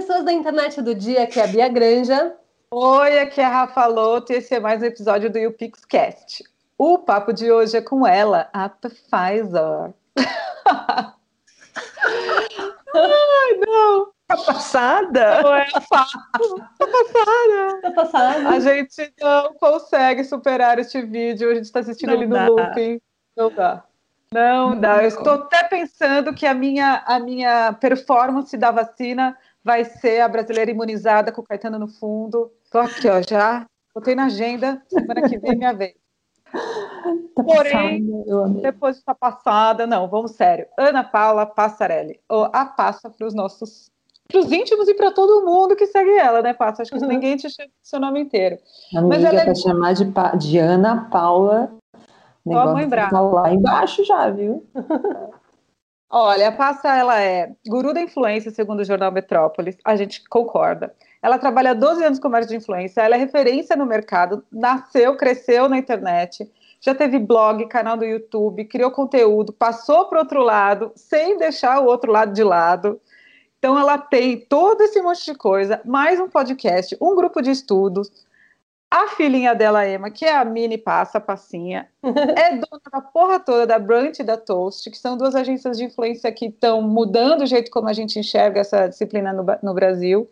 pessoas 0.00 0.24
da 0.24 0.32
internet 0.32 0.80
do 0.80 0.94
dia, 0.94 1.24
aqui 1.24 1.38
é 1.38 1.44
a 1.44 1.46
Bia 1.46 1.68
Granja. 1.68 2.34
Oi, 2.70 3.18
aqui 3.18 3.38
é 3.38 3.44
a 3.44 3.50
Rafa 3.50 3.84
Loto 3.84 4.32
e 4.32 4.36
esse 4.36 4.54
é 4.54 4.58
mais 4.58 4.80
um 4.80 4.86
episódio 4.86 5.30
do 5.30 5.36
YouPixCast. 5.36 6.42
O 6.78 6.96
papo 6.96 7.34
de 7.34 7.52
hoje 7.52 7.76
é 7.76 7.82
com 7.82 8.06
ela, 8.06 8.48
a 8.50 8.66
Pfizer. 8.66 9.92
Ai, 12.94 13.56
não! 13.58 14.10
Tá 14.26 14.38
passada? 14.38 15.42
Não 15.42 15.54
é 15.54 15.66
fato. 15.68 16.18
Tá 16.78 16.86
passada. 16.86 17.80
Tá 17.82 17.90
passada. 17.90 18.48
A 18.48 18.58
gente 18.58 19.12
não 19.20 19.52
consegue 19.52 20.24
superar 20.24 20.78
este 20.78 21.02
vídeo. 21.02 21.50
A 21.50 21.54
gente 21.54 21.64
está 21.64 21.80
assistindo 21.80 22.14
não 22.14 22.16
ele 22.16 22.26
no 22.26 22.54
looping. 22.54 23.00
Não 23.36 23.50
dá. 23.50 23.84
Não 24.32 24.80
dá. 24.80 25.02
Eu 25.02 25.08
estou 25.08 25.34
até 25.34 25.64
pensando 25.64 26.32
que 26.32 26.46
a 26.46 26.54
minha, 26.54 27.02
a 27.04 27.18
minha 27.18 27.72
performance 27.74 28.56
da 28.56 28.70
vacina 28.70 29.36
vai 29.64 29.84
ser 29.84 30.20
a 30.20 30.28
brasileira 30.28 30.70
imunizada 30.70 31.32
com 31.32 31.40
o 31.40 31.44
Caetano 31.44 31.78
no 31.78 31.88
fundo. 31.88 32.50
Estou 32.64 32.80
aqui, 32.80 33.08
ó, 33.08 33.22
já. 33.28 33.66
Botei 33.94 34.14
na 34.14 34.26
agenda. 34.26 34.82
Semana 34.88 35.28
que 35.28 35.38
vem, 35.38 35.56
minha 35.56 35.72
vez. 35.72 35.94
Tá 37.34 37.44
Porém, 37.44 38.06
passada, 38.06 38.60
depois 38.60 38.96
de 38.96 39.00
estar 39.00 39.14
passada, 39.14 39.86
não, 39.86 40.08
vamos 40.08 40.32
sério. 40.32 40.66
Ana 40.76 41.04
Paula 41.04 41.46
Passarelli, 41.46 42.20
a 42.52 42.64
passa 42.64 43.08
para 43.08 43.26
os 43.26 43.34
nossos 43.34 43.90
para 44.30 44.40
os 44.40 44.52
íntimos 44.52 44.88
e 44.88 44.94
para 44.94 45.10
todo 45.10 45.44
mundo 45.44 45.74
que 45.74 45.86
segue 45.86 46.16
ela, 46.16 46.40
né, 46.40 46.54
Passa? 46.54 46.82
Acho 46.82 46.92
que 46.92 46.98
uhum. 46.98 47.08
ninguém 47.08 47.36
te 47.36 47.50
chama 47.50 47.68
seu 47.82 47.98
nome 47.98 48.20
inteiro. 48.20 48.58
Amiga, 48.94 49.08
Mas 49.08 49.24
ela 49.24 49.40
é... 49.40 49.54
chamar 49.56 49.92
de, 49.92 50.04
pa... 50.06 50.36
de 50.36 50.56
Ana 50.56 51.08
Paula, 51.10 51.72
negócio 52.46 52.72
mãe 52.72 52.88
brava. 52.88 53.10
tá 53.10 53.20
lá 53.20 53.52
embaixo 53.52 54.04
já, 54.04 54.30
viu? 54.30 54.64
Olha, 56.12 56.48
a 56.48 56.52
Passa, 56.52 56.88
ela 56.96 57.20
é 57.20 57.52
guru 57.68 57.94
da 57.94 58.02
influência, 58.02 58.50
segundo 58.50 58.80
o 58.80 58.84
jornal 58.84 59.12
Metrópolis, 59.12 59.76
a 59.84 59.94
gente 59.94 60.28
concorda. 60.28 60.92
Ela 61.22 61.38
trabalha 61.38 61.72
12 61.72 62.02
anos 62.02 62.18
com 62.18 62.24
comércio 62.24 62.50
de 62.50 62.56
influência, 62.56 63.00
ela 63.00 63.14
é 63.14 63.18
referência 63.18 63.76
no 63.76 63.86
mercado, 63.86 64.44
nasceu, 64.50 65.16
cresceu 65.16 65.68
na 65.68 65.78
internet, 65.78 66.50
já 66.80 66.96
teve 66.96 67.16
blog, 67.18 67.64
canal 67.68 67.96
do 67.96 68.04
YouTube, 68.04 68.64
criou 68.64 68.90
conteúdo, 68.90 69.52
passou 69.52 70.06
para 70.06 70.18
outro 70.18 70.42
lado, 70.42 70.90
sem 70.96 71.38
deixar 71.38 71.78
o 71.78 71.86
outro 71.86 72.10
lado 72.10 72.32
de 72.32 72.42
lado. 72.42 73.00
Então, 73.58 73.78
ela 73.78 73.96
tem 73.96 74.40
todo 74.40 74.80
esse 74.80 75.00
monte 75.00 75.24
de 75.24 75.34
coisa, 75.34 75.80
mais 75.84 76.18
um 76.18 76.28
podcast, 76.28 76.96
um 77.00 77.14
grupo 77.14 77.40
de 77.40 77.50
estudos. 77.50 78.10
A 78.90 79.06
filhinha 79.06 79.54
dela, 79.54 79.88
Emma, 79.88 80.10
que 80.10 80.24
é 80.24 80.34
a 80.34 80.44
Mini 80.44 80.76
Passa, 80.76 81.20
Passinha, 81.20 81.86
é 82.02 82.56
dona 82.56 82.82
da 82.92 83.00
porra 83.00 83.38
toda 83.38 83.64
da 83.64 83.78
Brunch 83.78 84.20
e 84.20 84.24
da 84.24 84.36
Toast, 84.36 84.90
que 84.90 84.98
são 84.98 85.16
duas 85.16 85.36
agências 85.36 85.78
de 85.78 85.84
influência 85.84 86.32
que 86.32 86.46
estão 86.46 86.82
mudando 86.82 87.42
o 87.42 87.46
jeito 87.46 87.70
como 87.70 87.88
a 87.88 87.92
gente 87.92 88.18
enxerga 88.18 88.60
essa 88.60 88.88
disciplina 88.88 89.32
no, 89.32 89.46
no 89.62 89.74
Brasil. 89.74 90.28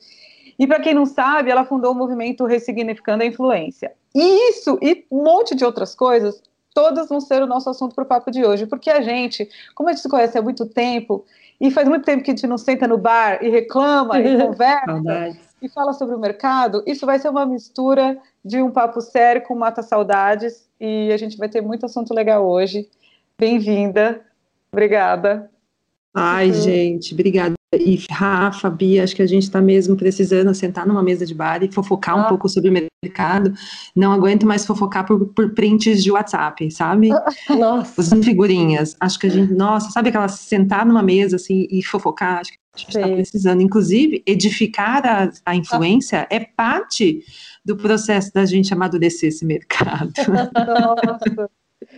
E 0.58 0.66
para 0.66 0.80
quem 0.80 0.92
não 0.92 1.06
sabe, 1.06 1.52
ela 1.52 1.64
fundou 1.64 1.92
o 1.92 1.94
movimento 1.94 2.46
Ressignificando 2.46 3.22
a 3.22 3.26
Influência. 3.26 3.92
E 4.12 4.50
isso 4.50 4.76
e 4.82 5.06
um 5.08 5.22
monte 5.22 5.54
de 5.54 5.64
outras 5.64 5.94
coisas, 5.94 6.42
todas 6.74 7.08
vão 7.08 7.20
ser 7.20 7.40
o 7.40 7.46
nosso 7.46 7.70
assunto 7.70 7.94
para 7.94 8.02
o 8.02 8.08
papo 8.08 8.28
de 8.28 8.44
hoje, 8.44 8.66
porque 8.66 8.90
a 8.90 9.00
gente, 9.00 9.48
como 9.72 9.88
a 9.88 9.92
gente 9.92 10.02
se 10.02 10.08
conhece 10.08 10.36
há 10.36 10.42
muito 10.42 10.66
tempo, 10.66 11.24
e 11.60 11.70
faz 11.70 11.88
muito 11.88 12.04
tempo 12.04 12.24
que 12.24 12.30
a 12.32 12.34
gente 12.34 12.46
não 12.48 12.58
senta 12.58 12.88
no 12.88 12.98
bar 12.98 13.38
e 13.40 13.50
reclama 13.50 14.18
e 14.18 14.36
conversa 14.42 15.47
e 15.60 15.68
fala 15.68 15.92
sobre 15.92 16.14
o 16.14 16.18
mercado, 16.18 16.82
isso 16.86 17.04
vai 17.04 17.18
ser 17.18 17.28
uma 17.28 17.44
mistura 17.44 18.18
de 18.44 18.62
um 18.62 18.70
papo 18.70 19.00
sério 19.00 19.42
com 19.42 19.54
mata 19.54 19.82
saudades 19.82 20.68
e 20.80 21.10
a 21.12 21.16
gente 21.16 21.36
vai 21.36 21.48
ter 21.48 21.60
muito 21.60 21.86
assunto 21.86 22.14
legal 22.14 22.46
hoje. 22.46 22.88
Bem-vinda. 23.38 24.20
Obrigada. 24.72 25.50
Ai, 26.14 26.48
uhum. 26.48 26.54
gente, 26.54 27.14
obrigada. 27.14 27.54
E 27.72 28.02
Rafa, 28.10 28.70
Bia, 28.70 29.04
acho 29.04 29.14
que 29.14 29.20
a 29.20 29.26
gente 29.26 29.42
está 29.42 29.60
mesmo 29.60 29.94
precisando 29.94 30.54
sentar 30.54 30.86
numa 30.86 31.02
mesa 31.02 31.26
de 31.26 31.34
bar 31.34 31.62
e 31.62 31.70
fofocar 31.70 32.16
ah. 32.16 32.24
um 32.24 32.28
pouco 32.28 32.48
sobre 32.48 32.70
o 32.70 32.88
mercado. 33.04 33.52
Não 33.94 34.10
aguento 34.10 34.46
mais 34.46 34.64
fofocar 34.64 35.06
por, 35.06 35.26
por 35.28 35.52
prints 35.52 36.02
de 36.02 36.10
WhatsApp, 36.10 36.70
sabe? 36.70 37.10
Nossa. 37.58 38.00
As 38.00 38.24
figurinhas. 38.24 38.96
Acho 38.98 39.18
que 39.18 39.26
a 39.26 39.30
gente, 39.30 39.52
nossa, 39.52 39.90
sabe 39.90 40.08
aquela 40.08 40.28
sentar 40.28 40.86
numa 40.86 41.02
mesa 41.02 41.36
assim 41.36 41.68
e 41.70 41.82
fofocar? 41.82 42.38
Acho 42.38 42.52
que 42.52 42.58
a 42.86 42.90
gente 42.90 42.96
está 42.96 43.08
precisando. 43.08 43.60
Inclusive, 43.60 44.22
edificar 44.26 45.04
a, 45.06 45.30
a 45.44 45.54
influência 45.54 46.26
é 46.30 46.40
parte 46.40 47.24
do 47.64 47.76
processo 47.76 48.32
da 48.32 48.44
gente 48.46 48.72
amadurecer 48.72 49.28
esse 49.28 49.44
mercado. 49.44 50.12
Nossa. 50.66 51.50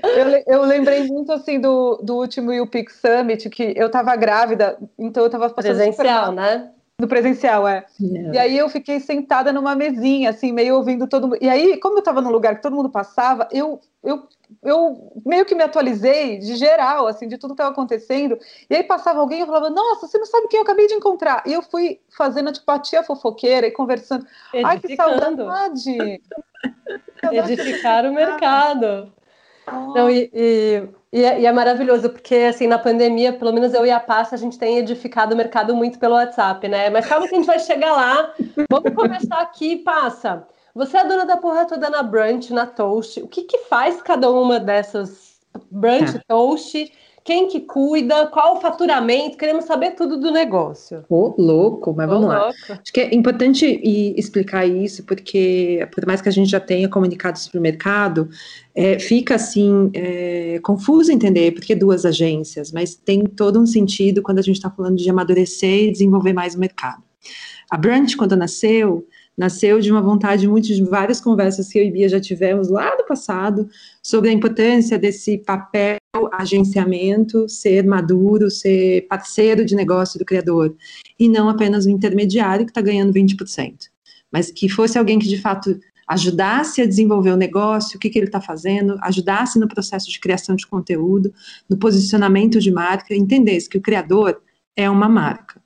Eu, 0.03 0.43
eu, 0.47 0.63
lembrei 0.63 1.05
muito 1.07 1.33
assim 1.33 1.61
do, 1.61 2.01
do 2.03 2.17
último 2.17 2.53
YouPix 2.53 3.01
Summit, 3.01 3.49
que 3.51 3.75
eu 3.77 3.87
estava 3.87 4.15
grávida, 4.17 4.79
então 4.99 5.23
eu 5.23 5.27
estava 5.27 5.51
passando 5.51 5.77
presencial, 5.77 6.33
né? 6.33 6.71
No 7.01 7.09
presencial, 7.09 7.67
é. 7.67 7.87
Yeah. 7.99 8.35
E 8.35 8.39
aí 8.39 8.59
eu 8.59 8.69
fiquei 8.69 9.01
sentada 9.01 9.53
numa 9.53 9.75
mesinha, 9.75 10.29
assim, 10.29 10.53
meio 10.53 10.77
ouvindo 10.77 11.07
todo 11.07 11.29
mundo. 11.29 11.39
E 11.41 11.49
aí, 11.49 11.79
como 11.79 11.95
eu 11.95 12.01
estava 12.01 12.21
num 12.21 12.31
lugar 12.31 12.57
que 12.57 12.63
todo 12.63 12.77
mundo 12.77 12.91
passava, 12.91 13.49
eu, 13.51 13.81
eu, 14.05 14.29
eu 14.63 15.13
meio 15.25 15.47
que 15.47 15.55
me 15.55 15.63
atualizei 15.63 16.39
de 16.39 16.57
geral, 16.57 17.07
assim, 17.07 17.27
de 17.27 17.39
tudo 17.39 17.55
que 17.55 17.55
estava 17.55 17.71
acontecendo. 17.71 18.39
E 18.69 18.77
aí 18.77 18.83
passava 18.83 19.19
alguém 19.21 19.39
e 19.39 19.41
eu 19.41 19.47
falava, 19.47 19.71
nossa, 19.71 20.07
você 20.07 20.19
não 20.19 20.27
sabe 20.27 20.49
quem 20.49 20.59
eu 20.59 20.63
acabei 20.63 20.87
de 20.87 20.95
encontrar. 20.95 21.43
E 21.47 21.53
eu 21.55 21.63
fui 21.63 22.01
fazendo, 22.15 22.53
tipo, 22.53 22.71
a 22.71 22.79
tia 22.79 23.03
fofoqueira 23.03 23.67
e 23.67 23.71
conversando. 23.71 24.27
Ai, 24.63 24.79
que 24.79 24.95
saudade! 24.95 26.21
Edificar 27.33 28.05
o 28.05 28.13
mercado. 28.13 29.11
Não, 29.73 30.11
e, 30.11 30.31
e, 30.33 30.89
e, 31.13 31.25
é, 31.25 31.41
e, 31.41 31.47
é, 31.47 31.53
maravilhoso, 31.53 32.11
porque 32.11 32.35
assim, 32.37 32.67
na 32.67 32.79
pandemia, 32.79 33.33
pelo 33.33 33.53
menos 33.53 33.75
eu 33.75 33.85
e 33.87 33.91
a 33.91 34.01
Passa, 34.01 34.35
a 34.35 34.39
gente 34.39 34.59
tem 34.59 34.79
edificado 34.79 35.35
o 35.35 35.37
mercado 35.37 35.75
muito 35.75 35.99
pelo 35.99 36.15
WhatsApp, 36.15 36.67
né? 36.69 36.91
Mas 36.91 37.07
calma 37.07 37.29
que 37.29 37.35
a 37.35 37.39
gente 37.39 37.47
vai 37.47 37.59
chegar 37.59 37.93
lá. 37.93 38.35
Vamos 38.71 38.95
começar 38.95 39.41
aqui, 39.41 39.77
Passa. 39.77 40.47
Você 40.75 40.97
é 40.97 41.05
dona 41.05 41.27
da 41.27 41.37
porra 41.37 41.67
toda 41.67 41.91
na 41.91 42.03
Brunch, 42.03 42.53
na 42.53 42.67
Toast. 42.67 43.21
O 43.21 43.29
que, 43.29 43.43
que 43.43 43.59
faz 43.59 44.01
cada 44.01 44.31
uma 44.31 44.61
dessas 44.61 45.41
Brunch, 45.71 46.17
é. 46.17 46.21
Toast? 46.29 46.93
Quem 47.25 47.49
que 47.49 47.61
cuida? 47.61 48.27
Qual 48.29 48.57
o 48.57 48.61
faturamento? 48.61 49.37
Queremos 49.37 49.65
saber 49.65 49.93
tudo 49.93 50.19
do 50.19 50.31
negócio. 50.31 51.05
Ô, 51.09 51.35
oh, 51.37 51.43
louco, 51.43 51.95
mas 51.95 52.09
vamos 52.09 52.25
oh, 52.25 52.29
lá. 52.29 52.45
Louco. 52.45 52.57
Acho 52.71 52.93
que 52.93 53.01
é 53.01 53.15
importante 53.15 53.67
explicar 54.17 54.67
isso, 54.67 55.05
porque 55.05 55.87
por 55.95 56.07
mais 56.07 56.23
que 56.23 56.29
a 56.29 56.33
gente 56.33 56.51
já 56.51 56.61
tenha 56.61 56.89
comunicado 56.89 57.39
sobre 57.39 57.59
o 57.59 57.63
mercado, 57.63 58.29
é, 58.75 58.99
fica 58.99 59.35
assim 59.35 59.91
é, 59.95 60.59
confuso 60.63 61.13
entender 61.13 61.53
porque 61.53 61.75
duas 61.75 62.05
agências, 62.05 62.73
mas 62.73 62.95
tem 62.95 63.25
todo 63.25 63.61
um 63.61 63.67
sentido 63.67 64.23
quando 64.23 64.39
a 64.39 64.43
gente 64.43 64.57
está 64.57 64.71
falando 64.71 64.97
de 64.97 65.09
amadurecer 65.11 65.85
e 65.85 65.93
desenvolver 65.93 66.33
mais 66.33 66.55
o 66.55 66.59
mercado. 66.59 67.03
A 67.71 67.77
Brunch, 67.77 68.17
quando 68.17 68.37
nasceu, 68.37 69.07
nasceu 69.37 69.81
de 69.81 69.91
uma 69.91 70.03
vontade 70.03 70.47
muito 70.47 70.67
de 70.67 70.83
várias 70.85 71.21
conversas 71.21 71.69
que 71.69 71.79
eu 71.79 71.85
e 71.85 71.91
Bia 71.91 72.09
já 72.09 72.21
tivemos 72.21 72.69
lá 72.69 72.97
no 72.97 73.05
passado 73.07 73.69
sobre 74.03 74.31
a 74.31 74.33
importância 74.33 74.99
desse 74.99 75.39
papel 75.39 75.99
agenciamento, 76.33 77.49
ser 77.49 77.85
maduro, 77.85 78.51
ser 78.51 79.07
parceiro 79.09 79.65
de 79.65 79.75
negócio 79.75 80.19
do 80.19 80.25
criador 80.25 80.75
e 81.19 81.29
não 81.29 81.49
apenas 81.49 81.87
o 81.87 81.91
intermediário 81.91 82.67
que 82.67 82.71
está 82.71 82.81
ganhando 82.81 83.13
20%, 83.13 83.89
mas 84.33 84.51
que 84.51 84.69
fosse 84.69 84.99
alguém 84.99 85.19
que 85.19 85.29
de 85.29 85.41
fato 85.41 85.79
ajudasse 86.11 86.83
a 86.83 86.87
desenvolver 86.87 87.31
o 87.31 87.37
negócio, 87.37 87.97
o 87.97 88.01
que, 88.01 88.11
que 88.11 88.19
ele 88.19 88.27
está 88.27 88.41
fazendo, 88.41 88.99
ajudasse 89.01 89.61
no 89.61 89.69
processo 89.69 90.11
de 90.11 90.19
criação 90.19 90.57
de 90.57 90.67
conteúdo, 90.67 91.33
no 91.69 91.77
posicionamento 91.77 92.59
de 92.59 92.73
marca, 92.73 93.15
entendesse 93.15 93.69
que 93.69 93.79
o 93.79 93.81
criador 93.81 94.43
é 94.75 94.91
uma 94.91 95.09
marca. 95.09 95.63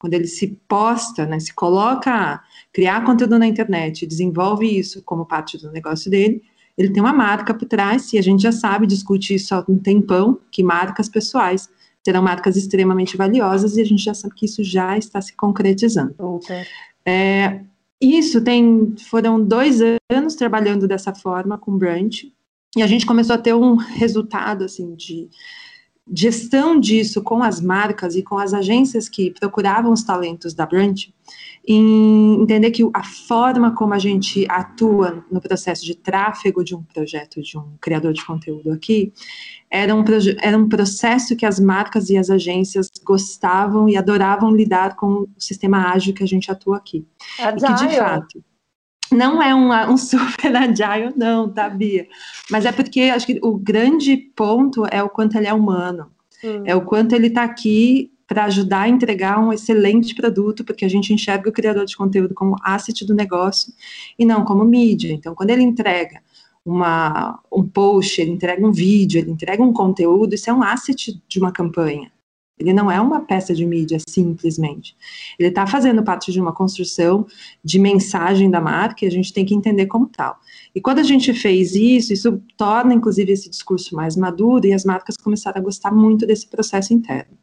Quando 0.00 0.14
ele 0.14 0.26
se 0.26 0.58
posta, 0.66 1.24
né, 1.26 1.38
se 1.38 1.54
coloca 1.54 2.42
criar 2.74 3.04
conteúdo 3.04 3.38
na 3.38 3.46
internet, 3.46 4.04
desenvolve 4.04 4.66
isso 4.66 5.00
como 5.02 5.24
parte 5.24 5.56
do 5.56 5.70
negócio 5.70 6.10
dele, 6.10 6.42
ele 6.76 6.90
tem 6.90 7.00
uma 7.00 7.12
marca 7.12 7.54
por 7.54 7.66
trás, 7.66 8.12
e 8.12 8.18
a 8.18 8.22
gente 8.22 8.42
já 8.42 8.50
sabe, 8.50 8.84
discute 8.84 9.32
isso 9.32 9.54
há 9.54 9.64
um 9.68 9.78
tempão, 9.78 10.40
que 10.50 10.60
marcas 10.60 11.08
pessoais 11.08 11.70
serão 12.04 12.20
marcas 12.20 12.56
extremamente 12.56 13.16
valiosas, 13.16 13.76
e 13.76 13.80
a 13.80 13.84
gente 13.84 14.02
já 14.02 14.12
sabe 14.12 14.34
que 14.34 14.46
isso 14.46 14.64
já 14.64 14.98
está 14.98 15.20
se 15.20 15.36
concretizando. 15.36 16.16
Okay. 16.18 16.64
É, 17.06 17.60
isso 18.00 18.40
tem, 18.40 18.92
foram 19.08 19.42
dois 19.42 19.78
anos 20.10 20.34
trabalhando 20.34 20.88
dessa 20.88 21.14
forma 21.14 21.56
com 21.56 21.78
Brunch, 21.78 22.32
e 22.76 22.82
a 22.82 22.88
gente 22.88 23.06
começou 23.06 23.36
a 23.36 23.38
ter 23.38 23.54
um 23.54 23.76
resultado, 23.76 24.64
assim, 24.64 24.96
de 24.96 25.28
gestão 26.12 26.78
disso 26.78 27.22
com 27.22 27.40
as 27.40 27.60
marcas 27.60 28.16
e 28.16 28.22
com 28.22 28.36
as 28.36 28.52
agências 28.52 29.08
que 29.08 29.30
procuravam 29.30 29.92
os 29.92 30.02
talentos 30.02 30.52
da 30.52 30.66
Brunch, 30.66 31.14
em 31.66 32.42
entender 32.42 32.70
que 32.70 32.82
a 32.92 33.02
forma 33.02 33.74
como 33.74 33.94
a 33.94 33.98
gente 33.98 34.46
atua 34.50 35.24
no 35.30 35.40
processo 35.40 35.84
de 35.84 35.94
tráfego 35.94 36.62
de 36.62 36.74
um 36.74 36.82
projeto, 36.82 37.40
de 37.40 37.56
um 37.56 37.76
criador 37.80 38.12
de 38.12 38.24
conteúdo 38.24 38.70
aqui, 38.70 39.12
era 39.70 39.94
um, 39.94 40.04
era 40.42 40.58
um 40.58 40.68
processo 40.68 41.34
que 41.34 41.46
as 41.46 41.58
marcas 41.58 42.10
e 42.10 42.18
as 42.18 42.28
agências 42.28 42.90
gostavam 43.02 43.88
e 43.88 43.96
adoravam 43.96 44.54
lidar 44.54 44.94
com 44.96 45.06
o 45.06 45.28
sistema 45.38 45.90
ágil 45.90 46.14
que 46.14 46.22
a 46.22 46.28
gente 46.28 46.50
atua 46.50 46.76
aqui. 46.76 47.06
Agile. 47.40 47.72
E 47.72 47.76
que, 47.76 47.86
de 47.86 47.96
fato, 47.96 48.44
não 49.10 49.42
é 49.42 49.54
um, 49.54 49.92
um 49.92 49.96
super 49.98 50.54
agile, 50.54 51.14
não, 51.16 51.48
tá, 51.48 51.68
Bia? 51.68 52.06
Mas 52.50 52.66
é 52.66 52.72
porque 52.72 53.02
acho 53.02 53.26
que 53.26 53.40
o 53.42 53.56
grande 53.56 54.16
ponto 54.16 54.84
é 54.90 55.02
o 55.02 55.08
quanto 55.08 55.36
ele 55.36 55.46
é 55.46 55.54
humano. 55.54 56.10
Hum. 56.42 56.62
É 56.66 56.76
o 56.76 56.82
quanto 56.82 57.14
ele 57.14 57.28
está 57.28 57.42
aqui 57.42 58.13
para 58.26 58.44
ajudar 58.44 58.82
a 58.82 58.88
entregar 58.88 59.38
um 59.38 59.52
excelente 59.52 60.14
produto, 60.14 60.64
porque 60.64 60.84
a 60.84 60.88
gente 60.88 61.12
enxerga 61.12 61.48
o 61.48 61.52
criador 61.52 61.84
de 61.84 61.96
conteúdo 61.96 62.34
como 62.34 62.56
asset 62.62 63.04
do 63.04 63.14
negócio 63.14 63.72
e 64.18 64.24
não 64.24 64.44
como 64.44 64.64
mídia. 64.64 65.12
Então, 65.12 65.34
quando 65.34 65.50
ele 65.50 65.62
entrega 65.62 66.20
uma, 66.64 67.38
um 67.52 67.66
post, 67.66 68.20
ele 68.20 68.30
entrega 68.30 68.66
um 68.66 68.72
vídeo, 68.72 69.18
ele 69.18 69.30
entrega 69.30 69.62
um 69.62 69.72
conteúdo, 69.72 70.34
isso 70.34 70.48
é 70.48 70.52
um 70.52 70.62
asset 70.62 71.20
de 71.28 71.38
uma 71.38 71.52
campanha. 71.52 72.10
Ele 72.58 72.72
não 72.72 72.90
é 72.90 73.00
uma 73.00 73.20
peça 73.20 73.52
de 73.52 73.66
mídia 73.66 73.98
simplesmente. 74.08 74.96
Ele 75.38 75.48
está 75.48 75.66
fazendo 75.66 76.04
parte 76.04 76.30
de 76.30 76.40
uma 76.40 76.52
construção 76.52 77.26
de 77.64 77.78
mensagem 77.78 78.48
da 78.48 78.60
marca 78.60 79.04
e 79.04 79.08
a 79.08 79.10
gente 79.10 79.32
tem 79.32 79.44
que 79.44 79.54
entender 79.54 79.86
como 79.86 80.06
tal. 80.06 80.38
E 80.74 80.80
quando 80.80 81.00
a 81.00 81.02
gente 81.02 81.32
fez 81.34 81.74
isso, 81.74 82.12
isso 82.12 82.40
torna 82.56 82.94
inclusive 82.94 83.32
esse 83.32 83.50
discurso 83.50 83.96
mais 83.96 84.16
maduro 84.16 84.66
e 84.66 84.72
as 84.72 84.84
marcas 84.84 85.16
começaram 85.16 85.60
a 85.60 85.64
gostar 85.64 85.90
muito 85.90 86.26
desse 86.26 86.46
processo 86.46 86.94
interno. 86.94 87.36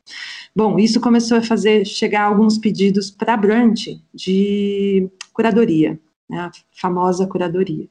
Bom, 0.56 0.80
isso 0.80 1.02
começou 1.02 1.38
a 1.38 1.42
fazer 1.42 1.86
chegar 1.86 2.24
alguns 2.24 2.58
pedidos 2.58 3.12
para 3.12 3.34
a 3.34 3.38
Brant 3.38 3.88
de 4.14 5.10
curadoria, 5.34 6.00
né, 6.30 6.40
a 6.40 6.52
famosa 6.72 7.28
curadoria. 7.28 7.88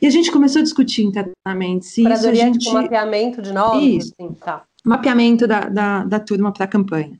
E 0.00 0.06
a 0.06 0.10
gente 0.10 0.32
começou 0.32 0.58
a 0.58 0.62
discutir 0.64 1.04
internamente 1.04 1.86
se 1.86 2.02
curadoria 2.02 2.32
isso 2.32 2.42
a 2.42 2.52
gente... 2.52 2.58
tipo 2.58 2.74
mapeamento 2.74 3.40
de 3.40 3.52
nomes, 3.52 4.06
isso. 4.06 4.14
Assim, 4.18 4.34
tá 4.34 4.64
mapeamento 4.84 5.46
da, 5.46 5.68
da, 5.68 6.04
da 6.04 6.20
turma 6.20 6.52
para 6.52 6.64
a 6.64 6.68
campanha. 6.68 7.18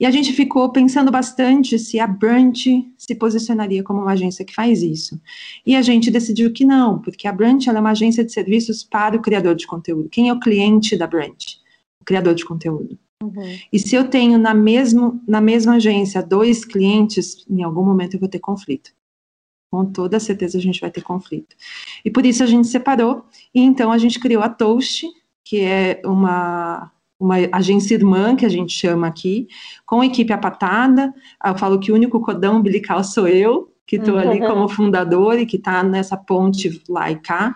E 0.00 0.06
a 0.06 0.10
gente 0.10 0.32
ficou 0.32 0.70
pensando 0.70 1.10
bastante 1.10 1.78
se 1.78 2.00
a 2.00 2.06
Brant 2.06 2.66
se 2.96 3.14
posicionaria 3.14 3.82
como 3.82 4.00
uma 4.00 4.12
agência 4.12 4.44
que 4.44 4.54
faz 4.54 4.82
isso. 4.82 5.20
E 5.66 5.76
a 5.76 5.82
gente 5.82 6.10
decidiu 6.10 6.52
que 6.52 6.64
não, 6.64 6.98
porque 6.98 7.28
a 7.28 7.32
Brant 7.32 7.66
é 7.66 7.72
uma 7.72 7.90
agência 7.90 8.24
de 8.24 8.32
serviços 8.32 8.82
para 8.82 9.16
o 9.16 9.20
criador 9.20 9.54
de 9.54 9.66
conteúdo. 9.66 10.08
Quem 10.08 10.28
é 10.28 10.32
o 10.32 10.40
cliente 10.40 10.96
da 10.96 11.06
Brant? 11.06 11.56
O 12.00 12.04
criador 12.04 12.34
de 12.34 12.44
conteúdo. 12.44 12.98
Uhum. 13.22 13.58
E 13.72 13.78
se 13.78 13.94
eu 13.94 14.08
tenho 14.08 14.38
na, 14.38 14.54
mesmo, 14.54 15.22
na 15.28 15.40
mesma 15.40 15.74
agência 15.74 16.22
dois 16.22 16.64
clientes, 16.64 17.44
em 17.48 17.62
algum 17.62 17.84
momento 17.84 18.14
eu 18.14 18.20
vou 18.20 18.28
ter 18.28 18.40
conflito. 18.40 18.90
Com 19.70 19.84
toda 19.84 20.18
certeza 20.18 20.58
a 20.58 20.60
gente 20.60 20.80
vai 20.80 20.90
ter 20.90 21.02
conflito. 21.02 21.54
E 22.04 22.10
por 22.10 22.26
isso 22.26 22.42
a 22.42 22.46
gente 22.46 22.68
separou, 22.68 23.24
e 23.54 23.60
então 23.60 23.92
a 23.92 23.98
gente 23.98 24.18
criou 24.18 24.42
a 24.42 24.48
Toast, 24.48 25.06
que 25.44 25.60
é 25.60 26.02
uma 26.04 26.90
uma 27.22 27.36
agência 27.52 27.94
irmã, 27.94 28.34
que 28.34 28.44
a 28.44 28.48
gente 28.48 28.72
chama 28.72 29.06
aqui, 29.06 29.46
com 29.86 30.02
equipe 30.02 30.32
apatada. 30.32 31.12
Eu 31.44 31.56
falo 31.56 31.78
que 31.78 31.92
o 31.92 31.94
único 31.94 32.20
cordão 32.20 32.56
umbilical 32.56 33.02
sou 33.04 33.28
eu, 33.28 33.72
que 33.86 33.96
estou 33.96 34.16
ali 34.16 34.40
como 34.46 34.68
fundador 34.68 35.38
e 35.38 35.46
que 35.46 35.56
está 35.56 35.82
nessa 35.82 36.16
ponte 36.16 36.82
lá 36.88 37.10
e 37.10 37.16
cá, 37.16 37.54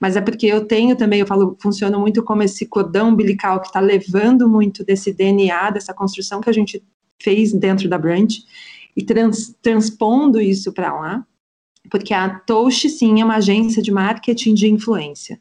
mas 0.00 0.16
é 0.16 0.20
porque 0.20 0.46
eu 0.46 0.66
tenho 0.66 0.96
também, 0.96 1.20
eu 1.20 1.26
falo, 1.26 1.56
funciona 1.60 1.98
muito 1.98 2.22
como 2.22 2.42
esse 2.42 2.66
cordão 2.66 3.10
umbilical 3.10 3.60
que 3.60 3.66
está 3.66 3.80
levando 3.80 4.48
muito 4.48 4.84
desse 4.84 5.12
DNA, 5.12 5.70
dessa 5.70 5.92
construção 5.92 6.40
que 6.40 6.50
a 6.50 6.52
gente 6.52 6.82
fez 7.22 7.52
dentro 7.52 7.88
da 7.88 7.98
Branch 7.98 8.34
e 8.96 9.04
trans, 9.04 9.54
transpondo 9.60 10.40
isso 10.40 10.72
para 10.72 10.92
lá, 10.92 11.26
porque 11.90 12.14
a 12.14 12.30
Toast, 12.30 12.88
sim, 12.88 13.20
é 13.20 13.24
uma 13.24 13.36
agência 13.36 13.82
de 13.82 13.92
marketing 13.92 14.54
de 14.54 14.70
influência. 14.70 15.40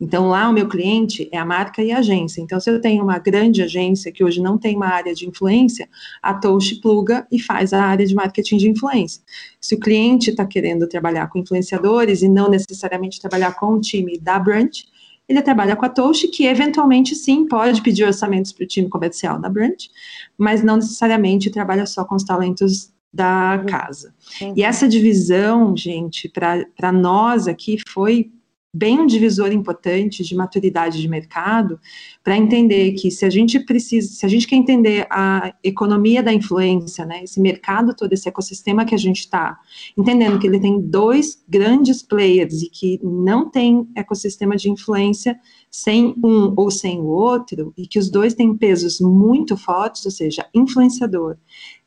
Então, 0.00 0.28
lá 0.28 0.48
o 0.48 0.52
meu 0.52 0.66
cliente 0.66 1.28
é 1.30 1.36
a 1.36 1.44
marca 1.44 1.82
e 1.82 1.92
a 1.92 1.98
agência. 1.98 2.40
Então, 2.40 2.58
se 2.58 2.70
eu 2.70 2.80
tenho 2.80 3.04
uma 3.04 3.18
grande 3.18 3.62
agência 3.62 4.10
que 4.10 4.24
hoje 4.24 4.40
não 4.40 4.56
tem 4.56 4.74
uma 4.74 4.88
área 4.88 5.14
de 5.14 5.28
influência, 5.28 5.88
a 6.22 6.32
Touch 6.32 6.76
pluga 6.80 7.26
e 7.30 7.38
faz 7.38 7.72
a 7.74 7.84
área 7.84 8.06
de 8.06 8.14
marketing 8.14 8.56
de 8.56 8.70
influência. 8.70 9.22
Se 9.60 9.74
o 9.74 9.78
cliente 9.78 10.30
está 10.30 10.46
querendo 10.46 10.88
trabalhar 10.88 11.28
com 11.28 11.38
influenciadores 11.38 12.22
e 12.22 12.28
não 12.28 12.48
necessariamente 12.48 13.20
trabalhar 13.20 13.52
com 13.52 13.74
o 13.74 13.80
time 13.80 14.18
da 14.18 14.38
Branch, 14.38 14.88
ele 15.28 15.42
trabalha 15.42 15.76
com 15.76 15.84
a 15.84 15.88
Touch, 15.88 16.26
que 16.28 16.46
eventualmente 16.46 17.14
sim 17.14 17.46
pode 17.46 17.82
pedir 17.82 18.04
orçamentos 18.04 18.52
para 18.52 18.64
o 18.64 18.66
time 18.66 18.88
comercial 18.88 19.38
da 19.38 19.48
Branch, 19.48 19.88
mas 20.36 20.62
não 20.64 20.76
necessariamente 20.76 21.50
trabalha 21.50 21.86
só 21.86 22.04
com 22.04 22.16
os 22.16 22.24
talentos 22.24 22.90
da 23.12 23.58
uhum. 23.58 23.66
casa. 23.66 24.14
Uhum. 24.40 24.54
E 24.56 24.62
essa 24.62 24.88
divisão, 24.88 25.76
gente, 25.76 26.28
para 26.28 26.90
nós 26.90 27.46
aqui 27.46 27.78
foi 27.88 28.32
bem 28.72 29.00
um 29.00 29.06
divisor 29.06 29.52
importante 29.52 30.22
de 30.22 30.34
maturidade 30.34 31.00
de 31.00 31.08
mercado 31.08 31.80
para 32.22 32.36
entender 32.36 32.92
que 32.92 33.10
se 33.10 33.24
a 33.24 33.30
gente 33.30 33.58
precisa, 33.58 34.08
se 34.08 34.24
a 34.24 34.28
gente 34.28 34.46
quer 34.46 34.56
entender 34.56 35.06
a 35.10 35.52
economia 35.62 36.22
da 36.22 36.32
influência, 36.32 37.04
né, 37.04 37.24
esse 37.24 37.40
mercado 37.40 37.94
todo, 37.94 38.12
esse 38.12 38.28
ecossistema 38.28 38.84
que 38.84 38.94
a 38.94 38.98
gente 38.98 39.20
está 39.20 39.58
entendendo 39.96 40.38
que 40.38 40.46
ele 40.46 40.60
tem 40.60 40.80
dois 40.80 41.42
grandes 41.48 42.00
players 42.00 42.62
e 42.62 42.70
que 42.70 43.00
não 43.02 43.50
tem 43.50 43.88
ecossistema 43.96 44.56
de 44.56 44.70
influência 44.70 45.38
sem 45.70 46.14
um 46.22 46.52
ou 46.56 46.70
sem 46.70 47.00
o 47.00 47.06
outro 47.06 47.72
e 47.78 47.86
que 47.86 47.98
os 47.98 48.10
dois 48.10 48.34
têm 48.34 48.56
pesos 48.56 48.98
muito 49.00 49.56
fortes, 49.56 50.04
ou 50.04 50.10
seja, 50.10 50.44
influenciador 50.52 51.36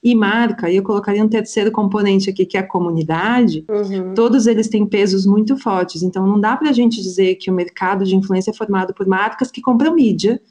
e 0.02 0.16
marca, 0.16 0.70
e 0.70 0.78
eu 0.78 0.84
colocaria 0.84 1.24
um 1.24 1.30
terceiro 1.30 1.72
componente 1.72 2.30
aqui, 2.30 2.46
que 2.46 2.58
é 2.58 2.62
a 2.62 2.68
comunidade, 2.68 3.66
uhum. 3.70 4.14
todos 4.14 4.48
eles 4.48 4.68
têm 4.68 4.86
pesos 4.86 5.26
muito 5.26 5.58
fortes. 5.58 6.02
Então, 6.04 6.28
não 6.28 6.40
dá 6.40 6.58
para 6.58 6.70
a 6.70 6.74
gente 6.74 7.02
dizer 7.02 7.36
que 7.36 7.50
o 7.50 7.54
mercado 7.54 8.06
de 8.06 8.16
influência 8.16 8.52
é 8.52 8.54
formado 8.54 8.94
por 8.94 9.08
marcas 9.08 9.50
que 9.50 9.62
compram 9.62 9.96
mídia, 9.96 10.42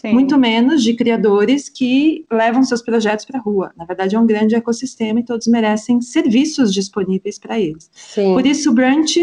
Sim. 0.00 0.12
muito 0.12 0.38
menos 0.38 0.82
de 0.82 0.94
criadores 0.94 1.68
que 1.68 2.24
levam 2.30 2.62
seus 2.62 2.82
projetos 2.82 3.24
para 3.24 3.38
a 3.38 3.42
rua. 3.42 3.72
Na 3.76 3.84
verdade, 3.84 4.16
é 4.16 4.18
um 4.18 4.26
grande 4.26 4.54
ecossistema 4.54 5.20
e 5.20 5.24
todos 5.24 5.46
merecem 5.48 6.00
serviços 6.00 6.72
disponíveis 6.72 7.38
para 7.38 7.58
eles. 7.58 7.90
Sim. 7.92 8.32
Por 8.32 8.46
isso, 8.46 8.70
o 8.70 8.72
Brunch, 8.72 9.20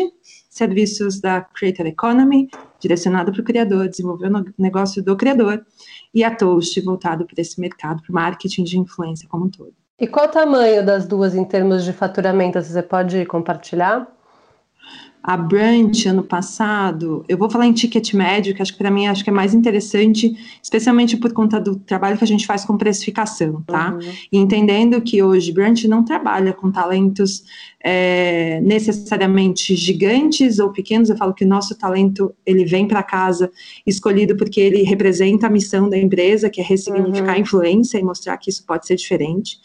serviços 0.50 1.20
da 1.20 1.42
Creator 1.42 1.88
Economy, 1.88 2.50
direcionado 2.80 3.32
para 3.32 3.42
o 3.42 3.44
criador, 3.44 3.88
desenvolver 3.88 4.32
o 4.32 4.46
negócio 4.58 5.04
do 5.04 5.16
criador, 5.16 5.66
e 6.14 6.24
a 6.24 6.34
Toast 6.34 6.80
voltado 6.82 7.26
para 7.26 7.42
esse 7.42 7.60
mercado, 7.60 8.02
para 8.02 8.12
o 8.12 8.16
marketing 8.16 8.64
de 8.64 8.80
influência 8.80 9.28
como 9.28 9.46
um 9.46 9.50
todo. 9.50 9.74
E 10.00 10.06
qual 10.06 10.28
o 10.28 10.32
tamanho 10.32 10.86
das 10.86 11.08
duas 11.08 11.34
em 11.34 11.44
termos 11.44 11.84
de 11.84 11.92
faturamento? 11.92 12.62
Você 12.62 12.84
pode 12.84 13.26
compartilhar? 13.26 14.08
A 15.24 15.36
Brunch 15.36 16.08
ano 16.08 16.24
passado, 16.24 17.26
eu 17.28 17.38
vou 17.38 17.50
falar 17.50 17.66
em 17.66 17.74
ticket 17.74 18.14
médio, 18.14 18.56
que 18.56 18.62
acho 18.62 18.72
que 18.72 18.78
para 18.78 18.90
mim 18.90 19.08
acho 19.08 19.24
que 19.24 19.30
é 19.30 19.34
mais 19.34 19.54
interessante, 19.54 20.36
especialmente 20.64 21.18
por 21.18 21.34
conta 21.34 21.60
do 21.60 21.76
trabalho 21.76 22.18
que 22.18 22.24
a 22.24 22.28
gente 22.28 22.46
faz 22.46 22.64
com 22.64 22.78
precificação, 22.78 23.62
tá? 23.68 23.92
Uhum. 23.94 24.12
E 24.32 24.38
entendendo 24.38 25.02
que 25.02 25.22
hoje 25.22 25.52
Brunch 25.52 25.88
não 25.88 26.04
trabalha 26.04 26.54
com 26.54 26.72
talentos 26.72 27.44
é, 27.84 28.62
necessariamente 28.62 29.76
gigantes 29.76 30.60
ou 30.60 30.72
pequenos, 30.72 31.10
eu 31.10 31.18
falo 31.18 31.34
que 31.34 31.44
o 31.44 31.48
nosso 31.48 31.78
talento 31.78 32.34
ele 32.46 32.64
vem 32.64 32.88
para 32.88 33.04
casa 33.04 33.52
escolhido 33.86 34.38
porque 34.38 34.62
ele 34.62 34.84
representa 34.84 35.48
a 35.48 35.50
missão 35.50 35.90
da 35.90 35.98
empresa, 35.98 36.50
que 36.50 36.62
é 36.62 36.64
ressignificar 36.64 37.24
uhum. 37.24 37.36
a 37.36 37.40
influência 37.40 38.00
e 38.00 38.04
mostrar 38.04 38.38
que 38.38 38.50
isso 38.50 38.66
pode 38.66 38.88
ser 38.88 38.96
diferente 38.96 39.58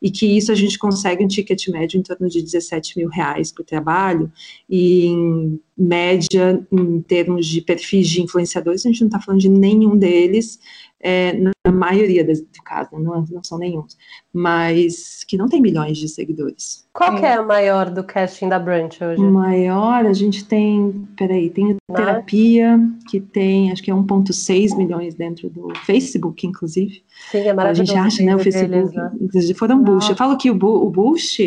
e 0.00 0.10
que 0.10 0.26
isso 0.26 0.52
a 0.52 0.54
gente 0.54 0.78
consegue 0.78 1.24
um 1.24 1.28
ticket 1.28 1.68
médio 1.68 1.98
em 1.98 2.02
torno 2.02 2.28
de 2.28 2.42
17 2.42 2.98
mil 2.98 3.08
reais 3.08 3.52
por 3.52 3.64
trabalho, 3.64 4.30
e 4.68 5.06
em 5.06 5.60
média, 5.76 6.66
em 6.72 7.00
termos 7.02 7.46
de 7.46 7.60
perfis 7.60 8.08
de 8.08 8.22
influenciadores, 8.22 8.84
a 8.84 8.88
gente 8.88 9.00
não 9.00 9.08
está 9.08 9.20
falando 9.20 9.40
de 9.40 9.48
nenhum 9.48 9.96
deles, 9.96 10.58
é, 11.00 11.32
na 11.32 11.72
maioria 11.72 12.24
das, 12.24 12.40
do 12.40 12.62
caso, 12.64 12.90
né, 12.92 12.98
não, 13.00 13.24
não, 13.30 13.44
são 13.44 13.56
nenhum, 13.56 13.84
mas 14.32 15.22
que 15.24 15.36
não 15.36 15.48
tem 15.48 15.60
milhões 15.60 15.96
de 15.96 16.08
seguidores. 16.08 16.86
Qual 16.92 17.16
é. 17.16 17.20
que 17.20 17.26
é 17.26 17.34
a 17.34 17.42
maior 17.42 17.88
do 17.88 18.02
casting 18.02 18.48
da 18.48 18.58
Brunch 18.58 19.02
hoje? 19.02 19.22
Maior, 19.22 20.04
a 20.06 20.12
gente 20.12 20.44
tem, 20.44 21.06
peraí, 21.16 21.50
tem 21.50 21.76
terapia, 21.94 22.80
que 23.08 23.20
tem, 23.20 23.70
acho 23.70 23.82
que 23.82 23.90
é 23.90 23.94
1.6 23.94 24.76
milhões 24.76 25.14
dentro 25.14 25.48
do 25.48 25.72
Facebook, 25.86 26.46
inclusive. 26.46 27.02
Sim, 27.30 27.46
é 27.46 27.52
maravilhoso. 27.52 27.92
A 27.92 27.94
gente 27.94 28.06
acha, 28.06 28.22
né, 28.24 28.34
o 28.34 28.38
Facebook, 28.40 28.92
deles, 28.92 29.48
né? 29.48 29.54
foram 29.54 29.82
Bush. 29.82 30.10
Eu 30.10 30.16
falo 30.16 30.36
que 30.36 30.50
o, 30.50 30.56
o 30.56 30.90
Bush 30.90 31.38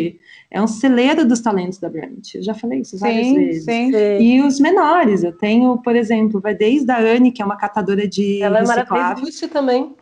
é 0.52 0.60
um 0.60 0.66
celeiro 0.66 1.26
dos 1.26 1.40
talentos 1.40 1.78
da 1.78 1.88
Brand. 1.88 2.22
Eu 2.34 2.42
já 2.42 2.52
falei 2.52 2.80
isso 2.80 2.98
várias 2.98 3.26
sim, 3.26 3.34
vezes. 3.34 3.64
Sim, 3.64 3.90
sim. 3.90 4.18
E 4.20 4.42
os 4.42 4.60
menores, 4.60 5.24
eu 5.24 5.32
tenho, 5.32 5.78
por 5.78 5.96
exemplo, 5.96 6.40
vai 6.40 6.54
desde 6.54 6.90
a 6.92 6.98
Anne, 6.98 7.32
que 7.32 7.40
é 7.40 7.44
uma 7.44 7.56
catadora 7.56 8.06
de 8.06 8.42
Ela 8.42 8.58
é 8.58 8.64
maravilhosa 8.64 9.48
também. 9.48 9.94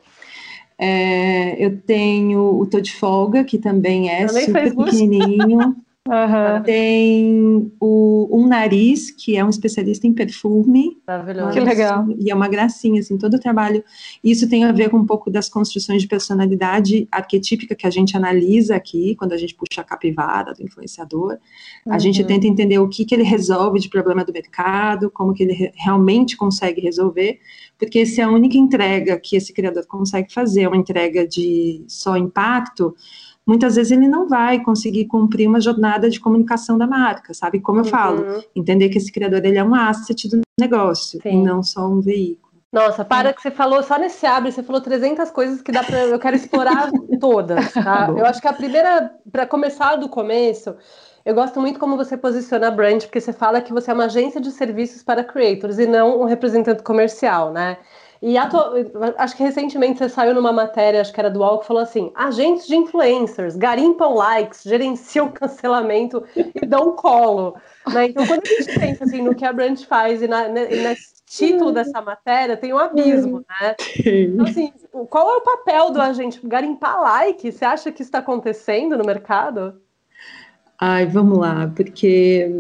É, 0.77 1.65
eu 1.65 1.79
tenho 1.79 2.59
o 2.59 2.67
Tô 2.67 2.81
de 2.81 2.93
Folga, 2.93 3.45
que 3.45 3.59
também 3.59 4.11
é 4.11 4.27
também 4.27 4.47
super 4.47 4.75
pequenininho. 4.75 5.77
Uhum. 6.09 6.63
Tem 6.63 7.73
o 7.79 8.29
Um 8.33 8.49
Nariz, 8.49 9.11
que 9.11 9.37
é 9.37 9.45
um 9.45 9.51
especialista 9.51 10.07
em 10.07 10.15
perfume. 10.15 10.97
Maravilhoso. 11.07 11.53
Que 11.53 11.61
legal. 11.61 12.07
E 12.19 12.31
é 12.31 12.35
uma 12.35 12.49
gracinha, 12.49 13.01
assim, 13.01 13.19
todo 13.19 13.35
o 13.35 13.39
trabalho. 13.39 13.85
Isso 14.25 14.49
tem 14.49 14.65
a 14.65 14.73
ver 14.73 14.89
com 14.89 14.97
um 14.97 15.05
pouco 15.05 15.31
das 15.31 15.49
construções 15.49 16.01
de 16.01 16.09
personalidade 16.09 17.07
arquetípica 17.13 17.75
que 17.75 17.87
a 17.87 17.91
gente 17.91 18.17
analisa 18.17 18.75
aqui, 18.77 19.15
quando 19.15 19.35
a 19.35 19.37
gente 19.37 19.55
puxa 19.55 19.83
a 19.83 19.85
capivara 19.85 20.55
do 20.55 20.63
influenciador. 20.63 21.39
Uhum. 21.87 21.93
A 21.93 21.99
gente 21.99 22.25
tenta 22.25 22.47
entender 22.47 22.79
o 22.79 22.89
que, 22.89 23.05
que 23.05 23.15
ele 23.15 23.23
resolve 23.23 23.79
de 23.79 23.91
problema 23.91 24.25
do 24.25 24.33
mercado, 24.33 25.11
como 25.11 25.35
que 25.35 25.43
ele 25.43 25.53
re 25.53 25.71
realmente 25.75 26.37
consegue 26.37 26.81
resolver, 26.81 27.39
porque 27.79 28.05
se 28.05 28.21
a 28.21 28.29
única 28.29 28.57
entrega 28.57 29.19
que 29.19 29.37
esse 29.37 29.53
criador 29.53 29.87
consegue 29.87 30.33
fazer 30.33 30.63
é 30.63 30.69
uma 30.69 30.77
entrega 30.77 31.27
de 31.27 31.85
só 31.87 32.17
impacto, 32.17 32.95
muitas 33.51 33.75
vezes 33.75 33.91
ele 33.91 34.07
não 34.07 34.29
vai 34.29 34.61
conseguir 34.63 35.07
cumprir 35.07 35.49
uma 35.49 35.61
jornada 35.61 36.09
de 36.09 36.21
comunicação 36.21 36.79
da 36.79 36.87
marca, 36.87 37.35
sabe? 37.35 37.59
Como 37.59 37.81
eu 37.81 37.85
uhum. 37.85 37.91
falo, 37.91 38.45
entender 38.55 38.89
que 38.91 38.97
esse 38.97 39.11
criador 39.11 39.45
ele 39.45 39.59
é 39.59 39.65
um 39.65 39.75
asset 39.75 40.29
do 40.29 40.41
negócio 40.59 41.21
Sim. 41.21 41.43
e 41.43 41.43
não 41.43 41.61
só 41.61 41.89
um 41.89 42.01
veículo. 42.01 42.49
Nossa, 42.73 43.05
para 43.05 43.33
que 43.33 43.43
você 43.43 43.51
falou, 43.51 43.83
só 43.83 43.99
nesse 43.99 44.25
abre, 44.25 44.53
você 44.53 44.63
falou 44.63 44.81
300 44.81 45.33
coisas 45.33 45.61
que 45.61 45.73
dá 45.73 45.83
para 45.83 46.05
eu 46.05 46.19
quero 46.21 46.37
explorar 46.37 46.93
todas, 47.21 47.73
tá? 47.73 48.15
Eu 48.17 48.25
acho 48.25 48.41
que 48.41 48.47
a 48.47 48.53
primeira, 48.53 49.13
para 49.33 49.45
começar 49.45 49.97
do 49.97 50.09
começo, 50.09 50.77
eu 51.25 51.35
gosto 51.35 51.61
muito 51.61 51.81
como 51.81 51.97
você 51.97 52.17
posiciona 52.17 52.69
a 52.69 52.71
brand, 52.71 53.03
porque 53.03 53.21
você 53.21 53.33
fala 53.33 53.61
que 53.61 53.73
você 53.73 53.91
é 53.91 53.95
uma 53.95 54.05
agência 54.05 54.41
de 54.41 54.53
serviços 54.53 55.03
para 55.03 55.25
creators 55.25 55.81
e 55.81 55.87
não 55.87 56.21
um 56.21 56.25
representante 56.25 56.85
comercial, 56.85 57.53
né? 57.53 57.79
E 58.23 58.37
acho 58.37 59.35
que 59.35 59.43
recentemente 59.43 59.99
você 59.99 60.09
saiu 60.09 60.35
numa 60.35 60.53
matéria, 60.53 61.01
acho 61.01 61.13
que 61.13 61.19
era 61.19 61.31
do 61.31 61.41
UOL, 61.41 61.61
que 61.61 61.67
falou 61.67 61.83
assim: 61.83 62.13
agentes 62.15 62.67
de 62.67 62.77
influencers 62.77 63.57
garimpam 63.57 64.15
likes, 64.15 64.63
gerenciam 64.63 65.31
cancelamento 65.33 66.23
e 66.37 66.67
dão 66.67 66.95
colo. 66.95 67.57
Né? 67.91 68.09
Então, 68.09 68.27
quando 68.27 68.43
a 68.45 68.49
gente 68.49 68.79
pensa 68.79 69.05
assim, 69.05 69.23
no 69.23 69.35
que 69.35 69.45
a 69.45 69.53
brand 69.53 69.81
faz 69.85 70.21
e, 70.21 70.29
na, 70.29 70.49
nesse 70.49 71.23
título 71.25 71.73
dessa 71.73 72.03
matéria, 72.03 72.59
tem 72.59 72.75
um 72.75 72.79
abismo, 72.79 73.43
né? 73.49 73.75
Então, 74.05 74.45
assim, 74.45 74.71
qual 75.09 75.31
é 75.31 75.37
o 75.39 75.41
papel 75.41 75.91
do 75.91 76.03
agente? 76.03 76.41
Garimpar 76.45 77.01
like? 77.01 77.51
Você 77.51 77.65
acha 77.65 77.91
que 77.91 78.03
isso 78.03 78.09
está 78.09 78.19
acontecendo 78.19 78.99
no 78.99 79.05
mercado? 79.05 79.81
Ai, 80.79 81.07
vamos 81.07 81.39
lá, 81.39 81.73
porque 81.75 82.51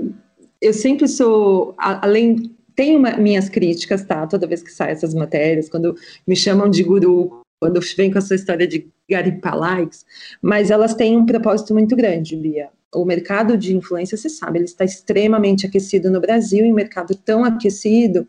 eu 0.61 0.73
sempre 0.73 1.07
sou, 1.07 1.75
além 1.77 2.55
tenho 2.81 2.99
uma, 2.99 3.15
minhas 3.19 3.51
críticas, 3.51 4.03
tá? 4.03 4.27
Toda 4.27 4.47
vez 4.47 4.63
que 4.63 4.73
saem 4.73 4.93
essas 4.93 5.13
matérias, 5.13 5.69
quando 5.69 5.95
me 6.27 6.35
chamam 6.35 6.67
de 6.67 6.83
guru, 6.83 7.43
quando 7.61 7.79
vem 7.95 8.11
com 8.11 8.17
essa 8.17 8.35
história 8.35 8.67
de 8.67 8.89
garimpar 9.07 9.55
likes, 9.55 10.07
mas 10.41 10.71
elas 10.71 10.95
têm 10.95 11.15
um 11.15 11.27
propósito 11.27 11.75
muito 11.75 11.95
grande, 11.95 12.35
Bia. 12.35 12.71
O 12.95 13.05
mercado 13.05 13.59
de 13.59 13.77
influência, 13.77 14.17
você 14.17 14.31
sabe, 14.31 14.61
ele 14.61 14.65
está 14.65 14.83
extremamente 14.83 15.67
aquecido 15.67 16.11
no 16.11 16.23
Brasil, 16.23 16.65
e 16.65 16.73
um 16.73 16.75
mercado 16.75 17.15
tão 17.15 17.45
aquecido, 17.45 18.27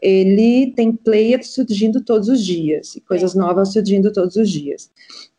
ele 0.00 0.72
tem 0.76 0.92
players 0.92 1.48
surgindo 1.48 2.00
todos 2.00 2.28
os 2.28 2.40
dias, 2.40 2.94
e 2.94 3.00
coisas 3.00 3.34
novas 3.34 3.72
surgindo 3.72 4.12
todos 4.12 4.36
os 4.36 4.48
dias. 4.48 4.92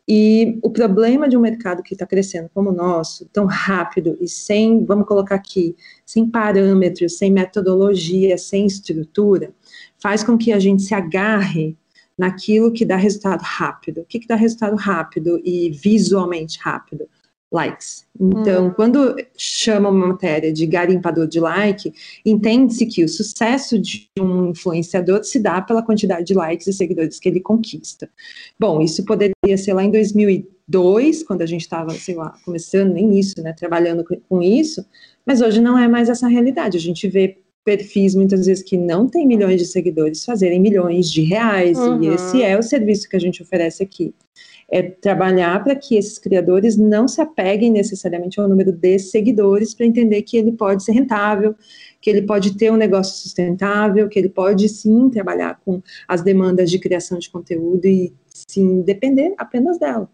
E 0.06 0.58
o 0.60 0.68
problema 0.68 1.28
de 1.28 1.36
um 1.36 1.40
mercado 1.40 1.84
que 1.84 1.94
está 1.94 2.04
crescendo 2.04 2.50
como 2.52 2.70
o 2.70 2.74
nosso, 2.74 3.26
tão 3.32 3.46
rápido 3.46 4.18
e 4.20 4.28
sem, 4.28 4.84
vamos 4.84 5.06
colocar 5.06 5.36
aqui, 5.36 5.76
sem 6.10 6.28
parâmetros, 6.28 7.18
sem 7.18 7.30
metodologia, 7.30 8.36
sem 8.36 8.66
estrutura, 8.66 9.52
faz 9.98 10.24
com 10.24 10.36
que 10.36 10.52
a 10.52 10.58
gente 10.58 10.82
se 10.82 10.92
agarre 10.92 11.76
naquilo 12.18 12.72
que 12.72 12.84
dá 12.84 12.96
resultado 12.96 13.42
rápido. 13.42 14.00
O 14.00 14.04
que, 14.04 14.18
que 14.18 14.26
dá 14.26 14.34
resultado 14.34 14.74
rápido 14.76 15.40
e 15.44 15.70
visualmente 15.70 16.58
rápido? 16.60 17.08
likes. 17.52 18.06
Então, 18.18 18.66
uhum. 18.66 18.70
quando 18.70 19.16
chama 19.36 19.88
uma 19.88 20.08
matéria 20.08 20.52
de 20.52 20.66
garimpador 20.66 21.26
de 21.26 21.40
like, 21.40 21.92
entende-se 22.24 22.86
que 22.86 23.02
o 23.02 23.08
sucesso 23.08 23.78
de 23.78 24.08
um 24.18 24.50
influenciador 24.50 25.24
se 25.24 25.40
dá 25.40 25.60
pela 25.60 25.82
quantidade 25.82 26.26
de 26.26 26.34
likes 26.34 26.66
e 26.68 26.72
seguidores 26.72 27.18
que 27.18 27.28
ele 27.28 27.40
conquista. 27.40 28.08
Bom, 28.58 28.80
isso 28.80 29.04
poderia 29.04 29.56
ser 29.56 29.72
lá 29.72 29.82
em 29.82 29.90
2002, 30.70 31.22
quando 31.24 31.42
a 31.42 31.46
gente 31.46 31.62
estava, 31.62 31.90
sei 31.90 32.14
lá, 32.14 32.34
começando, 32.44 32.92
nem 32.92 33.18
isso, 33.18 33.42
né, 33.42 33.52
trabalhando 33.52 34.04
com 34.28 34.42
isso, 34.42 34.84
mas 35.26 35.40
hoje 35.40 35.60
não 35.60 35.78
é 35.78 35.88
mais 35.88 36.08
essa 36.08 36.28
realidade. 36.28 36.76
A 36.76 36.80
gente 36.80 37.08
vê 37.08 37.38
perfis 37.64 38.14
muitas 38.14 38.46
vezes 38.46 38.62
que 38.62 38.76
não 38.76 39.06
têm 39.06 39.26
milhões 39.26 39.60
de 39.60 39.66
seguidores 39.66 40.24
fazerem 40.24 40.60
milhões 40.60 41.10
de 41.10 41.22
reais, 41.22 41.78
uhum. 41.78 42.02
e 42.02 42.08
esse 42.08 42.42
é 42.42 42.58
o 42.58 42.62
serviço 42.62 43.08
que 43.08 43.16
a 43.16 43.20
gente 43.20 43.42
oferece 43.42 43.82
aqui 43.82 44.14
é 44.70 44.82
trabalhar 44.82 45.62
para 45.64 45.74
que 45.74 45.96
esses 45.96 46.18
criadores 46.18 46.76
não 46.76 47.08
se 47.08 47.20
apeguem 47.20 47.72
necessariamente 47.72 48.40
ao 48.40 48.48
número 48.48 48.70
de 48.70 48.98
seguidores, 49.00 49.74
para 49.74 49.84
entender 49.84 50.22
que 50.22 50.36
ele 50.36 50.52
pode 50.52 50.84
ser 50.84 50.92
rentável, 50.92 51.56
que 52.00 52.08
ele 52.08 52.22
pode 52.22 52.56
ter 52.56 52.70
um 52.70 52.76
negócio 52.76 53.20
sustentável, 53.20 54.08
que 54.08 54.18
ele 54.18 54.28
pode 54.28 54.68
sim 54.68 55.10
trabalhar 55.10 55.60
com 55.64 55.82
as 56.06 56.22
demandas 56.22 56.70
de 56.70 56.78
criação 56.78 57.18
de 57.18 57.28
conteúdo 57.28 57.84
e 57.84 58.14
sim 58.28 58.82
depender 58.82 59.34
apenas 59.36 59.78
dela. 59.78 60.08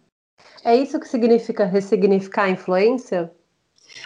É 0.66 0.74
isso 0.74 0.98
que 0.98 1.08
significa 1.08 1.64
ressignificar 1.64 2.46
a 2.46 2.50
influência? 2.50 3.30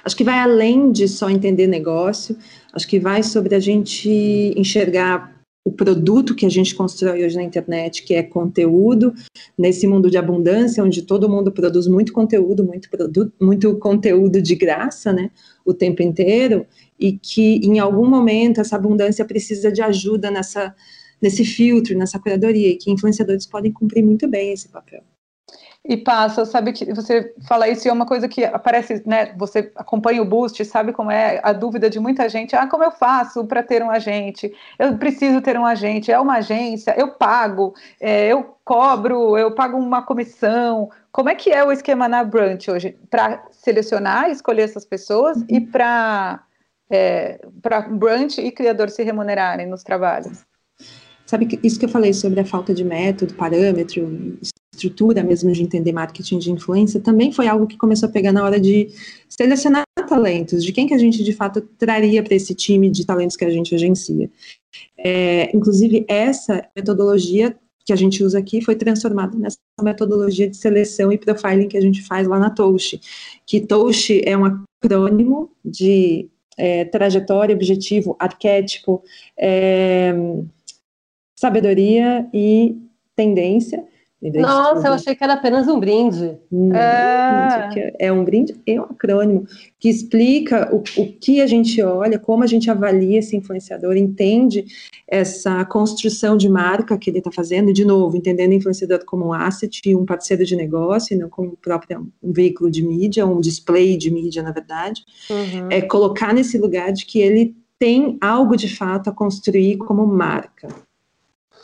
Acho 0.05 0.15
que 0.15 0.23
vai 0.23 0.39
além 0.39 0.93
de 0.93 1.09
só 1.09 1.31
entender 1.31 1.67
negócio, 1.67 2.37
acho 2.75 2.87
que 2.87 3.01
vai 3.01 3.23
sobre 3.23 3.55
a 3.55 3.59
gente 3.59 4.11
enxergar 4.55 5.41
o 5.65 5.73
produto 5.73 6.35
que 6.35 6.45
a 6.45 6.51
gente 6.51 6.75
constrói 6.75 7.25
hoje 7.25 7.35
na 7.35 7.43
internet, 7.43 8.03
que 8.03 8.13
é 8.13 8.23
conteúdo, 8.23 9.15
nesse 9.57 9.87
mundo 9.87 10.11
de 10.11 10.19
abundância, 10.19 10.85
onde 10.85 11.01
todo 11.01 11.31
mundo 11.31 11.51
produz 11.51 11.87
muito 11.87 12.13
conteúdo, 12.13 12.63
muito, 12.63 12.91
produto, 12.91 13.33
muito 13.41 13.79
conteúdo 13.79 14.43
de 14.43 14.55
graça, 14.55 15.15
né, 15.15 15.31
o 15.65 15.73
tempo 15.73 16.03
inteiro, 16.03 16.67
e 16.99 17.13
que 17.13 17.57
em 17.65 17.79
algum 17.79 18.07
momento 18.07 18.61
essa 18.61 18.77
abundância 18.77 19.25
precisa 19.25 19.73
de 19.73 19.81
ajuda 19.81 20.31
nessa, 20.31 20.75
nesse 21.23 21.43
filtro, 21.43 21.97
nessa 21.97 22.19
curadoria, 22.19 22.69
e 22.69 22.77
que 22.77 22.91
influenciadores 22.91 23.47
podem 23.47 23.73
cumprir 23.73 24.05
muito 24.05 24.29
bem 24.29 24.53
esse 24.53 24.69
papel 24.69 25.03
e 25.85 25.97
passa, 25.97 26.45
sabe 26.45 26.73
que 26.73 26.93
você 26.93 27.35
fala 27.49 27.67
isso 27.67 27.89
e 27.89 27.91
é 27.91 27.93
uma 27.93 28.05
coisa 28.05 28.29
que 28.29 28.45
aparece, 28.45 29.03
né? 29.07 29.35
Você 29.39 29.73
acompanha 29.75 30.21
o 30.21 30.27
Boost, 30.27 30.63
sabe 30.65 30.93
como 30.93 31.11
é 31.11 31.41
a 31.43 31.53
dúvida 31.53 31.89
de 31.89 31.99
muita 31.99 32.29
gente. 32.29 32.55
Ah, 32.55 32.67
como 32.67 32.85
eu 32.85 32.91
faço 32.91 33.45
para 33.47 33.63
ter 33.63 33.83
um 33.83 33.91
agente? 33.91 34.53
Eu 34.79 34.99
preciso 34.99 35.41
ter 35.41 35.59
um 35.59 35.65
agente, 35.65 36.13
é 36.13 36.21
uma 36.21 36.37
agência, 36.37 36.95
eu 36.99 37.13
pago, 37.13 37.75
é, 37.99 38.29
eu 38.29 38.57
cobro, 38.63 39.39
eu 39.39 39.55
pago 39.55 39.79
uma 39.79 40.03
comissão. 40.03 40.91
Como 41.11 41.31
é 41.31 41.35
que 41.35 41.51
é 41.51 41.65
o 41.65 41.73
esquema 41.73 42.07
na 42.07 42.23
Brunch 42.23 42.71
hoje 42.71 42.97
para 43.09 43.43
selecionar 43.51 44.29
e 44.29 44.33
escolher 44.33 44.63
essas 44.63 44.85
pessoas 44.85 45.39
uhum. 45.39 45.47
e 45.49 45.61
para 45.61 46.45
é, 46.91 47.41
para 47.63 47.81
Brunch 47.83 48.39
e 48.41 48.53
criador 48.53 48.91
se 48.91 49.03
remunerarem 49.03 49.67
nos 49.67 49.83
trabalhos? 49.83 50.45
Sabe 51.25 51.47
que 51.47 51.59
isso 51.67 51.79
que 51.79 51.87
eu 51.87 51.89
falei 51.89 52.13
sobre 52.13 52.41
a 52.41 52.45
falta 52.45 52.75
de 52.75 52.85
método, 52.85 53.35
parâmetro, 53.35 54.39
estrutura 54.73 55.23
mesmo 55.23 55.53
de 55.53 55.63
entender 55.63 55.93
marketing 55.93 56.39
de 56.39 56.51
influência, 56.51 57.01
também 57.01 57.33
foi 57.33 57.47
algo 57.47 57.67
que 57.67 57.77
começou 57.77 58.09
a 58.09 58.13
pegar 58.13 58.33
na 58.33 58.45
hora 58.45 58.61
de 58.61 58.89
selecionar 59.29 59.85
talentos, 60.09 60.65
de 60.65 60.73
quem 60.73 60.87
que 60.87 60.95
a 60.95 60.99
gente 60.99 61.23
de 61.23 61.33
fato 61.33 61.61
traria 61.79 62.23
para 62.23 62.35
esse 62.35 62.55
time 62.55 62.91
de 62.91 63.05
talentos 63.05 63.37
que 63.37 63.45
a 63.45 63.51
gente 63.51 63.75
agencia. 63.75 64.31
É, 64.99 65.55
inclusive, 65.55 66.05
essa 66.09 66.65
metodologia 66.75 67.57
que 67.85 67.93
a 67.93 67.97
gente 67.97 68.23
usa 68.23 68.39
aqui 68.39 68.61
foi 68.61 68.77
transformada 68.77 69.37
nessa 69.37 69.59
metodologia 69.83 70.49
de 70.49 70.57
seleção 70.57 71.13
e 71.13 71.19
profiling 71.19 71.69
que 71.69 71.77
a 71.77 71.81
gente 71.81 72.03
faz 72.03 72.27
lá 72.27 72.39
na 72.39 72.51
Touch, 72.51 73.01
que 73.47 73.61
Touch 73.61 74.21
é 74.25 74.37
um 74.37 74.45
acrônimo 74.45 75.51
de 75.65 76.29
é, 76.57 76.85
trajetória, 76.85 77.55
objetivo, 77.55 78.17
arquétipo, 78.19 79.03
é, 79.39 80.15
sabedoria 81.37 82.29
e 82.35 82.77
tendência, 83.17 83.85
nossa, 84.23 84.89
eu 84.89 84.93
achei 84.93 85.15
que 85.15 85.25
era 85.25 85.33
apenas 85.33 85.67
um 85.67 85.81
brinde. 85.81 86.37
Não, 86.53 86.77
é... 86.77 87.93
é 87.99 88.13
um 88.13 88.23
brinde 88.23 88.55
e 88.67 88.79
um 88.79 88.83
acrônimo 88.83 89.47
que 89.79 89.89
explica 89.89 90.69
o, 90.75 90.83
o 91.01 91.07
que 91.13 91.41
a 91.41 91.47
gente 91.47 91.81
olha, 91.83 92.19
como 92.19 92.45
a 92.45 92.47
gente 92.47 92.71
avalia 92.71 93.19
esse 93.19 93.35
influenciador, 93.35 93.97
entende 93.97 94.67
essa 95.09 95.65
construção 95.65 96.37
de 96.37 96.49
marca 96.51 96.99
que 96.99 97.09
ele 97.09 97.19
está 97.19 97.33
fazendo, 97.33 97.73
de 97.73 97.85
novo, 97.85 98.17
entendendo 98.17 98.51
o 98.51 98.55
influenciador 98.55 99.05
como 99.07 99.29
um 99.29 99.33
asset, 99.33 99.81
um 99.97 100.05
parceiro 100.05 100.45
de 100.45 100.55
negócio, 100.55 101.15
e 101.15 101.19
não 101.19 101.31
como 101.31 101.57
próprio 101.57 102.07
um 102.23 102.33
veículo 102.33 102.71
de 102.71 102.83
mídia, 102.83 103.27
um 103.27 103.41
display 103.41 103.97
de 103.97 104.11
mídia, 104.11 104.43
na 104.43 104.53
verdade. 104.53 105.03
Uhum. 105.31 105.69
É 105.71 105.81
colocar 105.81 106.35
nesse 106.35 106.59
lugar 106.59 106.93
de 106.93 107.07
que 107.07 107.19
ele 107.19 107.57
tem 107.79 108.19
algo 108.21 108.55
de 108.55 108.69
fato 108.69 109.09
a 109.09 109.13
construir 109.13 109.79
como 109.79 110.07
marca. 110.07 110.69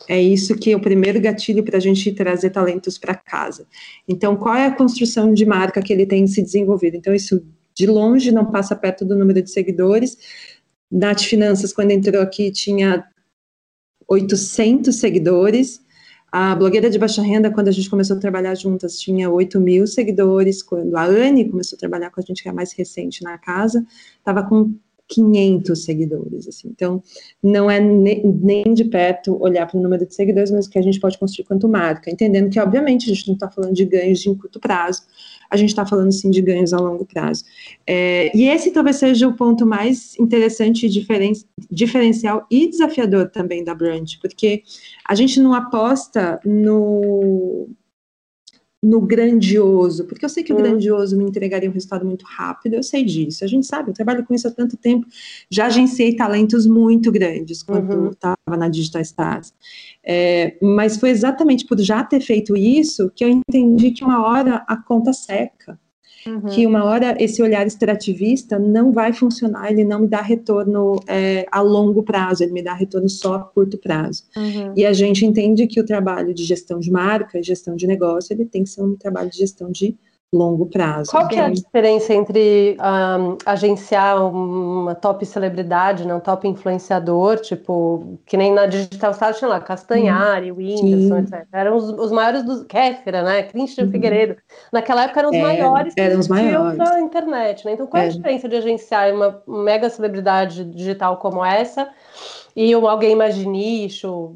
É 0.08 0.20
isso 0.20 0.56
que 0.56 0.72
é 0.72 0.76
o 0.76 0.80
primeiro 0.80 1.20
gatilho 1.20 1.64
para 1.64 1.78
a 1.78 1.80
gente 1.80 2.12
trazer 2.12 2.50
talentos 2.50 2.96
para 2.96 3.14
casa. 3.14 3.66
Então, 4.06 4.36
qual 4.36 4.54
é 4.54 4.66
a 4.66 4.74
construção 4.74 5.34
de 5.34 5.44
marca 5.44 5.82
que 5.82 5.92
ele 5.92 6.06
tem 6.06 6.26
se 6.26 6.42
desenvolvido? 6.42 6.96
Então, 6.96 7.14
isso 7.14 7.44
de 7.74 7.86
longe 7.86 8.32
não 8.32 8.46
passa 8.46 8.74
perto 8.74 9.04
do 9.04 9.16
número 9.16 9.42
de 9.42 9.50
seguidores. 9.50 10.16
Nath 10.90 11.22
Finanças, 11.22 11.72
quando 11.72 11.90
entrou 11.90 12.22
aqui, 12.22 12.50
tinha 12.50 13.04
800 14.08 14.94
seguidores. 14.94 15.84
A 16.30 16.54
blogueira 16.54 16.88
de 16.90 16.98
baixa 16.98 17.22
renda, 17.22 17.50
quando 17.50 17.68
a 17.68 17.72
gente 17.72 17.90
começou 17.90 18.16
a 18.16 18.20
trabalhar 18.20 18.54
juntas, 18.54 18.98
tinha 18.98 19.30
8 19.30 19.60
mil 19.60 19.86
seguidores. 19.86 20.62
Quando 20.62 20.96
a 20.96 21.04
Anne 21.04 21.48
começou 21.48 21.76
a 21.76 21.80
trabalhar 21.80 22.10
com 22.10 22.20
a 22.20 22.24
gente, 22.24 22.42
que 22.42 22.48
é 22.48 22.52
a 22.52 22.54
mais 22.54 22.72
recente 22.72 23.22
na 23.22 23.38
casa, 23.38 23.84
estava 24.18 24.42
com 24.42 24.74
500 25.08 25.84
seguidores, 25.84 26.48
assim. 26.48 26.68
Então, 26.68 27.02
não 27.42 27.70
é 27.70 27.80
nem 27.80 28.74
de 28.74 28.84
perto 28.84 29.40
olhar 29.40 29.66
para 29.66 29.78
o 29.78 29.82
número 29.82 30.06
de 30.06 30.14
seguidores, 30.14 30.50
mas 30.50 30.66
que 30.66 30.78
a 30.78 30.82
gente 30.82 30.98
pode 31.00 31.18
construir 31.18 31.46
quanto 31.46 31.68
marca, 31.68 32.10
entendendo 32.10 32.50
que, 32.50 32.58
obviamente, 32.58 33.10
a 33.10 33.14
gente 33.14 33.28
não 33.28 33.34
está 33.34 33.50
falando 33.50 33.74
de 33.74 33.84
ganhos 33.84 34.20
de 34.20 34.34
curto 34.34 34.58
prazo, 34.58 35.02
a 35.50 35.56
gente 35.56 35.68
está 35.68 35.86
falando, 35.86 36.12
sim, 36.12 36.30
de 36.30 36.42
ganhos 36.42 36.72
a 36.72 36.78
longo 36.78 37.04
prazo. 37.04 37.44
É, 37.86 38.36
e 38.36 38.48
esse 38.48 38.70
talvez 38.72 38.96
seja 38.96 39.28
o 39.28 39.36
ponto 39.36 39.64
mais 39.64 40.18
interessante, 40.18 40.88
diferen, 40.88 41.32
diferencial 41.70 42.46
e 42.50 42.68
desafiador 42.68 43.30
também 43.30 43.62
da 43.62 43.74
Brand, 43.74 44.10
porque 44.20 44.62
a 45.08 45.14
gente 45.14 45.40
não 45.40 45.54
aposta 45.54 46.40
no 46.44 47.68
no 48.82 49.00
grandioso, 49.00 50.04
porque 50.06 50.24
eu 50.24 50.28
sei 50.28 50.44
que 50.44 50.52
o 50.52 50.56
hum. 50.56 50.58
grandioso 50.58 51.16
me 51.16 51.24
entregaria 51.24 51.68
um 51.68 51.72
resultado 51.72 52.04
muito 52.04 52.24
rápido, 52.24 52.74
eu 52.74 52.82
sei 52.82 53.04
disso, 53.04 53.44
a 53.44 53.46
gente 53.46 53.66
sabe, 53.66 53.90
eu 53.90 53.94
trabalho 53.94 54.24
com 54.24 54.34
isso 54.34 54.46
há 54.46 54.50
tanto 54.50 54.76
tempo, 54.76 55.06
já 55.50 55.66
agenciei 55.66 56.14
talentos 56.14 56.66
muito 56.66 57.10
grandes 57.10 57.62
quando 57.62 58.10
estava 58.10 58.36
uhum. 58.48 58.56
na 58.56 58.68
Digital 58.68 59.02
Stars. 59.02 59.54
É, 60.04 60.56
mas 60.62 60.96
foi 60.96 61.10
exatamente 61.10 61.66
por 61.66 61.78
já 61.80 62.04
ter 62.04 62.20
feito 62.20 62.56
isso 62.56 63.10
que 63.14 63.24
eu 63.24 63.28
entendi 63.28 63.90
que 63.90 64.04
uma 64.04 64.24
hora 64.24 64.64
a 64.68 64.76
conta 64.76 65.12
seca. 65.12 65.78
Uhum. 66.26 66.40
Que 66.40 66.66
uma 66.66 66.84
hora 66.84 67.16
esse 67.20 67.40
olhar 67.40 67.66
extrativista 67.66 68.58
não 68.58 68.92
vai 68.92 69.12
funcionar, 69.12 69.70
ele 69.70 69.84
não 69.84 70.00
me 70.00 70.08
dá 70.08 70.20
retorno 70.20 71.00
é, 71.06 71.46
a 71.50 71.60
longo 71.60 72.02
prazo, 72.02 72.42
ele 72.42 72.52
me 72.52 72.62
dá 72.62 72.74
retorno 72.74 73.08
só 73.08 73.34
a 73.34 73.40
curto 73.40 73.78
prazo. 73.78 74.24
Uhum. 74.36 74.72
E 74.76 74.84
a 74.84 74.92
gente 74.92 75.24
entende 75.24 75.66
que 75.66 75.80
o 75.80 75.84
trabalho 75.84 76.34
de 76.34 76.44
gestão 76.44 76.80
de 76.80 76.90
marca, 76.90 77.42
gestão 77.42 77.76
de 77.76 77.86
negócio, 77.86 78.32
ele 78.32 78.44
tem 78.44 78.64
que 78.64 78.70
ser 78.70 78.82
um 78.82 78.96
trabalho 78.96 79.30
de 79.30 79.38
gestão 79.38 79.70
de 79.70 79.96
longo 80.32 80.66
prazo. 80.66 81.10
Qual 81.10 81.28
que 81.28 81.36
é 81.36 81.44
a 81.44 81.50
diferença 81.50 82.12
entre 82.12 82.76
um, 82.80 83.38
agenciar 83.46 84.24
uma 84.26 84.94
top 84.94 85.24
celebridade, 85.24 86.06
né, 86.06 86.14
um 86.14 86.20
top 86.20 86.48
influenciador, 86.48 87.38
tipo, 87.38 88.18
que 88.26 88.36
nem 88.36 88.52
na 88.52 88.66
Digital 88.66 89.14
Star 89.14 89.34
tinha 89.34 89.48
lá, 89.48 89.60
Castanhari, 89.60 90.50
hum, 90.50 90.56
Whindersson, 90.56 91.18
etc. 91.18 91.46
Eram 91.52 91.76
os, 91.76 91.88
os 91.90 92.10
maiores 92.10 92.42
dos... 92.42 92.64
Kéfera, 92.64 93.22
né, 93.22 93.44
Christian 93.44 93.84
uhum. 93.84 93.90
Figueiredo. 93.92 94.36
Naquela 94.72 95.04
época 95.04 95.20
eram 95.20 95.30
os 95.30 95.36
é, 95.36 95.42
maiores 95.42 95.94
que 95.94 96.00
eram 96.00 96.18
os 96.18 96.28
maiores. 96.28 96.78
da 96.78 97.00
internet, 97.00 97.64
né? 97.64 97.72
Então 97.72 97.86
qual 97.86 98.02
é 98.02 98.06
a 98.06 98.08
é. 98.08 98.12
diferença 98.12 98.48
de 98.48 98.56
agenciar 98.56 99.14
uma 99.14 99.42
mega 99.46 99.88
celebridade 99.88 100.64
digital 100.64 101.18
como 101.18 101.44
essa 101.44 101.88
e 102.54 102.74
um, 102.74 102.86
alguém 102.88 103.14
mais 103.14 103.36
de 103.36 103.46
nicho? 103.46 104.34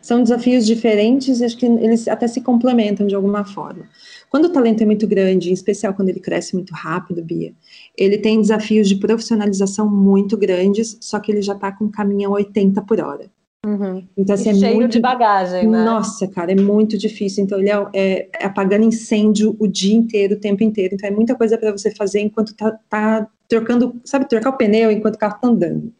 São 0.00 0.22
desafios 0.22 0.66
diferentes 0.66 1.40
e 1.40 1.44
acho 1.44 1.56
que 1.56 1.66
eles 1.66 2.06
até 2.06 2.28
se 2.28 2.40
complementam 2.40 3.06
de 3.06 3.14
alguma 3.14 3.44
forma. 3.44 3.88
Quando 4.30 4.46
o 4.46 4.52
talento 4.52 4.82
é 4.82 4.86
muito 4.86 5.06
grande, 5.06 5.50
em 5.50 5.52
especial 5.52 5.94
quando 5.94 6.08
ele 6.08 6.20
cresce 6.20 6.54
muito 6.54 6.74
rápido, 6.74 7.22
Bia, 7.22 7.52
ele 7.96 8.18
tem 8.18 8.40
desafios 8.40 8.88
de 8.88 8.96
profissionalização 8.96 9.88
muito 9.88 10.36
grandes, 10.36 10.98
só 11.00 11.18
que 11.18 11.32
ele 11.32 11.42
já 11.42 11.54
está 11.54 11.72
com 11.72 11.86
um 11.86 11.90
caminhão 11.90 12.32
80 12.32 12.82
por 12.82 13.00
hora. 13.00 13.30
Uhum. 13.66 14.06
Então, 14.16 14.34
assim, 14.34 14.50
é 14.50 14.54
cheio 14.54 14.76
muito... 14.76 14.92
de 14.92 15.00
bagagem, 15.00 15.66
né? 15.66 15.84
Nossa, 15.84 16.28
cara, 16.28 16.52
é 16.52 16.54
muito 16.54 16.96
difícil. 16.96 17.42
Então, 17.42 17.58
ele 17.58 17.68
é, 17.68 17.86
é, 17.92 18.28
é 18.40 18.46
apagando 18.46 18.84
incêndio 18.84 19.56
o 19.58 19.66
dia 19.66 19.96
inteiro, 19.96 20.36
o 20.36 20.40
tempo 20.40 20.62
inteiro. 20.62 20.94
Então, 20.94 21.08
é 21.08 21.12
muita 21.12 21.34
coisa 21.34 21.58
para 21.58 21.72
você 21.72 21.90
fazer 21.92 22.20
enquanto 22.20 22.54
tá, 22.54 22.78
tá 22.88 23.28
trocando, 23.48 24.00
sabe, 24.04 24.28
trocar 24.28 24.50
o 24.50 24.56
pneu 24.56 24.90
enquanto 24.92 25.16
o 25.16 25.18
carro 25.18 25.40
tá 25.40 25.48
andando. 25.48 25.92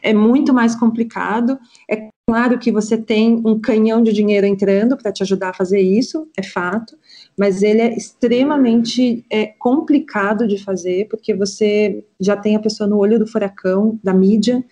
É 0.00 0.14
muito 0.14 0.54
mais 0.54 0.76
complicado. 0.76 1.58
É 1.90 2.08
claro 2.28 2.58
que 2.58 2.70
você 2.70 2.98
tem 2.98 3.40
um 3.44 3.58
canhão 3.58 4.02
de 4.02 4.12
dinheiro 4.12 4.46
entrando 4.46 4.96
para 4.96 5.10
te 5.10 5.22
ajudar 5.22 5.50
a 5.50 5.54
fazer 5.54 5.80
isso, 5.80 6.28
é 6.36 6.42
fato 6.42 6.96
mas 7.38 7.62
ele 7.62 7.80
é 7.80 7.96
extremamente 7.96 9.24
é, 9.30 9.46
complicado 9.46 10.48
de 10.48 10.58
fazer, 10.58 11.06
porque 11.08 11.32
você 11.32 12.04
já 12.18 12.36
tem 12.36 12.56
a 12.56 12.60
pessoa 12.60 12.88
no 12.88 12.98
olho 12.98 13.16
do 13.16 13.28
furacão 13.28 13.96
da 14.02 14.12
mídia, 14.12 14.64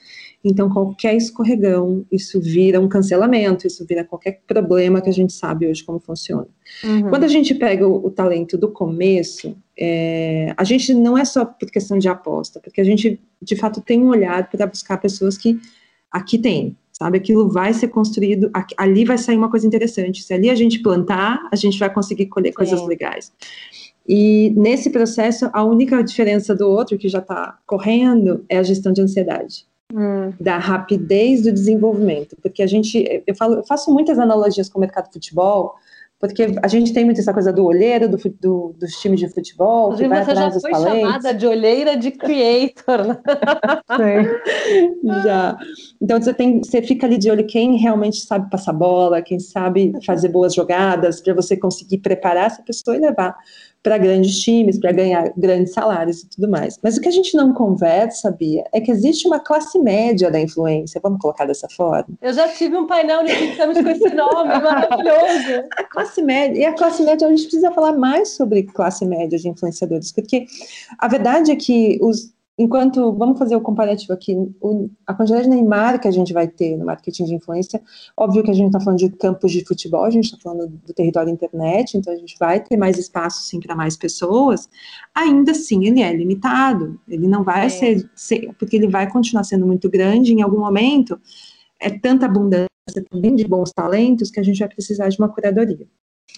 então 0.45 0.69
qualquer 0.69 1.15
escorregão, 1.15 2.05
isso 2.11 2.41
vira 2.41 2.81
um 2.81 2.89
cancelamento, 2.89 3.69
isso 3.69 3.87
vira 3.87 4.03
qualquer 4.03 4.41
problema 4.49 5.01
que 5.01 5.09
a 5.09 5.13
gente 5.13 5.33
sabe 5.33 5.69
hoje 5.69 5.85
como 5.85 6.01
funciona. 6.01 6.49
Uhum. 6.83 7.09
Quando 7.09 7.23
a 7.23 7.29
gente 7.29 7.55
pega 7.55 7.87
o, 7.87 8.05
o 8.05 8.11
talento 8.11 8.59
do 8.59 8.69
começo, 8.69 9.57
é, 9.79 10.53
a 10.57 10.65
gente 10.65 10.93
não 10.93 11.17
é 11.17 11.25
só 11.25 11.45
por 11.45 11.71
questão 11.71 11.97
de 11.97 12.09
aposta, 12.09 12.59
porque 12.59 12.81
a 12.81 12.85
gente 12.85 13.21
de 13.41 13.55
fato 13.55 13.81
tem 13.81 14.03
um 14.03 14.09
olhar 14.09 14.51
para 14.51 14.67
buscar 14.67 14.97
pessoas 14.99 15.39
que 15.39 15.61
aqui 16.11 16.37
tem, 16.37 16.77
sabe? 16.99 17.19
Aquilo 17.19 17.49
vai 17.49 17.75
ser 17.75 17.88
construído, 17.88 18.50
ali 18.76 19.05
vai 19.05 19.19
sair 19.19 19.37
uma 19.37 19.50
coisa 19.50 19.67
interessante. 19.67 20.23
Se 20.23 20.33
ali 20.33 20.49
a 20.49 20.55
gente 20.55 20.81
plantar, 20.81 21.47
a 21.53 21.57
gente 21.57 21.79
vai 21.79 21.93
conseguir 21.93 22.26
colher 22.26 22.50
Sim. 22.50 22.57
coisas 22.57 22.87
legais. 22.87 23.33
E 24.09 24.50
nesse 24.57 24.91
processo, 24.91 25.50
a 25.53 25.65
única 25.65 26.03
diferença 26.03 26.55
do 26.55 26.69
outro 26.69 26.97
que 26.97 27.09
já 27.09 27.19
está 27.19 27.59
correndo 27.67 28.45
é 28.49 28.57
a 28.57 28.62
gestão 28.62 28.93
de 28.93 29.03
ansiedade. 29.03 29.67
Hum. 29.93 30.33
Da 30.41 30.59
rapidez 30.59 31.42
do 31.42 31.53
desenvolvimento, 31.53 32.37
porque 32.42 32.62
a 32.62 32.66
gente, 32.66 33.23
eu, 33.25 33.35
falo, 33.37 33.57
eu 33.57 33.64
faço 33.64 33.92
muitas 33.92 34.18
analogias 34.18 34.68
com 34.68 34.79
o 34.79 34.81
mercado 34.81 35.07
de 35.07 35.12
futebol, 35.12 35.75
porque 36.18 36.57
a 36.62 36.68
gente 36.68 36.94
tem 36.94 37.05
muito 37.05 37.20
essa 37.20 37.33
coisa 37.33 37.52
do 37.52 37.64
olheiro, 37.64 38.09
do, 38.09 38.16
do, 38.40 38.74
dos 38.79 38.92
times 39.00 39.20
de 39.20 39.29
futebol, 39.29 39.92
Inclusive, 39.92 40.09
que 40.09 40.14
vai 40.14 40.22
atrás 40.22 40.38
talentos. 40.38 40.62
Você 40.62 40.70
já 40.70 40.79
foi 40.79 41.00
chamada 41.00 41.35
de 41.35 41.46
olheira 41.46 41.96
de 41.96 42.11
creator, 42.11 43.07
né? 43.07 43.18
já. 45.22 45.59
Então, 46.00 46.20
você, 46.20 46.33
tem, 46.33 46.59
você 46.62 46.81
fica 46.81 47.07
ali 47.07 47.18
de 47.18 47.31
olho 47.31 47.46
quem 47.46 47.76
realmente 47.76 48.16
sabe 48.18 48.48
passar 48.48 48.72
bola, 48.72 49.20
quem 49.20 49.38
sabe 49.38 49.92
fazer 50.07 50.29
boas 50.29 50.55
jogadas, 50.55 51.20
para 51.20 51.35
você 51.35 51.57
conseguir 51.57 51.98
preparar 51.98 52.46
essa 52.46 52.62
pessoa 52.62 52.96
e 52.96 53.00
levar 53.00 53.37
para 53.87 53.99
grandes 53.99 54.40
times, 54.40 54.81
para 54.81 54.90
ganhar 54.90 55.33
grandes 55.37 55.72
salários 55.72 56.25
e 56.25 56.29
tudo 56.29 56.51
mais. 56.51 56.77
Mas 56.83 56.96
o 56.96 57.01
que 57.01 57.07
a 57.07 57.12
gente 57.12 57.37
não 57.37 57.55
conversa, 57.55 58.33
Bia, 58.33 58.64
é 58.72 58.81
que 58.81 58.90
existe 58.90 59.29
uma 59.29 59.38
classe 59.38 59.79
média 59.79 60.29
da 60.29 60.40
influência, 60.40 61.01
vamos 61.01 61.20
colocar 61.20 61.44
dessa 61.44 61.68
forma? 61.68 62.09
Eu 62.20 62.33
já 62.33 62.49
tive 62.49 62.77
um 62.77 62.85
painel 62.85 63.22
no 63.22 63.29
Exames 63.29 63.81
com 63.81 63.88
esse 63.88 64.12
nome, 64.12 64.49
maravilhoso. 64.61 65.68
A 65.79 65.85
classe 65.85 66.20
média, 66.20 66.59
e 66.61 66.64
a 66.64 66.72
classe 66.72 67.01
média, 67.05 67.29
a 67.29 67.31
gente 67.31 67.42
precisa 67.42 67.70
falar 67.70 67.92
mais 67.92 68.31
sobre 68.31 68.64
classe 68.64 69.07
média 69.07 69.38
de 69.38 69.49
influenciadores, 69.49 70.11
porque 70.11 70.46
a 70.99 71.07
verdade 71.07 71.53
é 71.53 71.57
que 71.57 71.96
os, 72.03 72.35
enquanto, 72.59 73.12
vamos 73.12 73.38
fazer 73.38 73.55
o 73.55 73.61
comparativo 73.61 74.12
aqui, 74.12 74.35
o, 74.61 74.88
a 75.07 75.12
quantidade 75.12 75.45
de 75.45 75.51
Neymar 75.51 76.01
que 76.01 76.09
a 76.09 76.11
gente 76.11 76.33
vai 76.33 76.49
ter 76.49 76.77
no 76.77 76.87
marketing 76.87 77.25
de 77.25 77.35
influência, 77.35 77.83
óbvio 78.16 78.42
que 78.42 78.51
a 78.51 78.55
gente 78.55 78.66
está 78.66 78.81
falando 78.81 78.99
de 78.99 79.11
campos 79.11 79.53
de 79.53 79.64
futebol, 79.64 80.05
a 80.05 80.11
gente 80.11 80.25
está 80.25 80.38
falando 80.42 80.69
do 80.69 80.95
território 80.95 81.31
internet, 81.31 81.97
então 81.97 82.12
a 82.12 82.16
gente 82.16 82.37
vai 82.38 82.61
ter 82.61 82.77
mais 82.77 82.99
espaço, 82.99 83.42
sim, 83.42 83.61
para 83.61 83.77
mais 83.77 83.97
pessoas, 83.97 84.69
ainda 85.14 85.53
assim 85.53 85.85
ele 85.87 86.01
é 86.01 86.12
limitado, 86.12 86.99
ele 87.07 87.29
não 87.29 87.45
vai 87.45 87.66
é. 87.66 87.69
ser, 87.69 88.11
ser, 88.14 88.55
porque 88.59 88.77
ele 88.77 88.88
vai 88.88 89.11
continuar 89.11 89.45
sendo 89.45 89.66
muito 89.66 89.90
grande, 89.90 90.33
em 90.33 90.42
algum 90.42 90.61
momento, 90.61 91.21
é 91.81 91.90
tanta 91.90 92.27
abundância 92.27 92.69
também 93.11 93.35
de 93.35 93.47
bons 93.47 93.71
talentos 93.73 94.31
que 94.31 94.40
a 94.40 94.42
gente 94.42 94.59
vai 94.59 94.69
precisar 94.69 95.09
de 95.09 95.19
uma 95.19 95.29
curadoria. 95.29 95.87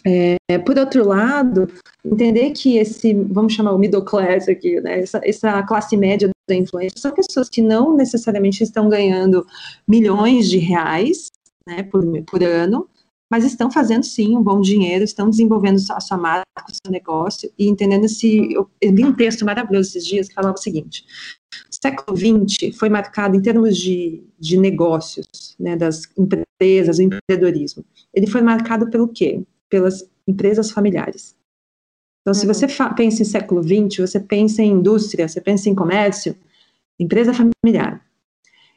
É, 0.04 0.58
por 0.58 0.78
outro 0.78 1.06
lado, 1.06 1.68
entender 2.04 2.50
que 2.52 2.78
esse, 2.78 3.14
vamos 3.14 3.52
chamar 3.52 3.72
o 3.72 3.78
middle 3.78 4.04
class 4.04 4.48
aqui, 4.48 4.80
né, 4.80 5.00
essa, 5.00 5.20
essa 5.24 5.62
classe 5.64 5.96
média 5.96 6.30
da 6.48 6.54
influência, 6.54 6.98
são 6.98 7.12
pessoas 7.12 7.48
que 7.48 7.60
não 7.60 7.96
necessariamente 7.96 8.62
estão 8.62 8.88
ganhando 8.88 9.46
milhões 9.86 10.48
de 10.48 10.58
reais 10.58 11.26
né, 11.66 11.82
por, 11.82 12.04
por 12.24 12.42
ano, 12.42 12.88
mas 13.30 13.44
estão 13.44 13.70
fazendo 13.70 14.04
sim 14.04 14.36
um 14.36 14.42
bom 14.42 14.60
dinheiro, 14.60 15.04
estão 15.04 15.28
desenvolvendo 15.28 15.78
a 15.90 16.00
sua 16.00 16.16
marca, 16.16 16.46
o 16.66 16.72
seu 16.72 16.90
negócio 16.90 17.50
e 17.58 17.68
entendendo 17.68 18.08
se. 18.08 18.52
Eu, 18.52 18.70
li 18.82 19.04
um 19.04 19.12
texto 19.12 19.44
maravilhoso 19.44 19.90
esses 19.90 20.06
dias 20.06 20.28
que 20.28 20.34
falava 20.34 20.54
o 20.54 20.62
seguinte: 20.62 21.04
o 21.70 21.74
século 21.84 22.16
XX 22.16 22.74
foi 22.76 22.88
marcado 22.88 23.36
em 23.36 23.42
termos 23.42 23.76
de, 23.76 24.22
de 24.38 24.56
negócios, 24.56 25.26
né, 25.60 25.76
das 25.76 26.04
empresas, 26.16 26.98
o 26.98 27.02
empreendedorismo. 27.02 27.84
Ele 28.14 28.26
foi 28.26 28.40
marcado 28.40 28.88
pelo 28.88 29.08
quê? 29.08 29.42
Pelas 29.68 30.08
empresas 30.26 30.70
familiares. 30.70 31.36
Então, 32.20 32.32
uhum. 32.32 32.34
se 32.34 32.46
você 32.46 32.66
pensa 32.94 33.22
em 33.22 33.24
século 33.24 33.62
XX, 33.62 34.00
você 34.00 34.20
pensa 34.20 34.62
em 34.62 34.72
indústria, 34.72 35.26
você 35.26 35.40
pensa 35.40 35.70
em 35.70 35.74
comércio, 35.74 36.36
empresa 36.98 37.32
familiar. 37.32 38.04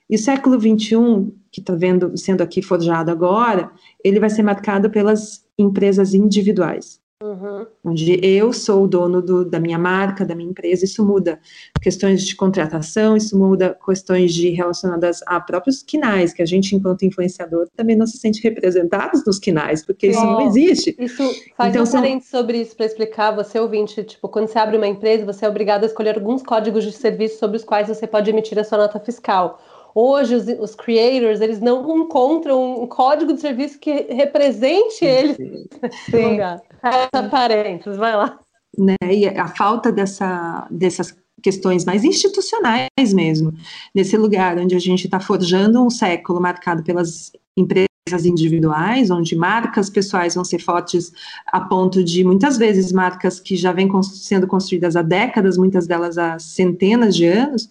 E 0.09 0.15
o 0.15 0.19
século 0.19 0.59
XXI, 0.59 1.33
que 1.51 1.61
está 1.61 1.73
sendo 2.15 2.41
aqui 2.41 2.61
forjado 2.61 3.09
agora, 3.09 3.71
ele 4.03 4.19
vai 4.19 4.29
ser 4.29 4.43
marcado 4.43 4.89
pelas 4.89 5.45
empresas 5.57 6.13
individuais. 6.13 7.00
Uhum. 7.21 7.67
Onde 7.85 8.19
eu 8.25 8.51
sou 8.51 8.83
o 8.83 8.87
dono 8.87 9.21
do, 9.21 9.45
da 9.45 9.59
minha 9.59 9.77
marca, 9.77 10.25
da 10.25 10.33
minha 10.33 10.49
empresa, 10.49 10.85
isso 10.85 11.05
muda 11.05 11.39
questões 11.81 12.23
de 12.23 12.35
contratação, 12.35 13.15
isso 13.15 13.37
muda 13.37 13.77
questões 13.85 14.33
de 14.33 14.49
relacionadas 14.49 15.19
a 15.27 15.39
próprios 15.39 15.83
quinais, 15.83 16.33
que 16.33 16.41
a 16.41 16.45
gente, 16.45 16.75
enquanto 16.75 17.05
influenciador, 17.05 17.67
também 17.75 17.95
não 17.95 18.07
se 18.07 18.17
sente 18.17 18.41
representados 18.41 19.23
nos 19.25 19.37
quinais, 19.37 19.85
porque 19.85 20.11
Sim. 20.11 20.17
isso 20.17 20.25
não 20.25 20.47
existe. 20.47 20.95
Isso 20.97 21.23
faz 21.55 21.69
então, 21.69 21.83
um 21.83 21.85
são... 21.85 22.21
sobre 22.21 22.61
isso 22.61 22.75
para 22.75 22.85
explicar, 22.87 23.31
você 23.31 23.59
ouvinte, 23.59 24.03
tipo, 24.03 24.27
quando 24.27 24.47
você 24.47 24.57
abre 24.57 24.77
uma 24.77 24.87
empresa, 24.87 25.25
você 25.25 25.45
é 25.45 25.49
obrigado 25.49 25.83
a 25.83 25.87
escolher 25.87 26.15
alguns 26.15 26.41
códigos 26.41 26.83
de 26.83 26.91
serviço 26.91 27.37
sobre 27.37 27.57
os 27.57 27.63
quais 27.63 27.87
você 27.87 28.07
pode 28.07 28.29
emitir 28.29 28.57
a 28.57 28.63
sua 28.63 28.79
nota 28.79 28.99
fiscal. 28.99 29.59
Hoje, 29.93 30.35
os, 30.35 30.47
os 30.47 30.75
creators, 30.75 31.41
eles 31.41 31.59
não 31.59 31.97
encontram 31.97 32.83
um 32.83 32.87
código 32.87 33.33
de 33.33 33.41
serviço 33.41 33.79
que 33.79 34.07
represente 34.13 35.03
eles 35.03 35.37
nesse 35.81 36.17
lugar. 36.17 36.61
Essa 36.81 37.29
parênteses, 37.29 37.97
vai 37.97 38.15
lá. 38.15 38.39
Né, 38.77 38.95
e 39.03 39.27
a 39.27 39.47
falta 39.47 39.91
dessa, 39.91 40.65
dessas 40.71 41.13
questões 41.41 41.83
mais 41.83 42.03
institucionais 42.05 43.13
mesmo, 43.13 43.53
nesse 43.93 44.15
lugar 44.15 44.57
onde 44.57 44.75
a 44.75 44.79
gente 44.79 45.05
está 45.05 45.19
forjando 45.19 45.83
um 45.83 45.89
século 45.89 46.39
marcado 46.39 46.81
pelas 46.83 47.31
empresas 47.57 47.89
individuais, 48.25 49.11
onde 49.11 49.35
marcas 49.35 49.89
pessoais 49.89 50.35
vão 50.35 50.43
ser 50.43 50.59
fortes 50.59 51.11
a 51.47 51.61
ponto 51.61 52.03
de, 52.03 52.23
muitas 52.23 52.57
vezes, 52.57 52.91
marcas 52.91 53.39
que 53.39 53.55
já 53.55 53.71
vêm 53.71 53.89
sendo 54.03 54.47
construídas 54.47 54.95
há 54.95 55.01
décadas, 55.01 55.57
muitas 55.57 55.87
delas 55.87 56.17
há 56.17 56.39
centenas 56.39 57.15
de 57.15 57.25
anos, 57.25 57.69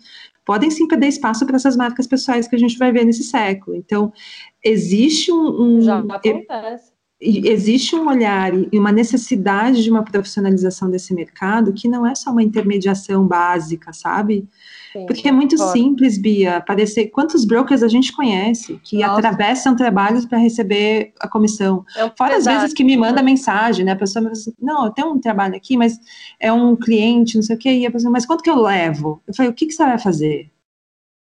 podem 0.50 0.68
sim 0.68 0.88
perder 0.88 1.06
espaço 1.06 1.46
para 1.46 1.54
essas 1.54 1.76
marcas 1.76 2.08
pessoais 2.08 2.48
que 2.48 2.56
a 2.56 2.58
gente 2.58 2.76
vai 2.76 2.90
ver 2.90 3.04
nesse 3.04 3.22
século. 3.22 3.76
Então, 3.76 4.12
existe 4.64 5.30
um. 5.30 5.76
um 5.76 5.80
Já 5.80 6.00
acontece. 6.00 6.89
Existe 7.20 7.94
um 7.94 8.09
olhar 8.09 8.52
e 8.54 8.78
uma 8.78 8.90
necessidade 8.90 9.83
de 9.83 9.90
uma 9.90 10.02
profissionalização 10.02 10.90
desse 10.90 11.12
mercado 11.12 11.72
que 11.72 11.87
não 11.87 12.06
é 12.06 12.14
só 12.14 12.30
uma 12.30 12.42
intermediação 12.42 13.26
básica, 13.26 13.92
sabe? 13.92 14.48
Sim, 14.92 15.06
Porque 15.06 15.28
é 15.28 15.33
muito 15.33 15.56
simples, 15.70 16.16
Bia, 16.16 16.61
parecer 16.66 17.09
quantos 17.09 17.44
brokers 17.44 17.83
a 17.83 17.88
gente 17.88 18.12
conhece 18.12 18.80
que 18.83 18.98
Nossa. 18.98 19.18
atravessam 19.18 19.76
trabalhos 19.76 20.24
para 20.24 20.38
receber 20.38 21.12
a 21.20 21.28
comissão. 21.28 21.85
É 21.94 22.11
Fora 22.16 22.37
as 22.37 22.44
vezes 22.46 22.72
que 22.72 22.83
me 22.83 22.96
manda 22.96 23.22
mensagem, 23.22 23.85
né? 23.85 23.92
A 23.92 23.96
pessoa 23.96 24.24
me 24.24 24.33
diz, 24.33 24.40
assim, 24.40 24.54
não, 24.61 24.87
eu 24.87 24.90
tenho 24.90 25.12
um 25.12 25.20
trabalho 25.20 25.54
aqui, 25.54 25.76
mas 25.76 25.98
é 26.40 26.50
um 26.52 26.74
cliente, 26.74 27.37
não 27.37 27.42
sei 27.42 27.54
o 27.54 27.59
quê, 27.59 27.70
e 27.70 27.87
a 27.87 27.90
pessoa, 27.90 28.11
mas 28.11 28.24
quanto 28.24 28.42
que 28.42 28.50
eu 28.50 28.61
levo? 28.61 29.22
Eu 29.28 29.35
falei, 29.35 29.50
o 29.50 29.54
que, 29.54 29.66
que 29.66 29.72
você 29.72 29.85
vai 29.85 29.98
fazer? 29.98 30.50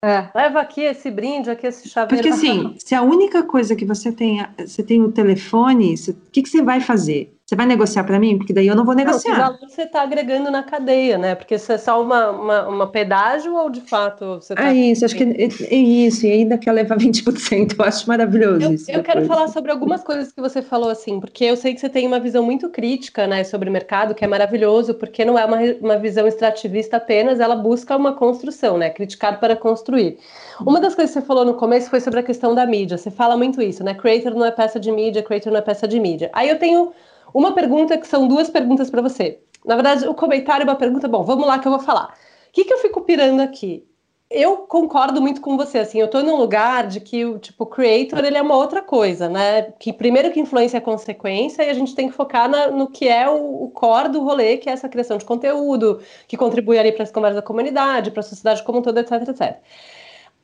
É, 0.04 0.30
leva 0.34 0.60
aqui 0.60 0.82
esse 0.82 1.12
brinde, 1.12 1.52
aqui 1.52 1.68
esse 1.68 1.88
chaveiro. 1.88 2.24
Porque 2.24 2.34
assim, 2.34 2.76
se 2.84 2.96
a 2.96 3.04
única 3.04 3.44
coisa 3.44 3.76
que 3.76 3.86
você 3.86 4.12
tem, 4.12 4.44
você 4.58 4.82
tem 4.82 5.02
o 5.02 5.12
telefone, 5.12 5.94
o 5.94 6.32
que, 6.32 6.42
que 6.42 6.50
você 6.50 6.62
vai 6.62 6.82
fazer? 6.82 7.38
Você 7.52 7.56
vai 7.58 7.66
negociar 7.66 8.06
para 8.06 8.18
mim? 8.18 8.38
Porque 8.38 8.54
daí 8.54 8.66
eu 8.66 8.78
não 8.78 8.86
vou 8.86 8.96
negociar. 8.96 9.32
Não, 9.32 9.38
que 9.38 9.44
valor 9.44 9.70
você 9.70 9.82
está 9.82 10.04
agregando 10.04 10.50
na 10.50 10.64
cadeia, 10.64 11.18
né? 11.18 11.36
Porque 11.36 11.60
se 11.60 11.74
é 11.74 11.78
só 11.78 12.02
uma, 12.02 12.32
uma, 12.32 12.68
uma 12.70 12.88
pedágio 12.88 13.54
ou 13.58 13.70
de 13.70 13.82
fato 13.82 14.36
você 14.36 14.56
tá... 14.56 14.70
É 14.70 14.74
isso, 14.74 15.04
acho 15.04 15.14
que 15.14 15.24
é, 15.24 15.50
é 15.70 15.76
isso, 15.76 16.26
e 16.26 16.32
ainda 16.32 16.58
quer 16.58 16.72
levar 16.72 16.98
20%, 16.98 17.76
eu 17.78 17.84
acho 17.84 18.08
maravilhoso 18.08 18.62
eu, 18.62 18.74
isso. 18.74 18.90
Eu 18.90 19.04
quero 19.04 19.26
falar 19.26 19.50
sobre 19.50 19.70
algumas 19.70 20.02
coisas 20.02 20.32
que 20.32 20.40
você 20.40 20.62
falou, 20.62 20.90
assim, 20.90 21.20
porque 21.20 21.44
eu 21.44 21.58
sei 21.58 21.74
que 21.74 21.82
você 21.82 21.90
tem 21.90 22.08
uma 22.08 22.22
visão 22.22 22.42
muito 22.42 22.70
crítica, 22.70 23.28
né, 23.28 23.44
sobre 23.44 23.68
o 23.68 23.72
mercado, 23.74 24.16
que 24.16 24.24
é 24.24 24.28
maravilhoso, 24.30 24.94
porque 24.94 25.26
não 25.26 25.38
é 25.38 25.44
uma, 25.44 25.58
uma 25.82 25.98
visão 25.98 26.26
extrativista 26.26 26.96
apenas, 26.96 27.42
ela 27.42 27.58
busca 27.58 27.98
uma 27.98 28.14
construção, 28.14 28.78
né? 28.78 28.90
Criticar 28.90 29.42
para 29.42 29.58
construir. 29.58 30.18
Uma 30.62 30.80
das 30.80 30.96
coisas 30.96 31.14
que 31.14 31.20
você 31.20 31.28
falou 31.28 31.44
no 31.44 31.56
começo 31.56 31.90
foi 31.90 32.00
sobre 32.00 32.22
a 32.22 32.24
questão 32.24 32.56
da 32.56 32.66
mídia. 32.66 32.98
Você 32.98 33.12
fala 33.12 33.36
muito 33.36 33.62
isso, 33.62 33.84
né? 33.84 33.94
Creator 33.94 34.34
não 34.34 34.46
é 34.46 34.52
peça 34.52 34.80
de 34.80 34.90
mídia, 34.90 35.22
creator 35.22 35.52
não 35.52 35.60
é 35.60 35.62
peça 35.62 35.86
de 35.86 36.00
mídia. 36.00 36.30
Aí 36.32 36.48
eu 36.48 36.58
tenho 36.58 36.94
uma 37.34 37.54
pergunta 37.54 37.98
que 37.98 38.08
são 38.08 38.28
duas 38.28 38.50
perguntas 38.50 38.89
para 38.89 39.02
você. 39.02 39.39
Na 39.65 39.76
verdade, 39.76 40.08
o 40.08 40.13
comentário 40.13 40.63
é 40.63 40.70
uma 40.70 40.76
pergunta. 40.76 41.08
Bom, 41.08 41.24
vamos 41.24 41.46
lá 41.46 41.60
que 41.60 41.67
eu 41.67 41.72
vou 41.72 41.82
falar. 41.82 42.13
O 42.50 42.52
que, 42.52 42.65
que 42.65 42.74
eu 42.74 42.80
fico 42.80 43.02
pirando 43.02 43.41
aqui? 43.41 43.88
Eu 44.30 44.58
concordo 44.60 45.22
muito 45.22 45.41
com 45.41 45.58
você, 45.58 45.80
assim, 45.80 46.00
eu 46.00 46.10
tô 46.10 46.22
num 46.22 46.38
lugar 46.38 46.88
de 46.88 47.02
que 47.02 47.26
o 47.26 47.38
tipo 47.38 47.65
creator 47.65 48.24
ele 48.24 48.38
é 48.38 48.41
uma 48.41 48.56
outra 48.56 48.82
coisa, 48.82 49.28
né? 49.28 49.74
Que 49.78 49.91
primeiro 49.91 50.32
que 50.32 50.39
influência 50.39 50.78
é 50.78 50.82
consequência 50.82 51.63
e 51.63 51.70
a 51.70 51.74
gente 51.74 51.94
tem 51.94 52.08
que 52.08 52.15
focar 52.15 52.50
na, 52.50 52.72
no 52.72 52.89
que 52.89 53.10
é 53.10 53.30
o, 53.30 53.63
o, 53.65 53.70
core 53.72 54.08
do 54.08 54.22
rolê, 54.24 54.56
que 54.56 54.70
é 54.70 54.74
essa 54.74 54.88
criação 54.88 55.17
de 55.17 55.26
conteúdo, 55.26 56.02
que 56.30 56.38
contribui 56.38 56.80
ali 56.80 56.94
para 56.94 57.04
as 57.04 57.12
conversas 57.12 57.36
da 57.36 57.41
comunidade, 57.41 58.10
para 58.12 58.22
a 58.22 58.24
sociedade 58.24 58.63
como 58.63 58.80
um 58.80 58.82
todo, 58.82 58.98
etc, 59.00 59.12
etc. 59.28 59.58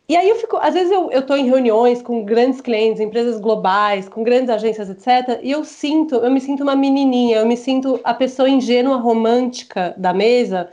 E 0.09 0.15
aí 0.15 0.29
eu 0.29 0.37
fico, 0.37 0.55
às 0.55 0.73
vezes 0.73 0.89
eu, 0.89 1.21
tô 1.21 1.35
em 1.35 1.45
reuniões 1.45 2.01
com 2.01 2.23
grandes 2.23 2.61
clientes, 2.61 3.01
empresas 3.01 3.41
globais, 3.41 4.07
com 4.07 4.23
grandes 4.23 4.49
agências, 4.49 4.89
etc. 4.89 5.41
E 5.43 5.51
eu 5.51 5.65
sinto, 5.65 6.15
eu 6.15 6.31
me 6.31 6.39
sinto 6.39 6.63
uma 6.63 6.77
menininha, 6.77 7.39
eu 7.39 7.45
me 7.45 7.57
sinto 7.57 7.99
a 8.05 8.13
pessoa 8.13 8.49
ingênua, 8.49 8.95
romântica 8.95 9.93
da 9.97 10.13
mesa. 10.13 10.69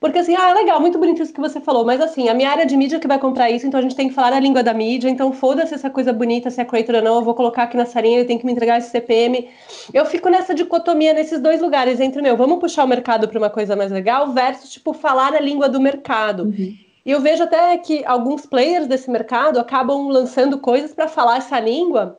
Porque 0.00 0.18
assim, 0.18 0.34
ah, 0.34 0.52
legal, 0.52 0.80
muito 0.80 0.98
bonito 0.98 1.22
isso 1.22 1.32
que 1.32 1.40
você 1.40 1.60
falou, 1.60 1.84
mas 1.84 2.00
assim, 2.00 2.28
a 2.28 2.34
minha 2.34 2.50
área 2.50 2.66
de 2.66 2.76
mídia 2.76 2.98
que 2.98 3.06
vai 3.06 3.20
comprar 3.20 3.48
isso, 3.52 3.64
então 3.64 3.78
a 3.78 3.82
gente 3.84 3.94
tem 3.94 4.08
que 4.08 4.14
falar 4.14 4.32
a 4.32 4.40
língua 4.40 4.64
da 4.64 4.74
mídia, 4.74 5.08
então 5.08 5.32
foda-se 5.32 5.72
essa 5.72 5.88
coisa 5.88 6.12
bonita, 6.12 6.50
se 6.50 6.60
é 6.60 6.64
creator 6.64 6.96
ou 6.96 7.02
não, 7.02 7.14
eu 7.14 7.22
vou 7.22 7.36
colocar 7.36 7.62
aqui 7.62 7.76
na 7.76 7.86
salinha, 7.86 8.18
ele 8.18 8.26
tem 8.26 8.36
que 8.36 8.44
me 8.44 8.50
entregar 8.50 8.78
esse 8.78 8.90
CPM. 8.90 9.48
Eu 9.94 10.04
fico 10.06 10.28
nessa 10.28 10.52
dicotomia 10.52 11.12
nesses 11.12 11.38
dois 11.38 11.62
lugares, 11.62 12.00
entre, 12.00 12.20
meu, 12.20 12.36
vamos 12.36 12.58
puxar 12.58 12.82
o 12.82 12.88
mercado 12.88 13.28
para 13.28 13.38
uma 13.38 13.48
coisa 13.48 13.76
mais 13.76 13.92
legal, 13.92 14.32
versus, 14.32 14.72
tipo, 14.72 14.92
falar 14.92 15.34
a 15.34 15.40
língua 15.40 15.68
do 15.68 15.80
mercado. 15.80 16.46
Uhum. 16.46 16.74
E 17.04 17.10
eu 17.10 17.20
vejo 17.20 17.42
até 17.42 17.76
que 17.78 18.04
alguns 18.04 18.46
players 18.46 18.86
desse 18.86 19.10
mercado 19.10 19.58
acabam 19.58 20.08
lançando 20.08 20.58
coisas 20.58 20.94
para 20.94 21.08
falar 21.08 21.38
essa 21.38 21.58
língua. 21.58 22.18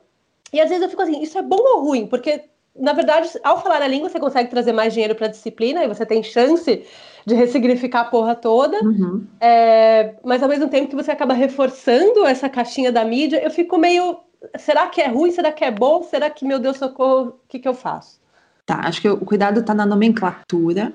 E 0.52 0.60
às 0.60 0.68
vezes 0.68 0.84
eu 0.84 0.90
fico 0.90 1.02
assim, 1.02 1.22
isso 1.22 1.38
é 1.38 1.42
bom 1.42 1.58
ou 1.58 1.84
ruim? 1.84 2.06
Porque, 2.06 2.42
na 2.78 2.92
verdade, 2.92 3.28
ao 3.42 3.62
falar 3.62 3.82
a 3.82 3.88
língua, 3.88 4.08
você 4.08 4.20
consegue 4.20 4.50
trazer 4.50 4.72
mais 4.72 4.92
dinheiro 4.92 5.14
para 5.14 5.26
a 5.26 5.30
disciplina 5.30 5.82
e 5.82 5.88
você 5.88 6.04
tem 6.04 6.22
chance 6.22 6.84
de 7.26 7.34
ressignificar 7.34 8.02
a 8.02 8.04
porra 8.04 8.34
toda. 8.34 8.78
Uhum. 8.84 9.26
É, 9.40 10.14
mas 10.22 10.42
ao 10.42 10.48
mesmo 10.48 10.68
tempo 10.68 10.88
que 10.88 10.96
você 10.96 11.10
acaba 11.10 11.32
reforçando 11.32 12.26
essa 12.26 12.48
caixinha 12.48 12.92
da 12.92 13.04
mídia, 13.04 13.42
eu 13.42 13.50
fico 13.50 13.78
meio. 13.78 14.18
Será 14.58 14.86
que 14.88 15.00
é 15.00 15.08
ruim? 15.08 15.30
Será 15.30 15.50
que 15.50 15.64
é 15.64 15.70
bom? 15.70 16.02
Será 16.02 16.28
que, 16.28 16.44
meu 16.44 16.58
Deus, 16.58 16.76
socorro, 16.76 17.28
o 17.28 17.48
que, 17.48 17.58
que 17.58 17.66
eu 17.66 17.74
faço? 17.74 18.20
Tá, 18.66 18.80
acho 18.84 19.00
que 19.00 19.08
o 19.08 19.24
cuidado 19.24 19.60
está 19.60 19.74
na 19.74 19.84
nomenclatura 19.84 20.92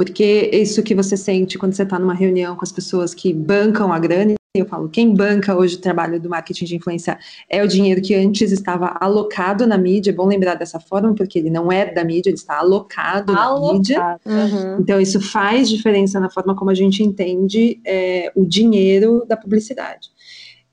porque 0.00 0.48
isso 0.50 0.82
que 0.82 0.94
você 0.94 1.14
sente 1.14 1.58
quando 1.58 1.74
você 1.74 1.82
está 1.82 1.98
numa 1.98 2.14
reunião 2.14 2.56
com 2.56 2.64
as 2.64 2.72
pessoas 2.72 3.12
que 3.12 3.34
bancam 3.34 3.92
a 3.92 3.98
grana, 3.98 4.32
eu 4.54 4.64
falo, 4.64 4.88
quem 4.88 5.14
banca 5.14 5.54
hoje 5.54 5.76
o 5.76 5.78
trabalho 5.78 6.18
do 6.18 6.30
marketing 6.30 6.64
de 6.64 6.76
influência 6.76 7.18
é 7.50 7.62
o 7.62 7.68
dinheiro 7.68 8.00
que 8.00 8.14
antes 8.14 8.50
estava 8.50 8.96
alocado 8.98 9.66
na 9.66 9.76
mídia, 9.76 10.10
é 10.10 10.14
bom 10.14 10.26
lembrar 10.26 10.54
dessa 10.54 10.80
forma, 10.80 11.14
porque 11.14 11.38
ele 11.38 11.50
não 11.50 11.70
é 11.70 11.84
da 11.84 12.02
mídia, 12.02 12.30
ele 12.30 12.38
está 12.38 12.60
alocado, 12.60 13.36
alocado. 13.36 13.66
na 13.66 13.72
mídia. 13.74 14.20
Uhum. 14.24 14.80
Então, 14.80 14.98
isso 14.98 15.20
faz 15.20 15.68
diferença 15.68 16.18
na 16.18 16.30
forma 16.30 16.56
como 16.56 16.70
a 16.70 16.74
gente 16.74 17.02
entende 17.02 17.78
é, 17.84 18.32
o 18.34 18.46
dinheiro 18.46 19.26
da 19.28 19.36
publicidade. 19.36 20.08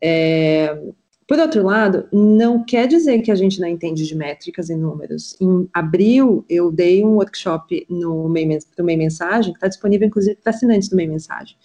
É, 0.01 0.73
por 1.27 1.39
outro 1.39 1.61
lado, 1.61 2.07
não 2.11 2.63
quer 2.63 2.87
dizer 2.87 3.21
que 3.21 3.29
a 3.29 3.35
gente 3.35 3.59
não 3.59 3.67
entende 3.67 4.07
de 4.07 4.15
métricas 4.15 4.69
e 4.69 4.75
números. 4.75 5.35
Em 5.41 5.67
abril, 5.73 6.45
eu 6.49 6.71
dei 6.71 7.03
um 7.03 7.15
workshop 7.15 7.85
no 7.89 8.29
Meio, 8.29 8.59
Mensagem, 8.97 9.51
que 9.51 9.57
está 9.57 9.67
disponível, 9.67 10.07
inclusive, 10.07 10.37
para 10.41 10.51
assinantes 10.51 10.87
do 10.87 10.95
Meio 10.95 11.11
Mensagem, 11.11 11.57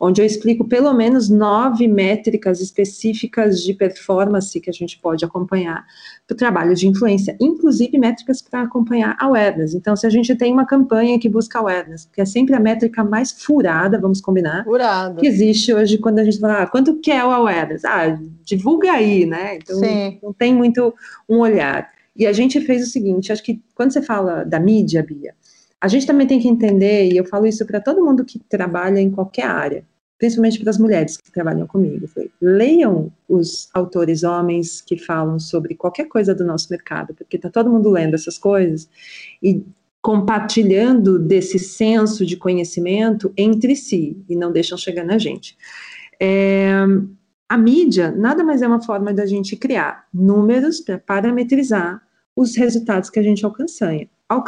onde 0.00 0.20
eu 0.20 0.26
explico 0.26 0.66
pelo 0.66 0.92
menos 0.92 1.28
nove 1.28 1.86
métricas 1.86 2.60
específicas 2.60 3.62
de 3.62 3.74
performance 3.74 4.58
que 4.60 4.70
a 4.70 4.72
gente 4.72 4.98
pode 4.98 5.24
acompanhar 5.24 5.84
para 6.26 6.34
o 6.34 6.36
trabalho 6.36 6.74
de 6.74 6.88
influência, 6.88 7.36
inclusive 7.40 7.98
métricas 7.98 8.42
para 8.42 8.62
acompanhar 8.62 9.16
awareness. 9.20 9.74
Então, 9.74 9.94
se 9.96 10.06
a 10.06 10.10
gente 10.10 10.34
tem 10.34 10.52
uma 10.52 10.66
campanha 10.66 11.18
que 11.18 11.28
busca 11.28 11.58
awareness, 11.58 12.08
que 12.12 12.20
é 12.20 12.24
sempre 12.24 12.54
a 12.54 12.60
métrica 12.60 13.04
mais 13.04 13.32
furada, 13.32 14.00
vamos 14.00 14.20
combinar, 14.20 14.64
Furada. 14.64 15.20
que 15.20 15.26
existe 15.26 15.72
hoje 15.72 15.98
quando 15.98 16.18
a 16.18 16.24
gente 16.24 16.38
fala, 16.38 16.62
ah, 16.62 16.66
quanto 16.66 16.96
que 17.00 17.10
é 17.10 17.24
o 17.24 17.30
awareness? 17.30 17.84
Ah, 17.84 18.18
divulga 18.44 18.92
aí, 18.92 19.26
né? 19.26 19.56
Então, 19.56 19.78
Sim. 19.78 20.18
não 20.22 20.32
tem 20.32 20.54
muito 20.54 20.94
um 21.28 21.38
olhar. 21.38 21.90
E 22.16 22.26
a 22.26 22.32
gente 22.32 22.60
fez 22.60 22.86
o 22.86 22.90
seguinte, 22.90 23.32
acho 23.32 23.42
que 23.42 23.60
quando 23.74 23.92
você 23.92 24.00
fala 24.00 24.44
da 24.44 24.60
mídia, 24.60 25.02
Bia, 25.02 25.34
a 25.84 25.88
gente 25.88 26.06
também 26.06 26.26
tem 26.26 26.40
que 26.40 26.48
entender, 26.48 27.12
e 27.12 27.16
eu 27.18 27.26
falo 27.26 27.44
isso 27.46 27.66
para 27.66 27.78
todo 27.78 28.02
mundo 28.02 28.24
que 28.24 28.38
trabalha 28.38 28.98
em 28.98 29.10
qualquer 29.10 29.44
área, 29.44 29.84
principalmente 30.18 30.58
para 30.58 30.70
as 30.70 30.78
mulheres 30.78 31.18
que 31.18 31.30
trabalham 31.30 31.66
comigo. 31.66 32.08
Falei, 32.08 32.30
leiam 32.40 33.12
os 33.28 33.68
autores 33.74 34.22
homens 34.22 34.80
que 34.80 34.96
falam 34.96 35.38
sobre 35.38 35.74
qualquer 35.74 36.06
coisa 36.06 36.34
do 36.34 36.42
nosso 36.42 36.68
mercado, 36.70 37.12
porque 37.12 37.36
está 37.36 37.50
todo 37.50 37.68
mundo 37.68 37.90
lendo 37.90 38.14
essas 38.14 38.38
coisas 38.38 38.88
e 39.42 39.62
compartilhando 40.00 41.18
desse 41.18 41.58
senso 41.58 42.24
de 42.24 42.38
conhecimento 42.38 43.30
entre 43.36 43.76
si 43.76 44.16
e 44.26 44.34
não 44.34 44.50
deixam 44.50 44.78
chegar 44.78 45.04
na 45.04 45.18
gente. 45.18 45.54
É, 46.18 46.76
a 47.46 47.58
mídia 47.58 48.10
nada 48.10 48.42
mais 48.42 48.62
é 48.62 48.66
uma 48.66 48.80
forma 48.80 49.12
da 49.12 49.26
gente 49.26 49.54
criar 49.54 50.06
números 50.14 50.80
para 50.80 50.98
parametrizar 50.98 52.00
os 52.34 52.56
resultados 52.56 53.10
que 53.10 53.20
a 53.20 53.22
gente 53.22 53.44
alcança 53.44 53.94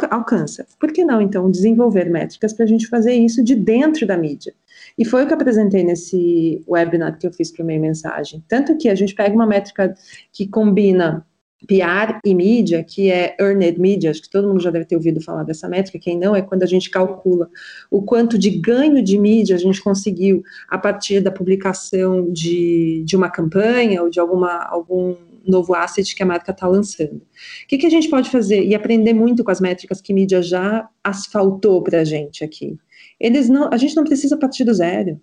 alcança. 0.09 0.65
Por 0.79 0.91
que 0.91 1.03
não, 1.03 1.21
então, 1.21 1.49
desenvolver 1.49 2.09
métricas 2.09 2.53
para 2.53 2.65
a 2.65 2.67
gente 2.67 2.87
fazer 2.87 3.13
isso 3.13 3.43
de 3.43 3.55
dentro 3.55 4.05
da 4.05 4.17
mídia? 4.17 4.53
E 4.97 5.05
foi 5.05 5.23
o 5.23 5.27
que 5.27 5.33
apresentei 5.33 5.83
nesse 5.83 6.63
webinar 6.67 7.17
que 7.17 7.27
eu 7.27 7.33
fiz 7.33 7.51
para 7.51 7.63
o 7.63 7.65
Meio 7.65 7.81
Mensagem. 7.81 8.43
Tanto 8.47 8.77
que 8.77 8.89
a 8.89 8.95
gente 8.95 9.13
pega 9.13 9.33
uma 9.33 9.45
métrica 9.45 9.93
que 10.31 10.47
combina 10.47 11.25
PR 11.65 12.19
e 12.23 12.35
mídia, 12.35 12.83
que 12.83 13.09
é 13.09 13.35
Earned 13.39 13.79
Media, 13.79 14.11
acho 14.11 14.21
que 14.21 14.29
todo 14.29 14.47
mundo 14.47 14.61
já 14.61 14.69
deve 14.69 14.85
ter 14.85 14.95
ouvido 14.95 15.19
falar 15.21 15.43
dessa 15.43 15.67
métrica, 15.67 15.97
quem 15.97 16.17
não, 16.17 16.35
é 16.35 16.41
quando 16.41 16.61
a 16.61 16.67
gente 16.67 16.89
calcula 16.89 17.49
o 17.89 18.01
quanto 18.03 18.37
de 18.37 18.51
ganho 18.51 19.03
de 19.03 19.17
mídia 19.17 19.55
a 19.55 19.59
gente 19.59 19.81
conseguiu 19.81 20.43
a 20.69 20.77
partir 20.77 21.19
da 21.19 21.31
publicação 21.31 22.31
de, 22.31 23.03
de 23.05 23.15
uma 23.15 23.29
campanha 23.29 24.03
ou 24.03 24.09
de 24.09 24.19
alguma, 24.19 24.65
algum 24.65 25.15
novo 25.47 25.73
asset 25.73 26.15
que 26.15 26.23
a 26.23 26.25
marca 26.25 26.51
está 26.51 26.67
lançando. 26.67 27.15
O 27.15 27.67
que, 27.67 27.77
que 27.77 27.85
a 27.85 27.89
gente 27.89 28.09
pode 28.09 28.29
fazer? 28.29 28.63
E 28.63 28.75
aprender 28.75 29.13
muito 29.13 29.43
com 29.43 29.51
as 29.51 29.61
métricas 29.61 30.01
que 30.01 30.13
mídia 30.13 30.41
já 30.41 30.87
asfaltou 31.03 31.81
para 31.81 32.01
a 32.01 32.03
gente 32.03 32.43
aqui. 32.43 32.77
Eles 33.19 33.49
não, 33.49 33.69
a 33.71 33.77
gente 33.77 33.95
não 33.95 34.03
precisa 34.03 34.37
partir 34.37 34.63
do 34.63 34.73
zero. 34.73 35.19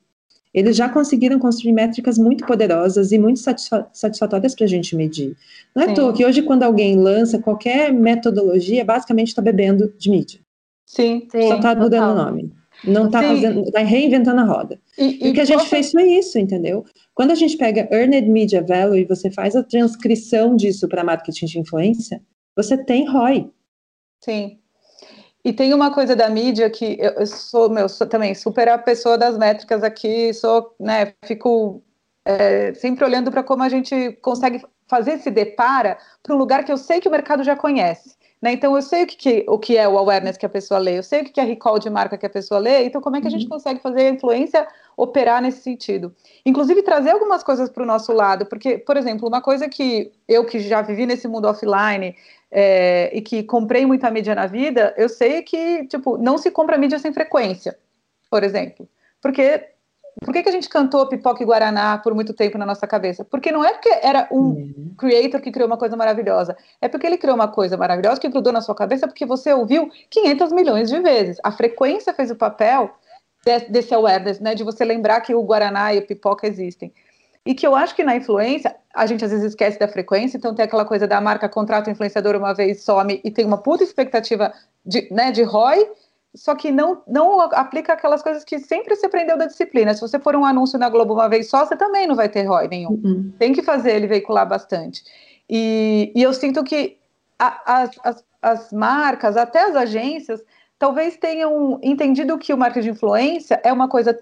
Eles 0.53 0.77
já 0.77 0.89
conseguiram 0.89 1.39
construir 1.39 1.73
métricas 1.73 2.17
muito 2.17 2.47
poderosas 2.47 3.11
e 3.11 3.19
muito 3.19 3.41
satisfatórias 3.41 4.55
para 4.55 4.65
a 4.65 4.69
gente 4.69 4.95
medir. 4.95 5.37
Não 5.75 5.83
é 5.83 5.91
à 5.91 5.95
toa 5.95 6.13
que 6.13 6.25
hoje, 6.25 6.43
quando 6.43 6.63
alguém 6.63 6.97
lança 6.97 7.41
qualquer 7.41 7.93
metodologia, 7.93 8.85
basicamente 8.85 9.29
está 9.29 9.43
bebendo 9.43 9.93
de 9.99 10.09
mídia. 10.09 10.41
Sim, 10.87 11.27
sim. 11.29 11.49
Só 11.49 11.57
está 11.57 11.75
mudando 11.75 12.13
o 12.13 12.15
nome. 12.15 12.53
Não 12.85 13.07
está 13.07 13.21
fazendo, 13.21 13.63
está 13.63 13.81
reinventando 13.81 14.41
a 14.41 14.45
roda. 14.45 14.81
E, 14.97 15.27
e, 15.27 15.31
o 15.31 15.35
que 15.35 15.41
a 15.41 15.45
gente 15.45 15.69
fez 15.69 15.91
foi 15.91 16.05
isso, 16.05 16.39
entendeu? 16.39 16.85
Quando 17.15 17.33
a 17.33 17.35
gente 17.35 17.57
pega 17.57 17.89
Earned 17.91 18.29
Media 18.29 18.63
Value 18.63 18.99
e 18.99 19.05
você 19.05 19.31
faz 19.31 19.57
a 19.57 19.63
transcrição 19.63 20.55
disso 20.55 20.89
para 20.89 21.05
marketing 21.05 21.47
de 21.47 21.59
influência, 21.59 22.23
você 22.57 22.77
tem 22.77 23.09
ROI. 23.09 23.51
Sim. 24.21 24.59
E 25.45 25.53
tem 25.53 25.75
uma 25.75 25.93
coisa 25.93 26.17
da 26.17 26.31
mídia 26.31 26.71
que 26.71 26.97
eu, 26.99 27.27
sou, 27.27 27.69
meu, 27.69 27.89
sou 27.89 28.07
também 28.07 28.35
super 28.35 28.69
a 28.69 28.79
pessoa 28.79 29.19
das 29.19 29.37
métricas 29.37 29.83
aqui, 29.83 30.33
sou, 30.33 30.75
né, 30.81 31.13
fico 31.27 31.83
é, 32.25 32.73
sempre 32.75 33.05
olhando 33.05 33.31
para 33.31 33.43
como 33.43 33.63
a 33.63 33.69
gente 33.69 34.13
consegue 34.23 34.65
fazer 34.89 35.13
esse 35.13 35.31
depara 35.31 35.99
para 36.23 36.35
um 36.35 36.39
lugar 36.39 36.65
que 36.65 36.73
eu 36.73 36.79
sei 36.79 37.01
que 37.01 37.09
o 37.09 37.11
mercado 37.11 37.45
já 37.45 37.55
conhece. 37.55 38.17
Né? 38.41 38.53
Então, 38.53 38.77
eu 38.77 38.83
sei 38.83 39.05
o 39.05 39.07
que, 39.07 39.17
que, 39.17 39.45
o 39.49 39.59
que 39.59 39.77
é 39.77 39.89
o 39.89 39.97
awareness 39.97 40.37
que 40.37 40.45
a 40.45 40.51
pessoa 40.51 40.79
lê, 40.79 40.99
eu 40.99 41.03
sei 41.03 41.23
o 41.23 41.25
que 41.25 41.41
é 41.41 41.45
recall 41.45 41.79
de 41.79 41.89
marca 41.89 42.19
que 42.19 42.27
a 42.27 42.31
pessoa 42.31 42.61
lê, 42.61 42.85
então 42.85 43.01
como 43.01 43.17
é 43.17 43.21
que 43.21 43.27
a 43.27 43.31
gente 43.31 43.45
uhum. 43.45 43.51
consegue 43.51 43.81
fazer 43.81 44.03
a 44.03 44.11
influência 44.11 44.69
operar 44.97 45.41
nesse 45.41 45.63
sentido? 45.63 46.15
Inclusive, 46.45 46.83
trazer 46.83 47.11
algumas 47.11 47.43
coisas 47.43 47.71
para 47.71 47.83
o 47.83 47.87
nosso 47.87 48.13
lado, 48.13 48.45
porque, 48.47 48.79
por 48.79 48.97
exemplo, 48.97 49.27
uma 49.27 49.41
coisa 49.41 49.69
que 49.69 50.13
eu 50.29 50.45
que 50.45 50.61
já 50.61 50.83
vivi 50.83 51.07
nesse 51.07 51.27
mundo 51.27 51.49
offline 51.49 52.15
é, 52.51 53.11
e 53.17 53.23
que 53.23 53.43
comprei 53.43 53.87
muita 53.87 54.11
mídia 54.11 54.35
na 54.35 54.47
vida, 54.47 54.95
eu 54.97 55.09
sei 55.09 55.43
que, 55.43 55.87
tipo, 55.87 56.19
não 56.19 56.37
se 56.37 56.51
compra 56.51 56.77
mídia 56.77 56.99
sem 56.99 57.13
frequência, 57.13 57.79
por 58.31 58.45
exemplo. 58.45 58.89
Porque 59.23 59.74
por 60.23 60.33
que, 60.33 60.43
que 60.43 60.49
a 60.49 60.53
gente 60.53 60.69
cantou 60.69 61.09
Pipoca 61.09 61.43
e 61.43 61.47
Guaraná 61.47 61.99
por 61.99 62.15
muito 62.15 62.33
tempo 62.33 62.57
na 62.57 62.65
nossa 62.65 62.87
cabeça? 62.87 63.25
Porque 63.25 63.51
não 63.51 63.65
é 63.65 63.73
porque 63.73 63.91
era 64.03 64.29
um 64.31 64.39
uhum. 64.39 64.95
creator 64.97 65.41
que 65.41 65.51
criou 65.51 65.67
uma 65.67 65.77
coisa 65.77 65.97
maravilhosa, 65.97 66.57
é 66.81 66.89
porque 66.89 67.07
ele 67.07 67.19
criou 67.19 67.35
uma 67.35 67.49
coisa 67.49 67.77
maravilhosa 67.77 68.21
que 68.21 68.29
grudou 68.29 68.53
na 68.53 68.61
sua 68.61 68.75
cabeça 68.75 69.07
porque 69.09 69.27
você 69.27 69.53
ouviu 69.53 69.91
500 70.11 70.53
milhões 70.53 70.89
de 70.89 71.01
vezes. 71.01 71.39
A 71.43 71.51
frequência 71.51 72.15
fez 72.15 72.31
o 72.31 72.37
papel 72.37 72.91
de, 73.45 73.59
desse 73.71 73.95
awareness, 73.95 74.41
né, 74.41 74.55
de 74.55 74.63
você 74.63 74.85
lembrar 74.85 75.21
que 75.21 75.35
o 75.35 75.43
Guaraná 75.43 75.93
e 75.93 75.99
a 75.99 76.03
Pipoca 76.03 76.47
existem. 76.47 76.93
E 77.47 77.55
que 77.55 77.67
eu 77.67 77.77
acho 77.77 77.95
que 77.95 78.03
na 78.03 78.17
influência, 78.17 78.75
a 78.95 79.05
gente 79.05 79.23
às 79.23 79.31
vezes 79.31 79.49
esquece 79.49 79.79
da 79.79 79.87
frequência, 79.87 80.39
então 80.39 80.55
tem 80.55 80.65
aquela 80.65 80.85
coisa 80.85 81.07
da 81.07 81.21
marca 81.21 81.47
contrata 81.47 81.91
o 81.91 81.93
influenciador 81.93 82.37
uma 82.37 82.55
vez, 82.55 82.83
some 82.83 83.21
e 83.23 83.31
tem 83.31 83.45
uma 83.45 83.59
puta 83.59 83.85
expectativa 83.85 84.53
de, 84.85 85.07
né, 85.11 85.31
de 85.31 85.43
ROI, 85.43 85.87
só 86.35 86.55
que 86.55 86.73
não, 86.73 87.03
não 87.07 87.41
aplica 87.41 87.93
aquelas 87.93 88.23
coisas 88.23 88.43
que 88.43 88.59
sempre 88.59 88.97
se 88.97 89.07
aprendeu 89.07 89.39
da 89.39 89.47
disciplina. 89.47 89.95
Se 89.95 90.01
você 90.01 90.19
for 90.19 90.35
um 90.35 90.45
anúncio 90.45 90.79
na 90.79 90.89
Globo 90.89 91.15
uma 91.15 91.29
vez 91.29 91.49
só, 91.49 91.65
você 91.65 91.77
também 91.77 92.07
não 92.07 92.17
vai 92.17 92.29
ter 92.29 92.43
ROI 92.43 92.69
nenhum. 92.69 93.01
Uhum. 93.05 93.33
Tem 93.39 93.53
que 93.53 93.63
fazer 93.63 93.95
ele 93.95 94.07
veicular 94.07 94.49
bastante. 94.49 95.05
E, 95.49 96.13
e 96.15 96.23
eu 96.23 96.33
sinto 96.33 96.65
que 96.65 96.99
a, 97.39 97.83
as, 97.83 97.91
as, 98.03 98.25
as 98.43 98.73
marcas, 98.73 99.37
até 99.37 99.63
as 99.63 99.77
agências, 99.77 100.43
talvez 100.79 101.17
tenham 101.17 101.79
entendido 101.83 102.37
que 102.37 102.53
o 102.53 102.59
marketing 102.59 102.87
de 102.87 102.91
influência 102.91 103.61
é 103.63 103.73
uma 103.73 103.89
coisa 103.89 104.19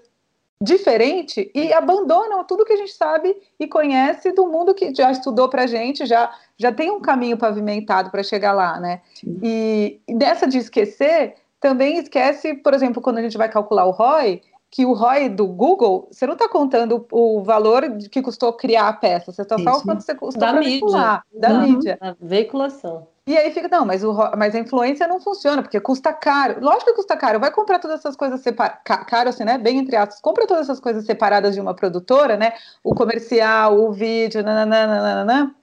diferente 0.61 1.51
e 1.53 1.73
abandonam 1.73 2.43
tudo 2.45 2.63
que 2.63 2.71
a 2.71 2.77
gente 2.77 2.93
sabe 2.93 3.35
e 3.59 3.67
conhece 3.67 4.31
do 4.31 4.47
mundo 4.47 4.73
que 4.73 4.95
já 4.95 5.11
estudou 5.11 5.49
para 5.49 5.63
a 5.63 5.67
gente, 5.67 6.05
já, 6.05 6.31
já 6.57 6.71
tem 6.71 6.89
um 6.89 7.01
caminho 7.01 7.37
pavimentado 7.37 8.09
para 8.09 8.23
chegar 8.23 8.53
lá, 8.53 8.79
né? 8.79 9.01
E, 9.41 9.99
e 10.07 10.15
dessa 10.15 10.47
de 10.47 10.57
esquecer, 10.57 11.35
também 11.63 11.97
esquece, 11.97 12.55
por 12.55 12.73
exemplo, 12.73 13.01
quando 13.01 13.19
a 13.19 13.21
gente 13.21 13.37
vai 13.37 13.47
calcular 13.47 13.85
o 13.85 13.91
ROI, 13.91 14.41
que 14.69 14.85
o 14.85 14.91
ROI 14.91 15.29
do 15.29 15.47
Google, 15.47 16.09
você 16.11 16.27
não 16.27 16.33
está 16.33 16.49
contando 16.49 17.07
o 17.09 17.41
valor 17.41 17.83
que 18.11 18.21
custou 18.21 18.51
criar 18.51 18.89
a 18.89 18.93
peça, 18.93 19.31
você 19.31 19.43
está 19.43 19.57
só 19.57 19.79
quanto 19.79 20.01
você 20.01 20.13
custou 20.13 20.41
da 20.41 20.51
mídia, 20.51 21.23
da 21.31 21.49
uhum. 21.51 21.61
mídia. 21.61 21.97
A 22.01 22.13
veiculação. 22.19 23.07
E 23.25 23.37
aí 23.37 23.49
fica, 23.51 23.69
não, 23.69 23.85
mas, 23.85 24.03
o, 24.03 24.13
mas 24.37 24.53
a 24.53 24.59
influência 24.59 25.07
não 25.07 25.21
funciona, 25.21 25.61
porque 25.61 25.79
custa 25.79 26.11
caro. 26.11 26.57
Lógico 26.59 26.87
que 26.87 26.95
custa 26.97 27.15
caro, 27.15 27.39
vai 27.39 27.49
comprar 27.49 27.79
todas 27.79 27.99
essas 27.99 28.17
coisas 28.17 28.41
separadas, 28.41 28.81
caro 28.83 29.29
assim, 29.29 29.45
né, 29.45 29.57
bem 29.57 29.77
entre 29.77 29.95
aspas, 29.95 30.19
compra 30.19 30.45
todas 30.45 30.63
essas 30.63 30.81
coisas 30.81 31.05
separadas 31.05 31.55
de 31.55 31.61
uma 31.61 31.73
produtora, 31.73 32.35
né, 32.35 32.51
o 32.83 32.93
comercial, 32.93 33.79
o 33.79 33.93
vídeo, 33.93 34.43
nananana, 34.43 35.55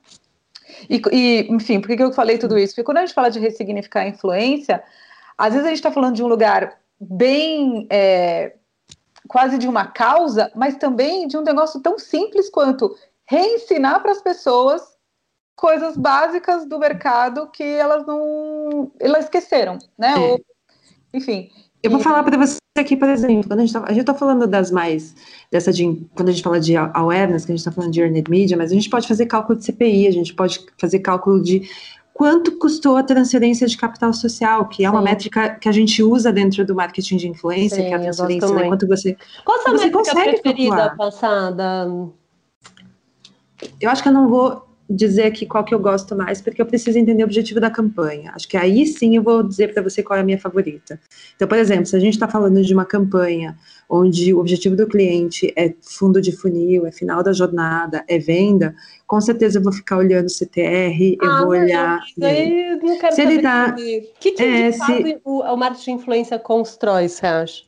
e, 0.89 1.03
e 1.13 1.53
enfim, 1.53 1.79
por 1.79 1.95
que 1.95 2.03
eu 2.03 2.13
falei 2.13 2.39
tudo 2.39 2.59
isso? 2.59 2.73
Porque 2.73 2.85
quando 2.85 2.99
a 2.99 3.01
gente 3.01 3.15
fala 3.15 3.31
de 3.31 3.39
ressignificar 3.39 4.01
a 4.01 4.09
influência, 4.09 4.83
às 5.41 5.55
vezes 5.55 5.65
a 5.67 5.71
gente 5.71 5.79
está 5.79 5.91
falando 5.91 6.17
de 6.17 6.23
um 6.23 6.27
lugar 6.27 6.79
bem 7.01 7.87
é, 7.91 8.53
quase 9.27 9.57
de 9.57 9.67
uma 9.67 9.87
causa, 9.87 10.53
mas 10.55 10.77
também 10.77 11.27
de 11.27 11.39
um 11.39 11.43
negócio 11.43 11.81
tão 11.81 11.99
simples 11.99 12.51
quanto 12.51 12.95
reensinar 13.27 14.03
para 14.03 14.13
as 14.13 14.21
pessoas 14.21 14.83
coisas 15.57 15.97
básicas 15.97 16.67
do 16.67 16.79
mercado 16.79 17.51
que 17.51 17.63
elas 17.63 18.07
não 18.07 18.93
elas 19.01 19.25
esqueceram, 19.25 19.79
né? 19.99 20.15
É. 20.15 20.19
Ou, 20.19 20.41
enfim. 21.15 21.51
Eu 21.83 21.91
vou 21.91 22.01
falar 22.01 22.23
para 22.23 22.37
você 22.37 22.59
aqui, 22.79 22.95
por 22.95 23.09
exemplo, 23.09 23.49
quando 23.49 23.61
a 23.61 23.65
gente 23.65 23.75
está 23.75 24.13
tá 24.13 24.19
falando 24.19 24.47
das 24.47 24.71
mais, 24.71 25.15
dessa 25.51 25.73
de, 25.73 26.07
quando 26.15 26.29
a 26.29 26.33
gente 26.33 26.43
fala 26.43 26.61
de 26.61 26.77
awareness, 26.77 27.47
que 27.47 27.53
a 27.53 27.55
gente 27.55 27.61
está 27.61 27.73
falando 27.73 27.93
de 27.93 28.01
earned 28.03 28.31
media, 28.31 28.57
mas 28.59 28.71
a 28.71 28.75
gente 28.75 28.91
pode 28.91 29.09
fazer 29.09 29.25
cálculo 29.25 29.59
de 29.59 29.65
CPI, 29.65 30.07
a 30.07 30.13
gente 30.13 30.35
pode 30.35 30.67
fazer 30.79 30.99
cálculo 30.99 31.43
de 31.43 31.63
quanto 32.15 32.59
custou 32.59 32.97
a 32.97 33.03
transferência 33.03 33.67
de 33.67 33.77
capital 33.77 34.13
social, 34.13 34.69
que 34.69 34.85
é 34.85 34.91
uma 34.91 35.01
Sim. 35.01 35.05
métrica 35.05 35.51
que 35.55 35.69
a 35.69 35.73
gente 35.73 36.03
usa 36.03 36.33
dentro 36.33 36.65
do 36.65 36.75
marketing 36.75 37.17
de 37.17 37.29
influência, 37.29 37.77
Sim, 37.77 37.89
que 37.89 37.95
é 37.95 37.97
a 37.97 38.01
transferência, 38.01 38.55
né? 38.55 38.69
Quanto 38.69 38.87
você. 38.87 39.17
Qual 39.45 39.59
a 39.59 39.63
sua 39.63 39.73
você 39.73 39.85
métrica 39.87 40.13
preferida 40.13 40.77
calcular. 40.77 40.97
passada? 40.97 41.89
Eu 43.81 43.91
acho 43.91 44.03
que 44.03 44.09
eu 44.09 44.13
não 44.13 44.29
vou 44.29 44.70
dizer 44.91 45.23
aqui 45.23 45.47
qual 45.47 45.65
que 45.65 45.73
eu 45.73 45.79
gosto 45.79 46.17
mais, 46.17 46.43
porque 46.43 46.61
eu 46.61 46.67
preciso 46.67 46.99
entender 46.99 47.23
o 47.23 47.27
objetivo 47.27 47.61
da 47.61 47.71
campanha. 47.71 48.33
Acho 48.35 48.49
que 48.49 48.57
aí 48.57 48.85
sim 48.87 49.15
eu 49.15 49.23
vou 49.23 49.43
dizer 49.43 49.73
para 49.73 49.83
você 49.83 50.03
qual 50.03 50.19
é 50.19 50.23
a 50.23 50.25
minha 50.25 50.39
favorita. 50.39 51.01
Então, 51.37 51.47
por 51.47 51.57
exemplo, 51.57 51.87
se 51.87 51.95
a 51.95 52.01
gente 52.01 52.15
está 52.15 52.27
falando 52.27 52.61
de 52.61 52.75
uma 52.75 52.85
campanha 52.85 53.57
onde 53.89 54.35
o 54.35 54.41
objetivo 54.41 54.75
do 54.75 54.89
cliente 54.89 55.53
é 55.57 55.73
fundo 55.81 56.21
de 56.21 56.33
funil, 56.33 56.87
é 56.87 56.93
final 56.93 57.23
da 57.23 57.33
jornada, 57.33 58.05
é 58.09 58.19
venda, 58.19 58.75
com 59.07 59.21
certeza 59.21 59.59
eu 59.59 59.63
vou 59.63 59.73
ficar 59.73 59.99
olhando 59.99 60.27
o 60.27 60.31
CTR, 60.31 61.17
ah, 61.21 61.25
eu 61.25 61.39
vou 61.39 61.49
olhar. 61.51 62.01
Eu 62.19 62.77
não 62.83 62.99
quero 62.99 63.15
se 63.15 63.23
ele 63.23 63.41
tá, 63.41 63.73
que 63.73 64.33
tipo 64.33 64.43
é, 64.43 64.71
de 64.71 64.77
se, 64.77 65.21
o, 65.25 65.41
o 65.41 65.57
marketing 65.57 65.93
influência 65.93 66.39
constrói, 66.39 67.09
você 67.09 67.27
acha? 67.27 67.65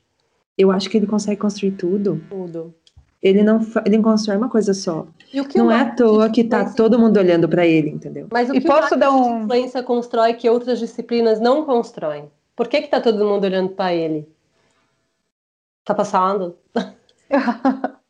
Eu 0.59 0.71
acho 0.71 0.91
que 0.91 0.97
ele 0.97 1.07
consegue 1.07 1.41
construir 1.41 1.73
tudo. 1.73 2.21
Tudo. 2.29 2.75
Ele 3.23 3.43
não, 3.45 3.61
ele 3.87 4.03
constrói 4.03 4.37
uma 4.37 4.49
coisa 4.49 4.75
só. 4.75 5.07
não 5.55 5.71
é 5.71 5.81
à 5.81 5.95
toa 5.95 6.29
que 6.29 6.41
está 6.41 6.69
todo 6.75 6.99
mundo 6.99 7.19
olhando 7.19 7.49
para 7.49 7.65
ele, 7.65 7.89
entendeu? 7.89 8.27
Mas 8.33 8.51
o 8.51 8.55
e 8.55 8.61
que 8.61 8.67
posso 8.67 8.97
o 8.97 8.99
dar 8.99 9.13
um... 9.13 9.45
influência 9.45 9.81
constrói 9.83 10.35
que 10.35 10.51
outras 10.51 10.81
disciplinas 10.81 11.39
não 11.39 11.65
constroem? 11.65 12.29
Por 12.57 12.67
que 12.67 12.79
está 12.79 13.01
todo 13.01 13.25
mundo 13.25 13.45
olhando 13.45 13.71
para 13.71 13.95
ele? 13.95 14.29
Tá 15.85 15.95
passando? 15.95 16.57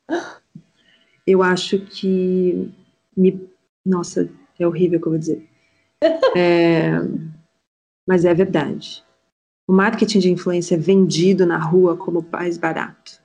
eu 1.26 1.42
acho 1.42 1.78
que 1.78 2.72
me, 3.14 3.48
nossa, 3.84 4.30
é 4.58 4.66
horrível 4.66 4.98
o 4.98 5.02
que 5.02 5.08
eu 5.08 5.12
vou 5.12 5.18
dizer. 5.18 5.46
É, 6.34 6.90
mas 8.08 8.24
é 8.24 8.32
verdade. 8.32 9.04
O 9.68 9.72
marketing 9.72 10.18
de 10.18 10.30
influência 10.32 10.74
é 10.74 10.78
vendido 10.78 11.46
na 11.46 11.58
rua 11.58 11.96
como 11.96 12.26
mais 12.32 12.58
barato. 12.58 13.21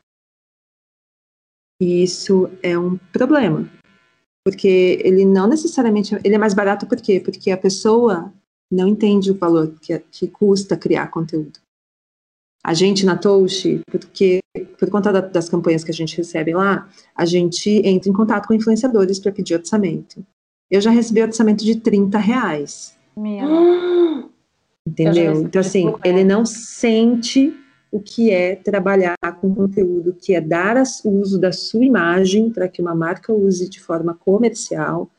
E 1.79 2.03
isso 2.03 2.49
é 2.63 2.77
um 2.77 2.97
problema. 3.11 3.69
Porque 4.43 4.99
ele 5.03 5.25
não 5.25 5.47
necessariamente. 5.47 6.15
Ele 6.23 6.35
é 6.35 6.37
mais 6.37 6.53
barato 6.53 6.87
por 6.87 6.99
quê? 6.99 7.19
Porque 7.19 7.51
a 7.51 7.57
pessoa 7.57 8.33
não 8.71 8.87
entende 8.87 9.31
o 9.31 9.37
valor 9.37 9.73
que, 9.81 9.97
que 10.11 10.27
custa 10.27 10.77
criar 10.77 11.07
conteúdo. 11.07 11.59
A 12.63 12.73
gente 12.73 13.05
na 13.05 13.17
Touch, 13.17 13.81
porque 13.89 14.39
por 14.77 14.89
conta 14.89 15.11
da, 15.11 15.21
das 15.21 15.47
campanhas 15.47 15.83
que 15.83 15.91
a 15.91 15.93
gente 15.93 16.17
recebe 16.17 16.53
lá, 16.53 16.89
a 17.15 17.25
gente 17.25 17.69
entra 17.85 18.09
em 18.09 18.13
contato 18.13 18.47
com 18.47 18.53
influenciadores 18.53 19.19
para 19.19 19.31
pedir 19.31 19.55
orçamento. 19.55 20.25
Eu 20.69 20.81
já 20.81 20.91
recebi 20.91 21.21
orçamento 21.21 21.63
de 21.63 21.79
30 21.79 22.17
reais. 22.17 22.97
Minha. 23.15 23.45
Entendeu? 24.85 25.41
Então, 25.41 25.59
assim, 25.59 25.93
ele 26.03 26.23
não 26.23 26.45
sente 26.45 27.53
o 27.91 27.99
que 27.99 28.31
é 28.31 28.55
trabalhar 28.55 29.15
com 29.39 29.53
conteúdo, 29.53 30.13
que 30.13 30.35
é 30.35 30.41
dar 30.41 30.81
o 31.03 31.09
uso 31.09 31.39
da 31.39 31.51
sua 31.51 31.85
imagem 31.85 32.49
para 32.49 32.67
que 32.67 32.81
uma 32.81 32.95
marca 32.95 33.33
use 33.33 33.69
de 33.69 33.79
forma 33.79 34.13
comercial. 34.13 35.09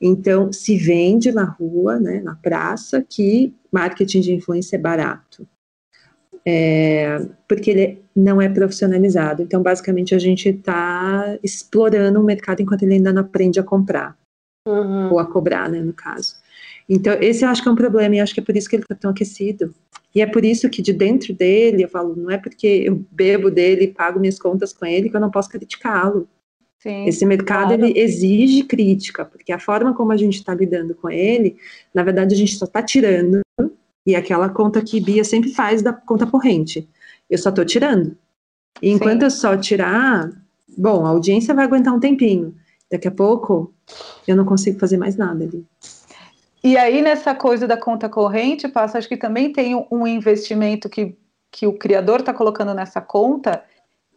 Então, 0.00 0.52
se 0.52 0.76
vende 0.76 1.32
na 1.32 1.44
rua, 1.44 1.98
né, 1.98 2.20
na 2.20 2.34
praça, 2.34 3.02
que 3.02 3.54
marketing 3.72 4.20
de 4.20 4.34
influência 4.34 4.76
é 4.76 4.78
barato. 4.78 5.46
É, 6.44 7.18
porque 7.48 7.70
ele 7.70 8.02
não 8.14 8.40
é 8.40 8.48
profissionalizado. 8.48 9.42
Então, 9.42 9.62
basicamente, 9.62 10.14
a 10.14 10.18
gente 10.18 10.48
está 10.48 11.38
explorando 11.42 12.20
o 12.20 12.24
mercado 12.24 12.60
enquanto 12.60 12.82
ele 12.82 12.94
ainda 12.94 13.12
não 13.12 13.22
aprende 13.22 13.58
a 13.58 13.64
comprar. 13.64 14.16
Uhum. 14.66 15.12
Ou 15.12 15.18
a 15.18 15.26
cobrar, 15.26 15.68
né, 15.68 15.80
no 15.80 15.92
caso. 15.92 16.36
Então, 16.88 17.14
esse 17.20 17.44
eu 17.44 17.48
acho 17.48 17.62
que 17.62 17.68
é 17.68 17.72
um 17.72 17.76
problema, 17.76 18.14
e 18.14 18.20
acho 18.20 18.32
que 18.32 18.40
é 18.40 18.42
por 18.42 18.56
isso 18.56 18.68
que 18.68 18.76
ele 18.76 18.82
está 18.82 18.94
tão 18.94 19.10
aquecido. 19.10 19.74
E 20.14 20.20
é 20.20 20.26
por 20.26 20.44
isso 20.44 20.70
que 20.70 20.80
de 20.80 20.92
dentro 20.92 21.34
dele, 21.34 21.84
eu 21.84 21.88
falo, 21.88 22.14
não 22.16 22.30
é 22.30 22.38
porque 22.38 22.66
eu 22.66 23.04
bebo 23.10 23.50
dele 23.50 23.84
e 23.84 23.92
pago 23.92 24.20
minhas 24.20 24.38
contas 24.38 24.72
com 24.72 24.86
ele 24.86 25.10
que 25.10 25.16
eu 25.16 25.20
não 25.20 25.30
posso 25.30 25.48
criticá-lo. 25.48 26.28
Esse 26.84 27.26
mercado 27.26 27.68
claro. 27.68 27.84
ele 27.84 27.98
exige 27.98 28.62
crítica, 28.62 29.24
porque 29.24 29.50
a 29.50 29.58
forma 29.58 29.92
como 29.92 30.12
a 30.12 30.16
gente 30.16 30.36
está 30.36 30.54
lidando 30.54 30.94
com 30.94 31.10
ele, 31.10 31.56
na 31.92 32.04
verdade 32.04 32.34
a 32.34 32.38
gente 32.38 32.54
só 32.54 32.64
está 32.64 32.80
tirando, 32.80 33.40
e 34.06 34.14
aquela 34.14 34.48
conta 34.48 34.80
que 34.80 35.00
Bia 35.00 35.24
sempre 35.24 35.52
faz 35.52 35.82
da 35.82 35.92
conta 35.92 36.26
corrente. 36.26 36.88
Eu 37.28 37.38
só 37.38 37.48
estou 37.48 37.64
tirando. 37.64 38.16
E 38.80 38.90
enquanto 38.90 39.20
Sim. 39.20 39.24
eu 39.24 39.30
só 39.30 39.56
tirar, 39.56 40.30
bom, 40.78 41.04
a 41.04 41.08
audiência 41.08 41.52
vai 41.54 41.64
aguentar 41.64 41.92
um 41.92 41.98
tempinho. 41.98 42.54
Daqui 42.90 43.08
a 43.08 43.10
pouco 43.10 43.74
eu 44.28 44.36
não 44.36 44.44
consigo 44.44 44.78
fazer 44.78 44.96
mais 44.96 45.16
nada 45.16 45.44
ali. 45.44 45.64
E 46.66 46.76
aí, 46.76 47.00
nessa 47.00 47.32
coisa 47.32 47.64
da 47.64 47.76
conta 47.76 48.08
corrente, 48.08 48.66
passa, 48.66 48.98
acho 48.98 49.06
que 49.06 49.16
também 49.16 49.52
tem 49.52 49.86
um 49.88 50.04
investimento 50.04 50.88
que, 50.88 51.16
que 51.48 51.64
o 51.64 51.72
criador 51.72 52.18
está 52.18 52.34
colocando 52.34 52.74
nessa 52.74 53.00
conta, 53.00 53.62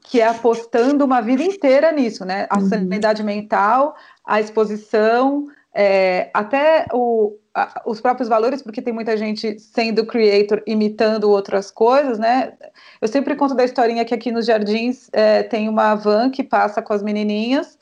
que 0.04 0.20
é 0.20 0.28
apostando 0.28 1.06
uma 1.06 1.22
vida 1.22 1.44
inteira 1.44 1.92
nisso, 1.92 2.26
né? 2.26 2.48
A 2.50 2.58
uhum. 2.58 2.68
sanidade 2.68 3.22
mental, 3.22 3.96
a 4.26 4.42
exposição, 4.42 5.46
é, 5.72 6.32
até 6.34 6.88
o, 6.92 7.38
a, 7.54 7.84
os 7.86 8.02
próprios 8.02 8.28
valores, 8.28 8.64
porque 8.64 8.82
tem 8.82 8.94
muita 8.94 9.16
gente 9.16 9.60
sendo 9.60 10.04
creator, 10.04 10.64
imitando 10.66 11.30
outras 11.30 11.70
coisas, 11.70 12.18
né? 12.18 12.54
Eu 13.00 13.08
sempre 13.08 13.36
conto 13.36 13.54
da 13.54 13.64
historinha 13.64 14.04
que 14.04 14.16
aqui 14.16 14.32
nos 14.32 14.48
Jardins 14.48 15.08
é, 15.14 15.44
tem 15.44 15.70
uma 15.70 15.94
van 15.94 16.32
que 16.32 16.44
passa 16.44 16.82
com 16.82 16.94
as 16.94 17.04
menininhas, 17.04 17.78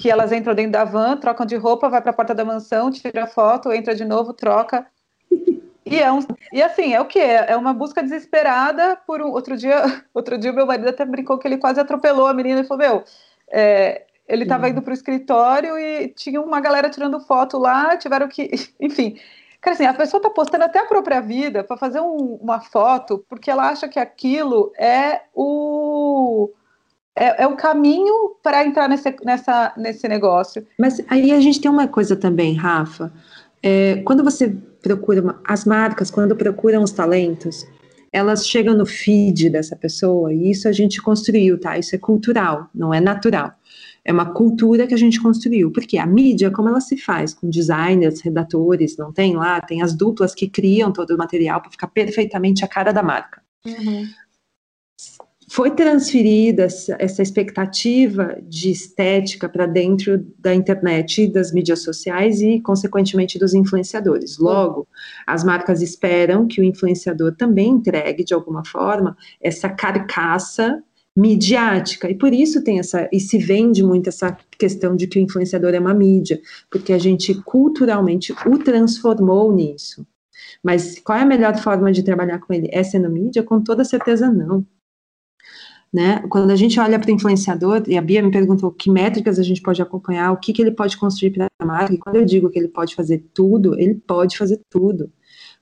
que 0.00 0.10
elas 0.10 0.32
entram 0.32 0.54
dentro 0.54 0.72
da 0.72 0.82
van, 0.82 1.18
trocam 1.18 1.44
de 1.44 1.56
roupa, 1.56 1.90
vai 1.90 2.00
para 2.00 2.10
a 2.10 2.14
porta 2.14 2.34
da 2.34 2.42
mansão, 2.42 2.90
tira 2.90 3.26
foto, 3.26 3.70
entra 3.70 3.94
de 3.94 4.02
novo, 4.02 4.32
troca. 4.32 4.86
E, 5.84 5.98
é 6.00 6.10
um, 6.10 6.20
e 6.54 6.62
assim, 6.62 6.94
é 6.94 7.00
o 7.02 7.04
que? 7.04 7.18
É 7.18 7.54
uma 7.54 7.74
busca 7.74 8.02
desesperada 8.02 8.96
por 9.06 9.20
um. 9.20 9.30
Outro 9.30 9.58
dia, 9.58 9.82
outro 10.14 10.38
dia 10.38 10.54
meu 10.54 10.64
marido 10.64 10.88
até 10.88 11.04
brincou 11.04 11.36
que 11.36 11.46
ele 11.46 11.58
quase 11.58 11.78
atropelou 11.78 12.26
a 12.26 12.32
menina 12.32 12.60
e 12.60 12.64
falou: 12.64 12.82
Meu, 12.82 13.04
é, 13.50 14.06
ele 14.26 14.44
estava 14.44 14.70
indo 14.70 14.80
para 14.80 14.92
o 14.92 14.94
escritório 14.94 15.78
e 15.78 16.08
tinha 16.08 16.40
uma 16.40 16.60
galera 16.60 16.88
tirando 16.88 17.20
foto 17.20 17.58
lá, 17.58 17.94
tiveram 17.98 18.26
que. 18.26 18.50
Enfim. 18.80 19.18
Cara, 19.60 19.74
assim, 19.74 19.84
a 19.84 19.92
pessoa 19.92 20.18
está 20.18 20.30
postando 20.30 20.64
até 20.64 20.78
a 20.78 20.86
própria 20.86 21.20
vida 21.20 21.62
para 21.62 21.76
fazer 21.76 22.00
um, 22.00 22.38
uma 22.40 22.62
foto, 22.62 23.22
porque 23.28 23.50
ela 23.50 23.68
acha 23.68 23.86
que 23.86 23.98
aquilo 23.98 24.72
é 24.78 25.20
o. 25.34 26.50
É, 27.20 27.42
é 27.42 27.46
o 27.46 27.54
caminho 27.54 28.34
para 28.42 28.64
entrar 28.64 28.88
nesse, 28.88 29.14
nessa, 29.22 29.74
nesse 29.76 30.08
negócio. 30.08 30.66
Mas 30.78 31.02
aí 31.06 31.32
a 31.32 31.40
gente 31.40 31.60
tem 31.60 31.70
uma 31.70 31.86
coisa 31.86 32.16
também, 32.16 32.54
Rafa. 32.54 33.12
É, 33.62 33.96
quando 34.06 34.24
você 34.24 34.56
procura, 34.80 35.38
as 35.44 35.66
marcas, 35.66 36.10
quando 36.10 36.34
procuram 36.34 36.82
os 36.82 36.92
talentos, 36.92 37.66
elas 38.10 38.48
chegam 38.48 38.74
no 38.74 38.86
feed 38.86 39.50
dessa 39.50 39.76
pessoa, 39.76 40.32
e 40.32 40.50
isso 40.50 40.66
a 40.66 40.72
gente 40.72 41.02
construiu, 41.02 41.60
tá? 41.60 41.76
Isso 41.76 41.94
é 41.94 41.98
cultural, 41.98 42.70
não 42.74 42.94
é 42.94 43.02
natural. 43.02 43.52
É 44.02 44.10
uma 44.10 44.32
cultura 44.32 44.86
que 44.86 44.94
a 44.94 44.96
gente 44.96 45.20
construiu. 45.20 45.70
Porque 45.70 45.98
a 45.98 46.06
mídia, 46.06 46.50
como 46.50 46.70
ela 46.70 46.80
se 46.80 46.96
faz? 46.96 47.34
Com 47.34 47.50
designers, 47.50 48.22
redatores, 48.22 48.96
não 48.96 49.12
tem 49.12 49.36
lá? 49.36 49.60
Tem 49.60 49.82
as 49.82 49.94
duplas 49.94 50.34
que 50.34 50.48
criam 50.48 50.90
todo 50.90 51.10
o 51.10 51.18
material 51.18 51.60
para 51.60 51.70
ficar 51.70 51.88
perfeitamente 51.88 52.64
a 52.64 52.68
cara 52.68 52.92
da 52.92 53.02
marca. 53.02 53.42
Uhum. 53.66 54.06
Foi 55.52 55.72
transferida 55.72 56.62
essa, 56.62 57.22
expectativa 57.22 58.38
de 58.40 58.70
estética 58.70 59.48
para 59.48 59.66
dentro 59.66 60.24
da 60.38 60.54
internet, 60.54 61.26
das 61.26 61.52
mídias 61.52 61.82
sociais 61.82 62.40
e, 62.40 62.60
consequentemente, 62.60 63.36
dos 63.36 63.52
influenciadores. 63.52 64.38
Logo, 64.38 64.86
as 65.26 65.42
marcas 65.42 65.82
esperam 65.82 66.46
que 66.46 66.60
o 66.60 66.64
influenciador 66.64 67.34
também 67.34 67.70
entregue, 67.70 68.22
de 68.22 68.32
alguma 68.32 68.64
forma, 68.64 69.16
essa 69.42 69.68
carcaça 69.68 70.80
midiática, 71.16 72.08
e 72.08 72.14
por 72.14 72.32
isso 72.32 72.62
tem 72.62 72.78
essa, 72.78 73.08
e 73.12 73.18
se 73.18 73.36
vende 73.36 73.82
muito 73.82 74.08
essa 74.08 74.38
questão 74.56 74.94
de 74.94 75.08
que 75.08 75.18
o 75.18 75.22
influenciador 75.22 75.74
é 75.74 75.80
uma 75.80 75.92
mídia, 75.92 76.40
porque 76.70 76.92
a 76.92 76.98
gente 76.98 77.34
culturalmente 77.42 78.32
o 78.46 78.56
transformou 78.56 79.52
nisso. 79.52 80.06
Mas 80.62 81.00
qual 81.00 81.18
é 81.18 81.22
a 81.22 81.26
melhor 81.26 81.56
forma 81.58 81.90
de 81.90 82.04
trabalhar 82.04 82.38
com 82.38 82.52
ele? 82.52 82.68
É 82.70 82.84
sendo 82.84 83.10
mídia? 83.10 83.42
Com 83.42 83.60
toda 83.60 83.82
certeza 83.82 84.30
não. 84.30 84.64
Né? 85.92 86.22
Quando 86.28 86.50
a 86.50 86.56
gente 86.56 86.78
olha 86.78 87.00
para 87.00 87.10
o 87.10 87.14
influenciador, 87.14 87.82
e 87.88 87.98
a 87.98 88.02
Bia 88.02 88.22
me 88.22 88.30
perguntou 88.30 88.70
que 88.70 88.88
métricas 88.88 89.40
a 89.40 89.42
gente 89.42 89.60
pode 89.60 89.82
acompanhar, 89.82 90.30
o 90.32 90.36
que, 90.36 90.52
que 90.52 90.62
ele 90.62 90.70
pode 90.70 90.96
construir 90.96 91.32
para 91.32 91.48
a 91.58 91.66
marca, 91.66 91.92
e 91.92 91.98
quando 91.98 92.16
eu 92.16 92.24
digo 92.24 92.48
que 92.48 92.58
ele 92.58 92.68
pode 92.68 92.94
fazer 92.94 93.24
tudo, 93.34 93.78
ele 93.78 93.94
pode 93.94 94.38
fazer 94.38 94.60
tudo. 94.70 95.10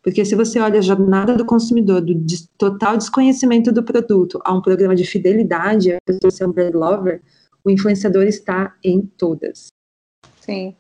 Porque 0.03 0.25
se 0.25 0.35
você 0.35 0.61
olha 0.61 0.79
a 0.79 0.83
jornada 0.83 1.35
do 1.35 1.45
consumidor, 1.45 2.01
do 2.01 2.14
total 2.57 2.97
desconhecimento 2.97 3.73
do 3.73 3.83
produto, 3.83 4.41
a 4.45 4.55
um 4.55 4.62
programa 4.62 4.95
de 4.95 5.05
fidelidade, 5.05 5.93
a 5.93 5.99
pessoa 6.05 6.31
ser 6.31 6.47
um 6.47 6.53
brand 6.53 6.75
lover, 6.75 7.23
o 7.64 7.71
influenciador 7.71 8.25
está 8.25 8.75
em 8.85 9.01
todas. 9.01 9.69
Sim. 10.41 10.77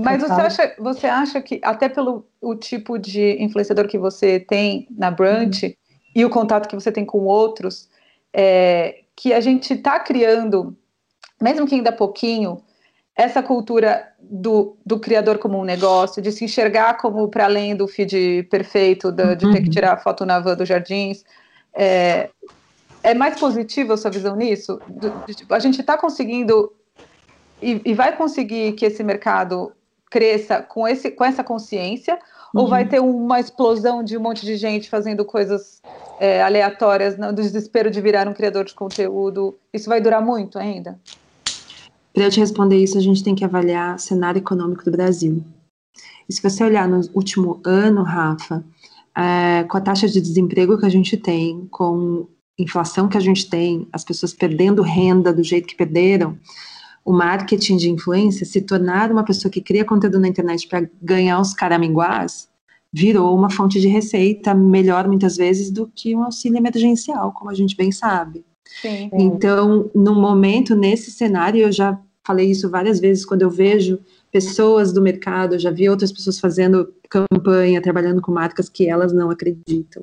Mas 0.00 0.20
você 0.20 0.32
acha, 0.32 0.76
você 0.78 1.06
acha 1.06 1.40
que, 1.40 1.60
até 1.62 1.88
pelo 1.88 2.26
o 2.40 2.56
tipo 2.56 2.98
de 2.98 3.40
influenciador 3.42 3.86
que 3.86 3.98
você 3.98 4.40
tem 4.40 4.88
na 4.90 5.10
Brunch 5.10 5.66
uhum. 5.66 5.72
e 6.16 6.24
o 6.24 6.30
contato 6.30 6.68
que 6.68 6.74
você 6.74 6.90
tem 6.90 7.04
com 7.04 7.20
outros, 7.20 7.88
é, 8.34 9.02
que 9.14 9.32
a 9.32 9.40
gente 9.40 9.74
está 9.74 10.00
criando, 10.00 10.76
mesmo 11.40 11.66
que 11.66 11.76
ainda 11.76 11.92
pouquinho, 11.92 12.60
essa 13.16 13.40
cultura 13.40 14.12
do, 14.20 14.76
do 14.84 14.98
criador 14.98 15.38
como 15.38 15.58
um 15.58 15.64
negócio, 15.64 16.20
de 16.20 16.32
se 16.32 16.44
enxergar 16.44 16.94
como 16.94 17.28
para 17.28 17.44
além 17.44 17.76
do 17.76 17.86
feed 17.86 18.42
perfeito, 18.50 19.12
de, 19.12 19.36
de 19.36 19.52
ter 19.52 19.60
que 19.60 19.66
uhum. 19.66 19.70
tirar 19.70 19.92
a 19.92 19.96
foto 19.96 20.26
na 20.26 20.40
van 20.40 20.56
dos 20.56 20.68
jardins. 20.68 21.24
É, 21.72 22.28
é 23.04 23.14
mais 23.14 23.38
positiva 23.38 23.94
a 23.94 23.96
sua 23.96 24.10
visão 24.10 24.34
nisso? 24.34 24.80
Do, 24.88 25.10
de, 25.26 25.34
tipo, 25.34 25.54
a 25.54 25.60
gente 25.60 25.80
está 25.80 25.96
conseguindo 25.96 26.72
e, 27.62 27.80
e, 27.84 27.94
vai 27.94 28.16
conseguir 28.16 28.72
que 28.72 28.84
esse 28.84 29.02
mercado 29.04 29.72
cresça 30.10 30.60
com, 30.60 30.86
esse, 30.88 31.10
com 31.10 31.24
essa 31.24 31.44
consciência? 31.44 32.18
Uhum. 32.54 32.62
Ou 32.62 32.68
vai 32.68 32.84
uhum. 32.84 32.88
ter 32.88 33.00
uma 33.00 33.40
explosão 33.40 34.04
de 34.04 34.16
um 34.16 34.20
monte 34.20 34.46
de 34.46 34.56
gente 34.56 34.88
fazendo 34.88 35.24
coisas 35.24 35.82
é, 36.20 36.40
aleatórias, 36.42 37.18
no 37.18 37.32
desespero 37.32 37.90
de 37.90 38.00
virar 38.00 38.28
um 38.28 38.32
criador 38.32 38.64
de 38.64 38.74
conteúdo? 38.74 39.58
Isso 39.72 39.88
vai 39.88 40.00
durar 40.00 40.24
muito 40.24 40.58
ainda? 40.58 40.98
Para 42.12 42.24
eu 42.24 42.30
te 42.30 42.38
responder 42.38 42.76
isso, 42.76 42.96
a 42.96 43.00
gente 43.00 43.24
tem 43.24 43.34
que 43.34 43.44
avaliar 43.44 43.96
o 43.96 43.98
cenário 43.98 44.38
econômico 44.38 44.84
do 44.84 44.92
Brasil. 44.92 45.42
E 46.28 46.32
se 46.32 46.40
você 46.40 46.62
olhar 46.62 46.88
no 46.88 47.00
último 47.12 47.60
ano, 47.64 48.04
Rafa, 48.04 48.64
é, 49.16 49.64
com 49.64 49.76
a 49.76 49.80
taxa 49.80 50.08
de 50.08 50.20
desemprego 50.20 50.78
que 50.78 50.86
a 50.86 50.90
gente 50.90 51.16
tem, 51.16 51.66
com 51.72 52.28
a 52.58 52.62
inflação 52.62 53.08
que 53.08 53.16
a 53.16 53.20
gente 53.20 53.50
tem, 53.50 53.88
as 53.92 54.04
pessoas 54.04 54.32
perdendo 54.32 54.80
renda 54.80 55.32
do 55.32 55.42
jeito 55.42 55.66
que 55.66 55.74
perderam, 55.74 56.38
o 57.04 57.12
marketing 57.12 57.76
de 57.76 57.90
influência, 57.90 58.46
se 58.46 58.62
tornar 58.62 59.12
uma 59.12 59.24
pessoa 59.24 59.50
que 59.50 59.60
cria 59.60 59.84
conteúdo 59.84 60.18
na 60.18 60.28
internet 60.28 60.66
para 60.66 60.88
ganhar 61.02 61.38
os 61.40 61.52
caraminguás, 61.52 62.48
virou 62.92 63.36
uma 63.36 63.50
fonte 63.50 63.80
de 63.80 63.88
receita 63.88 64.54
melhor 64.54 65.06
muitas 65.06 65.36
vezes 65.36 65.70
do 65.70 65.90
que 65.94 66.14
um 66.16 66.22
auxílio 66.22 66.56
emergencial, 66.58 67.32
como 67.32 67.50
a 67.50 67.54
gente 67.54 67.76
bem 67.76 67.92
sabe. 67.92 68.44
Sim. 68.80 69.10
Então, 69.12 69.90
no 69.94 70.14
momento, 70.14 70.74
nesse 70.74 71.10
cenário, 71.10 71.60
eu 71.60 71.72
já 71.72 72.00
falei 72.24 72.50
isso 72.50 72.70
várias 72.70 73.00
vezes 73.00 73.26
quando 73.26 73.42
eu 73.42 73.50
vejo 73.50 73.98
pessoas 74.34 74.92
do 74.92 75.00
mercado, 75.00 75.60
já 75.60 75.70
vi 75.70 75.88
outras 75.88 76.10
pessoas 76.10 76.40
fazendo 76.40 76.92
campanha, 77.08 77.80
trabalhando 77.80 78.20
com 78.20 78.32
marcas 78.32 78.68
que 78.68 78.88
elas 78.88 79.12
não 79.12 79.30
acreditam. 79.30 80.02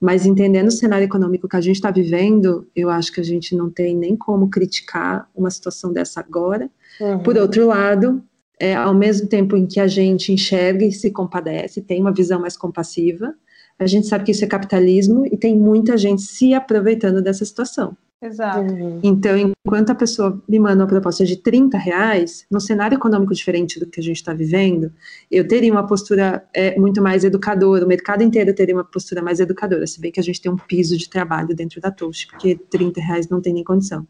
Mas 0.00 0.24
entendendo 0.24 0.68
o 0.68 0.72
cenário 0.72 1.04
econômico 1.04 1.46
que 1.46 1.54
a 1.54 1.60
gente 1.60 1.76
está 1.76 1.90
vivendo, 1.90 2.66
eu 2.74 2.88
acho 2.88 3.12
que 3.12 3.20
a 3.20 3.22
gente 3.22 3.54
não 3.54 3.68
tem 3.68 3.94
nem 3.94 4.16
como 4.16 4.48
criticar 4.48 5.28
uma 5.36 5.50
situação 5.50 5.92
dessa 5.92 6.18
agora. 6.18 6.70
Uhum. 6.98 7.18
Por 7.18 7.36
outro 7.36 7.66
lado, 7.66 8.22
é, 8.58 8.74
ao 8.74 8.94
mesmo 8.94 9.28
tempo 9.28 9.54
em 9.54 9.66
que 9.66 9.80
a 9.80 9.86
gente 9.86 10.32
enxerga 10.32 10.86
e 10.86 10.90
se 10.90 11.10
compadece, 11.10 11.82
tem 11.82 12.00
uma 12.00 12.12
visão 12.12 12.40
mais 12.40 12.56
compassiva, 12.56 13.34
a 13.78 13.86
gente 13.86 14.06
sabe 14.06 14.24
que 14.24 14.30
isso 14.30 14.44
é 14.44 14.48
capitalismo 14.48 15.26
e 15.26 15.36
tem 15.36 15.54
muita 15.54 15.94
gente 15.98 16.22
se 16.22 16.54
aproveitando 16.54 17.20
dessa 17.20 17.44
situação. 17.44 17.94
Exato. 18.20 18.72
Uhum. 18.72 19.00
Então, 19.02 19.36
enquanto 19.36 19.90
a 19.90 19.94
pessoa 19.94 20.42
me 20.48 20.58
manda 20.58 20.82
uma 20.82 20.88
proposta 20.88 21.24
de 21.24 21.36
30 21.36 21.78
reais, 21.78 22.44
no 22.50 22.60
cenário 22.60 22.96
econômico 22.96 23.32
diferente 23.32 23.78
do 23.78 23.86
que 23.86 24.00
a 24.00 24.02
gente 24.02 24.16
está 24.16 24.34
vivendo, 24.34 24.92
eu 25.30 25.46
teria 25.46 25.70
uma 25.70 25.86
postura 25.86 26.44
é, 26.52 26.76
muito 26.78 27.00
mais 27.00 27.22
educadora, 27.22 27.84
o 27.84 27.88
mercado 27.88 28.22
inteiro 28.22 28.52
teria 28.52 28.74
uma 28.74 28.84
postura 28.84 29.22
mais 29.22 29.38
educadora, 29.38 29.86
se 29.86 30.00
bem 30.00 30.10
que 30.10 30.18
a 30.18 30.22
gente 30.22 30.40
tem 30.40 30.50
um 30.50 30.56
piso 30.56 30.96
de 30.98 31.08
trabalho 31.08 31.54
dentro 31.54 31.80
da 31.80 31.92
Toast, 31.92 32.26
porque 32.26 32.56
30 32.56 33.00
reais 33.00 33.28
não 33.28 33.40
tem 33.40 33.54
nem 33.54 33.62
condição. 33.62 34.06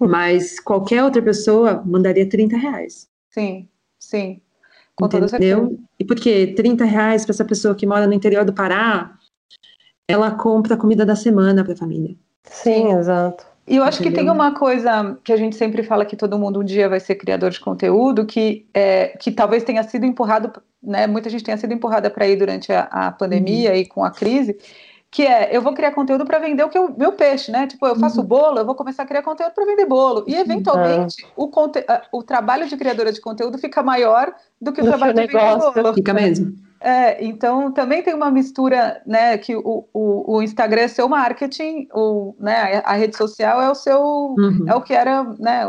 Uhum. 0.00 0.08
Mas 0.08 0.58
qualquer 0.58 1.04
outra 1.04 1.20
pessoa 1.20 1.82
mandaria 1.84 2.26
30 2.26 2.56
reais. 2.56 3.06
Sim, 3.28 3.68
sim. 3.98 4.40
Com 4.94 5.06
Entendeu? 5.06 5.78
E 5.98 6.04
porque 6.04 6.54
30 6.54 6.84
reais 6.84 7.24
para 7.24 7.32
essa 7.32 7.44
pessoa 7.44 7.74
que 7.74 7.86
mora 7.86 8.06
no 8.06 8.12
interior 8.14 8.44
do 8.44 8.52
Pará, 8.52 9.18
ela 10.08 10.30
compra 10.30 10.74
a 10.74 10.76
comida 10.78 11.04
da 11.04 11.16
semana 11.16 11.62
para 11.64 11.74
a 11.74 11.76
família. 11.76 12.16
Sim, 12.44 12.92
exato. 12.92 13.46
E 13.66 13.76
eu 13.76 13.84
acho 13.84 14.02
que 14.02 14.10
tem 14.10 14.28
uma 14.28 14.54
coisa 14.54 15.16
que 15.22 15.32
a 15.32 15.36
gente 15.36 15.54
sempre 15.54 15.82
fala 15.82 16.04
que 16.04 16.16
todo 16.16 16.38
mundo 16.38 16.60
um 16.60 16.64
dia 16.64 16.88
vai 16.88 16.98
ser 16.98 17.14
criador 17.14 17.50
de 17.50 17.60
conteúdo, 17.60 18.26
que, 18.26 18.66
é, 18.74 19.16
que 19.18 19.30
talvez 19.30 19.62
tenha 19.62 19.82
sido 19.84 20.04
empurrado, 20.04 20.52
né? 20.82 21.06
Muita 21.06 21.30
gente 21.30 21.44
tenha 21.44 21.56
sido 21.56 21.72
empurrada 21.72 22.10
para 22.10 22.26
ir 22.26 22.36
durante 22.36 22.72
a, 22.72 22.82
a 22.90 23.12
pandemia 23.12 23.70
uhum. 23.70 23.76
e 23.76 23.86
com 23.86 24.04
a 24.04 24.10
crise, 24.10 24.58
que 25.08 25.24
é 25.24 25.56
eu 25.56 25.62
vou 25.62 25.74
criar 25.74 25.92
conteúdo 25.92 26.24
para 26.24 26.40
vender 26.40 26.64
o 26.64 26.68
que 26.68 26.76
eu, 26.76 26.92
meu 26.98 27.12
peixe, 27.12 27.52
né? 27.52 27.68
Tipo, 27.68 27.86
eu 27.86 27.94
faço 27.94 28.20
uhum. 28.20 28.26
bolo, 28.26 28.58
eu 28.58 28.66
vou 28.66 28.74
começar 28.74 29.04
a 29.04 29.06
criar 29.06 29.22
conteúdo 29.22 29.52
para 29.52 29.64
vender 29.64 29.86
bolo. 29.86 30.24
E 30.26 30.34
eventualmente 30.34 31.24
uhum. 31.36 31.48
o, 31.54 32.18
o 32.18 32.22
trabalho 32.24 32.66
de 32.66 32.76
criadora 32.76 33.12
de 33.12 33.20
conteúdo 33.20 33.58
fica 33.58 33.80
maior 33.80 34.34
do 34.60 34.72
que 34.72 34.80
o 34.80 34.84
do 34.84 34.90
trabalho 34.90 35.14
de 35.14 35.20
negócio. 35.20 35.68
vender 35.68 35.82
bolo. 35.82 35.94
Fica 35.94 36.12
mesmo. 36.12 36.52
É, 36.84 37.24
então 37.24 37.70
também 37.70 38.02
tem 38.02 38.12
uma 38.12 38.28
mistura, 38.28 39.00
né, 39.06 39.38
que 39.38 39.54
o, 39.54 39.86
o, 39.94 40.36
o 40.36 40.42
Instagram 40.42 40.82
é 40.82 40.88
seu 40.88 41.08
marketing, 41.08 41.86
o, 41.94 42.34
né, 42.40 42.82
a 42.84 42.94
rede 42.94 43.16
social 43.16 43.62
é 43.62 43.70
o 43.70 43.74
seu, 43.74 44.00
uhum. 44.02 44.64
é 44.66 44.74
o 44.74 44.80
que 44.80 44.92
era, 44.92 45.22
né, 45.38 45.64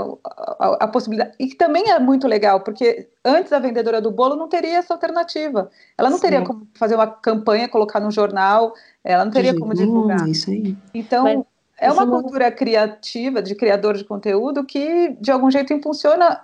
a, 0.59 0.77
a, 0.85 0.87
possibilidade, 0.87 1.35
e 1.39 1.47
que 1.47 1.55
também 1.55 1.91
é 1.91 1.99
muito 1.99 2.27
legal, 2.27 2.61
porque 2.61 3.07
antes 3.23 3.53
a 3.53 3.59
vendedora 3.59 4.01
do 4.01 4.09
bolo 4.09 4.35
não 4.35 4.47
teria 4.47 4.79
essa 4.79 4.91
alternativa, 4.91 5.69
ela 5.95 6.09
não 6.09 6.17
Sim. 6.17 6.23
teria 6.23 6.41
como 6.41 6.67
fazer 6.73 6.95
uma 6.95 7.05
campanha, 7.05 7.69
colocar 7.69 7.99
no 7.99 8.09
jornal, 8.09 8.73
ela 9.03 9.23
não 9.23 9.31
teria 9.31 9.55
como 9.55 9.75
divulgar. 9.75 10.27
Isso 10.27 10.49
aí. 10.49 10.75
Então, 10.95 11.25
Mas, 11.25 11.43
é 11.77 11.91
uma 11.91 12.07
cultura 12.07 12.51
criativa, 12.51 13.39
de 13.39 13.53
criador 13.53 13.95
de 13.97 14.03
conteúdo, 14.03 14.63
que 14.63 15.15
de 15.21 15.31
algum 15.31 15.51
jeito 15.51 15.73
impulsiona 15.73 16.41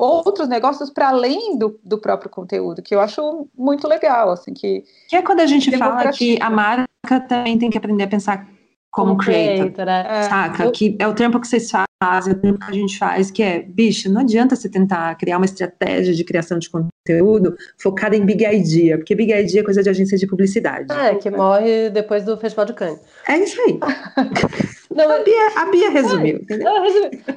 outros 0.00 0.48
negócios 0.48 0.90
para 0.90 1.08
além 1.08 1.58
do, 1.58 1.78
do 1.84 1.98
próprio 1.98 2.30
conteúdo, 2.30 2.82
que 2.82 2.94
eu 2.94 3.00
acho 3.00 3.48
muito 3.56 3.86
legal, 3.86 4.30
assim, 4.30 4.52
que... 4.52 4.84
Que 5.08 5.16
é 5.16 5.22
quando 5.22 5.40
a 5.40 5.46
gente 5.46 5.76
fala 5.76 6.10
que 6.10 6.38
a 6.40 6.50
marca 6.50 7.20
também 7.28 7.58
tem 7.58 7.70
que 7.70 7.78
aprender 7.78 8.04
a 8.04 8.08
pensar 8.08 8.48
como, 8.90 9.10
como 9.10 9.18
creator, 9.18 9.72
creator 9.72 9.88
é. 9.88 10.22
saca? 10.24 10.64
Eu... 10.64 10.72
Que 10.72 10.96
é 10.98 11.06
o 11.06 11.14
tempo 11.14 11.40
que 11.40 11.46
vocês 11.46 11.70
fazem, 11.70 11.89
é 12.02 12.32
o 12.32 12.34
tempo 12.34 12.58
que 12.58 12.70
a 12.70 12.72
gente 12.72 12.98
faz, 12.98 13.30
que 13.30 13.42
é, 13.42 13.60
bicho, 13.60 14.10
não 14.10 14.22
adianta 14.22 14.56
você 14.56 14.70
tentar 14.70 15.14
criar 15.16 15.36
uma 15.36 15.44
estratégia 15.44 16.14
de 16.14 16.24
criação 16.24 16.58
de 16.58 16.70
conteúdo 16.70 17.54
focada 17.78 18.16
em 18.16 18.24
Big 18.24 18.42
Idea, 18.42 18.96
porque 18.96 19.14
Big 19.14 19.30
Idea 19.30 19.60
é 19.60 19.62
coisa 19.62 19.82
de 19.82 19.90
agência 19.90 20.16
de 20.16 20.26
publicidade. 20.26 20.90
É, 20.90 21.16
que 21.16 21.28
morre 21.30 21.90
depois 21.90 22.24
do 22.24 22.38
Festival 22.38 22.64
de 22.64 22.72
Cannes. 22.72 23.00
É 23.28 23.36
isso 23.36 23.60
aí. 23.60 23.78
Não, 24.90 25.10
a, 25.10 25.22
Bia, 25.22 25.48
a 25.56 25.70
Bia 25.70 25.90
resumiu. 25.90 26.40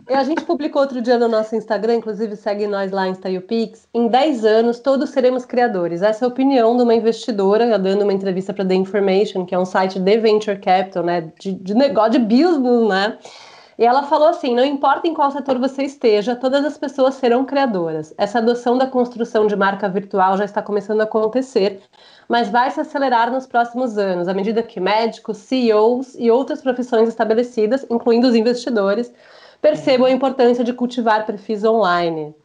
É, 0.08 0.16
a 0.16 0.24
gente 0.24 0.44
publicou 0.46 0.82
outro 0.82 1.02
dia 1.02 1.20
no 1.20 1.28
nosso 1.28 1.56
Instagram, 1.56 1.96
inclusive 1.96 2.36
segue 2.38 2.66
nós 2.66 2.90
lá 2.90 3.08
em 3.08 3.12
StylePix. 3.12 3.86
Em 3.94 4.08
10 4.08 4.46
anos, 4.46 4.80
todos 4.80 5.10
seremos 5.10 5.46
criadores. 5.46 6.02
Essa 6.02 6.24
é 6.24 6.26
a 6.26 6.30
opinião 6.30 6.76
de 6.78 6.84
uma 6.84 6.96
investidora, 6.96 7.78
dando 7.78 8.04
uma 8.04 8.14
entrevista 8.14 8.54
para 8.54 8.66
The 8.66 8.76
Information, 8.76 9.46
que 9.46 9.54
é 9.54 9.60
um 9.60 9.66
site 9.66 10.00
de 10.00 10.18
venture 10.18 10.58
capital, 10.58 11.04
né? 11.04 11.32
De, 11.40 11.52
de 11.52 11.74
negócio 11.74 12.14
de 12.14 12.20
business, 12.20 12.88
né? 12.88 13.18
E 13.78 13.86
ela 13.86 14.04
falou 14.04 14.28
assim: 14.28 14.56
não 14.56 14.66
importa 14.66 15.08
em 15.08 15.14
qual 15.14 15.32
setor 15.32 15.58
você 15.58 15.84
esteja, 15.84 16.36
todas 16.36 16.64
as 16.64 16.78
pessoas 16.78 17.16
serão 17.16 17.46
criadoras. 17.46 18.14
Essa 18.18 18.40
adoção 18.40 18.78
da 18.78 18.88
construção 18.88 19.48
de 19.48 19.56
marca 19.56 19.90
virtual 19.90 20.38
já 20.38 20.46
está 20.46 20.62
começando 20.62 21.02
a 21.02 21.06
acontecer 21.06 21.82
mas 22.28 22.50
vai 22.50 22.70
se 22.72 22.80
acelerar 22.80 23.32
nos 23.32 23.46
próximos 23.46 23.98
anos, 23.98 24.28
à 24.28 24.34
medida 24.34 24.64
que 24.64 24.80
médicos, 24.80 25.38
CEOs 25.38 26.16
e 26.16 26.32
outras 26.32 26.62
profissões 26.62 27.10
estabelecidas, 27.10 27.86
incluindo 27.90 28.28
os 28.28 28.36
investidores, 28.36 29.14
percebam 29.62 30.08
a 30.08 30.12
importância 30.12 30.64
de 30.64 30.74
cultivar 30.74 31.26
perfis 31.26 31.64
online. 31.64 32.36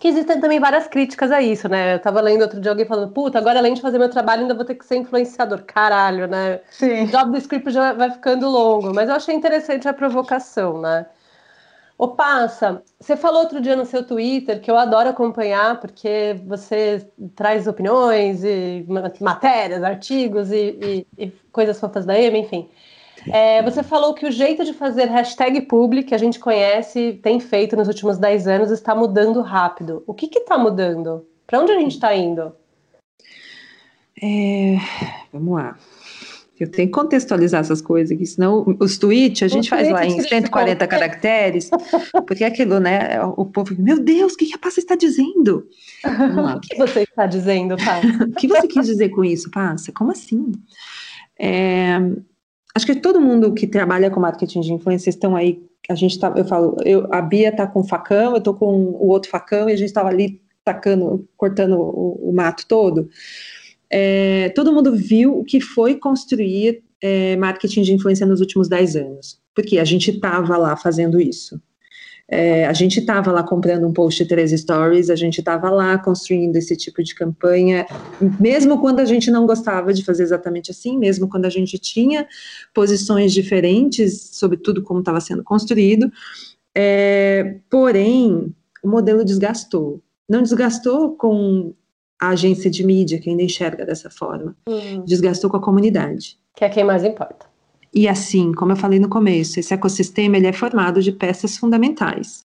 Que 0.00 0.08
existem 0.08 0.40
também 0.40 0.58
várias 0.58 0.86
críticas 0.88 1.30
a 1.30 1.42
isso, 1.42 1.68
né? 1.68 1.94
Eu 1.94 1.98
tava 2.00 2.22
lendo 2.22 2.40
outro 2.40 2.58
dia 2.58 2.70
alguém 2.70 2.86
falando, 2.86 3.12
puta, 3.12 3.38
agora 3.38 3.58
além 3.58 3.74
de 3.74 3.82
fazer 3.82 3.98
meu 3.98 4.08
trabalho, 4.08 4.42
ainda 4.42 4.54
vou 4.54 4.64
ter 4.64 4.74
que 4.74 4.84
ser 4.86 4.96
influenciador. 4.96 5.62
Caralho, 5.64 6.26
né? 6.26 6.60
Sim. 6.70 7.04
O 7.04 7.06
job 7.08 7.32
description 7.32 7.70
já 7.70 7.92
vai 7.92 8.10
ficando 8.10 8.48
longo, 8.48 8.94
mas 8.94 9.10
eu 9.10 9.14
achei 9.14 9.34
interessante 9.34 9.86
a 9.86 9.92
provocação, 9.92 10.80
né? 10.80 11.06
Ô, 11.98 12.08
Passa, 12.08 12.82
você 12.98 13.14
falou 13.14 13.42
outro 13.42 13.60
dia 13.60 13.76
no 13.76 13.84
seu 13.84 14.02
Twitter, 14.02 14.58
que 14.62 14.70
eu 14.70 14.78
adoro 14.78 15.10
acompanhar, 15.10 15.78
porque 15.78 16.40
você 16.46 17.06
traz 17.36 17.66
opiniões 17.66 18.42
e 18.42 18.86
matérias, 19.20 19.82
artigos 19.82 20.50
e, 20.50 21.06
e, 21.18 21.24
e 21.26 21.30
coisas 21.52 21.78
fotas 21.78 22.06
da 22.06 22.18
EMA, 22.18 22.38
enfim. 22.38 22.70
É, 23.28 23.62
você 23.62 23.82
falou 23.82 24.14
que 24.14 24.26
o 24.26 24.30
jeito 24.30 24.64
de 24.64 24.72
fazer 24.72 25.06
hashtag 25.06 25.62
public, 25.62 26.08
que 26.08 26.14
a 26.14 26.18
gente 26.18 26.38
conhece, 26.38 27.20
tem 27.22 27.38
feito 27.40 27.76
nos 27.76 27.88
últimos 27.88 28.18
10 28.18 28.46
anos, 28.46 28.70
está 28.70 28.94
mudando 28.94 29.40
rápido. 29.42 30.02
O 30.06 30.14
que 30.14 30.26
está 30.26 30.56
mudando? 30.56 31.26
Para 31.46 31.60
onde 31.60 31.72
a 31.72 31.78
gente 31.78 31.92
está 31.92 32.14
indo? 32.14 32.52
É, 34.22 34.76
vamos 35.32 35.54
lá. 35.54 35.76
Eu 36.60 36.70
tenho 36.70 36.88
que 36.88 36.92
contextualizar 36.92 37.62
essas 37.62 37.80
coisas 37.80 38.14
aqui, 38.14 38.26
senão 38.26 38.76
os 38.78 38.98
tweets 38.98 39.42
a 39.42 39.48
gente 39.48 39.70
faz 39.70 39.90
lá 39.90 40.04
em 40.04 40.20
140 40.20 40.86
caracteres, 40.86 41.70
porque 42.26 42.44
é 42.44 42.48
aquilo, 42.48 42.78
né? 42.78 43.18
O 43.34 43.46
povo, 43.46 43.74
meu 43.78 43.98
Deus, 43.98 44.34
o 44.34 44.36
que 44.36 44.54
a 44.54 44.58
Passa 44.58 44.78
está 44.78 44.94
dizendo? 44.94 45.66
O 46.56 46.60
que 46.60 46.76
você 46.76 47.02
está 47.02 47.26
dizendo, 47.26 47.76
Passa? 47.78 48.06
o 48.28 48.32
que 48.32 48.46
você 48.46 48.68
quis 48.68 48.86
dizer 48.86 49.08
com 49.08 49.24
isso, 49.24 49.50
Passa? 49.50 49.90
Como 49.90 50.12
assim? 50.12 50.52
É, 51.38 51.98
acho 52.74 52.86
que 52.86 52.94
todo 52.94 53.20
mundo 53.20 53.52
que 53.52 53.66
trabalha 53.66 54.10
com 54.10 54.20
marketing 54.20 54.60
de 54.60 54.72
influência 54.72 55.10
estão 55.10 55.36
aí. 55.36 55.62
A 55.88 55.94
gente 55.94 56.18
tá, 56.18 56.32
eu 56.36 56.44
falo, 56.44 56.76
eu, 56.84 57.06
a 57.12 57.20
Bia 57.20 57.54
tá 57.54 57.66
com 57.66 57.80
o 57.80 57.84
facão, 57.84 58.34
eu 58.34 58.40
tô 58.40 58.54
com 58.54 58.66
o 58.66 59.08
outro 59.08 59.30
facão 59.30 59.68
e 59.68 59.72
a 59.72 59.76
gente 59.76 59.88
estava 59.88 60.08
ali 60.08 60.40
tacando, 60.64 61.28
cortando 61.36 61.76
o, 61.78 62.30
o 62.30 62.32
mato 62.32 62.66
todo 62.68 63.08
é, 63.90 64.50
todo 64.50 64.72
mundo 64.72 64.94
viu 64.94 65.36
o 65.36 65.44
que 65.44 65.60
foi 65.60 65.96
construir 65.96 66.82
é, 67.02 67.36
marketing 67.36 67.82
de 67.82 67.92
influência 67.92 68.24
nos 68.24 68.40
últimos 68.40 68.68
10 68.68 68.96
anos, 68.96 69.40
porque 69.54 69.78
a 69.78 69.84
gente 69.84 70.12
estava 70.12 70.56
lá 70.56 70.76
fazendo 70.76 71.20
isso. 71.20 71.60
É, 72.32 72.64
a 72.64 72.72
gente 72.72 73.00
estava 73.00 73.32
lá 73.32 73.42
comprando 73.42 73.84
um 73.86 73.92
post 73.92 74.22
de 74.22 74.28
três 74.28 74.52
stories, 74.52 75.10
a 75.10 75.16
gente 75.16 75.38
estava 75.38 75.68
lá 75.68 75.98
construindo 75.98 76.54
esse 76.54 76.76
tipo 76.76 77.02
de 77.02 77.12
campanha, 77.12 77.84
mesmo 78.38 78.80
quando 78.80 79.00
a 79.00 79.04
gente 79.04 79.32
não 79.32 79.46
gostava 79.46 79.92
de 79.92 80.04
fazer 80.04 80.22
exatamente 80.22 80.70
assim, 80.70 80.96
mesmo 80.96 81.28
quando 81.28 81.46
a 81.46 81.50
gente 81.50 81.76
tinha 81.76 82.28
posições 82.72 83.32
diferentes 83.32 84.30
sobre 84.32 84.56
tudo 84.58 84.82
como 84.82 85.00
estava 85.00 85.20
sendo 85.20 85.42
construído. 85.42 86.10
É, 86.72 87.56
porém, 87.68 88.54
o 88.80 88.88
modelo 88.88 89.24
desgastou. 89.24 90.00
Não 90.28 90.40
desgastou 90.40 91.16
com 91.16 91.74
a 92.20 92.28
agência 92.28 92.70
de 92.70 92.84
mídia, 92.84 93.18
que 93.18 93.28
ainda 93.28 93.42
enxerga 93.42 93.84
dessa 93.84 94.08
forma. 94.08 94.54
Uhum. 94.68 95.04
Desgastou 95.04 95.50
com 95.50 95.56
a 95.56 95.62
comunidade. 95.62 96.38
Que 96.54 96.64
é 96.64 96.68
quem 96.68 96.84
mais 96.84 97.02
importa. 97.02 97.49
E 97.92 98.08
assim, 98.08 98.52
como 98.52 98.72
eu 98.72 98.76
falei 98.76 99.00
no 99.00 99.08
começo, 99.08 99.58
esse 99.58 99.74
ecossistema 99.74 100.36
ele 100.36 100.46
é 100.46 100.52
formado 100.52 101.02
de 101.02 101.12
peças 101.12 101.56
fundamentais. 101.56 102.44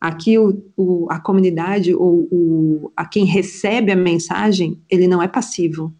Aqui 0.00 0.38
o, 0.38 0.64
o 0.76 1.06
a 1.10 1.20
comunidade 1.20 1.94
ou 1.94 2.26
o, 2.30 2.92
a 2.96 3.04
quem 3.04 3.24
recebe 3.24 3.92
a 3.92 3.96
mensagem, 3.96 4.80
ele 4.88 5.06
não 5.06 5.22
é 5.22 5.28
passivo, 5.28 5.94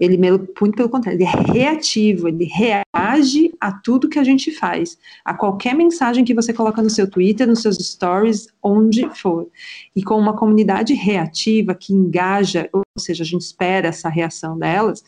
ele, 0.00 0.16
muito 0.16 0.74
pelo 0.74 0.88
contrário, 0.88 1.18
ele 1.18 1.24
é 1.24 1.52
reativo, 1.52 2.26
ele 2.26 2.46
reage 2.46 3.52
a 3.60 3.70
tudo 3.70 4.08
que 4.08 4.18
a 4.18 4.24
gente 4.24 4.50
faz, 4.50 4.96
a 5.22 5.34
qualquer 5.34 5.74
mensagem 5.74 6.24
que 6.24 6.32
você 6.32 6.54
coloca 6.54 6.80
no 6.80 6.88
seu 6.88 7.08
Twitter, 7.08 7.46
nos 7.46 7.60
seus 7.60 7.76
stories, 7.76 8.48
onde 8.62 9.06
for. 9.14 9.46
E 9.94 10.02
com 10.02 10.18
uma 10.18 10.34
comunidade 10.34 10.94
reativa 10.94 11.74
que 11.74 11.92
engaja, 11.92 12.66
ou 12.72 12.82
seja, 12.98 13.22
a 13.22 13.26
gente 13.26 13.42
espera 13.42 13.88
essa 13.88 14.08
reação 14.08 14.58
delas, 14.58 15.04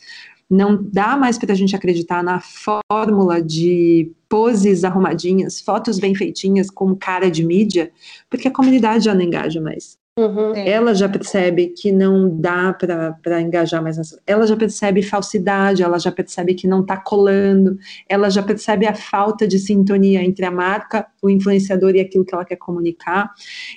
não 0.52 0.78
dá 0.82 1.16
mais 1.16 1.38
para 1.38 1.52
a 1.52 1.56
gente 1.56 1.74
acreditar 1.74 2.22
na 2.22 2.38
fórmula 2.40 3.40
de 3.40 4.12
poses 4.28 4.84
arrumadinhas, 4.84 5.60
fotos 5.60 5.98
bem 5.98 6.14
feitinhas 6.14 6.70
com 6.70 6.94
cara 6.94 7.30
de 7.30 7.42
mídia, 7.42 7.90
porque 8.28 8.48
a 8.48 8.52
comunidade 8.52 9.06
já 9.06 9.14
não 9.14 9.22
engaja 9.22 9.62
mais. 9.62 9.96
Uhum. 10.18 10.54
Ela 10.54 10.94
já 10.94 11.08
percebe 11.08 11.68
que 11.68 11.90
não 11.90 12.38
dá 12.38 12.74
para 12.74 13.40
engajar 13.40 13.82
mais 13.82 13.96
nessa. 13.96 14.20
Ela 14.26 14.46
já 14.46 14.54
percebe 14.54 15.02
falsidade, 15.02 15.82
ela 15.82 15.98
já 15.98 16.12
percebe 16.12 16.52
que 16.52 16.68
não 16.68 16.82
está 16.82 16.98
colando, 16.98 17.78
ela 18.06 18.28
já 18.28 18.42
percebe 18.42 18.86
a 18.86 18.94
falta 18.94 19.48
de 19.48 19.58
sintonia 19.58 20.22
entre 20.22 20.44
a 20.44 20.50
marca, 20.50 21.06
o 21.22 21.30
influenciador 21.30 21.94
e 21.94 22.00
aquilo 22.00 22.26
que 22.26 22.34
ela 22.34 22.44
quer 22.44 22.56
comunicar. 22.56 23.30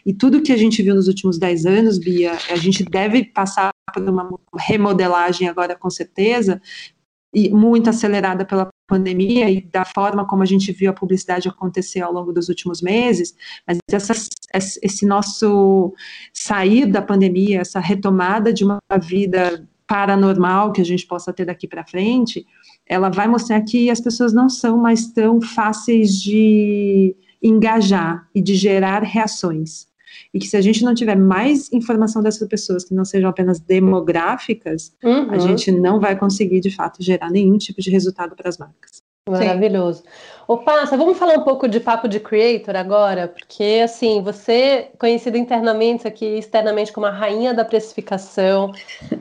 E 0.06 0.14
tudo 0.14 0.42
que 0.42 0.52
a 0.52 0.58
gente 0.58 0.84
viu 0.84 0.94
nos 0.94 1.08
últimos 1.08 1.40
10 1.40 1.66
anos, 1.66 1.98
Bia, 1.98 2.34
a 2.52 2.58
gente 2.58 2.84
deve 2.84 3.24
passar 3.24 3.70
por 3.94 4.04
uma 4.04 4.30
remodelagem 4.58 5.48
agora, 5.48 5.76
com 5.76 5.90
certeza, 5.90 6.62
e 7.34 7.50
muito 7.50 7.90
acelerada 7.90 8.46
pela 8.46 8.70
pandemia 8.88 9.50
e 9.50 9.62
da 9.62 9.84
forma 9.84 10.26
como 10.26 10.44
a 10.44 10.46
gente 10.46 10.72
viu 10.72 10.90
a 10.90 10.94
publicidade 10.94 11.50
acontecer 11.50 12.02
ao 12.02 12.14
longo 12.14 12.32
dos 12.32 12.50
últimos 12.50 12.82
meses, 12.82 13.36
mas 13.68 13.78
esse 14.82 15.06
nosso 15.06 15.94
sair 16.32 16.86
da 16.86 17.02
pandemia, 17.02 17.62
essa 17.62 17.80
retomada 17.80 18.54
de 18.54 18.64
uma 18.64 18.80
vida 19.02 19.68
paranormal 19.88 20.72
que 20.72 20.82
a 20.82 20.86
gente 20.86 21.06
possa 21.06 21.34
ter 21.34 21.46
daqui 21.46 21.68
para 21.68 21.86
frente, 21.86 22.46
ela 22.88 23.10
vai 23.10 23.28
mostrar 23.28 23.62
que 23.62 23.90
as 23.90 24.00
pessoas 24.00 24.34
não 24.34 24.50
são 24.50 24.78
mais 24.78 25.12
tão 25.12 25.42
fáceis 25.42 26.20
de 26.22 27.16
engajar 27.42 28.28
e 28.34 28.42
de 28.42 28.56
gerar 28.56 29.04
reações 29.04 29.88
e 30.36 30.40
que 30.40 30.48
se 30.48 30.58
a 30.58 30.62
gente 30.62 30.84
não 30.84 30.94
tiver 30.94 31.16
mais 31.16 31.72
informação 31.72 32.22
dessas 32.22 32.46
pessoas 32.50 32.84
que 32.84 32.94
não 32.94 33.06
sejam 33.06 33.30
apenas 33.30 33.58
demográficas, 33.58 34.94
uhum. 35.02 35.32
a 35.32 35.38
gente 35.38 35.72
não 35.72 35.98
vai 35.98 36.18
conseguir, 36.18 36.60
de 36.60 36.70
fato, 36.70 37.02
gerar 37.02 37.32
nenhum 37.32 37.58
tipo 37.58 37.82
de 37.82 37.90
resultado 37.90 38.36
para 38.36 38.50
as 38.50 38.58
marcas. 38.58 39.02
Maravilhoso. 39.30 40.04
Ô, 40.46 40.58
Passa, 40.58 40.98
vamos 40.98 41.18
falar 41.18 41.36
um 41.36 41.44
pouco 41.44 41.70
de 41.70 41.80
papo 41.80 42.10
de 42.10 42.20
creator 42.20 42.76
agora, 42.76 43.30
porque 43.30 43.82
assim, 43.82 44.22
você 44.22 44.90
conhecida 45.00 45.38
internamente 45.38 46.06
aqui, 46.06 46.26
externamente 46.38 46.92
como 46.92 47.06
a 47.06 47.12
rainha 47.12 47.54
da 47.54 47.64
precificação, 47.64 48.74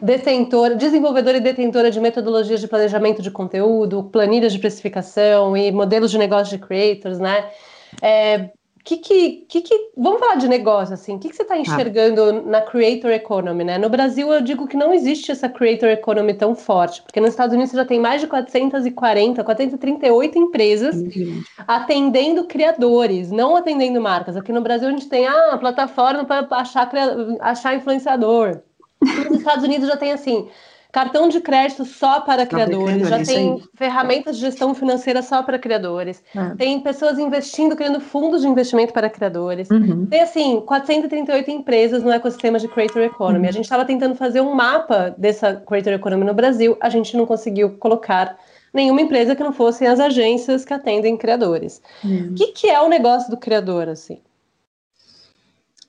detentora, 0.02 0.74
desenvolvedora 0.74 1.36
e 1.36 1.40
detentora 1.40 1.92
de 1.92 2.00
metodologias 2.00 2.60
de 2.60 2.66
planejamento 2.66 3.22
de 3.22 3.30
conteúdo, 3.30 4.02
planilhas 4.02 4.52
de 4.52 4.58
precificação 4.58 5.56
e 5.56 5.70
modelos 5.70 6.10
de 6.10 6.18
negócio 6.18 6.58
de 6.58 6.66
creators, 6.66 7.20
né? 7.20 7.48
É, 8.02 8.50
que, 8.85 8.99
que, 8.99 9.47
que, 9.49 9.61
que, 9.62 9.91
vamos 9.97 10.20
falar 10.20 10.35
de 10.35 10.47
negócio, 10.47 10.93
assim, 10.93 11.16
o 11.16 11.18
que, 11.18 11.30
que 11.30 11.35
você 11.35 11.43
está 11.43 11.57
enxergando 11.57 12.22
ah. 12.22 12.32
na 12.43 12.61
creator 12.61 13.11
economy, 13.11 13.64
né? 13.64 13.78
No 13.78 13.89
Brasil, 13.89 14.30
eu 14.30 14.43
digo 14.43 14.68
que 14.68 14.76
não 14.76 14.93
existe 14.93 15.32
essa 15.32 15.49
creator 15.49 15.89
economy 15.89 16.35
tão 16.35 16.55
forte, 16.55 17.01
porque 17.01 17.18
nos 17.18 17.30
Estados 17.30 17.55
Unidos 17.55 17.70
você 17.70 17.78
já 17.78 17.85
tem 17.87 17.99
mais 17.99 18.20
de 18.20 18.26
440, 18.26 19.43
438 19.43 20.39
empresas 20.39 20.97
uhum. 20.97 21.43
atendendo 21.66 22.45
criadores, 22.45 23.30
não 23.30 23.57
atendendo 23.57 24.03
marcas. 24.03 24.37
Aqui 24.37 24.53
no 24.53 24.61
Brasil 24.61 24.89
a 24.89 24.93
gente 24.93 25.09
tem 25.09 25.26
ah, 25.26 25.53
a 25.53 25.59
plataforma 25.59 26.26
para 26.26 26.47
achar, 26.51 26.91
achar 27.41 27.74
influenciador. 27.74 28.61
Nos 29.01 29.39
Estados 29.39 29.64
Unidos 29.64 29.89
já 29.89 29.97
tem, 29.97 30.12
assim, 30.12 30.47
cartão 30.95 31.28
de 31.28 31.40
crédito 31.40 31.84
só 31.84 32.20
para 32.20 32.47
criadores, 32.47 33.09
já 33.09 33.20
tem 33.24 33.61
ferramentas 33.74 34.36
de 34.36 34.42
gestão 34.42 34.72
financeira 34.72 35.22
só 35.22 35.42
para 35.42 35.59
criadores, 35.59 36.22
é. 36.32 36.55
tem 36.55 36.78
pessoas 36.78 37.18
investindo, 37.18 37.74
criando 37.74 37.99
fundos 37.99 38.42
de 38.42 38.47
investimento 38.47 38.92
para 38.92 39.11
criadores, 39.11 39.68
uhum. 39.70 40.07
tem 40.07 40.20
assim, 40.20 40.61
438 40.61 41.51
empresas 41.51 42.05
no 42.05 42.12
ecossistema 42.12 42.61
de 42.61 42.68
Creator 42.68 43.03
Economy. 43.03 43.40
Uhum. 43.40 43.49
A 43.49 43.53
gente 43.53 43.64
estava 43.64 43.84
tentando 43.84 44.14
fazer 44.14 44.40
um 44.40 44.55
mapa 44.55 45.12
dessa 45.18 45.57
Creator 45.66 45.95
Economy 45.95 46.24
no 46.24 46.32
Brasil, 46.32 46.76
a 46.80 46.88
gente 46.88 47.16
não 47.16 47.26
conseguiu 47.26 47.70
colocar 47.70 48.38
nenhuma 48.72 49.01
empresa 49.01 49.34
que 49.34 49.42
não 49.42 49.53
fossem 49.53 49.88
as 49.88 49.99
agências 49.99 50.64
que 50.64 50.72
atendem 50.72 51.16
criadores. 51.16 51.82
Uhum. 52.05 52.28
O 52.30 52.34
que, 52.34 52.53
que 52.53 52.68
é 52.68 52.80
o 52.80 52.88
negócio 52.88 53.28
do 53.28 53.36
criador, 53.36 53.88
assim? 53.88 54.18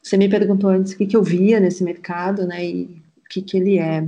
Você 0.01 0.18
me 0.18 0.28
perguntou 0.28 0.72
antes 0.72 0.93
o 0.93 0.97
que, 0.97 1.06
que 1.06 1.16
eu 1.16 1.22
via 1.22 1.60
nesse 1.60 1.84
mercado, 1.84 2.47
né, 2.47 2.66
e 2.66 3.03
o 3.24 3.30
que, 3.30 3.43
que 3.43 3.58
ele 3.58 3.78
é. 3.78 4.03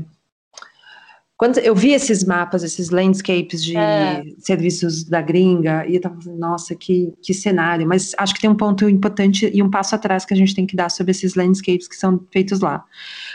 Quando 1.37 1.59
eu 1.59 1.75
vi 1.75 1.93
esses 1.93 2.23
mapas, 2.23 2.63
esses 2.63 2.89
landscapes 2.89 3.63
de 3.63 3.77
é. 3.77 4.23
serviços 4.39 5.03
da 5.03 5.21
gringa, 5.21 5.85
e 5.87 5.93
eu 5.93 6.01
tava 6.01 6.19
falando, 6.19 6.39
nossa, 6.39 6.75
que, 6.75 7.13
que 7.21 7.31
cenário. 7.31 7.87
Mas 7.87 8.15
acho 8.17 8.33
que 8.33 8.41
tem 8.41 8.49
um 8.49 8.55
ponto 8.55 8.89
importante 8.89 9.47
e 9.53 9.61
um 9.61 9.69
passo 9.69 9.93
atrás 9.93 10.25
que 10.25 10.33
a 10.33 10.37
gente 10.37 10.55
tem 10.55 10.65
que 10.65 10.75
dar 10.75 10.89
sobre 10.89 11.11
esses 11.11 11.35
landscapes 11.35 11.87
que 11.87 11.95
são 11.95 12.19
feitos 12.33 12.59
lá. 12.59 12.83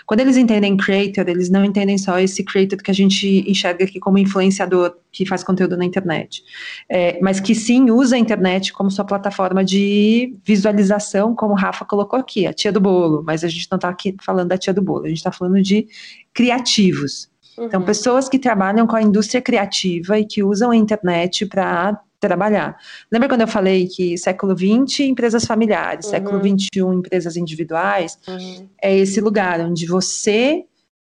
Quando 0.04 0.18
eles 0.18 0.36
entendem 0.36 0.76
creator, 0.76 1.28
eles 1.28 1.48
não 1.48 1.64
entendem 1.64 1.96
só 1.96 2.18
esse 2.18 2.42
creator 2.42 2.82
que 2.82 2.90
a 2.90 2.94
gente 2.94 3.48
enxerga 3.48 3.84
aqui 3.84 4.00
como 4.00 4.18
influenciador 4.18 4.96
que 5.12 5.24
faz 5.24 5.44
conteúdo 5.44 5.76
na 5.76 5.84
internet, 5.84 6.42
é, 6.88 7.20
mas 7.20 7.38
que 7.38 7.54
sim 7.54 7.90
usa 7.90 8.16
a 8.16 8.18
internet 8.18 8.72
como 8.72 8.90
sua 8.90 9.04
plataforma 9.04 9.62
de 9.62 10.34
visualização, 10.42 11.34
como 11.36 11.52
o 11.52 11.56
Rafa 11.56 11.84
colocou 11.84 12.18
aqui, 12.18 12.46
a 12.46 12.52
tia 12.52 12.72
do 12.72 12.80
bolo, 12.80 13.22
mas 13.24 13.44
a 13.44 13.48
gente 13.48 13.68
não 13.70 13.76
está 13.76 13.90
aqui 13.90 14.16
falando 14.20 14.48
da 14.48 14.58
tia 14.58 14.72
do 14.72 14.82
bolo, 14.82 15.04
a 15.04 15.08
gente 15.08 15.18
está 15.18 15.30
falando 15.30 15.60
de 15.62 15.86
criativos. 16.32 17.31
Então, 17.52 17.64
uhum. 17.64 17.68
Então, 17.68 17.82
pessoas 17.82 18.28
que 18.28 18.38
trabalham 18.38 18.86
com 18.86 18.96
a 18.96 19.02
indústria 19.02 19.40
criativa 19.40 20.18
e 20.18 20.24
que 20.24 20.42
usam 20.42 20.70
a 20.70 20.76
internet 20.76 21.46
para 21.46 22.00
trabalhar. 22.18 22.76
Lembra 23.10 23.28
quando 23.28 23.40
eu 23.40 23.48
falei 23.48 23.88
que 23.88 24.16
século 24.16 24.56
XX, 24.56 25.00
empresas 25.00 25.44
familiares, 25.44 26.06
uhum. 26.06 26.10
século 26.10 26.38
XXI, 26.38 26.80
empresas 26.80 27.36
individuais? 27.36 28.18
Uhum. 28.28 28.68
É 28.80 28.96
esse 28.96 29.20
lugar 29.20 29.60
onde 29.60 29.86
você 29.86 30.64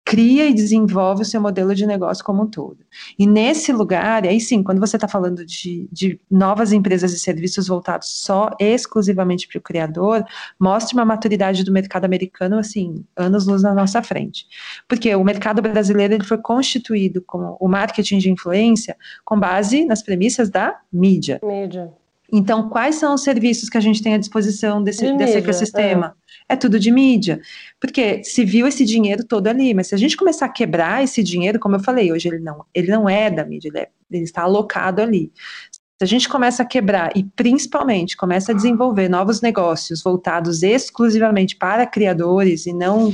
cria 0.06 0.48
e 0.48 0.54
desenvolve 0.54 1.22
o 1.22 1.26
seu 1.26 1.40
modelo 1.40 1.74
de 1.74 1.86
negócio 1.86 2.24
como 2.24 2.44
um 2.44 2.48
todo. 2.48 2.78
E 3.18 3.26
nesse 3.26 3.72
lugar, 3.72 4.28
aí 4.28 4.40
sim, 4.40 4.62
quando 4.62 4.80
você 4.80 4.98
está 4.98 5.08
falando 5.08 5.46
de, 5.46 5.88
de, 5.92 6.20
novas 6.30 6.74
empresas 6.74 7.14
e 7.14 7.20
serviços 7.20 7.68
voltados 7.68 8.10
só 8.10 8.50
exclusivamente 8.60 9.48
para 9.48 9.60
o 9.60 9.62
criador, 9.62 10.26
mostra 10.60 10.98
uma 10.98 11.06
maturidade 11.06 11.64
do 11.64 11.72
mercado 11.72 12.06
americano, 12.06 12.58
assim, 12.58 13.04
anos-luz 13.16 13.64
na 13.64 13.74
nossa 13.74 14.02
frente. 14.04 14.46
Porque 14.88 15.16
o 15.16 15.24
mercado 15.24 15.62
brasileiro 15.62 16.16
ele 16.16 16.24
foi 16.24 16.38
constituído 16.38 17.22
como 17.26 17.56
o 17.60 17.68
marketing 17.68 18.18
de 18.18 18.30
influência 18.30 18.98
com 19.24 19.40
base 19.40 19.86
nas 19.86 20.04
premissas 20.04 20.50
da 20.50 20.78
mídia. 20.92 21.40
Mídia. 21.42 21.94
Então, 22.32 22.68
quais 22.68 22.96
são 22.96 23.14
os 23.14 23.22
serviços 23.22 23.70
que 23.70 23.78
a 23.78 23.82
gente 23.82 24.02
tem 24.02 24.16
à 24.16 24.18
disposição 24.18 24.84
desse, 24.84 25.06
de 25.06 25.18
desse 25.18 25.38
ecossistema? 25.38 26.16
É. 26.48 26.56
tudo 26.56 26.80
de 26.80 26.92
mídia. 26.92 27.42
Porque 27.80 28.24
se 28.24 28.44
viu 28.46 28.68
esse 28.68 28.86
dinheiro 28.86 29.24
todo 29.24 29.48
ali, 29.48 29.74
mas 29.74 29.88
se 29.88 29.96
a 29.96 29.98
gente 29.98 30.18
começar 30.18 30.46
a 30.46 30.50
quebrar 30.50 31.04
esse 31.04 31.24
dinheiro, 31.24 31.60
como 31.60 31.76
eu 31.76 31.80
falei, 31.80 32.12
hoje 32.12 32.28
ele 32.28 32.40
não, 32.40 32.66
ele 32.74 32.92
não 32.92 33.10
é 33.10 33.30
da 33.30 33.46
mídia, 33.46 33.70
ele, 33.70 33.80
é, 33.80 33.90
ele 34.12 34.24
está 34.24 34.44
alocado 34.44 35.02
ali. 35.02 35.32
Se 35.72 36.04
a 36.04 36.06
gente 36.06 36.28
começa 36.28 36.64
a 36.64 36.66
quebrar 36.66 37.12
e 37.16 37.24
principalmente 37.24 38.18
começa 38.18 38.52
a 38.52 38.56
desenvolver 38.56 39.10
novos 39.10 39.42
negócios 39.42 40.02
voltados 40.02 40.64
exclusivamente 40.64 41.56
para 41.56 41.86
criadores 41.86 42.66
e 42.66 42.74
não 42.74 43.14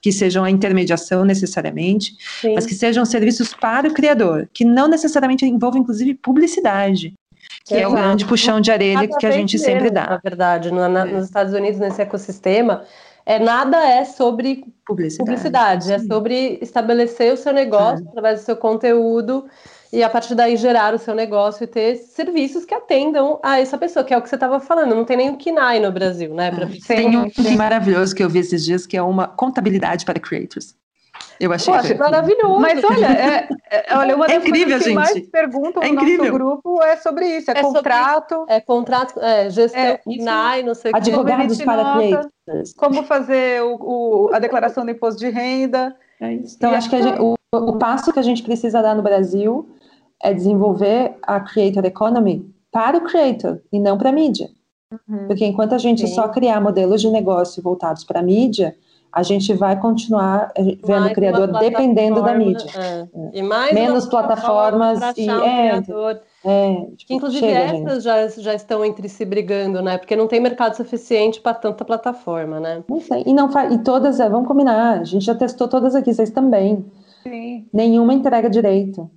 que 0.00 0.10
sejam 0.10 0.42
a 0.42 0.50
intermediação 0.50 1.24
necessariamente, 1.24 2.16
Sim. 2.40 2.54
mas 2.54 2.66
que 2.66 2.74
sejam 2.74 3.04
serviços 3.04 3.54
para 3.54 3.88
o 3.88 3.94
criador, 3.94 4.48
que 4.52 4.64
não 4.64 4.88
necessariamente 4.88 5.44
envolvam 5.44 5.80
inclusive 5.80 6.14
publicidade 6.14 7.14
que 7.64 7.74
Exato. 7.74 7.84
é 7.84 7.88
o 7.88 7.92
grande 7.92 8.24
puxão 8.24 8.60
de 8.60 8.70
orelha 8.70 9.08
que 9.08 9.26
a 9.26 9.30
gente 9.30 9.58
sempre 9.58 9.90
dá. 9.90 10.06
Na 10.06 10.20
verdade, 10.22 10.70
no, 10.70 10.88
na, 10.88 11.04
nos 11.04 11.24
Estados 11.26 11.52
Unidos, 11.52 11.78
nesse 11.78 12.00
ecossistema, 12.00 12.84
é, 13.24 13.38
nada 13.38 13.78
é 13.86 14.04
sobre 14.04 14.64
publicidade, 14.84 15.18
publicidade 15.18 15.92
é 15.92 15.98
sobre 16.00 16.58
estabelecer 16.60 17.32
o 17.32 17.36
seu 17.36 17.52
negócio 17.52 18.04
é. 18.04 18.08
através 18.08 18.40
do 18.40 18.44
seu 18.44 18.56
conteúdo 18.56 19.46
e 19.92 20.02
a 20.02 20.08
partir 20.08 20.34
daí 20.34 20.56
gerar 20.56 20.94
o 20.94 20.98
seu 20.98 21.14
negócio 21.14 21.64
e 21.64 21.66
ter 21.66 21.96
serviços 21.96 22.64
que 22.64 22.74
atendam 22.74 23.38
a 23.42 23.60
essa 23.60 23.76
pessoa, 23.76 24.02
que 24.02 24.14
é 24.14 24.16
o 24.16 24.22
que 24.22 24.28
você 24.28 24.36
estava 24.36 24.58
falando. 24.58 24.94
Não 24.94 25.04
tem 25.04 25.18
nem 25.18 25.30
o 25.30 25.36
KINAI 25.36 25.80
no 25.80 25.92
Brasil, 25.92 26.34
né? 26.34 26.50
Pra... 26.50 26.66
Tem 26.86 27.16
um 27.16 27.30
maravilhoso 27.56 28.14
que 28.14 28.24
eu 28.24 28.28
vi 28.28 28.38
esses 28.38 28.64
dias, 28.64 28.86
que 28.86 28.96
é 28.96 29.02
uma 29.02 29.28
contabilidade 29.28 30.06
para 30.06 30.18
creators. 30.18 30.74
Eu 31.42 31.52
achei 31.52 31.74
Poxa, 31.74 31.96
maravilhoso. 31.96 32.60
Mas 32.60 32.84
olha, 32.84 33.06
é, 33.06 33.48
é, 33.68 33.96
olha 33.96 34.14
uma 34.14 34.26
é 34.26 34.28
das 34.28 34.36
é 34.36 34.48
incrível, 34.48 34.78
coisas 34.78 34.82
que 34.82 34.88
gente. 34.90 34.94
mais 34.94 35.28
perguntam 35.28 35.82
é 35.82 35.88
no 35.88 35.94
incrível. 35.94 36.18
nosso 36.18 36.32
grupo 36.32 36.82
é 36.84 36.96
sobre 36.96 37.26
isso, 37.36 37.50
é, 37.50 37.58
é 37.58 37.60
contrato. 37.60 38.34
Sobre, 38.36 38.54
é 38.54 38.60
contrato, 38.60 39.20
é, 39.20 39.50
gestão 39.50 39.80
é, 39.80 40.00
NAI, 40.06 40.62
não 40.62 40.72
sei 40.72 40.92
Advogados 40.94 41.60
para 41.60 41.94
clientes. 41.94 42.72
Como 42.74 43.02
fazer 43.02 43.60
o, 43.60 43.74
o, 43.74 44.30
a 44.32 44.38
declaração 44.38 44.84
do 44.84 44.92
imposto 44.92 45.18
de 45.18 45.30
renda. 45.30 45.96
É 46.20 46.32
então, 46.32 46.72
acho 46.72 46.88
que 46.88 47.02
gente, 47.02 47.20
o, 47.20 47.34
o 47.52 47.76
passo 47.76 48.12
que 48.12 48.20
a 48.20 48.22
gente 48.22 48.44
precisa 48.44 48.80
dar 48.80 48.94
no 48.94 49.02
Brasil 49.02 49.68
é 50.22 50.32
desenvolver 50.32 51.16
a 51.22 51.40
Creator 51.40 51.84
Economy 51.84 52.48
para 52.70 52.98
o 52.98 53.00
creator 53.00 53.60
e 53.72 53.80
não 53.80 53.98
para 53.98 54.10
a 54.10 54.12
mídia. 54.12 54.48
Uhum. 54.92 55.26
Porque 55.26 55.44
enquanto 55.44 55.74
a 55.74 55.78
gente 55.78 56.06
Sim. 56.06 56.14
só 56.14 56.28
criar 56.28 56.60
modelos 56.60 57.00
de 57.00 57.10
negócio 57.10 57.60
voltados 57.60 58.04
para 58.04 58.20
a 58.20 58.22
mídia, 58.22 58.76
a 59.12 59.22
gente 59.22 59.52
vai 59.52 59.78
continuar 59.78 60.50
eh, 60.56 60.62
vendo 60.62 61.00
mais 61.00 61.12
o 61.12 61.14
criador 61.14 61.52
dependendo 61.58 62.22
da 62.22 62.34
mídia. 62.34 62.66
É. 62.74 63.08
E 63.34 63.42
mais 63.42 63.74
Menos 63.74 64.06
plataformas 64.06 65.00
e 65.18 65.30
um 65.30 65.42
é, 65.42 65.82
é, 66.44 66.86
tipo, 66.96 67.06
que 67.06 67.14
inclusive 67.14 67.46
chega, 67.46 67.58
essas 67.58 68.02
já, 68.02 68.26
já 68.28 68.54
estão 68.54 68.84
entre 68.84 69.08
si 69.08 69.24
brigando, 69.24 69.82
né? 69.82 69.98
Porque 69.98 70.16
não 70.16 70.26
tem 70.26 70.40
mercado 70.40 70.74
suficiente 70.76 71.40
para 71.40 71.54
tanta 71.54 71.84
plataforma, 71.84 72.58
né? 72.58 72.82
Não 72.88 73.00
sei. 73.00 73.22
E 73.26 73.34
não 73.34 73.50
e 73.70 73.78
todas, 73.78 74.18
é, 74.18 74.28
vamos 74.28 74.48
combinar, 74.48 75.00
a 75.00 75.04
gente 75.04 75.24
já 75.24 75.34
testou 75.34 75.68
todas 75.68 75.94
aqui, 75.94 76.12
vocês 76.12 76.30
também. 76.30 76.84
Sim. 77.22 77.68
Nenhuma 77.72 78.14
entrega 78.14 78.48
direito. 78.48 79.10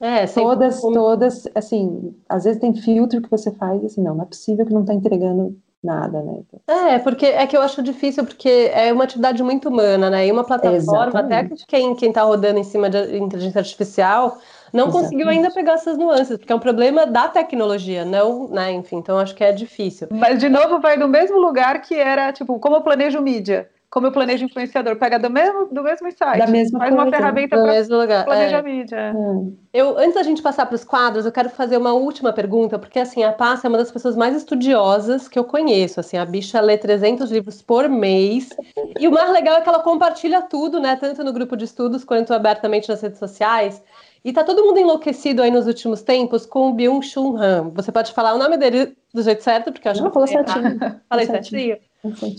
É, 0.00 0.26
todas, 0.26 0.80
todas, 0.80 1.46
assim, 1.54 2.14
às 2.26 2.44
vezes 2.44 2.58
tem 2.58 2.74
filtro 2.74 3.20
que 3.20 3.30
você 3.30 3.50
faz, 3.50 3.84
assim, 3.84 4.02
não, 4.02 4.14
não 4.14 4.22
é 4.22 4.26
possível 4.26 4.64
que 4.64 4.72
não 4.72 4.80
está 4.80 4.94
entregando 4.94 5.58
nada, 5.82 6.22
né? 6.22 6.42
É, 6.66 6.98
porque 6.98 7.26
é 7.26 7.46
que 7.46 7.56
eu 7.56 7.62
acho 7.62 7.82
difícil, 7.82 8.24
porque 8.24 8.70
é 8.72 8.92
uma 8.92 9.04
atividade 9.04 9.42
muito 9.42 9.68
humana, 9.68 10.10
né? 10.10 10.26
E 10.26 10.32
uma 10.32 10.44
plataforma, 10.44 11.08
Exatamente. 11.08 11.64
até 11.64 11.64
quem, 11.66 11.94
quem 11.94 12.12
tá 12.12 12.22
rodando 12.22 12.58
em 12.58 12.64
cima 12.64 12.90
de 12.90 13.16
inteligência 13.16 13.60
artificial 13.60 14.38
não 14.72 14.84
Exatamente. 14.84 14.92
conseguiu 14.92 15.28
ainda 15.28 15.50
pegar 15.50 15.72
essas 15.72 15.98
nuances, 15.98 16.36
porque 16.36 16.52
é 16.52 16.56
um 16.56 16.60
problema 16.60 17.06
da 17.06 17.28
tecnologia, 17.28 18.04
não, 18.04 18.48
né? 18.48 18.70
Enfim, 18.72 18.96
então 18.96 19.18
acho 19.18 19.34
que 19.34 19.42
é 19.42 19.52
difícil. 19.52 20.08
Mas 20.10 20.38
de 20.38 20.48
novo 20.48 20.80
vai 20.80 20.96
no 20.96 21.08
mesmo 21.08 21.38
lugar 21.38 21.80
que 21.82 21.94
era, 21.94 22.32
tipo, 22.32 22.58
como 22.58 22.76
eu 22.76 22.82
planejo 22.82 23.20
mídia 23.20 23.68
como 23.90 24.06
eu 24.06 24.12
planejo 24.12 24.44
influenciador, 24.44 24.94
pega 24.96 25.18
do 25.18 25.28
mesmo, 25.28 25.66
do 25.66 25.82
mesmo 25.82 26.10
site, 26.12 26.38
da 26.38 26.46
mesma 26.46 26.78
faz 26.78 26.90
coisa, 26.90 27.04
uma 27.04 27.10
ferramenta 27.10 27.56
para 27.56 28.24
planejar 28.24 28.58
é. 28.58 28.62
mídia. 28.62 28.96
É. 28.96 29.80
Eu, 29.80 29.98
antes 29.98 30.14
da 30.14 30.22
gente 30.22 30.40
passar 30.40 30.66
para 30.66 30.76
os 30.76 30.84
quadros, 30.84 31.26
eu 31.26 31.32
quero 31.32 31.50
fazer 31.50 31.76
uma 31.76 31.92
última 31.92 32.32
pergunta, 32.32 32.78
porque 32.78 33.00
assim, 33.00 33.24
a 33.24 33.32
Passa 33.32 33.66
é 33.66 33.68
uma 33.68 33.78
das 33.78 33.90
pessoas 33.90 34.14
mais 34.16 34.36
estudiosas 34.36 35.26
que 35.26 35.36
eu 35.36 35.44
conheço, 35.44 35.98
assim, 35.98 36.16
a 36.16 36.24
bicha 36.24 36.60
lê 36.60 36.78
300 36.78 37.32
livros 37.32 37.60
por 37.60 37.88
mês, 37.88 38.50
e 38.98 39.08
o 39.08 39.10
mais 39.10 39.30
legal 39.32 39.56
é 39.56 39.60
que 39.60 39.68
ela 39.68 39.80
compartilha 39.80 40.40
tudo, 40.40 40.78
né, 40.78 40.94
tanto 40.94 41.24
no 41.24 41.32
grupo 41.32 41.56
de 41.56 41.64
estudos 41.64 42.04
quanto 42.04 42.32
abertamente 42.32 42.88
nas 42.88 43.00
redes 43.00 43.18
sociais, 43.18 43.82
e 44.24 44.32
tá 44.32 44.44
todo 44.44 44.62
mundo 44.64 44.78
enlouquecido 44.78 45.42
aí 45.42 45.50
nos 45.50 45.66
últimos 45.66 46.02
tempos 46.02 46.46
com 46.46 46.70
o 46.70 46.74
Byung-Chul 46.74 47.36
Han. 47.38 47.70
Você 47.74 47.90
pode 47.90 48.12
falar 48.12 48.34
o 48.34 48.38
nome 48.38 48.56
dele 48.56 48.94
do 49.12 49.22
jeito 49.22 49.42
certo, 49.42 49.72
porque 49.72 49.88
eu 49.88 49.92
acho 49.92 50.02
Não, 50.02 50.10
que... 50.10 50.14
Falou 50.14 50.28
certinho. 50.28 50.78
Falei 51.08 51.26
certinho. 51.26 51.78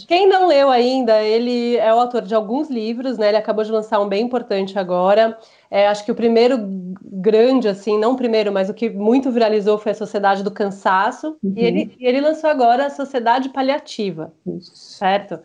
Quem 0.08 0.28
não 0.28 0.48
leu 0.48 0.72
ainda, 0.72 1.22
ele 1.22 1.78
é 1.78 1.94
o 1.94 2.00
autor 2.00 2.24
de 2.24 2.34
alguns 2.34 2.70
livros, 2.70 3.18
né? 3.18 3.28
Ele 3.28 3.38
acabou 3.38 3.64
de 3.64 3.72
lançar 3.72 4.00
um 4.00 4.10
bem 4.10 4.24
importante 4.24 4.78
agora. 4.80 5.38
É, 5.70 5.88
acho 5.88 6.04
que 6.04 6.12
o 6.12 6.16
primeiro 6.16 6.58
grande, 7.04 7.68
assim, 7.68 8.00
não 8.00 8.14
o 8.14 8.18
primeiro, 8.18 8.52
mas 8.52 8.70
o 8.70 8.74
que 8.74 8.90
muito 8.90 9.32
viralizou 9.32 9.78
foi 9.78 9.92
a 9.92 9.96
Sociedade 9.96 10.44
do 10.44 10.50
Cansaço. 10.50 11.38
Uhum. 11.44 11.54
E, 11.56 11.64
ele, 11.64 11.96
e 12.00 12.08
ele 12.08 12.22
lançou 12.22 12.50
agora 12.50 12.88
a 12.88 12.90
Sociedade 12.90 13.50
Paliativa, 13.50 14.34
Isso. 14.48 14.72
certo? 14.76 15.40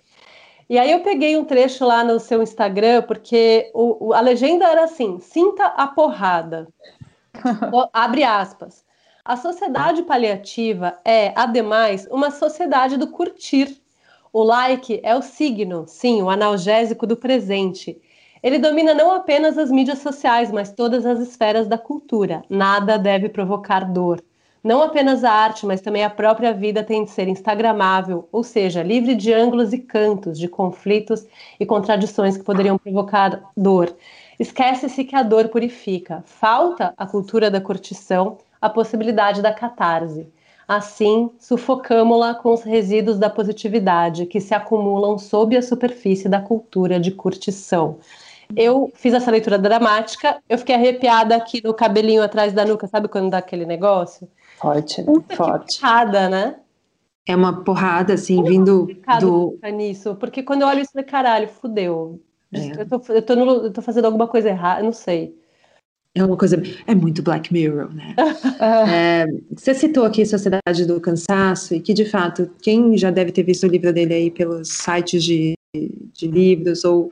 E 0.69 0.79
aí 0.79 0.91
eu 0.91 1.01
peguei 1.01 1.37
um 1.37 1.45
trecho 1.45 1.85
lá 1.85 2.03
no 2.03 2.19
seu 2.19 2.43
Instagram, 2.43 3.03
porque 3.03 3.71
o, 3.75 4.09
o, 4.09 4.13
a 4.15 4.21
legenda 4.21 4.67
era 4.67 4.85
assim: 4.85 5.21
sinta 5.21 5.67
a 5.67 5.87
porrada. 5.87 6.67
Abre 7.93 8.25
aspas. 8.25 8.85
A 9.23 9.37
sociedade 9.37 10.05
paliativa 10.05 10.99
é, 11.05 11.33
ademais, 11.37 12.07
uma 12.11 12.31
sociedade 12.31 12.97
do 12.97 13.09
curtir 13.09 13.77
o 14.39 14.45
like 14.45 15.01
é 15.03 15.17
o 15.17 15.23
signo, 15.23 15.87
sim, 15.89 16.21
o 16.21 16.29
analgésico 16.29 17.07
do 17.07 17.17
presente. 17.17 17.99
Ele 18.43 18.59
domina 18.59 18.93
não 18.93 19.11
apenas 19.11 19.57
as 19.57 19.71
mídias 19.71 20.01
sociais, 20.01 20.53
mas 20.53 20.71
todas 20.71 21.07
as 21.07 21.21
esferas 21.21 21.67
da 21.67 21.79
cultura. 21.79 22.45
Nada 22.51 22.99
deve 22.99 23.31
provocar 23.31 23.91
dor. 23.91 24.23
Não 24.63 24.83
apenas 24.83 25.25
a 25.25 25.33
arte, 25.33 25.65
mas 25.65 25.81
também 25.81 26.05
a 26.05 26.11
própria 26.11 26.53
vida 26.53 26.85
tem 26.85 27.03
de 27.03 27.13
ser 27.13 27.29
instagramável, 27.29 28.29
ou 28.31 28.45
seja, 28.45 28.83
livre 28.83 29.15
de 29.15 29.33
ângulos 29.33 29.73
e 29.73 29.79
cantos, 29.79 30.39
de 30.39 30.49
conflitos 30.49 31.25
e 31.59 31.65
contradições 31.65 32.37
que 32.37 32.45
poderiam 32.45 32.77
provocar 32.77 33.41
dor. 33.57 33.97
Esquece-se 34.39 35.03
que 35.05 35.17
a 35.17 35.23
dor 35.23 35.49
purifica. 35.49 36.23
Falta 36.27 36.93
a 36.95 37.07
cultura 37.07 37.51
da 37.51 37.59
curtição, 37.59 38.37
a 38.61 38.69
possibilidade 38.69 39.41
da 39.41 39.55
catarse. 39.55 40.31
Assim, 40.69 41.31
sufocamos-la 41.39 42.35
com 42.35 42.53
os 42.53 42.63
resíduos 42.63 43.19
da 43.19 43.31
positividade 43.31 44.27
que 44.27 44.41
se 44.41 44.53
acumulam 44.53 45.17
sob 45.17 45.57
a 45.57 45.63
superfície 45.63 46.29
da 46.29 46.41
cultura 46.41 46.99
de 46.99 47.13
curtição. 47.13 47.99
Eu 48.55 48.91
fiz 48.95 49.15
essa 49.15 49.31
leitura 49.31 49.59
dramática, 49.59 50.39
eu 50.49 50.59
fiquei 50.59 50.75
arrepiada 50.75 51.37
aqui 51.37 51.61
no 51.63 51.73
cabelinho 51.73 52.23
atrás 52.23 52.53
da 52.53 52.65
nuca, 52.65 52.87
sabe 52.87 53.09
quando 53.09 53.31
dá 53.31 53.39
aquele 53.39 53.65
negócio? 53.65 54.29
Forte, 54.59 55.03
Puta 55.03 55.37
forte. 55.37 55.81
porrada, 55.81 56.29
né? 56.29 56.57
É 57.27 57.35
uma 57.35 57.65
porrada, 57.65 58.15
assim, 58.15 58.37
Como 58.37 58.49
vindo 58.49 58.89
do... 59.21 59.59
nisso, 59.73 60.15
porque 60.17 60.43
quando 60.43 60.63
eu 60.63 60.69
olho 60.69 60.81
isso, 60.81 60.93
eu 60.95 61.05
caralho, 61.05 61.49
fudeu. 61.49 62.21
É. 62.53 62.83
Eu, 62.83 62.89
tô, 62.89 63.13
eu, 63.13 63.23
tô 63.23 63.35
no, 63.35 63.51
eu 63.65 63.73
tô 63.73 63.83
fazendo 63.83 64.05
alguma 64.05 64.29
coisa 64.29 64.49
errada, 64.49 64.83
não 64.83 64.93
sei. 64.93 65.37
É 66.17 66.25
uma 66.25 66.37
coisa. 66.37 66.61
É 66.87 66.95
muito 66.95 67.23
Black 67.23 67.53
Mirror, 67.53 67.95
né? 67.95 68.15
é, 68.91 69.27
você 69.55 69.75
citou 69.75 70.05
aqui 70.05 70.25
Sociedade 70.25 70.87
do 70.87 70.99
Cansaço, 70.99 71.75
e 71.75 71.81
que 71.81 71.93
de 71.93 72.07
fato, 72.07 72.51
quem 72.63 72.97
já 72.97 73.11
deve 73.11 73.31
ter 73.31 73.43
visto 73.43 73.65
o 73.65 73.71
livro 73.71 73.93
dele 73.93 74.15
aí 74.15 74.31
pelos 74.31 74.69
sites 74.69 75.23
de, 75.23 75.55
de 75.75 76.27
livros 76.27 76.85
ou 76.85 77.11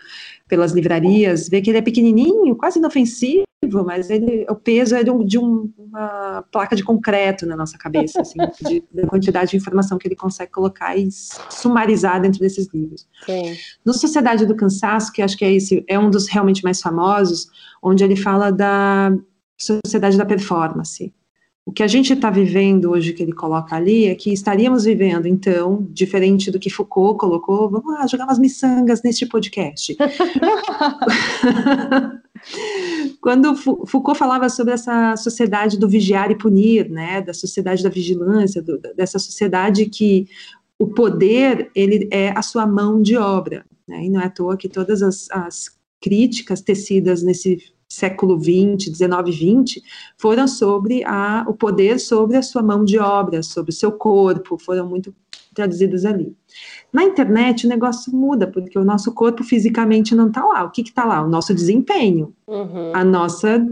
pelas 0.48 0.72
livrarias, 0.72 1.50
vê 1.50 1.60
que 1.60 1.70
ele 1.70 1.78
é 1.78 1.82
pequenininho, 1.82 2.56
quase 2.56 2.78
inofensivo, 2.78 3.44
mas 3.84 4.10
ele, 4.10 4.46
o 4.48 4.54
peso 4.54 4.94
é 4.94 5.02
de, 5.02 5.10
um, 5.10 5.24
de 5.24 5.38
um, 5.38 5.72
uma 5.78 6.44
placa 6.50 6.74
de 6.74 6.82
concreto 6.82 7.46
na 7.46 7.56
nossa 7.56 7.78
cabeça, 7.78 8.20
assim, 8.20 8.38
de, 8.66 8.84
da 8.92 9.06
quantidade 9.06 9.50
de 9.50 9.56
informação 9.56 9.98
que 9.98 10.08
ele 10.08 10.16
consegue 10.16 10.50
colocar 10.50 10.96
e 10.96 11.08
sumarizar 11.50 12.20
dentro 12.20 12.40
desses 12.40 12.68
livros. 12.72 13.06
Sim. 13.26 13.56
No 13.84 13.94
Sociedade 13.94 14.46
do 14.46 14.56
Cansaço, 14.56 15.12
que 15.12 15.22
acho 15.22 15.36
que 15.36 15.44
é 15.44 15.52
esse, 15.52 15.84
é 15.88 15.98
um 15.98 16.10
dos 16.10 16.28
realmente 16.28 16.62
mais 16.62 16.80
famosos, 16.80 17.48
onde 17.82 18.02
ele 18.04 18.16
fala 18.16 18.50
da 18.50 19.12
sociedade 19.58 20.16
da 20.16 20.26
performance. 20.26 21.12
O 21.66 21.72
que 21.72 21.82
a 21.82 21.86
gente 21.86 22.12
está 22.12 22.28
vivendo 22.28 22.90
hoje, 22.90 23.14
que 23.14 23.22
ele 23.22 23.32
coloca 23.32 23.74
ali, 23.74 24.04
é 24.04 24.14
que 24.14 24.30
estaríamos 24.30 24.84
vivendo, 24.84 25.26
então, 25.26 25.86
diferente 25.90 26.50
do 26.50 26.58
que 26.58 26.68
Foucault 26.68 27.18
colocou, 27.18 27.70
vamos 27.70 27.94
lá, 27.94 28.06
jogar 28.06 28.24
umas 28.24 28.38
miçangas 28.38 29.02
neste 29.02 29.24
podcast. 29.24 29.96
Quando 33.24 33.56
Foucault 33.56 34.18
falava 34.18 34.50
sobre 34.50 34.74
essa 34.74 35.16
sociedade 35.16 35.78
do 35.78 35.88
vigiar 35.88 36.30
e 36.30 36.36
punir, 36.36 36.90
né, 36.90 37.22
da 37.22 37.32
sociedade 37.32 37.82
da 37.82 37.88
vigilância, 37.88 38.60
do, 38.60 38.78
dessa 38.94 39.18
sociedade 39.18 39.86
que 39.86 40.28
o 40.78 40.88
poder 40.88 41.70
ele 41.74 42.06
é 42.12 42.34
a 42.36 42.42
sua 42.42 42.66
mão 42.66 43.00
de 43.00 43.16
obra, 43.16 43.64
né, 43.88 44.04
e 44.04 44.10
não 44.10 44.20
é 44.20 44.26
à 44.26 44.28
toa 44.28 44.58
que 44.58 44.68
todas 44.68 45.02
as, 45.02 45.30
as 45.30 45.70
críticas 46.02 46.60
tecidas 46.60 47.22
nesse 47.22 47.56
século 47.88 48.38
20, 48.38 48.90
19 48.90 49.32
20, 49.32 49.82
foram 50.18 50.46
sobre 50.46 51.02
a, 51.04 51.46
o 51.48 51.54
poder 51.54 51.98
sobre 51.98 52.36
a 52.36 52.42
sua 52.42 52.62
mão 52.62 52.84
de 52.84 52.98
obra, 52.98 53.42
sobre 53.42 53.70
o 53.70 53.74
seu 53.74 53.90
corpo, 53.90 54.58
foram 54.58 54.86
muito 54.86 55.14
traduzidas 55.54 56.04
ali. 56.04 56.34
Na 56.92 57.04
internet 57.04 57.66
o 57.66 57.68
negócio 57.68 58.14
muda, 58.14 58.46
porque 58.46 58.78
o 58.78 58.84
nosso 58.84 59.12
corpo 59.12 59.42
fisicamente 59.42 60.14
não 60.14 60.28
está 60.28 60.44
lá. 60.44 60.64
O 60.64 60.70
que 60.70 60.82
está 60.82 61.04
lá? 61.04 61.22
O 61.22 61.28
nosso 61.28 61.54
desempenho, 61.54 62.34
uhum. 62.46 62.92
a 62.94 63.04
nossa 63.04 63.64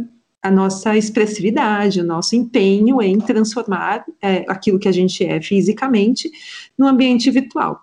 a 0.45 0.51
nossa 0.51 0.97
expressividade, 0.97 2.01
o 2.01 2.05
nosso 2.05 2.35
empenho 2.35 3.01
em 3.01 3.17
transformar 3.17 4.05
é, 4.21 4.45
aquilo 4.49 4.77
que 4.77 4.89
a 4.89 4.93
gente 4.93 5.25
é 5.25 5.41
fisicamente 5.41 6.29
no 6.77 6.89
ambiente 6.89 7.31
virtual 7.31 7.81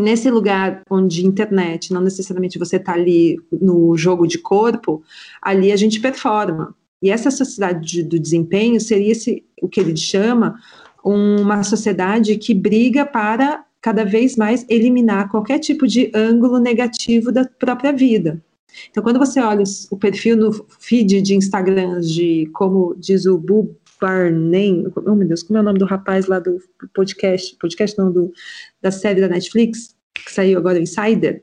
nesse 0.00 0.30
lugar 0.30 0.82
onde 0.90 1.26
internet, 1.26 1.92
não 1.92 2.00
necessariamente 2.00 2.58
você 2.58 2.76
está 2.76 2.94
ali 2.94 3.36
no 3.52 3.96
jogo 3.96 4.26
de 4.26 4.38
corpo, 4.38 5.02
ali 5.40 5.70
a 5.70 5.76
gente 5.76 6.00
performa. 6.00 6.74
E 7.02 7.10
essa 7.10 7.30
sociedade 7.30 7.86
de, 7.86 8.02
do 8.02 8.18
desempenho 8.18 8.80
seria 8.80 9.12
esse, 9.12 9.44
o 9.62 9.68
que 9.68 9.80
ele 9.80 9.96
chama 9.96 10.58
uma 11.04 11.62
sociedade 11.62 12.36
que 12.36 12.54
briga 12.54 13.06
para 13.06 13.64
cada 13.80 14.04
vez 14.04 14.36
mais 14.36 14.66
eliminar 14.68 15.30
qualquer 15.30 15.58
tipo 15.58 15.86
de 15.86 16.10
ângulo 16.14 16.58
negativo 16.58 17.32
da 17.32 17.44
própria 17.44 17.92
vida. 17.92 18.42
Então, 18.90 19.02
quando 19.02 19.18
você 19.18 19.40
olha 19.40 19.64
o 19.90 19.96
perfil 19.96 20.36
no 20.36 20.52
feed 20.78 21.22
de 21.22 21.34
Instagram 21.34 22.00
de, 22.00 22.48
como 22.52 22.94
diz 22.96 23.26
o 23.26 23.36
Bu 23.36 23.76
Barney, 24.00 24.86
oh 24.94 25.14
meu 25.14 25.26
Deus, 25.26 25.42
como 25.42 25.58
é 25.58 25.60
o 25.60 25.64
nome 25.64 25.78
do 25.78 25.84
rapaz 25.84 26.26
lá 26.26 26.38
do 26.38 26.58
podcast, 26.94 27.56
podcast 27.56 27.98
não, 27.98 28.12
do, 28.12 28.32
da 28.80 28.90
série 28.90 29.20
da 29.20 29.28
Netflix, 29.28 29.94
que 30.14 30.32
saiu 30.32 30.58
agora, 30.58 30.78
o 30.78 30.82
Insider, 30.82 31.42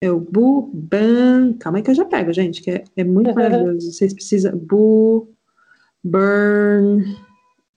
é 0.00 0.10
o 0.10 0.20
Bu 0.20 0.70
Ban, 0.72 1.54
calma 1.54 1.78
aí 1.78 1.82
que 1.82 1.90
eu 1.90 1.94
já 1.94 2.04
pego, 2.04 2.32
gente, 2.32 2.62
que 2.62 2.70
é, 2.70 2.84
é 2.96 3.04
muito 3.04 3.34
maravilhoso, 3.34 3.90
vocês 3.92 4.12
precisam, 4.12 4.56
Bu 4.56 5.28
Burn, 6.04 7.16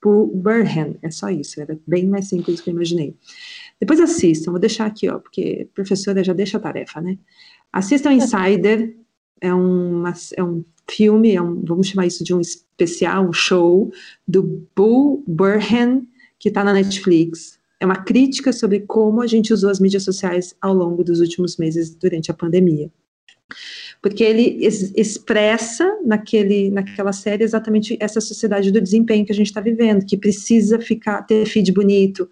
Bu 0.01 0.27
Burhan, 0.27 0.95
é 1.01 1.11
só 1.11 1.29
isso, 1.29 1.61
era 1.61 1.77
bem 1.85 2.07
mais 2.07 2.27
simples 2.27 2.57
do 2.57 2.63
que 2.63 2.69
eu 2.69 2.73
imaginei. 2.73 3.15
Depois 3.79 3.99
assistam, 3.99 4.51
vou 4.51 4.59
deixar 4.59 4.85
aqui, 4.85 5.09
ó, 5.09 5.19
porque 5.19 5.67
a 5.69 5.75
professora 5.75 6.23
já 6.23 6.33
deixa 6.33 6.57
a 6.57 6.61
tarefa, 6.61 6.99
né? 7.01 7.17
Assistam 7.71 8.11
Insider, 8.11 8.95
é, 9.39 9.53
uma, 9.53 10.13
é 10.35 10.43
um 10.43 10.63
filme, 10.89 11.33
é 11.33 11.41
um, 11.41 11.63
vamos 11.63 11.87
chamar 11.87 12.05
isso 12.05 12.23
de 12.23 12.33
um 12.33 12.41
especial, 12.41 13.27
um 13.27 13.33
show, 13.33 13.91
do 14.27 14.67
Bull 14.75 15.23
Burhan, 15.27 16.01
que 16.37 16.49
está 16.49 16.63
na 16.63 16.73
Netflix. 16.73 17.59
É 17.79 17.85
uma 17.85 18.03
crítica 18.03 18.51
sobre 18.53 18.81
como 18.81 19.21
a 19.21 19.27
gente 19.27 19.53
usou 19.53 19.69
as 19.69 19.79
mídias 19.79 20.03
sociais 20.03 20.55
ao 20.61 20.73
longo 20.73 21.03
dos 21.03 21.19
últimos 21.19 21.57
meses 21.57 21.93
durante 21.95 22.29
a 22.29 22.33
pandemia. 22.33 22.91
Porque 24.01 24.23
ele 24.23 24.57
es, 24.65 24.93
expressa 24.95 25.85
naquele, 26.05 26.71
naquela 26.71 27.13
série 27.13 27.43
exatamente 27.43 27.97
essa 27.99 28.19
sociedade 28.19 28.71
do 28.71 28.81
desempenho 28.81 29.25
que 29.25 29.31
a 29.31 29.35
gente 29.35 29.47
está 29.47 29.61
vivendo, 29.61 30.05
que 30.05 30.17
precisa 30.17 30.79
ficar 30.79 31.21
ter 31.23 31.45
feed 31.45 31.71
bonito, 31.71 32.27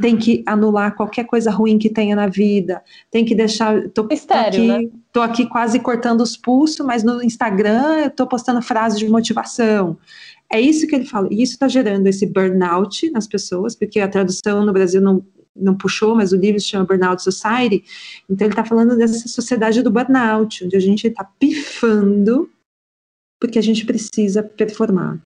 tem 0.00 0.16
que 0.16 0.42
anular 0.46 0.94
qualquer 0.94 1.24
coisa 1.24 1.50
ruim 1.50 1.78
que 1.78 1.88
tenha 1.88 2.14
na 2.14 2.26
vida, 2.26 2.82
tem 3.10 3.24
que 3.24 3.34
deixar. 3.34 3.88
Tô, 3.90 4.06
tô 4.06 4.14
aqui, 4.34 4.66
né? 4.66 4.80
tô 5.12 5.20
aqui 5.20 5.46
quase 5.46 5.80
cortando 5.80 6.20
os 6.20 6.36
pulsos, 6.36 6.84
mas 6.84 7.02
no 7.02 7.22
Instagram 7.22 8.04
eu 8.04 8.10
tô 8.10 8.26
postando 8.26 8.60
frases 8.60 8.98
de 8.98 9.08
motivação. 9.08 9.96
É 10.52 10.60
isso 10.60 10.86
que 10.86 10.96
ele 10.96 11.04
fala, 11.04 11.28
e 11.30 11.42
isso 11.42 11.52
está 11.52 11.68
gerando 11.68 12.06
esse 12.08 12.26
burnout 12.26 13.08
nas 13.12 13.26
pessoas, 13.26 13.76
porque 13.76 14.00
a 14.00 14.08
tradução 14.08 14.64
no 14.64 14.72
Brasil 14.72 15.00
não, 15.00 15.24
não 15.60 15.76
puxou, 15.76 16.16
mas 16.16 16.32
o 16.32 16.36
livro 16.36 16.60
se 16.60 16.66
chama 16.66 16.84
Burnout 16.84 17.22
Society, 17.22 17.84
então 18.28 18.46
ele 18.46 18.52
está 18.52 18.64
falando 18.64 18.96
dessa 18.96 19.28
sociedade 19.28 19.82
do 19.82 19.90
burnout, 19.90 20.64
onde 20.64 20.76
a 20.76 20.80
gente 20.80 21.06
está 21.06 21.24
pifando 21.24 22.48
porque 23.40 23.58
a 23.58 23.62
gente 23.62 23.86
precisa 23.86 24.42
performar, 24.42 25.18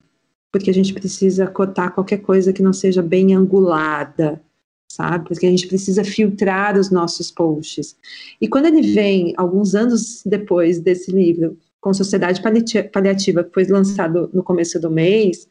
porque 0.51 0.69
a 0.69 0.73
gente 0.73 0.93
precisa 0.93 1.45
cotar 1.47 1.93
qualquer 1.93 2.19
coisa 2.19 2.53
que 2.53 2.63
não 2.63 2.71
seja 2.71 3.01
bem 3.01 3.35
angulada, 3.35 4.41
sabe? 4.89 5.27
Porque 5.27 5.45
a 5.45 5.49
gente 5.49 5.67
precisa 5.67 6.03
filtrar 6.03 6.77
os 6.79 6.89
nossos 6.89 7.29
posts. 7.29 7.97
E 8.39 8.47
quando 8.47 8.67
ele 8.67 8.81
vem, 8.93 9.33
alguns 9.35 9.75
anos 9.75 10.23
depois 10.25 10.79
desse 10.79 11.11
livro, 11.11 11.57
com 11.81 11.93
Sociedade 11.93 12.41
Paliativa, 12.91 13.43
que 13.43 13.53
foi 13.53 13.65
lançado 13.65 14.29
no 14.33 14.41
começo 14.41 14.79
do 14.79 14.89
mês, 14.89 15.47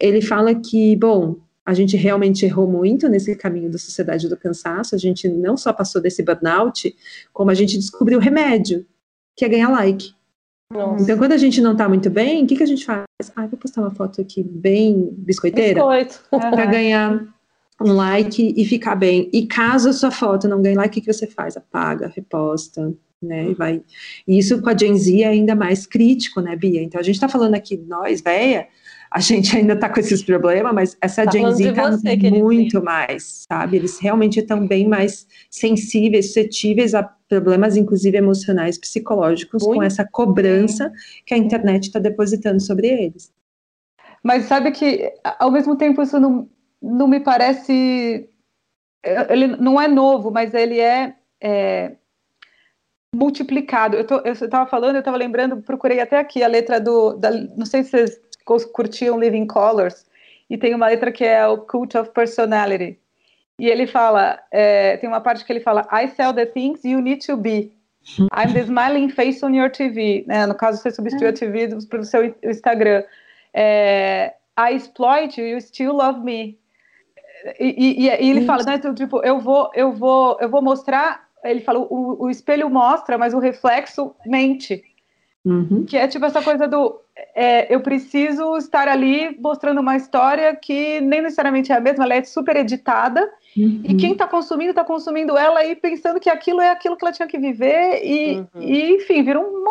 ele 0.00 0.20
fala 0.20 0.52
que, 0.54 0.96
bom, 0.96 1.36
a 1.66 1.74
gente 1.74 1.96
realmente 1.96 2.46
errou 2.46 2.70
muito 2.70 3.08
nesse 3.08 3.34
caminho 3.34 3.68
da 3.68 3.76
sociedade 3.76 4.28
do 4.28 4.36
cansaço, 4.36 4.94
a 4.94 4.98
gente 4.98 5.28
não 5.28 5.56
só 5.56 5.72
passou 5.72 6.00
desse 6.00 6.22
burnout, 6.22 6.94
como 7.32 7.50
a 7.50 7.54
gente 7.54 7.76
descobriu 7.76 8.18
o 8.18 8.22
remédio, 8.22 8.86
que 9.36 9.44
é 9.44 9.48
ganhar 9.48 9.68
like. 9.68 10.14
Nossa. 10.72 11.02
Então, 11.02 11.18
quando 11.18 11.32
a 11.32 11.36
gente 11.36 11.60
não 11.60 11.72
está 11.72 11.88
muito 11.88 12.08
bem, 12.08 12.44
o 12.44 12.46
que, 12.46 12.56
que 12.56 12.62
a 12.62 12.66
gente 12.66 12.84
faz? 12.84 13.04
Ah, 13.34 13.46
vou 13.46 13.58
postar 13.58 13.80
uma 13.80 13.90
foto 13.90 14.20
aqui 14.20 14.44
bem 14.44 15.12
biscoiteira. 15.18 15.74
Biscoito. 15.74 16.20
Para 16.30 16.66
ganhar 16.66 17.26
um 17.80 17.92
like 17.92 18.54
e 18.56 18.64
ficar 18.64 18.94
bem. 18.94 19.28
E 19.32 19.46
caso 19.46 19.88
a 19.88 19.92
sua 19.92 20.12
foto 20.12 20.48
não 20.48 20.62
ganhe 20.62 20.76
like, 20.76 20.88
o 20.88 20.92
que, 20.92 21.00
que 21.00 21.12
você 21.12 21.26
faz? 21.26 21.56
Apaga, 21.56 22.12
reposta, 22.14 22.94
né? 23.20 23.50
E 23.50 23.54
vai. 23.54 23.82
E 24.26 24.38
isso 24.38 24.62
com 24.62 24.70
a 24.70 24.76
Gen 24.76 24.96
Z 24.96 25.22
é 25.22 25.26
ainda 25.26 25.54
mais 25.56 25.84
crítico, 25.84 26.40
né, 26.40 26.54
Bia? 26.54 26.82
Então, 26.82 27.00
a 27.00 27.04
gente 27.04 27.16
está 27.16 27.28
falando 27.28 27.54
aqui, 27.54 27.76
nós, 27.76 28.20
véia, 28.20 28.68
a 29.10 29.20
gente 29.20 29.56
ainda 29.56 29.74
está 29.74 29.88
com 29.88 30.00
esses 30.00 30.22
problemas, 30.22 30.74
mas 30.74 30.96
essa 31.00 31.24
tá 31.24 31.30
Gen 31.30 31.52
Z 31.52 31.70
está 31.70 31.90
muito 32.30 32.82
mais, 32.82 33.44
sabe? 33.50 33.76
Eles 33.76 33.98
realmente 33.98 34.40
estão 34.40 34.66
bem 34.66 34.88
mais 34.88 35.26
sensíveis, 35.50 36.26
suscetíveis 36.26 36.94
a 36.94 37.02
problemas, 37.28 37.76
inclusive 37.76 38.16
emocionais, 38.16 38.78
psicológicos, 38.78 39.62
muito. 39.62 39.76
com 39.76 39.82
essa 39.82 40.06
cobrança 40.06 40.92
que 41.24 41.34
a 41.34 41.38
internet 41.38 41.84
está 41.84 41.98
depositando 41.98 42.60
sobre 42.60 42.88
eles. 42.88 43.32
Mas 44.22 44.44
sabe 44.44 44.72
que, 44.72 45.12
ao 45.38 45.50
mesmo 45.50 45.76
tempo, 45.76 46.02
isso 46.02 46.18
não, 46.18 46.48
não 46.82 47.06
me 47.06 47.20
parece. 47.20 48.28
Ele 49.28 49.46
não 49.46 49.80
é 49.80 49.86
novo, 49.86 50.32
mas 50.32 50.52
ele 50.52 50.80
é, 50.80 51.14
é 51.40 51.92
multiplicado. 53.14 53.96
Eu 53.96 54.32
estava 54.32 54.68
falando, 54.68 54.96
eu 54.96 55.00
estava 55.00 55.16
lembrando, 55.16 55.62
procurei 55.62 56.00
até 56.00 56.18
aqui 56.18 56.42
a 56.42 56.48
letra 56.48 56.80
do. 56.80 57.14
Da, 57.14 57.30
não 57.30 57.66
sei 57.66 57.84
se 57.84 57.90
vocês 57.90 58.20
curtiam 58.72 59.18
Living 59.18 59.46
Colors, 59.46 60.06
e 60.48 60.56
tem 60.56 60.74
uma 60.74 60.86
letra 60.86 61.10
que 61.10 61.24
é 61.24 61.46
o 61.46 61.58
Cult 61.58 61.96
of 61.98 62.10
Personality. 62.10 62.98
E 63.58 63.68
ele 63.68 63.86
fala, 63.86 64.38
é, 64.50 64.96
tem 64.98 65.08
uma 65.08 65.20
parte 65.20 65.44
que 65.44 65.52
ele 65.52 65.60
fala, 65.60 65.86
I 65.90 66.08
sell 66.08 66.32
the 66.32 66.46
things 66.46 66.84
you 66.84 67.00
need 67.00 67.26
to 67.26 67.36
be. 67.36 67.72
I'm 68.32 68.52
the 68.52 68.60
smiling 68.60 69.08
face 69.08 69.44
on 69.44 69.54
your 69.54 69.70
TV. 69.70 70.24
Né? 70.26 70.46
No 70.46 70.54
caso, 70.54 70.80
você 70.80 70.90
substitui 70.90 71.28
a 71.28 71.32
TV 71.32 71.68
para 71.88 72.00
o 72.00 72.04
seu 72.04 72.34
Instagram. 72.44 73.02
É, 73.52 74.34
I 74.58 74.74
exploit 74.74 75.40
you, 75.40 75.46
you 75.46 75.60
still 75.60 75.92
love 75.92 76.20
me. 76.20 76.58
E, 77.58 78.06
e, 78.06 78.08
e 78.08 78.30
ele 78.30 78.44
fala, 78.44 78.62
né, 78.62 78.78
tipo, 78.94 79.24
eu 79.24 79.40
vou, 79.40 79.70
eu 79.74 79.92
vou, 79.92 80.36
eu 80.40 80.48
vou 80.48 80.62
mostrar. 80.62 81.26
Ele 81.42 81.60
fala, 81.60 81.80
o, 81.80 82.24
o 82.24 82.30
espelho 82.30 82.68
mostra, 82.70 83.18
mas 83.18 83.34
o 83.34 83.38
reflexo 83.38 84.14
mente. 84.24 84.84
Uhum. 85.44 85.84
Que 85.84 85.96
é 85.96 86.06
tipo 86.08 86.24
essa 86.24 86.42
coisa 86.42 86.66
do 86.66 87.00
é, 87.34 87.74
eu 87.74 87.80
preciso 87.80 88.56
estar 88.56 88.88
ali 88.88 89.36
mostrando 89.40 89.80
uma 89.80 89.96
história 89.96 90.54
que 90.54 91.00
nem 91.00 91.22
necessariamente 91.22 91.72
é 91.72 91.76
a 91.76 91.80
mesma, 91.80 92.04
ela 92.04 92.14
é 92.14 92.24
super 92.24 92.56
editada. 92.56 93.20
Uhum. 93.56 93.82
E 93.84 93.94
quem 93.94 94.12
está 94.12 94.26
consumindo, 94.26 94.70
está 94.70 94.84
consumindo 94.84 95.36
ela 95.36 95.64
e 95.64 95.74
pensando 95.74 96.20
que 96.20 96.28
aquilo 96.28 96.60
é 96.60 96.70
aquilo 96.70 96.96
que 96.96 97.04
ela 97.04 97.12
tinha 97.12 97.28
que 97.28 97.38
viver, 97.38 98.04
e, 98.04 98.38
uhum. 98.38 98.46
e 98.60 98.96
enfim, 98.96 99.22
vira 99.22 99.40
um 99.40 99.64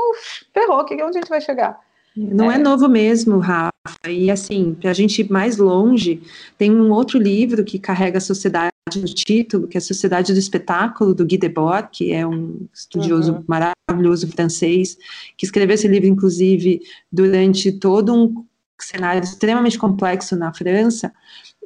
ferrou, 0.53 0.83
que 0.85 0.93
onde 0.95 1.17
a 1.17 1.21
gente 1.21 1.29
vai 1.29 1.41
chegar? 1.41 1.79
Não 2.15 2.49
é. 2.49 2.55
é 2.55 2.57
novo 2.57 2.87
mesmo, 2.87 3.39
Rafa. 3.39 3.71
E 4.07 4.31
assim, 4.31 4.73
para 4.79 4.91
a 4.91 4.93
gente 4.93 5.21
ir 5.21 5.29
mais 5.29 5.57
longe, 5.57 6.21
tem 6.57 6.71
um 6.71 6.91
outro 6.91 7.19
livro 7.19 7.63
que 7.63 7.77
carrega 7.77 8.17
a 8.17 8.21
sociedade 8.21 8.74
no 8.93 9.05
título, 9.05 9.67
que 9.67 9.77
é 9.77 9.79
a 9.79 9.81
Sociedade 9.81 10.33
do 10.33 10.39
Espetáculo, 10.39 11.13
do 11.13 11.25
Guy 11.25 11.37
Debord, 11.37 11.89
que 11.91 12.11
é 12.11 12.25
um 12.25 12.67
estudioso 12.73 13.33
uhum. 13.33 13.43
maravilhoso 13.47 14.27
francês, 14.27 14.97
que 15.37 15.45
escreveu 15.45 15.73
esse 15.73 15.87
livro, 15.87 16.07
inclusive, 16.07 16.81
durante 17.11 17.71
todo 17.71 18.13
um 18.13 18.45
cenário 18.79 19.23
extremamente 19.23 19.79
complexo 19.79 20.35
na 20.35 20.53
França. 20.53 21.13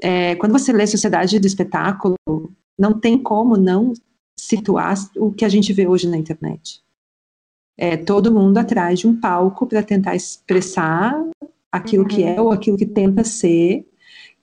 É, 0.01 0.35
quando 0.35 0.53
você 0.53 0.71
lê 0.71 0.87
Sociedade 0.87 1.39
do 1.39 1.47
Espetáculo, 1.47 2.15
não 2.77 2.97
tem 2.97 3.17
como 3.17 3.57
não 3.57 3.93
situar 4.39 4.95
o 5.17 5.31
que 5.33 5.43
a 5.43 5.49
gente 5.49 5.73
vê 5.73 5.85
hoje 5.87 6.07
na 6.07 6.17
internet 6.17 6.81
é, 7.79 7.95
todo 7.95 8.33
mundo 8.33 8.57
atrás 8.57 8.99
de 8.99 9.07
um 9.07 9.17
palco 9.17 9.65
para 9.65 9.81
tentar 9.81 10.13
expressar 10.13 11.17
aquilo 11.71 12.03
uhum. 12.03 12.09
que 12.09 12.23
é 12.23 12.39
ou 12.39 12.51
aquilo 12.51 12.75
que 12.75 12.85
tenta 12.85 13.23
ser, 13.23 13.87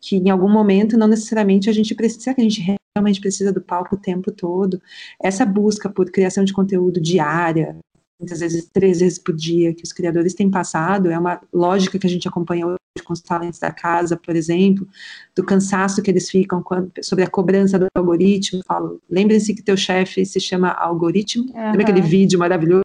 que 0.06 0.16
em 0.16 0.30
algum 0.30 0.48
momento 0.48 0.96
não 0.96 1.08
necessariamente 1.08 1.68
a 1.68 1.72
gente 1.72 1.92
precisa, 1.92 2.32
que 2.32 2.40
a 2.40 2.44
gente 2.44 2.64
realmente 2.96 3.20
precisa 3.20 3.52
do 3.52 3.60
palco 3.60 3.96
o 3.96 3.98
tempo 3.98 4.30
todo. 4.30 4.80
Essa 5.20 5.44
busca 5.44 5.90
por 5.90 6.08
criação 6.12 6.44
de 6.44 6.52
conteúdo 6.52 7.00
diária, 7.00 7.76
muitas 8.20 8.38
vezes 8.38 8.70
três 8.72 9.00
vezes 9.00 9.18
por 9.18 9.34
dia, 9.34 9.74
que 9.74 9.82
os 9.82 9.92
criadores 9.92 10.32
têm 10.32 10.48
passado, 10.48 11.10
é 11.10 11.18
uma 11.18 11.40
lógica 11.52 11.98
que 11.98 12.06
a 12.06 12.10
gente 12.10 12.28
acompanha 12.28 12.68
hoje 12.68 12.76
com 13.04 13.12
os 13.12 13.20
talentos 13.20 13.58
da 13.58 13.72
casa, 13.72 14.16
por 14.16 14.36
exemplo, 14.36 14.86
do 15.34 15.44
cansaço 15.44 16.00
que 16.00 16.10
eles 16.10 16.30
ficam 16.30 16.62
quando, 16.62 16.90
sobre 17.02 17.24
a 17.24 17.28
cobrança 17.28 17.76
do 17.76 17.86
algoritmo. 17.96 18.62
Falo, 18.64 19.00
lembrem-se 19.10 19.54
que 19.54 19.62
teu 19.62 19.76
chefe 19.76 20.24
se 20.24 20.38
chama 20.38 20.70
algoritmo. 20.70 21.46
Uhum. 21.52 21.66
Lembra 21.72 21.82
aquele 21.82 22.00
vídeo 22.00 22.38
maravilhoso? 22.38 22.82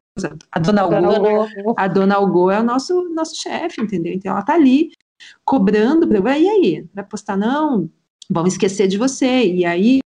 A 0.51 0.59
dona 0.59 0.81
Algo, 0.81 1.47
a 1.77 1.87
dona 1.87 2.15
Algo 2.15 2.51
é 2.51 2.59
o 2.59 2.63
nosso, 2.63 3.09
nosso 3.13 3.35
chefe, 3.35 3.79
entendeu? 3.79 4.11
Então 4.11 4.31
ela 4.31 4.41
tá 4.41 4.55
ali 4.55 4.91
cobrando, 5.43 6.07
e 6.41 6.49
aí, 6.49 6.85
vai 6.93 7.03
postar 7.03 7.37
não? 7.37 7.89
Vão 8.29 8.47
esquecer 8.47 8.87
de 8.87 8.97
você, 8.97 9.45
e 9.45 9.65
aí 9.65 10.01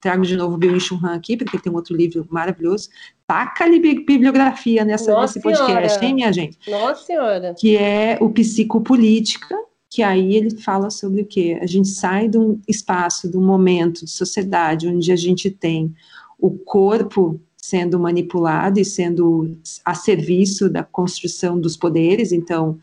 trago 0.00 0.22
de 0.22 0.36
novo 0.36 0.54
o 0.54 0.58
Bill 0.58 0.78
Chun 0.80 0.98
Han 1.02 1.14
aqui, 1.14 1.36
porque 1.36 1.58
tem 1.58 1.72
um 1.72 1.76
outro 1.76 1.94
livro 1.94 2.26
maravilhoso, 2.30 2.88
taca 3.26 3.64
ali 3.64 3.78
bibliografia 3.78 4.84
nessa, 4.84 5.18
nesse 5.20 5.40
podcast, 5.40 5.66
senhora. 5.66 6.04
hein, 6.04 6.14
minha 6.14 6.32
gente? 6.32 6.58
Nossa 6.68 7.04
senhora! 7.04 7.54
Que 7.58 7.76
é 7.76 8.18
o 8.20 8.30
Psicopolítica, 8.30 9.54
que 9.90 10.02
aí 10.02 10.34
ele 10.34 10.50
fala 10.58 10.90
sobre 10.90 11.22
o 11.22 11.26
quê? 11.26 11.58
A 11.60 11.66
gente 11.66 11.88
sai 11.88 12.28
de 12.28 12.38
um 12.38 12.60
espaço, 12.68 13.30
de 13.30 13.36
um 13.36 13.44
momento 13.44 14.04
de 14.04 14.10
sociedade 14.10 14.88
onde 14.88 15.10
a 15.10 15.16
gente 15.16 15.50
tem 15.50 15.94
o 16.38 16.50
corpo 16.50 17.40
sendo 17.56 17.98
manipulado 17.98 18.78
e 18.78 18.84
sendo 18.84 19.58
a 19.84 19.94
serviço 19.94 20.70
da 20.70 20.82
construção 20.82 21.60
dos 21.60 21.76
poderes, 21.76 22.32
então 22.32 22.78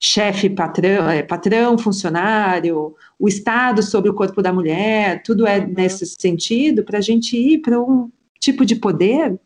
chefe, 0.00 0.48
patrão, 0.48 1.08
é, 1.08 1.22
patrão, 1.22 1.76
funcionário, 1.76 2.94
o 3.18 3.28
Estado 3.28 3.82
sobre 3.82 4.10
o 4.10 4.14
corpo 4.14 4.40
da 4.40 4.52
mulher, 4.52 5.22
tudo 5.22 5.46
é 5.46 5.58
uhum. 5.58 5.74
nesse 5.76 6.06
sentido 6.06 6.84
para 6.84 6.98
a 6.98 7.02
gente 7.02 7.36
ir 7.36 7.58
para 7.58 7.80
um 7.80 8.10
tipo 8.38 8.64
de 8.64 8.76
poder 8.76 9.38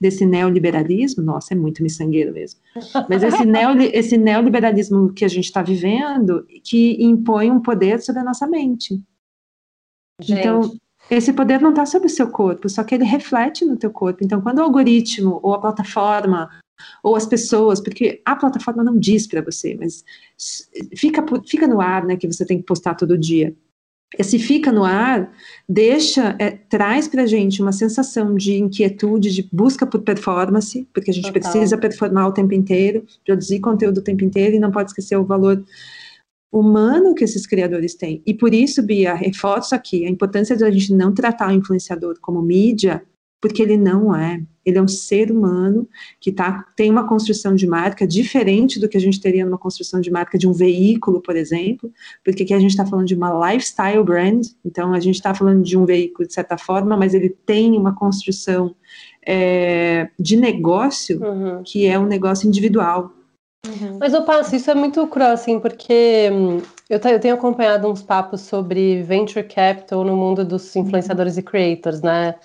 desse 0.00 0.26
neoliberalismo, 0.26 1.22
nossa, 1.22 1.54
é 1.54 1.56
muito 1.56 1.80
miçangueiro 1.80 2.32
mesmo, 2.32 2.58
mas 3.08 3.22
esse, 3.22 3.44
neoli, 3.46 3.90
esse 3.94 4.18
neoliberalismo 4.18 5.12
que 5.12 5.24
a 5.24 5.28
gente 5.28 5.44
está 5.44 5.62
vivendo, 5.62 6.44
que 6.64 6.96
impõe 7.00 7.52
um 7.52 7.60
poder 7.60 8.00
sobre 8.00 8.20
a 8.20 8.24
nossa 8.24 8.44
mente. 8.48 9.00
Gente. 10.20 10.40
Então, 10.40 10.72
esse 11.08 11.32
poder 11.32 11.60
não 11.60 11.70
está 11.70 11.86
sobre 11.86 12.08
o 12.08 12.10
seu 12.10 12.28
corpo, 12.28 12.68
só 12.68 12.82
que 12.82 12.94
ele 12.94 13.04
reflete 13.04 13.64
no 13.64 13.76
teu 13.76 13.90
corpo. 13.90 14.24
Então, 14.24 14.40
quando 14.40 14.58
o 14.58 14.62
algoritmo 14.62 15.38
ou 15.42 15.54
a 15.54 15.60
plataforma 15.60 16.48
ou 17.02 17.16
as 17.16 17.26
pessoas, 17.26 17.80
porque 17.80 18.20
a 18.24 18.36
plataforma 18.36 18.82
não 18.82 18.98
diz 18.98 19.26
para 19.26 19.42
você, 19.42 19.76
mas 19.78 20.04
fica, 20.96 21.24
fica 21.46 21.66
no 21.66 21.80
ar, 21.80 22.04
né, 22.04 22.16
que 22.16 22.26
você 22.26 22.44
tem 22.44 22.58
que 22.58 22.64
postar 22.64 22.94
todo 22.94 23.18
dia. 23.18 23.54
Esse 24.18 24.38
fica 24.38 24.70
no 24.70 24.84
ar 24.84 25.32
deixa, 25.66 26.36
é, 26.38 26.50
traz 26.50 27.08
para 27.08 27.22
a 27.22 27.26
gente 27.26 27.62
uma 27.62 27.72
sensação 27.72 28.34
de 28.34 28.58
inquietude, 28.58 29.32
de 29.32 29.48
busca 29.50 29.86
por 29.86 30.02
performance, 30.02 30.86
porque 30.92 31.10
a 31.10 31.14
gente 31.14 31.32
Total. 31.32 31.40
precisa 31.40 31.78
performar 31.78 32.28
o 32.28 32.32
tempo 32.32 32.52
inteiro, 32.52 33.06
produzir 33.24 33.60
conteúdo 33.60 33.98
o 33.98 34.04
tempo 34.04 34.24
inteiro 34.24 34.56
e 34.56 34.58
não 34.58 34.70
pode 34.70 34.90
esquecer 34.90 35.16
o 35.16 35.24
valor 35.24 35.64
humano 36.52 37.14
que 37.14 37.24
esses 37.24 37.46
criadores 37.46 37.94
têm. 37.94 38.22
E 38.26 38.34
por 38.34 38.52
isso, 38.52 38.82
Bia, 38.82 39.14
reforço 39.14 39.74
aqui 39.74 40.04
a 40.04 40.10
importância 40.10 40.54
de 40.54 40.64
a 40.64 40.70
gente 40.70 40.92
não 40.92 41.14
tratar 41.14 41.48
o 41.48 41.54
influenciador 41.54 42.18
como 42.20 42.42
mídia, 42.42 43.02
porque 43.42 43.60
ele 43.60 43.76
não 43.76 44.14
é. 44.14 44.40
Ele 44.64 44.78
é 44.78 44.82
um 44.82 44.86
ser 44.86 45.32
humano 45.32 45.88
que 46.20 46.30
tá, 46.30 46.64
tem 46.76 46.88
uma 46.88 47.08
construção 47.08 47.56
de 47.56 47.66
marca 47.66 48.06
diferente 48.06 48.78
do 48.78 48.88
que 48.88 48.96
a 48.96 49.00
gente 49.00 49.20
teria 49.20 49.44
numa 49.44 49.58
construção 49.58 50.00
de 50.00 50.08
marca 50.12 50.38
de 50.38 50.46
um 50.46 50.52
veículo, 50.52 51.20
por 51.20 51.34
exemplo, 51.34 51.92
porque 52.24 52.44
aqui 52.44 52.54
a 52.54 52.60
gente 52.60 52.70
está 52.70 52.86
falando 52.86 53.08
de 53.08 53.16
uma 53.16 53.50
lifestyle 53.50 54.04
brand, 54.04 54.46
então 54.64 54.94
a 54.94 55.00
gente 55.00 55.16
está 55.16 55.34
falando 55.34 55.64
de 55.64 55.76
um 55.76 55.84
veículo 55.84 56.28
de 56.28 56.32
certa 56.32 56.56
forma, 56.56 56.96
mas 56.96 57.12
ele 57.12 57.28
tem 57.28 57.76
uma 57.76 57.92
construção 57.92 58.76
é, 59.26 60.08
de 60.16 60.36
negócio 60.36 61.20
uhum. 61.20 61.62
que 61.64 61.86
é 61.86 61.98
um 61.98 62.06
negócio 62.06 62.46
individual. 62.46 63.10
Uhum. 63.66 63.98
Mas 63.98 64.14
eu 64.14 64.22
passo, 64.22 64.54
isso 64.54 64.70
é 64.70 64.74
muito 64.74 65.04
cruel, 65.08 65.32
assim, 65.32 65.58
porque 65.58 66.30
hum, 66.32 66.58
eu, 66.88 67.00
eu, 67.10 67.20
tenho 67.20 67.34
acompanhado 67.34 67.88
uns 67.88 68.02
papos 68.02 68.42
sobre 68.42 69.02
venture 69.02 69.44
capital 69.44 70.04
no 70.04 70.16
mundo 70.16 70.44
dos 70.44 70.74
influenciadores 70.76 71.36
e 71.36 71.42
creators, 71.42 72.00
né? 72.00 72.36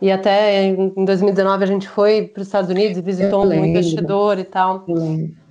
E 0.00 0.10
até 0.10 0.64
em 0.64 1.04
2019 1.04 1.64
a 1.64 1.66
gente 1.66 1.88
foi 1.88 2.22
para 2.22 2.40
os 2.40 2.48
Estados 2.48 2.70
Unidos 2.70 2.98
e 2.98 3.00
visitou 3.00 3.44
um 3.44 3.64
investidor 3.64 4.38
e 4.38 4.44
tal. 4.44 4.84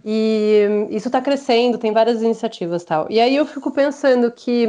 E 0.03 0.87
isso 0.91 1.07
está 1.07 1.19
crescendo, 1.19 1.77
tem 1.77 1.91
várias 1.91 2.21
iniciativas 2.21 2.83
e 2.83 2.85
tal. 2.85 3.07
E 3.09 3.19
aí 3.19 3.35
eu 3.35 3.45
fico 3.45 3.71
pensando 3.71 4.31
que 4.31 4.67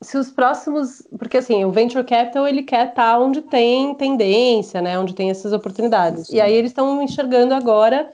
se 0.00 0.16
os 0.16 0.30
próximos, 0.30 1.06
porque 1.18 1.38
assim, 1.38 1.64
o 1.64 1.70
venture 1.70 2.04
capital 2.04 2.46
ele 2.46 2.62
quer 2.62 2.88
estar 2.88 3.12
tá 3.12 3.18
onde 3.18 3.42
tem 3.42 3.94
tendência, 3.94 4.80
né, 4.80 4.98
onde 4.98 5.14
tem 5.14 5.30
essas 5.30 5.52
oportunidades. 5.52 6.30
E 6.30 6.40
aí 6.40 6.54
eles 6.54 6.70
estão 6.70 7.02
enxergando 7.02 7.52
agora 7.52 8.10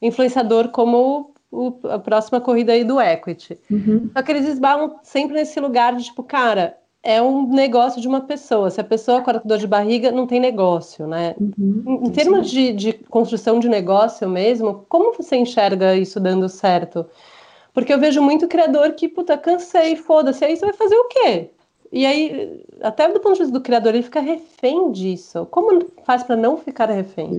influenciador 0.00 0.68
como 0.68 1.34
o, 1.50 1.78
a 1.88 1.98
próxima 1.98 2.40
corrida 2.40 2.72
aí 2.72 2.84
do 2.84 3.00
equity. 3.00 3.58
Uhum. 3.70 4.10
Só 4.12 4.22
que 4.22 4.32
eles 4.32 4.46
esbarram 4.46 4.96
sempre 5.02 5.34
nesse 5.34 5.58
lugar 5.60 5.96
de 5.96 6.04
tipo, 6.04 6.22
cara, 6.22 6.76
é 7.04 7.20
um 7.20 7.46
negócio 7.46 8.00
de 8.00 8.08
uma 8.08 8.22
pessoa. 8.22 8.70
Se 8.70 8.80
a 8.80 8.84
pessoa 8.84 9.20
com 9.20 9.32
dor 9.44 9.58
de 9.58 9.66
barriga, 9.66 10.10
não 10.10 10.26
tem 10.26 10.40
negócio, 10.40 11.06
né? 11.06 11.34
Uhum. 11.38 12.06
Em, 12.06 12.10
termos 12.10 12.50
de, 12.50 12.72
de, 12.72 12.92
construção 12.94 13.60
de 13.60 13.68
negócio 13.68 14.26
mesmo, 14.28 14.86
como 14.88 15.12
você 15.12 15.36
enxerga 15.36 15.94
isso 15.94 16.18
dando 16.18 16.48
certo? 16.48 17.04
Porque 17.74 17.92
eu 17.92 18.00
vejo 18.00 18.22
muito 18.22 18.48
criador 18.48 18.92
que, 18.92 19.06
puta, 19.06 19.36
cansei, 19.36 19.96
foda-se, 19.96 20.44
aí 20.44 20.56
você 20.56 20.64
vai 20.64 20.74
fazer 20.74 20.96
o 20.96 21.08
quê? 21.08 21.50
E 21.92 22.06
aí, 22.06 22.64
até 22.80 23.06
do 23.12 23.20
ponto 23.20 23.34
de 23.34 23.40
vista 23.40 23.52
do 23.52 23.62
criador, 23.62 23.94
ele 23.94 24.02
fica 24.02 24.20
refém 24.20 24.90
disso. 24.90 25.46
Como 25.50 25.84
faz 26.04 26.22
para 26.22 26.36
não 26.36 26.56
ficar 26.56 26.88
refém? 26.88 27.38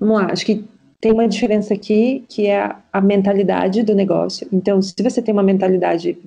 Vamos 0.00 0.16
lá, 0.20 0.32
acho 0.32 0.44
que 0.44 0.64
tem 1.00 1.12
uma 1.12 1.28
diferença 1.28 1.74
aqui 1.74 2.24
que 2.28 2.46
é 2.46 2.74
a 2.92 3.00
mentalidade 3.00 3.82
do 3.84 3.94
negócio. 3.94 4.48
Então, 4.52 4.82
se 4.82 4.94
você 5.00 5.22
tem 5.22 5.32
uma 5.32 5.42
mentalidade 5.42 6.18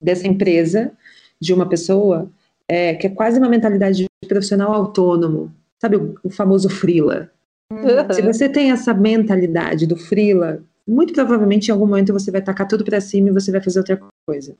dessa 0.00 0.28
empresa, 0.28 0.92
de 1.40 1.54
uma 1.54 1.68
pessoa, 1.68 2.30
é, 2.68 2.94
que 2.94 3.06
é 3.06 3.10
quase 3.10 3.38
uma 3.38 3.48
mentalidade 3.48 4.04
de 4.04 4.28
profissional 4.28 4.72
autônomo, 4.72 5.52
sabe 5.80 5.96
o, 5.96 6.14
o 6.22 6.30
famoso 6.30 6.68
frila. 6.68 7.30
Uhum. 7.72 8.12
Se 8.12 8.22
você 8.22 8.48
tem 8.48 8.70
essa 8.72 8.92
mentalidade 8.92 9.86
do 9.86 9.96
frila, 9.96 10.62
muito 10.86 11.12
provavelmente 11.12 11.68
em 11.68 11.72
algum 11.72 11.86
momento 11.86 12.12
você 12.12 12.30
vai 12.30 12.42
tacar 12.42 12.66
tudo 12.66 12.84
para 12.84 13.00
cima 13.00 13.28
e 13.28 13.32
você 13.32 13.50
vai 13.52 13.62
fazer 13.62 13.78
outra 13.78 14.00
coisa. 14.26 14.56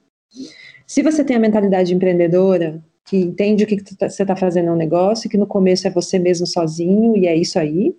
Se 0.86 1.02
você 1.02 1.24
tem 1.24 1.36
a 1.36 1.40
mentalidade 1.40 1.94
empreendedora, 1.94 2.80
que 3.04 3.16
entende 3.16 3.64
o 3.64 3.66
que, 3.66 3.76
que 3.76 3.96
tá, 3.96 4.08
você 4.08 4.22
está 4.22 4.36
fazendo 4.36 4.68
é 4.68 4.72
um 4.72 4.76
negócio, 4.76 5.28
que 5.28 5.36
no 5.36 5.46
começo 5.46 5.86
é 5.86 5.90
você 5.90 6.18
mesmo 6.18 6.46
sozinho 6.46 7.16
e 7.16 7.26
é 7.26 7.36
isso 7.36 7.58
aí, 7.58 7.96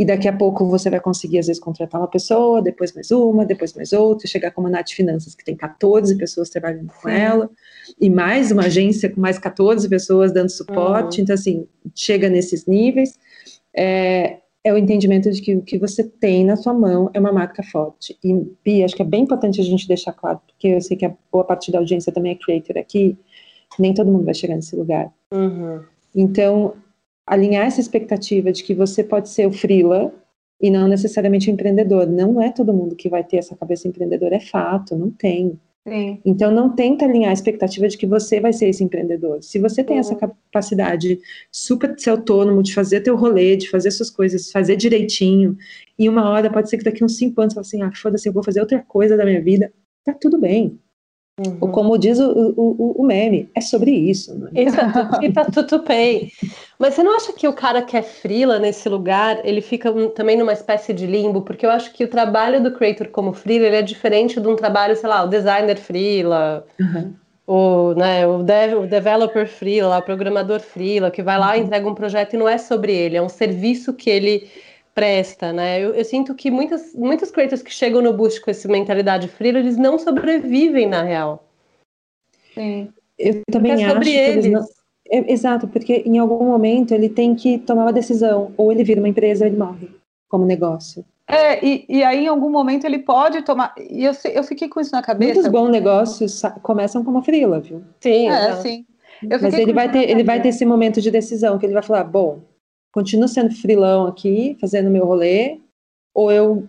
e 0.00 0.04
daqui 0.06 0.26
a 0.26 0.32
pouco 0.32 0.64
você 0.64 0.88
vai 0.88 0.98
conseguir, 0.98 1.40
às 1.40 1.46
vezes, 1.46 1.60
contratar 1.60 2.00
uma 2.00 2.08
pessoa, 2.08 2.62
depois 2.62 2.94
mais 2.94 3.10
uma, 3.10 3.44
depois 3.44 3.74
mais 3.74 3.92
outra, 3.92 4.26
chegar 4.26 4.50
como 4.50 4.66
a 4.66 4.70
Nath 4.70 4.92
Finanças, 4.92 5.34
que 5.34 5.44
tem 5.44 5.54
14 5.54 6.16
pessoas 6.16 6.48
trabalhando 6.48 6.90
com 7.02 7.06
ela, 7.06 7.50
e 8.00 8.08
mais 8.08 8.50
uma 8.50 8.62
agência 8.62 9.10
com 9.10 9.20
mais 9.20 9.38
14 9.38 9.86
pessoas 9.90 10.32
dando 10.32 10.48
suporte, 10.48 11.18
uhum. 11.18 11.24
então, 11.24 11.34
assim, 11.34 11.66
chega 11.94 12.30
nesses 12.30 12.64
níveis. 12.64 13.18
é, 13.76 14.38
é 14.64 14.72
o 14.72 14.78
entendimento 14.78 15.30
de 15.30 15.42
que 15.42 15.54
o 15.54 15.60
que 15.60 15.78
você 15.78 16.02
tem 16.02 16.46
na 16.46 16.56
sua 16.56 16.72
mão 16.72 17.10
é 17.12 17.20
uma 17.20 17.32
marca 17.32 17.62
forte. 17.62 18.18
E, 18.24 18.32
Bia, 18.64 18.86
acho 18.86 18.96
que 18.96 19.02
é 19.02 19.04
bem 19.04 19.24
importante 19.24 19.60
a 19.60 19.64
gente 19.64 19.86
deixar 19.86 20.14
claro, 20.14 20.40
porque 20.46 20.68
eu 20.68 20.80
sei 20.80 20.96
que 20.96 21.04
a 21.04 21.14
boa 21.30 21.44
parte 21.44 21.70
da 21.70 21.78
audiência 21.78 22.10
também 22.10 22.32
é 22.32 22.34
creator 22.34 22.78
aqui, 22.78 23.18
nem 23.78 23.92
todo 23.92 24.10
mundo 24.10 24.24
vai 24.24 24.34
chegar 24.34 24.56
nesse 24.56 24.74
lugar. 24.74 25.12
Uhum. 25.30 25.82
Então, 26.14 26.74
alinhar 27.26 27.66
essa 27.66 27.80
expectativa 27.80 28.52
de 28.52 28.62
que 28.62 28.74
você 28.74 29.04
pode 29.04 29.28
ser 29.28 29.46
o 29.46 29.52
freela 29.52 30.12
e 30.60 30.70
não 30.70 30.86
necessariamente 30.86 31.50
o 31.50 31.52
empreendedor. 31.52 32.06
Não 32.06 32.40
é 32.40 32.50
todo 32.50 32.74
mundo 32.74 32.96
que 32.96 33.08
vai 33.08 33.24
ter 33.24 33.38
essa 33.38 33.56
cabeça 33.56 33.88
empreendedora, 33.88 34.36
é 34.36 34.40
fato, 34.40 34.96
não 34.96 35.10
tem. 35.10 35.58
Sim. 35.88 36.20
Então, 36.26 36.50
não 36.50 36.74
tenta 36.74 37.06
alinhar 37.06 37.30
a 37.30 37.32
expectativa 37.32 37.88
de 37.88 37.96
que 37.96 38.06
você 38.06 38.38
vai 38.38 38.52
ser 38.52 38.68
esse 38.68 38.84
empreendedor. 38.84 39.42
Se 39.42 39.58
você 39.58 39.82
tem 39.82 39.96
uhum. 39.96 40.00
essa 40.00 40.14
capacidade 40.14 41.18
super 41.50 41.94
de 41.94 42.02
ser 42.02 42.10
autônomo, 42.10 42.62
de 42.62 42.74
fazer 42.74 43.00
teu 43.00 43.16
rolê, 43.16 43.56
de 43.56 43.70
fazer 43.70 43.90
suas 43.90 44.10
coisas, 44.10 44.50
fazer 44.50 44.76
direitinho, 44.76 45.56
e 45.98 46.08
uma 46.08 46.28
hora 46.28 46.50
pode 46.50 46.68
ser 46.68 46.76
que 46.76 46.84
daqui 46.84 47.02
uns 47.02 47.16
cinco 47.16 47.40
anos 47.40 47.54
você 47.54 47.60
fale 47.76 47.84
assim, 47.84 47.90
ah, 47.90 47.96
foda-se, 47.96 48.28
eu 48.28 48.32
vou 48.32 48.42
fazer 48.42 48.60
outra 48.60 48.80
coisa 48.80 49.16
da 49.16 49.24
minha 49.24 49.42
vida, 49.42 49.72
tá 50.04 50.12
tudo 50.12 50.38
bem. 50.38 50.78
Uhum. 51.46 51.56
Ou 51.60 51.68
como 51.68 51.96
diz 51.96 52.18
o, 52.18 52.54
o, 52.54 53.00
o, 53.00 53.02
meme, 53.02 53.48
é 53.54 53.62
sobre 53.62 53.90
isso. 53.90 54.38
Né? 54.38 54.50
Exato, 54.54 55.18
e 55.24 55.32
tá 55.32 55.46
tudo 55.46 55.82
bem. 55.82 56.30
Mas 56.78 56.94
você 56.94 57.02
não 57.02 57.16
acha 57.16 57.32
que 57.32 57.48
o 57.48 57.52
cara 57.52 57.80
que 57.80 57.96
é 57.96 58.02
frila 58.02 58.58
nesse 58.58 58.88
lugar, 58.90 59.40
ele 59.42 59.62
fica 59.62 59.90
também 60.10 60.36
numa 60.36 60.52
espécie 60.52 60.92
de 60.92 61.06
limbo? 61.06 61.40
Porque 61.40 61.64
eu 61.64 61.70
acho 61.70 61.94
que 61.94 62.04
o 62.04 62.08
trabalho 62.08 62.62
do 62.62 62.72
creator 62.72 63.08
como 63.08 63.32
frila, 63.32 63.66
ele 63.66 63.76
é 63.76 63.82
diferente 63.82 64.38
de 64.38 64.46
um 64.46 64.54
trabalho, 64.54 64.94
sei 64.94 65.08
lá, 65.08 65.24
o 65.24 65.28
designer 65.28 65.78
frila, 65.78 66.66
uhum. 66.78 67.14
o, 67.46 67.94
né, 67.94 68.26
o, 68.26 68.42
dev, 68.42 68.74
o 68.74 68.86
developer 68.86 69.48
frila, 69.48 69.96
o 69.96 70.02
programador 70.02 70.60
frila, 70.60 71.10
que 71.10 71.22
vai 71.22 71.38
lá 71.38 71.56
e 71.56 71.60
uhum. 71.60 71.66
entrega 71.66 71.88
um 71.88 71.94
projeto 71.94 72.34
e 72.34 72.38
não 72.38 72.48
é 72.48 72.58
sobre 72.58 72.92
ele, 72.92 73.16
é 73.16 73.22
um 73.22 73.30
serviço 73.30 73.94
que 73.94 74.10
ele 74.10 74.46
presta, 75.00 75.50
né? 75.50 75.80
Eu, 75.80 75.94
eu, 75.94 76.04
sinto 76.04 76.34
que 76.34 76.50
muitas, 76.50 76.94
muitos 76.94 77.30
creators 77.30 77.62
que 77.62 77.72
chegam 77.72 78.02
no 78.02 78.12
Boost 78.12 78.38
com 78.42 78.50
essa 78.50 78.68
mentalidade 78.68 79.28
free, 79.28 79.48
eles 79.48 79.78
não 79.78 79.98
sobrevivem 79.98 80.86
na 80.86 81.02
real. 81.02 81.42
Sim. 82.52 82.92
Eu 83.18 83.40
também 83.50 83.72
é 83.72 83.86
acho 83.86 84.00
que 84.00 84.10
eles. 84.10 84.44
eles 84.44 84.52
não... 84.52 84.66
é, 85.10 85.32
exato, 85.32 85.66
porque 85.66 86.02
em 86.04 86.18
algum 86.18 86.44
momento 86.44 86.92
ele 86.92 87.08
tem 87.08 87.34
que 87.34 87.56
tomar 87.58 87.84
uma 87.84 87.92
decisão, 87.94 88.52
ou 88.58 88.70
ele 88.70 88.84
vira 88.84 89.00
uma 89.00 89.08
empresa 89.08 89.46
ou 89.46 89.50
ele 89.50 89.56
morre 89.56 89.88
como 90.28 90.44
negócio. 90.44 91.02
É, 91.26 91.64
e, 91.64 91.86
e 91.88 92.02
aí 92.02 92.24
em 92.24 92.28
algum 92.28 92.50
momento 92.50 92.84
ele 92.84 92.98
pode 92.98 93.40
tomar. 93.40 93.72
E 93.78 94.04
eu, 94.04 94.12
eu 94.34 94.44
fiquei 94.44 94.68
com 94.68 94.80
isso 94.80 94.92
na 94.92 95.00
cabeça. 95.00 95.32
Muitos 95.32 95.50
bons 95.50 95.70
negócios 95.70 96.42
começam 96.62 97.02
como 97.02 97.22
frila, 97.22 97.58
viu? 97.58 97.82
Sim, 98.00 98.28
é, 98.28 98.56
sim. 98.56 98.84
Mas 99.22 99.54
ele 99.54 99.72
vai, 99.72 99.90
ter, 99.90 100.10
ele 100.10 100.24
vai 100.24 100.42
ter 100.42 100.48
esse 100.48 100.64
momento 100.64 101.00
de 101.00 101.10
decisão, 101.10 101.58
que 101.58 101.66
ele 101.66 101.74
vai 101.74 101.82
falar, 101.82 102.04
bom, 102.04 102.40
continuo 102.92 103.28
sendo 103.28 103.54
frilão 103.54 104.06
aqui, 104.06 104.56
fazendo 104.60 104.90
meu 104.90 105.04
rolê, 105.04 105.58
ou 106.14 106.30
eu 106.30 106.68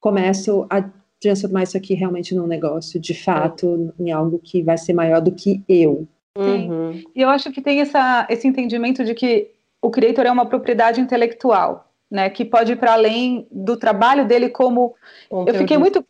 começo 0.00 0.66
a 0.70 0.88
transformar 1.20 1.64
isso 1.64 1.76
aqui 1.76 1.94
realmente 1.94 2.34
num 2.34 2.46
negócio, 2.46 3.00
de 3.00 3.14
fato, 3.14 3.92
em 3.98 4.12
algo 4.12 4.38
que 4.38 4.62
vai 4.62 4.78
ser 4.78 4.92
maior 4.92 5.20
do 5.20 5.32
que 5.32 5.62
eu. 5.68 6.06
Uhum. 6.36 7.02
E 7.14 7.20
eu 7.20 7.28
acho 7.28 7.50
que 7.50 7.60
tem 7.60 7.80
essa, 7.80 8.26
esse 8.30 8.46
entendimento 8.46 9.04
de 9.04 9.14
que 9.14 9.50
o 9.82 9.90
creator 9.90 10.26
é 10.26 10.30
uma 10.30 10.46
propriedade 10.46 11.00
intelectual 11.00 11.87
né, 12.10 12.30
que 12.30 12.44
pode 12.44 12.72
ir 12.72 12.76
para 12.76 12.94
além 12.94 13.46
do 13.50 13.76
trabalho 13.76 14.26
dele 14.26 14.48
como 14.48 14.94
Conteúdo. 15.28 15.48
eu 15.48 15.54
fiquei 15.54 15.76
muito 15.76 16.04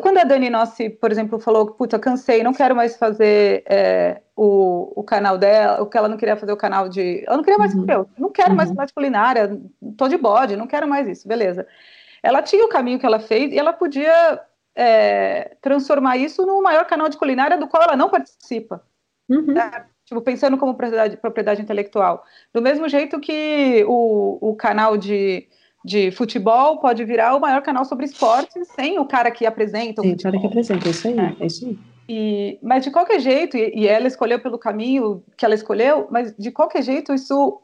quando 0.00 0.18
a 0.18 0.24
Dani 0.24 0.48
Nossi, 0.48 0.88
por 0.88 1.12
exemplo, 1.12 1.38
falou 1.38 1.72
puta 1.72 1.98
cansei, 1.98 2.42
não 2.42 2.54
quero 2.54 2.74
mais 2.74 2.96
fazer 2.96 3.62
é, 3.66 4.22
o, 4.34 4.92
o 4.96 5.04
canal 5.04 5.36
dela, 5.36 5.82
o 5.82 5.86
que 5.86 5.96
ela 5.96 6.08
não 6.08 6.16
queria 6.16 6.36
fazer 6.36 6.52
o 6.52 6.56
canal 6.56 6.88
de, 6.88 7.22
ela 7.26 7.36
não 7.36 7.44
queria 7.44 7.58
mais, 7.58 7.74
uhum. 7.74 7.84
eu 7.88 8.08
não 8.18 8.30
quero 8.30 8.50
uhum. 8.50 8.56
mais 8.56 8.72
mais 8.72 8.90
culinária, 8.90 9.60
tô 9.96 10.08
de 10.08 10.16
bode, 10.16 10.56
não 10.56 10.66
quero 10.66 10.88
mais 10.88 11.06
isso, 11.06 11.28
beleza? 11.28 11.66
Ela 12.22 12.40
tinha 12.40 12.64
o 12.64 12.68
caminho 12.68 12.98
que 12.98 13.06
ela 13.06 13.20
fez 13.20 13.52
e 13.52 13.58
ela 13.58 13.72
podia 13.72 14.40
é, 14.74 15.56
transformar 15.60 16.16
isso 16.16 16.46
no 16.46 16.62
maior 16.62 16.86
canal 16.86 17.08
de 17.08 17.18
culinária 17.18 17.58
do 17.58 17.68
qual 17.68 17.82
ela 17.82 17.96
não 17.96 18.08
participa. 18.08 18.82
Uhum. 19.28 19.52
Né? 19.52 19.86
Tipo, 20.04 20.20
pensando 20.20 20.58
como 20.58 20.74
propriedade, 20.74 21.16
propriedade 21.16 21.62
intelectual. 21.62 22.24
Do 22.52 22.60
mesmo 22.60 22.88
jeito 22.88 23.20
que 23.20 23.84
o, 23.86 24.50
o 24.50 24.56
canal 24.56 24.96
de, 24.96 25.46
de 25.84 26.10
futebol 26.10 26.78
pode 26.78 27.04
virar 27.04 27.34
o 27.36 27.40
maior 27.40 27.62
canal 27.62 27.84
sobre 27.84 28.06
esportes 28.06 28.68
sem 28.68 28.98
o 28.98 29.04
cara 29.04 29.30
que 29.30 29.46
apresenta. 29.46 30.02
Sim, 30.02 30.12
o 30.12 30.18
cara 30.18 30.38
que 30.38 30.46
apresenta, 30.46 30.88
é 30.88 30.90
isso 30.90 31.08
aí, 31.08 31.18
é, 31.18 31.36
é 31.40 31.46
isso 31.46 31.66
aí. 31.66 31.78
E, 32.08 32.58
mas 32.62 32.84
de 32.84 32.90
qualquer 32.90 33.20
jeito, 33.20 33.56
e, 33.56 33.72
e, 33.74 33.88
ela 33.88 34.08
escolheu 34.08 34.40
pelo 34.40 34.58
caminho 34.58 35.22
que 35.36 35.44
ela 35.44 35.54
escolheu, 35.54 36.08
mas 36.10 36.34
de 36.36 36.50
qualquer 36.50 36.82
jeito 36.82 37.14
isso 37.14 37.60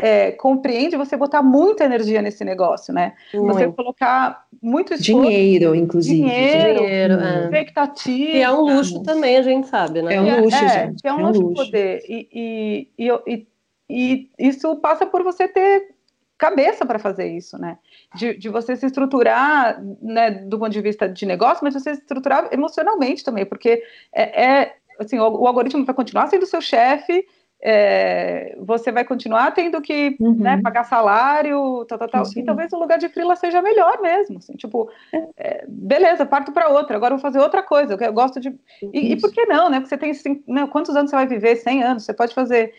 é, 0.00 0.32
compreende 0.32 0.96
você 0.96 1.16
botar 1.16 1.42
muita 1.42 1.84
energia 1.84 2.22
nesse 2.22 2.44
negócio, 2.44 2.92
né? 2.92 3.14
Muito. 3.34 3.54
Você 3.54 3.68
colocar 3.68 4.46
muito 4.62 4.94
esforço, 4.94 5.28
dinheiro, 5.28 5.74
inclusive, 5.74 6.16
dinheiro, 6.16 6.78
dinheiro 6.78 7.14
é. 7.14 7.44
expectativa. 7.44 8.36
E 8.36 8.42
é 8.42 8.50
um 8.50 8.62
luxo 8.62 9.02
também, 9.02 9.36
a 9.36 9.42
gente 9.42 9.68
sabe, 9.68 10.02
né? 10.02 10.14
É 10.14 10.20
um 10.20 10.44
luxo, 10.44 10.56
é, 10.56 10.68
gente. 10.68 11.06
É 11.06 11.12
um, 11.12 11.20
é 11.20 11.22
um 11.22 11.26
luxo, 11.26 11.40
luxo 11.42 11.64
poder. 11.64 12.02
E, 12.08 12.88
e, 12.98 13.12
e, 13.26 13.46
e, 13.88 14.30
isso 14.38 14.76
passa 14.76 15.04
por 15.04 15.22
você 15.22 15.46
ter 15.46 15.94
cabeça 16.38 16.86
para 16.86 16.98
fazer 16.98 17.28
isso, 17.28 17.58
né? 17.58 17.76
De, 18.16 18.34
de, 18.38 18.48
você 18.48 18.74
se 18.74 18.86
estruturar, 18.86 19.82
né, 20.00 20.30
do 20.30 20.58
ponto 20.58 20.70
de 20.70 20.80
vista 20.80 21.06
de 21.06 21.26
negócio, 21.26 21.62
mas 21.62 21.74
você 21.74 21.94
se 21.94 22.00
estruturar 22.00 22.48
emocionalmente 22.50 23.22
também, 23.22 23.44
porque 23.44 23.82
é, 24.14 24.44
é 24.44 24.74
assim, 24.98 25.18
o, 25.18 25.42
o 25.42 25.46
algoritmo 25.46 25.84
vai 25.84 25.94
continuar 25.94 26.28
sendo 26.28 26.46
seu 26.46 26.62
chefe 26.62 27.26
é, 27.62 28.56
você 28.58 28.90
vai 28.90 29.04
continuar 29.04 29.50
tendo 29.52 29.80
que 29.82 30.16
uhum. 30.18 30.34
né, 30.34 30.60
pagar 30.62 30.84
salário, 30.84 31.84
tal, 31.86 31.98
tal, 31.98 32.08
tal. 32.08 32.22
E 32.34 32.42
talvez 32.42 32.72
o 32.72 32.78
lugar 32.78 32.98
de 32.98 33.08
frila 33.08 33.36
seja 33.36 33.60
melhor 33.60 34.00
mesmo. 34.00 34.38
Assim, 34.38 34.54
tipo, 34.54 34.90
é, 35.12 35.26
é 35.36 35.64
beleza, 35.68 36.24
parto 36.24 36.52
para 36.52 36.70
outra, 36.70 36.96
agora 36.96 37.14
vou 37.14 37.20
fazer 37.20 37.38
outra 37.38 37.62
coisa. 37.62 37.96
Eu 38.00 38.12
gosto 38.12 38.40
de. 38.40 38.54
E, 38.92 39.12
e 39.12 39.20
por 39.20 39.30
que 39.30 39.44
não, 39.44 39.68
né? 39.68 39.78
Porque 39.78 39.90
você 39.90 39.98
tem 39.98 40.10
assim, 40.10 40.42
quantos 40.70 40.96
anos 40.96 41.10
você 41.10 41.16
vai 41.16 41.26
viver? 41.26 41.56
100 41.56 41.82
anos, 41.82 42.04
você 42.04 42.14
pode 42.14 42.34
fazer. 42.34 42.72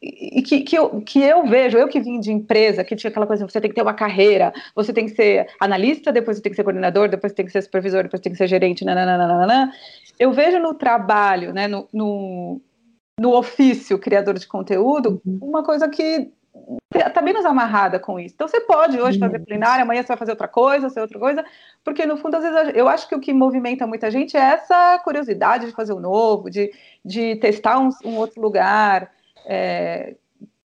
E 0.00 0.42
que, 0.42 0.60
que, 0.60 0.76
eu, 0.76 1.00
que 1.00 1.20
eu 1.20 1.44
vejo, 1.46 1.76
eu 1.76 1.88
que 1.88 1.98
vim 1.98 2.20
de 2.20 2.30
empresa, 2.30 2.84
que 2.84 2.94
tinha 2.94 3.10
aquela 3.10 3.26
coisa, 3.26 3.48
você 3.48 3.60
tem 3.60 3.68
que 3.68 3.74
ter 3.74 3.82
uma 3.82 3.94
carreira, 3.94 4.52
você 4.72 4.92
tem 4.92 5.06
que 5.06 5.10
ser 5.10 5.48
analista, 5.58 6.12
depois 6.12 6.36
você 6.36 6.42
tem 6.42 6.50
que 6.50 6.56
ser 6.56 6.62
coordenador, 6.62 7.08
depois 7.08 7.32
você 7.32 7.36
tem 7.36 7.46
que 7.46 7.50
ser 7.50 7.62
supervisor, 7.62 8.04
depois 8.04 8.20
você 8.20 8.24
tem 8.24 8.32
que 8.32 8.38
ser 8.38 8.46
gerente, 8.46 8.84
nananana. 8.84 9.72
Eu 10.16 10.30
vejo 10.30 10.60
no 10.60 10.74
trabalho, 10.74 11.52
né, 11.52 11.66
no, 11.66 11.88
no 11.92 12.60
no 13.18 13.34
ofício 13.34 13.98
criador 13.98 14.38
de 14.38 14.46
conteúdo, 14.46 15.20
uhum. 15.26 15.38
uma 15.42 15.62
coisa 15.62 15.88
que 15.88 16.30
está 16.94 17.20
menos 17.22 17.44
amarrada 17.44 17.98
com 17.98 18.18
isso. 18.18 18.34
Então 18.34 18.48
você 18.48 18.60
pode 18.60 19.00
hoje 19.00 19.18
fazer 19.18 19.38
culinária, 19.40 19.82
amanhã 19.82 20.02
você 20.02 20.08
vai 20.08 20.16
fazer 20.16 20.32
outra 20.32 20.48
coisa, 20.48 20.88
fazer 20.88 21.00
outra 21.00 21.18
coisa, 21.18 21.44
porque 21.84 22.06
no 22.06 22.16
fundo, 22.16 22.36
às 22.36 22.42
vezes, 22.42 22.76
eu 22.76 22.88
acho 22.88 23.08
que 23.08 23.14
o 23.14 23.20
que 23.20 23.32
movimenta 23.32 23.86
muita 23.86 24.10
gente 24.10 24.36
é 24.36 24.40
essa 24.40 24.98
curiosidade 25.00 25.66
de 25.66 25.72
fazer 25.72 25.92
o 25.92 26.00
novo, 26.00 26.50
de, 26.50 26.72
de 27.04 27.36
testar 27.36 27.78
um, 27.78 27.90
um 28.04 28.16
outro 28.16 28.40
lugar. 28.40 29.10
É, 29.46 30.14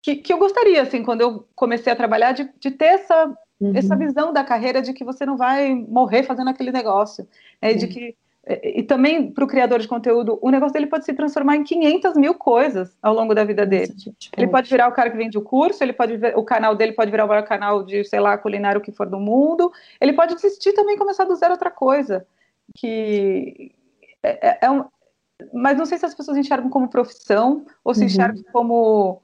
que, 0.02 0.16
que 0.16 0.32
eu 0.32 0.38
gostaria, 0.38 0.82
assim, 0.82 1.02
quando 1.02 1.20
eu 1.20 1.46
comecei 1.54 1.92
a 1.92 1.96
trabalhar, 1.96 2.32
de, 2.32 2.50
de 2.58 2.70
ter 2.72 2.86
essa, 2.86 3.26
uhum. 3.60 3.72
essa 3.74 3.94
visão 3.96 4.32
da 4.32 4.42
carreira 4.42 4.82
de 4.82 4.92
que 4.92 5.04
você 5.04 5.24
não 5.24 5.36
vai 5.36 5.74
morrer 5.74 6.24
fazendo 6.24 6.50
aquele 6.50 6.72
negócio, 6.72 7.26
né, 7.60 7.74
de 7.74 7.86
que 7.86 8.16
e 8.44 8.82
também 8.82 9.30
para 9.30 9.44
o 9.44 9.46
criador 9.46 9.78
de 9.78 9.86
conteúdo, 9.86 10.36
o 10.42 10.50
negócio 10.50 10.72
dele 10.72 10.86
pode 10.86 11.04
se 11.04 11.12
transformar 11.12 11.56
em 11.56 11.62
500 11.62 12.16
mil 12.16 12.34
coisas 12.34 12.96
ao 13.00 13.14
longo 13.14 13.34
da 13.34 13.44
vida 13.44 13.64
dele. 13.64 13.94
Ele 14.36 14.48
pode 14.48 14.68
virar 14.68 14.88
o 14.88 14.92
cara 14.92 15.10
que 15.10 15.16
vende 15.16 15.38
o 15.38 15.42
curso, 15.42 15.82
ele 15.82 15.92
pode 15.92 16.18
o 16.34 16.42
canal 16.42 16.74
dele 16.74 16.92
pode 16.92 17.10
virar 17.10 17.24
o 17.24 17.28
maior 17.28 17.44
canal 17.44 17.84
de, 17.84 18.02
sei 18.04 18.18
lá, 18.18 18.36
culinário 18.36 18.80
que 18.80 18.90
for 18.90 19.08
do 19.08 19.20
mundo. 19.20 19.70
Ele 20.00 20.12
pode 20.12 20.34
desistir 20.34 20.72
também 20.72 20.96
e 20.96 20.98
começar 20.98 21.24
do 21.24 21.36
zero 21.36 21.52
outra 21.52 21.70
coisa. 21.70 22.26
Que 22.74 23.72
é, 24.22 24.48
é, 24.48 24.58
é 24.62 24.70
um, 24.70 24.86
mas 25.52 25.78
não 25.78 25.86
sei 25.86 25.98
se 25.98 26.06
as 26.06 26.14
pessoas 26.14 26.36
enxergam 26.36 26.68
como 26.68 26.88
profissão 26.88 27.64
ou 27.84 27.94
se 27.94 28.00
uhum. 28.00 28.06
enxergam 28.06 28.42
como 28.52 29.22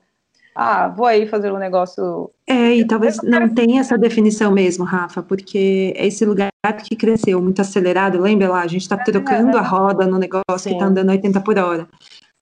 ah, 0.61 0.88
vou 0.88 1.06
aí 1.06 1.28
fazer 1.28 1.52
um 1.52 1.56
negócio. 1.56 2.32
É, 2.44 2.74
e 2.74 2.84
talvez 2.84 3.18
não 3.22 3.48
tenha 3.48 3.80
essa 3.80 3.96
definição 3.96 4.50
mesmo, 4.50 4.84
Rafa, 4.84 5.22
porque 5.22 5.94
é 5.96 6.09
esse 6.09 6.24
lugar 6.24 6.50
que 6.84 6.96
cresceu 6.96 7.40
muito 7.40 7.61
acelerado, 7.61 8.20
lembra 8.20 8.48
lá, 8.48 8.62
a 8.62 8.66
gente 8.66 8.82
está 8.82 8.96
é, 8.96 9.04
trocando 9.04 9.56
a 9.56 9.62
roda 9.62 10.04
no 10.04 10.18
negócio 10.18 10.59
Sim. 10.59 10.70
que 10.70 10.74
está 10.74 10.86
andando 10.86 11.11
80 11.11 11.40
por 11.42 11.56
hora. 11.56 11.88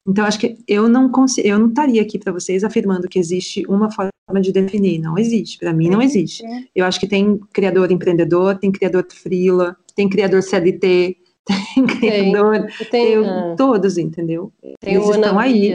Então, 0.09 0.25
acho 0.25 0.39
que 0.39 0.57
eu 0.67 0.89
não 0.89 1.11
consigo, 1.11 1.47
eu 1.47 1.59
não 1.59 1.69
estaria 1.69 2.01
aqui 2.01 2.19
para 2.19 2.33
vocês 2.33 2.65
afirmando 2.65 3.07
que 3.07 3.19
existe 3.19 3.67
uma 3.69 3.91
forma 3.91 4.41
de 4.41 4.51
definir. 4.51 4.99
Não 4.99 5.19
existe. 5.19 5.59
Para 5.59 5.75
mim, 5.75 5.91
não 5.91 6.01
existe. 6.01 6.43
Eu 6.75 6.87
acho 6.87 6.99
que 6.99 7.07
tem 7.07 7.39
criador 7.53 7.93
empreendedor, 7.93 8.57
tem 8.57 8.73
criador 8.73 9.07
freela, 9.11 9.77
tem 9.95 10.09
criador 10.09 10.43
CLT, 10.43 11.19
tem 11.75 11.87
criador. 11.87 12.67
Tem, 12.79 12.87
tem, 12.91 13.13
eu, 13.13 13.27
ah. 13.27 13.55
todos, 13.59 13.99
entendeu? 13.99 14.51
Tem 14.81 14.95
Eles 14.95 15.07
estão 15.07 15.39
aí. 15.39 15.75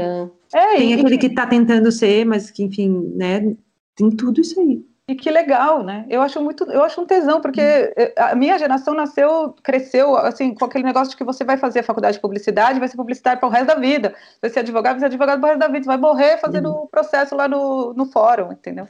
É, 0.53 0.77
tem 0.77 0.91
e, 0.91 0.93
aquele 0.93 1.17
que 1.17 1.27
está 1.27 1.47
tentando 1.47 1.91
ser, 1.91 2.25
mas 2.25 2.51
que, 2.51 2.63
enfim, 2.63 2.89
né? 3.15 3.55
Tem 3.95 4.09
tudo 4.11 4.41
isso 4.41 4.59
aí. 4.59 4.83
E 5.07 5.15
que 5.15 5.29
legal, 5.29 5.83
né? 5.83 6.05
Eu 6.09 6.21
acho 6.21 6.41
muito, 6.41 6.63
eu 6.71 6.83
acho 6.83 7.01
um 7.01 7.05
tesão, 7.05 7.41
porque 7.41 7.61
hum. 7.61 8.03
a 8.17 8.35
minha 8.35 8.57
geração 8.57 8.93
nasceu, 8.93 9.53
cresceu, 9.63 10.15
assim, 10.15 10.53
com 10.53 10.65
aquele 10.65 10.83
negócio 10.83 11.11
de 11.11 11.17
que 11.17 11.23
você 11.23 11.43
vai 11.43 11.57
fazer 11.57 11.79
a 11.79 11.83
faculdade 11.83 12.15
de 12.15 12.21
publicidade, 12.21 12.79
vai 12.79 12.87
ser 12.87 12.97
publicitário 12.97 13.39
para 13.39 13.49
o 13.49 13.51
resto 13.51 13.67
da 13.67 13.75
vida. 13.75 14.13
Vai 14.41 14.49
ser 14.49 14.59
advogado, 14.59 14.93
vai 14.93 14.99
ser 15.01 15.05
advogado 15.07 15.39
para 15.39 15.47
o 15.47 15.49
resto 15.49 15.59
da 15.59 15.67
vida. 15.67 15.83
Você 15.83 15.87
vai 15.87 15.97
morrer 15.97 16.37
fazendo 16.37 16.69
o 16.69 16.81
uhum. 16.81 16.87
processo 16.87 17.35
lá 17.35 17.47
no, 17.47 17.93
no 17.93 18.05
fórum, 18.05 18.51
entendeu? 18.51 18.87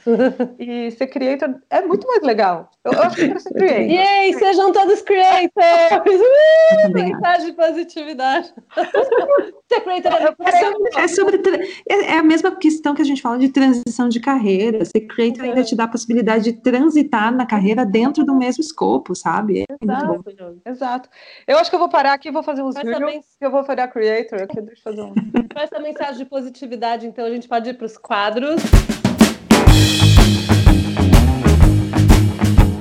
e 0.58 0.90
ser 0.92 1.08
creator 1.08 1.56
é 1.70 1.80
muito 1.82 2.06
mais 2.06 2.22
legal. 2.22 2.70
Eu, 2.84 2.92
eu 2.92 3.02
acho 3.02 3.16
que 3.16 3.22
eu 3.22 3.28
quero 3.28 3.40
ser 3.40 3.54
creator. 3.54 3.90
Yay, 3.90 4.32
sejam 4.34 4.72
todos 4.72 5.02
creators! 5.02 5.52
Uh, 6.72 6.92
mensagem 6.92 7.46
de 7.46 7.52
positividade. 7.52 8.52
ser 9.68 9.80
creator 9.80 10.12
é, 10.12 11.02
é, 11.02 11.08
sobre, 11.08 11.40
é, 11.88 11.94
é 11.94 12.18
a 12.18 12.22
mesma 12.22 12.54
questão 12.56 12.94
que 12.94 13.02
a 13.02 13.04
gente 13.04 13.22
fala 13.22 13.38
de 13.38 13.48
transição 13.48 14.08
de 14.08 14.20
carreira. 14.20 14.84
Ser 14.84 15.00
creator 15.02 15.44
ainda 15.44 15.62
te 15.62 15.74
dá 15.74 15.84
a 15.84 15.88
possibilidade 16.02 16.22
possibilidade 16.22 16.44
de 16.44 16.52
transitar 16.54 17.34
na 17.34 17.46
carreira 17.46 17.84
dentro 17.84 18.24
do 18.24 18.34
mesmo 18.34 18.60
escopo, 18.60 19.14
sabe? 19.14 19.62
É 19.62 19.76
exato, 19.80 20.24
exato. 20.66 21.08
Eu 21.46 21.58
acho 21.58 21.70
que 21.70 21.76
eu 21.76 21.80
vou 21.80 21.88
parar 21.88 22.14
aqui 22.14 22.28
e 22.28 22.32
vou 22.32 22.42
fazer 22.42 22.62
uns 22.62 22.74
vídeos 22.74 22.98
mens... 23.00 23.24
eu 23.40 23.50
vou 23.50 23.64
fazer 23.64 23.82
a 23.82 23.88
creator 23.88 24.42
aqui, 24.42 24.60
deixa 24.60 24.80
eu 24.80 24.94
fazer 24.94 25.02
um. 25.02 25.14
Com 25.52 25.60
essa 25.60 25.78
mensagem 25.80 26.18
de 26.18 26.24
positividade, 26.24 27.06
então 27.06 27.24
a 27.24 27.30
gente 27.30 27.48
pode 27.48 27.70
ir 27.70 27.74
para 27.74 27.86
os 27.86 27.96
quadros. 27.96 28.62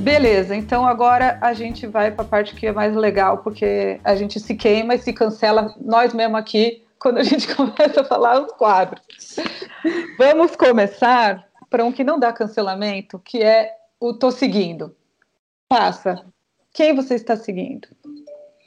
Beleza, 0.01 0.55
então 0.55 0.85
agora 0.85 1.37
a 1.41 1.53
gente 1.53 1.85
vai 1.85 2.11
para 2.11 2.25
a 2.25 2.27
parte 2.27 2.55
que 2.55 2.67
é 2.67 2.71
mais 2.71 2.95
legal, 2.95 3.37
porque 3.39 3.99
a 4.03 4.15
gente 4.15 4.39
se 4.39 4.55
queima 4.55 4.95
e 4.95 4.99
se 4.99 5.13
cancela 5.13 5.73
nós 5.79 6.13
mesmos 6.13 6.39
aqui 6.39 6.83
quando 6.99 7.17
a 7.19 7.23
gente 7.23 7.47
começa 7.55 8.01
a 8.01 8.03
falar 8.03 8.41
os 8.41 8.51
quadros. 8.53 9.01
Vamos 10.17 10.55
começar 10.55 11.50
para 11.71 11.85
um 11.85 11.91
que 11.91 12.03
não 12.03 12.19
dá 12.19 12.33
cancelamento, 12.33 13.17
que 13.17 13.41
é 13.41 13.71
o 13.97 14.13
tô 14.13 14.29
seguindo. 14.29 14.93
Passa. 15.69 16.25
Quem 16.73 16.93
você 16.93 17.15
está 17.15 17.37
seguindo? 17.37 17.87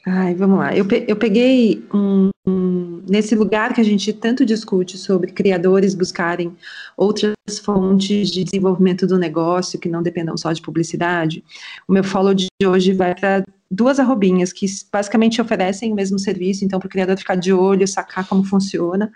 Ai, 0.06 0.34
vamos 0.34 0.58
lá. 0.58 0.74
Eu, 0.74 0.86
eu 1.06 1.14
peguei 1.14 1.86
um, 1.92 2.30
um, 2.46 3.02
nesse 3.06 3.34
lugar 3.34 3.74
que 3.74 3.80
a 3.80 3.84
gente 3.84 4.10
tanto 4.12 4.44
discute 4.44 4.96
sobre 4.96 5.32
criadores 5.32 5.94
buscarem 5.94 6.56
outras 6.96 7.34
fontes 7.62 8.30
de 8.30 8.42
desenvolvimento 8.42 9.06
do 9.06 9.18
negócio 9.18 9.78
que 9.78 9.88
não 9.88 10.02
dependam 10.02 10.36
só 10.36 10.52
de 10.52 10.62
publicidade. 10.62 11.44
O 11.86 11.92
meu 11.92 12.04
follow 12.04 12.34
de 12.34 12.48
hoje 12.64 12.94
vai 12.94 13.14
para 13.14 13.44
duas 13.70 14.00
arrobinhas 14.00 14.52
que 14.52 14.66
basicamente 14.90 15.42
oferecem 15.42 15.92
o 15.92 15.94
mesmo 15.94 16.18
serviço, 16.18 16.64
então 16.64 16.78
para 16.78 16.86
o 16.86 16.90
criador 16.90 17.18
ficar 17.18 17.34
de 17.34 17.52
olho, 17.52 17.86
sacar 17.86 18.26
como 18.26 18.44
funciona. 18.44 19.12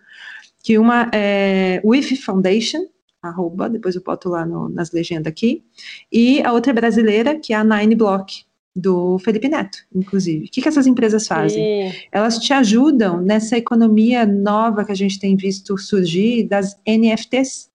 Que 0.63 0.79
uma 0.79 1.11
é 1.13 1.81
o 1.85 1.95
IF 1.95 2.17
Foundation, 2.17 2.87
arroba, 3.29 3.69
depois 3.69 3.95
eu 3.95 4.03
boto 4.03 4.29
lá 4.29 4.45
no, 4.45 4.69
nas 4.69 4.91
legendas 4.91 5.31
aqui, 5.31 5.65
e 6.11 6.43
a 6.43 6.53
outra 6.53 6.73
é 6.73 6.75
brasileira, 6.75 7.39
que 7.39 7.53
é 7.53 7.57
a 7.57 7.65
Nine 7.65 7.95
Block, 7.95 8.45
do 8.75 9.19
Felipe 9.19 9.49
Neto, 9.49 9.79
inclusive. 9.93 10.47
O 10.47 10.51
que, 10.51 10.63
que 10.63 10.69
essas 10.69 10.87
empresas 10.87 11.27
fazem? 11.27 11.91
Sim. 11.91 11.99
Elas 12.13 12.39
te 12.39 12.53
ajudam 12.53 13.21
nessa 13.21 13.59
economia 13.59 14.25
nova 14.25 14.85
que 14.85 14.93
a 14.93 14.95
gente 14.95 15.19
tem 15.19 15.37
visto 15.37 15.77
surgir 15.77 16.45
das 16.45 16.79
NFTs, 16.87 17.69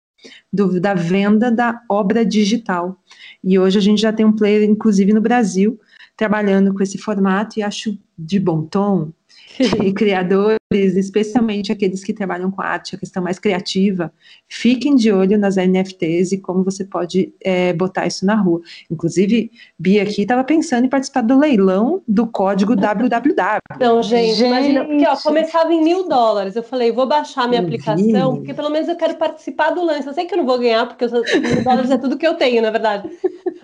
do, 0.52 0.80
da 0.80 0.94
venda 0.94 1.52
da 1.52 1.82
obra 1.90 2.26
digital. 2.26 2.98
E 3.44 3.60
hoje 3.60 3.78
a 3.78 3.82
gente 3.82 4.02
já 4.02 4.14
tem 4.14 4.26
um 4.26 4.32
player, 4.32 4.64
inclusive 4.64 5.12
no 5.12 5.20
Brasil, 5.20 5.78
trabalhando 6.16 6.74
com 6.74 6.82
esse 6.82 6.98
formato 6.98 7.60
e 7.60 7.64
acho 7.64 7.98
de 8.18 8.40
bom 8.40 8.64
tom 8.64 9.12
e 9.84 9.92
criadores, 9.92 10.58
especialmente 10.76 11.72
aqueles 11.72 12.04
que 12.04 12.14
trabalham 12.14 12.52
com 12.52 12.62
arte, 12.62 12.96
a 12.96 13.00
questão 13.00 13.24
mais 13.24 13.40
criativa, 13.40 14.12
fiquem 14.48 14.96
de 14.96 15.12
olho 15.12 15.38
nas 15.38 15.56
NFTs 15.56 16.32
e 16.32 16.38
como 16.38 16.64
você 16.64 16.86
pode 16.86 17.34
é, 17.42 17.74
botar 17.74 18.06
isso 18.06 18.26
na 18.26 18.36
rua. 18.36 18.62
Inclusive, 18.90 19.52
Bia 19.78 20.04
aqui 20.04 20.22
estava 20.24 20.44
pensando 20.44 20.86
em 20.86 20.90
participar 20.90 21.22
do 21.22 21.38
leilão 21.38 22.02
do 22.08 22.28
código 22.28 22.76
www. 22.76 23.34
Não, 23.80 24.02
gente, 24.04 24.36
gente. 24.36 24.48
imagina, 24.48 24.86
porque 24.86 25.08
ó, 25.08 25.16
começava 25.18 25.74
em 25.74 25.84
mil 25.84 26.08
dólares. 26.08 26.56
Eu 26.56 26.64
falei, 26.64 26.92
vou 26.92 27.08
baixar 27.08 27.48
minha 27.48 27.62
eu 27.62 27.66
aplicação, 27.66 28.32
vi. 28.34 28.38
porque 28.38 28.54
pelo 28.54 28.70
menos 28.70 28.88
eu 28.88 28.96
quero 28.96 29.16
participar 29.16 29.72
do 29.72 29.84
lance. 29.84 30.08
Eu 30.08 30.14
sei 30.14 30.26
que 30.26 30.34
eu 30.34 30.38
não 30.38 30.46
vou 30.46 30.60
ganhar, 30.60 30.88
porque 30.88 31.06
mil 31.08 31.64
dólares 31.64 31.92
é 31.92 31.98
tudo 31.98 32.18
que 32.18 32.28
eu 32.28 32.36
tenho, 32.36 32.62
na 32.62 32.72
verdade. 32.72 33.10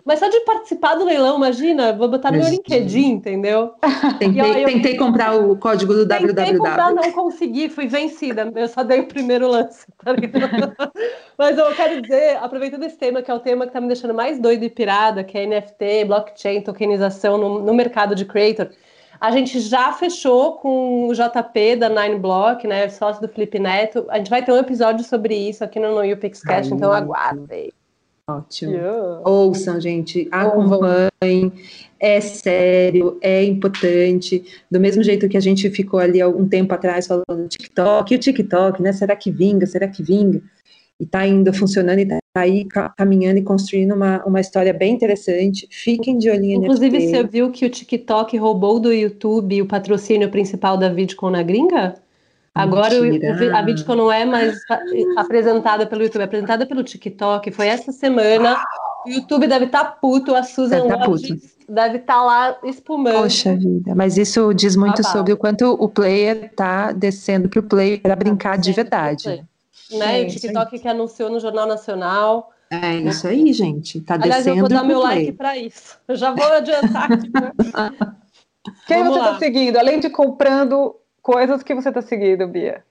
Mas 0.06 0.20
só 0.20 0.28
de 0.28 0.40
participar 0.42 0.96
do 0.96 1.06
leilão, 1.06 1.38
imagina, 1.38 1.94
vou 1.94 2.10
botar 2.10 2.32
no 2.32 2.40
meu 2.40 2.50
LinkedIn, 2.50 3.12
entendeu? 3.12 3.74
Tentei, 4.18 4.64
eu, 4.64 4.66
tentei 4.66 4.98
comprar 4.98 5.36
o 5.36 5.56
código 5.58 5.94
do 5.94 6.08
tentei 6.08 6.34
www. 6.34 6.99
Não 7.02 7.12
consegui, 7.12 7.70
fui 7.70 7.88
vencida. 7.88 8.52
Eu 8.56 8.68
só 8.68 8.84
dei 8.84 9.00
o 9.00 9.08
primeiro 9.08 9.48
lance. 9.48 9.86
Tá 10.04 10.14
Mas 11.38 11.58
eu 11.58 11.74
quero 11.76 12.02
dizer, 12.02 12.38
aproveitando 12.38 12.84
esse 12.84 12.98
tema, 12.98 13.22
que 13.22 13.32
é 13.32 13.34
o 13.34 13.40
tema 13.40 13.66
que 13.66 13.70
está 13.70 13.82
me 13.82 13.88
deixando 13.88 14.14
mais 14.14 14.40
doido 14.40 14.64
e 14.64 14.70
pirada, 14.70 15.24
que 15.24 15.38
é 15.38 15.46
NFT, 15.46 16.06
blockchain, 16.06 16.62
tokenização 16.62 17.38
no, 17.38 17.60
no 17.60 17.74
mercado 17.74 18.14
de 18.14 18.26
creator. 18.26 18.70
A 19.20 19.32
gente 19.32 19.60
já 19.60 19.92
fechou 19.92 20.54
com 20.54 21.08
o 21.08 21.14
JP 21.14 21.76
da 21.76 21.90
Nine 21.90 22.20
Block, 22.20 22.66
né, 22.66 22.88
sócio 22.88 23.22
do 23.22 23.28
Felipe 23.28 23.60
Neto. 23.60 24.06
A 24.10 24.18
gente 24.18 24.30
vai 24.30 24.44
ter 24.44 24.52
um 24.52 24.58
episódio 24.58 25.04
sobre 25.04 25.36
isso 25.36 25.64
aqui 25.64 25.80
no 25.80 25.90
No 25.90 26.18
Cash, 26.46 26.72
então 26.72 26.92
aguardem. 26.92 27.74
Ótimo. 28.30 28.74
Yeah. 28.74 29.22
Ouçam, 29.26 29.82
gente, 29.82 30.28
acompanhem. 30.32 31.52
É 32.00 32.22
sério, 32.22 33.18
é 33.22 33.44
importante. 33.44 34.44
Do 34.72 34.80
mesmo 34.80 35.04
jeito 35.04 35.28
que 35.28 35.36
a 35.36 35.42
gente 35.42 35.70
ficou 35.70 36.00
ali 36.00 36.22
algum 36.22 36.48
tempo 36.48 36.74
atrás 36.74 37.08
falando 37.08 37.26
do 37.28 37.48
TikTok, 37.48 38.14
e 38.14 38.18
o 38.18 38.20
TikTok, 38.20 38.82
né? 38.82 38.94
Será 38.94 39.16
que 39.16 39.32
vinga? 39.32 39.66
Será 39.66 39.88
que 39.88 40.02
vinga? 40.02 40.42
E 41.00 41.06
tá 41.06 41.26
indo 41.26 41.52
funcionando 41.54 42.00
e 42.00 42.06
tá 42.06 42.20
aí 42.36 42.66
caminhando 42.98 43.40
e 43.40 43.42
construindo 43.42 43.94
uma, 43.94 44.24
uma 44.26 44.40
história 44.40 44.74
bem 44.74 44.94
interessante. 44.94 45.68
Fiquem 45.72 46.18
de 46.18 46.30
olhinho 46.30 46.62
Inclusive, 46.62 47.10
você 47.10 47.24
viu 47.24 47.52
que 47.52 47.66
o 47.66 47.70
TikTok 47.70 48.38
roubou 48.38 48.80
do 48.80 48.94
YouTube 48.94 49.62
o 49.62 49.66
patrocínio 49.66 50.30
principal 50.30 50.78
da 50.78 50.90
VidCon 50.90 51.30
na 51.30 51.42
gringa? 51.42 51.96
Agora 52.62 52.94
o, 52.96 53.56
a 53.56 53.62
VidCon 53.62 53.96
não 53.96 54.12
é 54.12 54.26
mais 54.26 54.60
apresentada 55.18 55.86
pelo 55.86 56.04
YouTube, 56.04 56.22
é 56.22 56.26
apresentada 56.26 56.66
pelo 56.66 56.84
TikTok. 56.84 57.52
Foi 57.52 57.68
essa 57.68 57.92
semana. 57.92 58.62
O 59.06 59.10
YouTube 59.10 59.48
deve 59.48 59.66
estar 59.66 59.86
tá 59.86 59.92
puto, 59.92 60.36
a 60.36 60.44
Susan 60.44 60.88
deve 60.88 60.98
tá 60.98 61.06
deve 61.70 61.98
estar 61.98 62.14
tá 62.14 62.22
lá 62.22 62.58
espumando. 62.64 63.22
Poxa 63.22 63.56
vida, 63.56 63.96
mas 63.96 64.18
isso 64.18 64.54
diz 64.54 64.76
muito 64.76 65.04
sobre 65.08 65.32
o 65.32 65.38
quanto 65.38 65.72
o 65.80 65.88
player 65.88 66.46
está 66.46 66.92
descendo 66.92 67.48
para 67.48 67.60
o 67.60 67.64
player 67.64 68.02
para 68.02 68.16
brincar 68.16 68.58
de 68.58 68.72
verdade. 68.74 69.46
Né? 69.92 70.22
É, 70.22 70.24
o 70.24 70.28
TikTok 70.28 70.80
que 70.80 70.88
anunciou 70.88 71.30
no 71.30 71.40
Jornal 71.40 71.68
Nacional. 71.68 72.52
É 72.70 72.96
isso 72.98 73.28
aí, 73.28 73.52
gente. 73.54 74.02
Tá 74.02 74.16
Aliás, 74.16 74.44
descendo. 74.46 74.58
eu 74.58 74.60
vou 74.62 74.70
dar 74.70 74.84
meu 74.84 75.00
like 75.00 75.32
para 75.32 75.58
isso. 75.58 75.98
Eu 76.08 76.16
já 76.16 76.32
vou 76.32 76.46
adiantar 76.46 77.12
aqui. 77.12 77.32
Quem 78.86 79.04
Vamos 79.04 79.18
você 79.18 79.20
está 79.20 79.40
seguindo? 79.40 79.78
Além 79.78 80.00
de 80.00 80.10
comprando 80.10 80.96
coisas 81.22 81.64
que 81.64 81.74
você 81.74 81.90
está 81.90 82.02
seguindo, 82.02 82.48
Bia? 82.48 82.84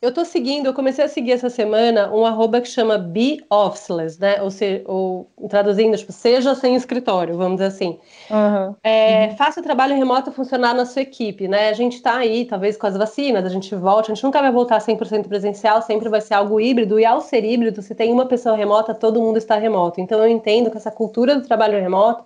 Eu 0.00 0.10
estou 0.10 0.24
seguindo, 0.24 0.66
eu 0.66 0.74
comecei 0.74 1.04
a 1.04 1.08
seguir 1.08 1.32
essa 1.32 1.50
semana 1.50 2.08
um 2.14 2.24
arroba 2.24 2.60
que 2.60 2.68
chama 2.68 2.96
Be 2.96 3.44
Officeless, 3.50 4.16
né? 4.20 4.40
Ou, 4.40 4.48
se, 4.48 4.80
ou 4.86 5.28
traduzindo, 5.48 5.96
tipo, 5.96 6.12
seja 6.12 6.54
sem 6.54 6.76
escritório, 6.76 7.36
vamos 7.36 7.54
dizer 7.56 7.66
assim. 7.66 7.98
Uhum. 8.30 8.76
É, 8.84 9.26
uhum. 9.26 9.36
Faça 9.36 9.58
o 9.58 9.62
trabalho 9.62 9.96
remoto 9.96 10.30
funcionar 10.30 10.72
na 10.72 10.86
sua 10.86 11.02
equipe, 11.02 11.48
né? 11.48 11.68
A 11.68 11.72
gente 11.72 11.96
está 11.96 12.16
aí, 12.16 12.44
talvez 12.44 12.76
com 12.76 12.86
as 12.86 12.96
vacinas, 12.96 13.44
a 13.44 13.48
gente 13.48 13.74
volte, 13.74 14.12
a 14.12 14.14
gente 14.14 14.22
nunca 14.22 14.40
vai 14.40 14.52
voltar 14.52 14.78
100% 14.78 15.26
presencial, 15.26 15.82
sempre 15.82 16.08
vai 16.08 16.20
ser 16.20 16.34
algo 16.34 16.60
híbrido, 16.60 17.00
e 17.00 17.04
ao 17.04 17.20
ser 17.20 17.44
híbrido, 17.44 17.82
se 17.82 17.92
tem 17.92 18.12
uma 18.12 18.26
pessoa 18.26 18.54
remota, 18.54 18.94
todo 18.94 19.20
mundo 19.20 19.38
está 19.38 19.56
remoto. 19.56 20.00
Então 20.00 20.20
eu 20.20 20.28
entendo 20.28 20.70
que 20.70 20.76
essa 20.76 20.92
cultura 20.92 21.34
do 21.34 21.42
trabalho 21.42 21.76
remoto, 21.80 22.24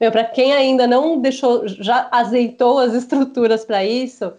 meu, 0.00 0.12
para 0.12 0.22
quem 0.22 0.52
ainda 0.52 0.86
não 0.86 1.18
deixou, 1.18 1.66
já 1.66 2.06
azeitou 2.12 2.78
as 2.78 2.94
estruturas 2.94 3.64
para 3.64 3.84
isso 3.84 4.32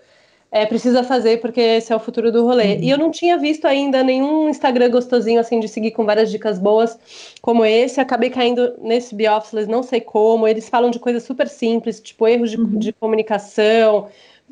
é, 0.51 0.65
precisa 0.65 1.01
fazer 1.01 1.39
porque 1.39 1.61
esse 1.61 1.93
é 1.93 1.95
o 1.95 1.99
futuro 1.99 2.29
do 2.29 2.45
rolê. 2.45 2.75
Uhum. 2.75 2.81
E 2.81 2.89
eu 2.89 2.97
não 2.97 3.09
tinha 3.09 3.37
visto 3.37 3.65
ainda 3.65 4.03
nenhum 4.03 4.49
Instagram 4.49 4.89
gostosinho 4.89 5.39
assim 5.39 5.61
de 5.61 5.67
seguir 5.69 5.91
com 5.91 6.05
várias 6.05 6.29
dicas 6.29 6.59
boas 6.59 6.99
como 7.41 7.63
esse. 7.63 8.01
Acabei 8.01 8.29
caindo 8.29 8.73
nesse 8.81 9.15
Biofficeless, 9.15 9.69
não 9.69 9.81
sei 9.81 10.01
como. 10.01 10.45
Eles 10.45 10.67
falam 10.67 10.91
de 10.91 10.99
coisas 10.99 11.23
super 11.23 11.47
simples, 11.47 12.01
tipo 12.01 12.27
erros 12.27 12.51
de, 12.51 12.57
uhum. 12.57 12.77
de 12.77 12.91
comunicação, 12.91 14.09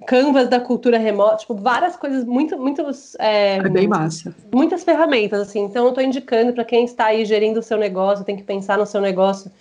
canvas 0.08 0.48
da 0.48 0.62
cultura 0.62 0.98
remota, 0.98 1.38
tipo 1.38 1.54
várias 1.54 1.98
coisas 1.98 2.24
muito, 2.24 2.58
muitos. 2.58 3.16
É, 3.20 3.58
é 3.58 3.70
bem 3.70 3.88
massa. 3.88 4.34
Muitas 4.54 4.86
ferramentas 4.86 5.42
assim. 5.42 5.66
Então 5.66 5.84
eu 5.84 5.90
estou 5.90 6.04
indicando 6.04 6.54
para 6.54 6.64
quem 6.64 6.86
está 6.86 7.08
aí 7.08 7.26
gerindo 7.26 7.60
o 7.60 7.64
seu 7.64 7.78
negócio, 7.78 8.24
tem 8.24 8.38
que 8.38 8.44
pensar 8.44 8.78
no 8.78 8.86
seu 8.86 9.02
negócio 9.02 9.52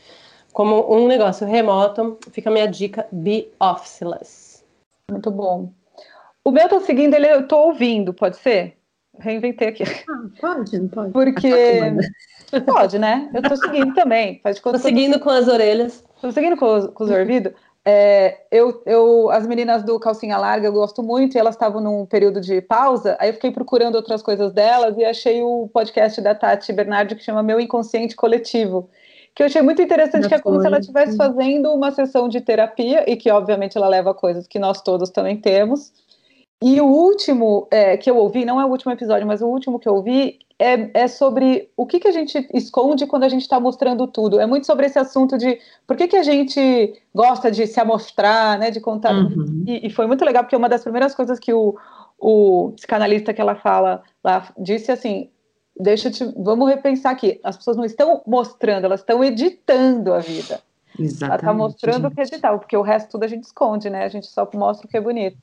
como 0.53 0.89
um 0.95 1.09
negócio 1.09 1.45
remoto. 1.45 2.17
Fica 2.31 2.49
a 2.49 2.53
minha 2.53 2.67
dica, 2.67 3.09
Be 3.11 3.49
Officeless. 3.59 4.63
Muito 5.11 5.33
bom. 5.33 5.71
O 6.49 6.51
meu 6.51 6.67
tô 6.67 6.81
seguindo, 6.81 7.13
ele 7.13 7.31
eu 7.31 7.47
tô 7.47 7.59
ouvindo, 7.59 8.15
pode 8.15 8.39
ser? 8.39 8.79
Reinventei 9.21 9.69
aqui. 9.69 9.83
Ah, 9.85 10.29
pode, 10.41 10.79
não 10.79 10.89
pode. 10.89 11.13
Porque. 11.13 11.53
pode, 12.65 12.99
né? 12.99 13.31
Eu 13.35 13.43
tô 13.43 13.55
seguindo 13.55 13.93
também. 13.93 14.41
Faz 14.43 14.57
de 14.57 14.63
conta 14.63 14.79
tô 14.79 14.83
seguindo 14.83 15.19
tô... 15.19 15.25
com 15.25 15.29
as 15.29 15.47
orelhas. 15.47 16.03
Tô 16.23 16.33
seguindo 16.33 16.57
com 16.57 16.75
os, 16.75 16.87
com 16.87 17.05
os 17.05 17.11
ouvidos. 17.11 17.53
É, 17.85 18.45
eu, 18.51 18.83
eu, 18.87 19.31
as 19.31 19.47
meninas 19.47 19.83
do 19.83 20.01
Calcinha 20.01 20.39
Larga 20.39 20.69
eu 20.69 20.73
gosto 20.73 21.03
muito 21.03 21.37
e 21.37 21.39
elas 21.39 21.55
estavam 21.55 21.83
num 21.83 22.07
período 22.07 22.41
de 22.41 22.63
pausa, 22.63 23.15
aí 23.21 23.29
eu 23.29 23.35
fiquei 23.35 23.51
procurando 23.51 23.97
outras 23.97 24.23
coisas 24.23 24.51
delas 24.51 24.97
e 24.97 25.05
achei 25.05 25.43
o 25.43 25.69
podcast 25.69 26.19
da 26.23 26.35
Tati 26.35 26.73
Bernardi 26.73 27.15
que 27.15 27.23
chama 27.23 27.43
Meu 27.43 27.61
Inconsciente 27.61 28.17
Coletivo. 28.17 28.89
que 29.35 29.43
eu 29.43 29.47
achei 29.47 29.61
muito 29.61 29.83
interessante, 29.83 30.29
que 30.29 30.35
é 30.35 30.39
como 30.39 30.61
se 30.61 30.67
ela 30.67 30.79
estivesse 30.79 31.15
fazendo 31.15 31.73
uma 31.75 31.91
sessão 31.91 32.27
de 32.27 32.41
terapia, 32.41 33.05
e 33.07 33.17
que 33.17 33.31
obviamente 33.31 33.77
ela 33.77 33.89
leva 33.89 34.15
coisas 34.15 34.47
que 34.47 34.59
nós 34.59 34.81
todos 34.81 35.11
também 35.11 35.37
temos. 35.37 35.93
E 36.63 36.81
o 36.81 36.87
último 36.87 37.69
é, 37.71 37.97
que 37.97 38.11
eu 38.11 38.17
ouvi, 38.17 38.45
não 38.45 38.61
é 38.61 38.65
o 38.65 38.69
último 38.69 38.93
episódio, 38.93 39.27
mas 39.27 39.41
o 39.41 39.47
último 39.47 39.79
que 39.79 39.89
eu 39.89 39.95
ouvi 39.95 40.41
é, 40.59 41.03
é 41.03 41.09
sobre 41.09 41.71
o 41.77 41.87
que, 41.87 42.01
que 42.01 42.09
a 42.09 42.13
gente 42.13 42.49
esconde 42.53 43.07
quando 43.07 43.23
a 43.23 43.29
gente 43.29 43.43
está 43.43 43.61
mostrando 43.61 44.07
tudo. 44.09 44.41
É 44.41 44.47
muito 44.47 44.67
sobre 44.67 44.87
esse 44.87 44.99
assunto 44.99 45.39
de 45.39 45.61
por 45.87 45.97
que, 45.97 46.09
que 46.09 46.17
a 46.17 46.23
gente 46.23 47.01
gosta 47.15 47.51
de 47.51 47.67
se 47.67 47.79
amostrar, 47.79 48.59
né, 48.59 48.71
de 48.71 48.81
contar. 48.81 49.15
Uhum. 49.15 49.65
E, 49.67 49.87
e, 49.87 49.91
foi 49.91 50.07
muito 50.09 50.25
legal, 50.25 50.43
porque 50.43 50.57
uma 50.57 50.69
das 50.69 50.83
primeiras 50.83 51.15
coisas 51.15 51.39
que 51.39 51.53
o, 51.53 51.77
o 52.19 52.73
psicanalista 52.75 53.33
que 53.33 53.41
ela 53.41 53.55
fala 53.55 54.03
lá 54.25 54.53
disse 54.59 54.91
assim: 54.91 55.31
deixa 55.79 56.11
te, 56.11 56.25
vamos 56.37 56.69
repensar 56.69 57.13
aqui. 57.13 57.41
As 57.45 57.57
pessoas 57.57 57.77
não 57.77 57.85
estão 57.85 58.21
mostrando, 58.27 58.85
elas 58.85 59.01
estão 59.01 59.23
editando 59.23 60.13
a 60.13 60.19
vida. 60.19 60.61
Exatamente. 60.99 61.25
Ela 61.25 61.37
está 61.37 61.53
mostrando 61.53 62.09
o 62.09 62.11
que 62.11 62.21
é 62.21 62.25
editável, 62.25 62.59
porque 62.59 62.77
o 62.77 62.83
resto 62.83 63.13
tudo 63.13 63.23
a 63.23 63.29
gente 63.29 63.45
esconde, 63.45 63.89
né? 63.89 64.03
A 64.03 64.09
gente 64.09 64.27
só 64.27 64.49
mostra 64.55 64.89
o 64.89 64.91
que 64.91 64.97
é 64.97 65.01
bonito. 65.01 65.39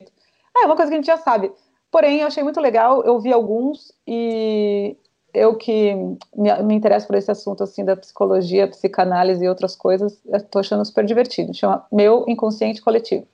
Ah, 0.55 0.63
é 0.63 0.65
uma 0.65 0.75
coisa 0.75 0.89
que 0.89 0.95
a 0.95 0.97
gente 0.97 1.07
já 1.07 1.17
sabe. 1.17 1.51
Porém, 1.91 2.21
eu 2.21 2.27
achei 2.27 2.43
muito 2.43 2.59
legal, 2.59 3.03
eu 3.03 3.19
vi 3.19 3.31
alguns 3.31 3.91
e 4.07 4.97
eu 5.33 5.55
que 5.57 5.93
me, 6.35 6.63
me 6.63 6.75
interesso 6.75 7.07
por 7.07 7.15
esse 7.15 7.29
assunto 7.29 7.63
assim 7.63 7.83
da 7.83 7.95
psicologia, 7.95 8.67
psicanálise 8.67 9.43
e 9.43 9.49
outras 9.49 9.75
coisas, 9.75 10.19
estou 10.25 10.61
achando 10.61 10.85
super 10.85 11.05
divertido. 11.05 11.53
Chama 11.53 11.85
Meu 11.91 12.25
Inconsciente 12.27 12.81
Coletivo, 12.81 13.27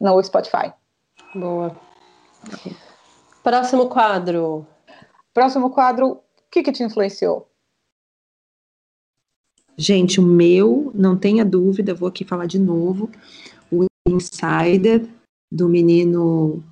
no 0.00 0.22
Spotify. 0.22 0.72
Boa. 1.34 1.76
Próximo 3.42 3.88
quadro. 3.88 4.66
Próximo 5.32 5.70
quadro, 5.70 6.12
o 6.12 6.20
que, 6.50 6.62
que 6.62 6.72
te 6.72 6.82
influenciou? 6.82 7.48
Gente, 9.76 10.20
o 10.20 10.22
meu, 10.22 10.92
não 10.94 11.16
tenha 11.16 11.44
dúvida, 11.44 11.94
vou 11.94 12.08
aqui 12.08 12.24
falar 12.24 12.46
de 12.46 12.60
novo, 12.60 13.10
o 13.72 13.86
Insider, 14.08 15.04
do 15.54 15.68
menino 15.68 16.62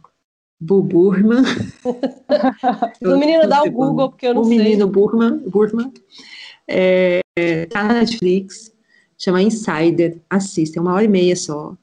Buburman. 0.60 1.42
do 3.00 3.18
menino 3.18 3.48
dá 3.48 3.62
o 3.62 3.70
Google, 3.70 4.10
porque 4.10 4.26
eu 4.26 4.34
não 4.34 4.42
o 4.42 4.44
sei. 4.44 4.58
O 4.58 4.62
menino 4.62 4.86
Burman, 4.86 5.38
Burman 5.48 5.92
é, 6.68 7.20
tá 7.70 7.84
na 7.84 7.94
Netflix, 7.94 8.72
chama 9.16 9.42
Insider, 9.42 10.20
assista, 10.28 10.78
é 10.78 10.82
uma 10.82 10.94
hora 10.94 11.04
e 11.04 11.08
meia 11.08 11.36
só 11.36 11.76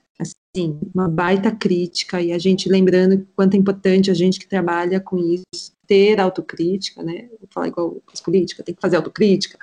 sim, 0.56 0.80
uma 0.94 1.08
baita 1.08 1.52
crítica, 1.52 2.22
e 2.22 2.32
a 2.32 2.40
gente 2.40 2.70
lembrando 2.70 3.26
quanto 3.36 3.54
é 3.54 3.58
importante 3.58 4.10
a 4.10 4.14
gente 4.14 4.40
que 4.40 4.48
trabalha 4.48 5.00
com 5.00 5.18
isso 5.18 5.78
ter 5.90 6.22
autocrítica, 6.22 7.02
né? 7.02 7.28
Vou 7.40 7.50
falar 7.52 7.68
igual 7.68 8.00
as 8.14 8.22
políticas, 8.22 8.64
tem 8.64 8.76
que 8.76 8.82
fazer 8.82 8.96
autocrítica. 8.96 9.58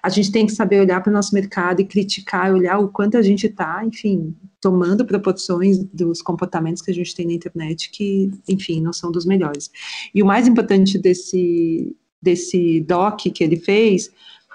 A 0.00 0.08
gente 0.08 0.30
tem 0.30 0.46
que 0.46 0.52
saber 0.52 0.80
olhar 0.80 1.02
para 1.02 1.10
o 1.10 1.12
nosso 1.12 1.34
mercado 1.34 1.80
e 1.80 1.84
criticar, 1.84 2.54
olhar 2.54 2.78
o 2.78 2.88
quanto 2.88 3.16
a 3.16 3.22
gente 3.22 3.48
está, 3.48 3.84
enfim, 3.84 4.32
tomando 4.60 5.04
proporções 5.04 5.78
dos 5.92 6.22
comportamentos 6.22 6.80
que 6.80 6.92
a 6.92 6.94
gente 6.94 7.12
tem 7.16 7.26
na 7.26 7.32
internet 7.32 7.90
que, 7.90 8.30
enfim, 8.48 8.80
não 8.80 8.92
são 8.92 9.10
dos 9.10 9.26
melhores. 9.26 9.72
E 10.14 10.22
o 10.22 10.26
mais 10.26 10.46
importante 10.46 10.96
desse, 10.96 11.96
desse 12.22 12.80
doc 12.82 13.18
que 13.34 13.42
ele 13.42 13.56
fez 13.56 14.08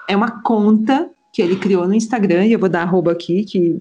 é 0.08 0.16
uma 0.16 0.42
conta 0.42 1.10
que 1.34 1.42
ele 1.42 1.56
criou 1.56 1.86
no 1.86 1.94
Instagram, 1.94 2.46
e 2.46 2.52
eu 2.54 2.58
vou 2.58 2.70
dar 2.70 2.82
arroba 2.82 3.12
aqui, 3.12 3.44
que 3.44 3.78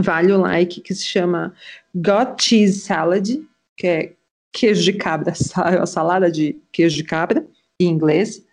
vale 0.00 0.32
o 0.32 0.40
like, 0.40 0.80
que 0.80 0.94
se 0.94 1.04
chama 1.04 1.52
Got 1.94 2.42
Cheese 2.42 2.80
Salad, 2.80 3.28
que 3.76 3.86
é 3.86 4.12
queijo 4.52 4.82
de 4.82 4.92
cabra, 4.92 5.32
a 5.80 5.86
salada 5.86 6.30
de 6.30 6.60
queijo 6.72 6.96
de 6.96 7.04
cabra, 7.04 7.46
em 7.80 7.86
inglês, 7.86 8.44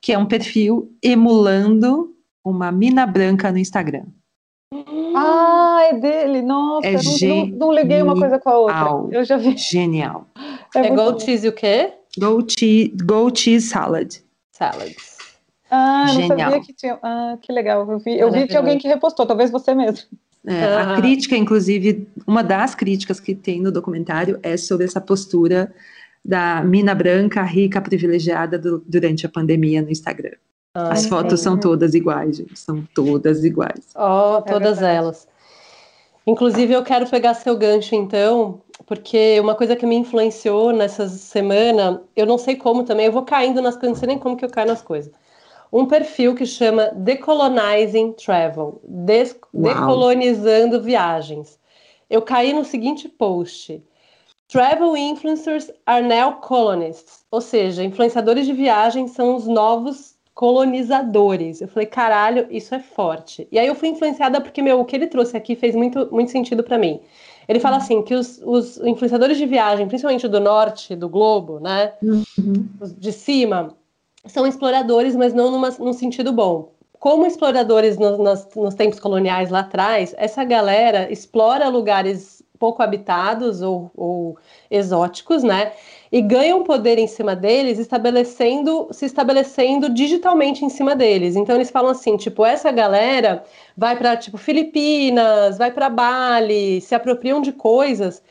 que 0.00 0.12
é 0.12 0.18
um 0.18 0.26
perfil 0.26 0.92
emulando 1.02 2.14
uma 2.44 2.70
mina 2.70 3.06
branca 3.06 3.50
no 3.50 3.58
Instagram. 3.58 4.04
Ah, 5.16 5.82
é 5.88 5.94
dele, 5.94 6.42
nossa, 6.42 6.88
é 6.88 6.92
não, 6.92 7.36
não, 7.36 7.46
não, 7.58 7.72
liguei 7.72 8.02
uma 8.02 8.14
coisa 8.14 8.38
com 8.38 8.50
a 8.50 8.58
outra. 8.58 9.16
Eu 9.16 9.24
já 9.24 9.36
vi. 9.36 9.56
Genial. 9.56 10.26
É, 10.74 10.80
é 10.80 10.90
goat 10.90 11.24
cheese 11.24 11.48
o 11.48 11.52
quê? 11.52 11.92
Goat 12.18 12.54
cheese, 12.58 12.92
cheese 13.36 13.68
salad. 13.68 14.16
Salad. 14.52 14.94
Ah, 15.70 16.06
Genial. 16.08 16.28
não 16.28 16.38
sabia 16.38 16.60
que 16.60 16.72
tinha. 16.72 16.98
Ah, 17.02 17.38
que 17.40 17.52
legal. 17.52 17.88
Eu 17.90 17.98
vi, 17.98 18.18
eu 18.18 18.30
vi 18.30 18.46
que 18.46 18.56
alguém 18.56 18.78
que 18.78 18.88
repostou, 18.88 19.26
talvez 19.26 19.50
você 19.50 19.74
mesmo. 19.74 20.06
É, 20.46 20.52
uhum. 20.52 20.92
A 20.92 20.96
crítica, 20.96 21.36
inclusive, 21.36 22.06
uma 22.26 22.42
das 22.42 22.74
críticas 22.74 23.18
que 23.18 23.34
tem 23.34 23.60
no 23.60 23.72
documentário 23.72 24.38
é 24.42 24.56
sobre 24.56 24.84
essa 24.84 25.00
postura 25.00 25.72
da 26.24 26.62
mina 26.62 26.94
branca, 26.94 27.42
rica, 27.42 27.80
privilegiada 27.80 28.58
do, 28.58 28.82
durante 28.86 29.24
a 29.24 29.28
pandemia 29.28 29.80
no 29.80 29.90
Instagram. 29.90 30.36
Ai, 30.74 30.92
As 30.92 31.06
fotos 31.06 31.40
são 31.40 31.58
todas 31.58 31.94
iguais, 31.94 32.36
gente, 32.38 32.58
são 32.58 32.86
todas 32.94 33.44
iguais. 33.44 33.90
Ó, 33.94 34.38
oh, 34.38 34.42
todas 34.42 34.82
é 34.82 34.94
elas. 34.94 35.26
Inclusive, 36.26 36.72
eu 36.72 36.82
quero 36.82 37.08
pegar 37.08 37.34
seu 37.34 37.56
gancho, 37.56 37.94
então, 37.94 38.60
porque 38.86 39.38
uma 39.40 39.54
coisa 39.54 39.76
que 39.76 39.86
me 39.86 39.94
influenciou 39.94 40.72
nessa 40.72 41.08
semana, 41.08 42.02
eu 42.16 42.26
não 42.26 42.38
sei 42.38 42.56
como 42.56 42.82
também, 42.82 43.06
eu 43.06 43.12
vou 43.12 43.22
caindo 43.22 43.62
nas 43.62 43.74
coisas, 43.76 43.90
não 43.90 44.00
sei 44.00 44.08
nem 44.08 44.18
como 44.18 44.36
que 44.36 44.44
eu 44.44 44.50
caio 44.50 44.68
nas 44.68 44.82
coisas 44.82 45.12
um 45.74 45.86
perfil 45.86 46.36
que 46.36 46.46
chama 46.46 46.92
Decolonizing 46.94 48.12
Travel, 48.12 48.80
des 48.84 49.36
decolonizando 49.52 50.80
viagens. 50.80 51.58
Eu 52.08 52.22
caí 52.22 52.52
no 52.52 52.64
seguinte 52.64 53.08
post: 53.08 53.82
Travel 54.46 54.96
influencers 54.96 55.72
are 55.84 56.06
now 56.06 56.34
colonists, 56.34 57.24
ou 57.28 57.40
seja, 57.40 57.82
influenciadores 57.82 58.46
de 58.46 58.52
viagem 58.52 59.08
são 59.08 59.34
os 59.34 59.48
novos 59.48 60.14
colonizadores. 60.32 61.60
Eu 61.60 61.66
falei, 61.66 61.86
caralho, 61.86 62.46
isso 62.50 62.72
é 62.72 62.78
forte. 62.78 63.48
E 63.50 63.58
aí 63.58 63.66
eu 63.66 63.74
fui 63.74 63.88
influenciada 63.88 64.40
porque 64.40 64.62
meu, 64.62 64.78
o 64.78 64.84
que 64.84 64.94
ele 64.94 65.08
trouxe 65.08 65.36
aqui 65.36 65.56
fez 65.56 65.74
muito, 65.74 66.08
muito 66.12 66.30
sentido 66.30 66.62
para 66.62 66.78
mim. 66.78 67.00
Ele 67.48 67.58
fala 67.58 67.78
assim 67.78 68.00
que 68.00 68.14
os, 68.14 68.40
os, 68.44 68.78
influenciadores 68.78 69.36
de 69.36 69.44
viagem, 69.44 69.88
principalmente 69.88 70.28
do 70.28 70.40
norte 70.40 70.94
do 70.94 71.08
globo, 71.08 71.58
né, 71.58 71.92
uhum. 72.02 72.68
de 72.96 73.12
cima, 73.12 73.74
são 74.26 74.46
exploradores, 74.46 75.14
mas 75.14 75.32
não 75.34 75.50
numa, 75.50 75.70
num 75.70 75.92
sentido 75.92 76.32
bom. 76.32 76.72
Como 76.98 77.26
exploradores 77.26 77.98
no, 77.98 78.16
nos, 78.16 78.74
tempos 78.74 78.98
coloniais 78.98 79.50
lá 79.50 79.60
atrás, 79.60 80.14
essa 80.16 80.42
galera 80.42 81.12
explora 81.12 81.68
lugares 81.68 82.42
pouco 82.58 82.82
habitados 82.82 83.60
ou, 83.60 83.90
ou, 83.94 84.38
exóticos, 84.70 85.42
né? 85.42 85.72
E 86.10 86.22
ganham 86.22 86.62
poder 86.62 86.98
em 86.98 87.06
cima 87.06 87.36
deles, 87.36 87.78
estabelecendo, 87.78 88.88
se 88.90 89.04
estabelecendo 89.04 89.90
digitalmente 89.90 90.64
em 90.64 90.70
cima 90.70 90.96
deles. 90.96 91.36
Então 91.36 91.56
eles 91.56 91.70
falam 91.70 91.90
assim, 91.90 92.16
tipo, 92.16 92.46
essa 92.46 92.70
galera 92.70 93.44
vai 93.76 93.96
para 93.96 94.16
tipo 94.16 94.38
Filipinas, 94.38 95.58
vai 95.58 95.70
para 95.70 95.90
Bali, 95.90 96.80
se 96.80 96.94
apropriam 96.94 97.42
de 97.42 97.52
coisas 97.52 98.22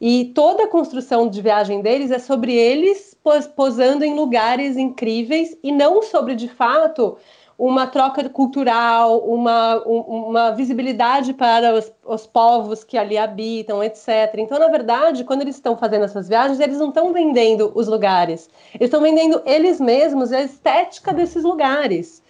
e 0.00 0.32
toda 0.34 0.64
a 0.64 0.68
construção 0.68 1.28
de 1.28 1.42
viagem 1.42 1.82
deles 1.82 2.10
é 2.10 2.18
sobre 2.18 2.54
eles 2.54 3.10
posando 3.54 4.02
em 4.02 4.14
lugares 4.14 4.78
incríveis 4.78 5.56
e 5.62 5.70
não 5.70 6.00
sobre, 6.00 6.34
de 6.34 6.48
fato, 6.48 7.18
uma 7.58 7.86
troca 7.86 8.26
cultural, 8.30 9.18
uma, 9.18 9.76
uma 9.84 10.50
visibilidade 10.52 11.34
para 11.34 11.74
os, 11.74 11.92
os, 12.06 12.26
povos 12.26 12.82
que 12.82 12.96
ali 12.96 13.18
habitam, 13.18 13.84
etc. 13.84 14.08
Então, 14.38 14.58
na 14.58 14.68
verdade, 14.68 15.24
quando 15.24 15.42
eles 15.42 15.56
estão 15.56 15.76
fazendo 15.76 16.06
essas 16.06 16.26
viagens, 16.26 16.58
eles 16.58 16.78
não 16.78 16.88
estão 16.88 17.12
vendendo 17.12 17.70
os 17.74 17.86
lugares, 17.86 18.48
eles 18.72 18.86
estão 18.86 19.02
vendendo 19.02 19.42
eles 19.44 19.78
mesmos 19.78 20.32
a 20.32 20.40
estética 20.40 21.12
desses 21.12 21.44
lugares. 21.44 22.22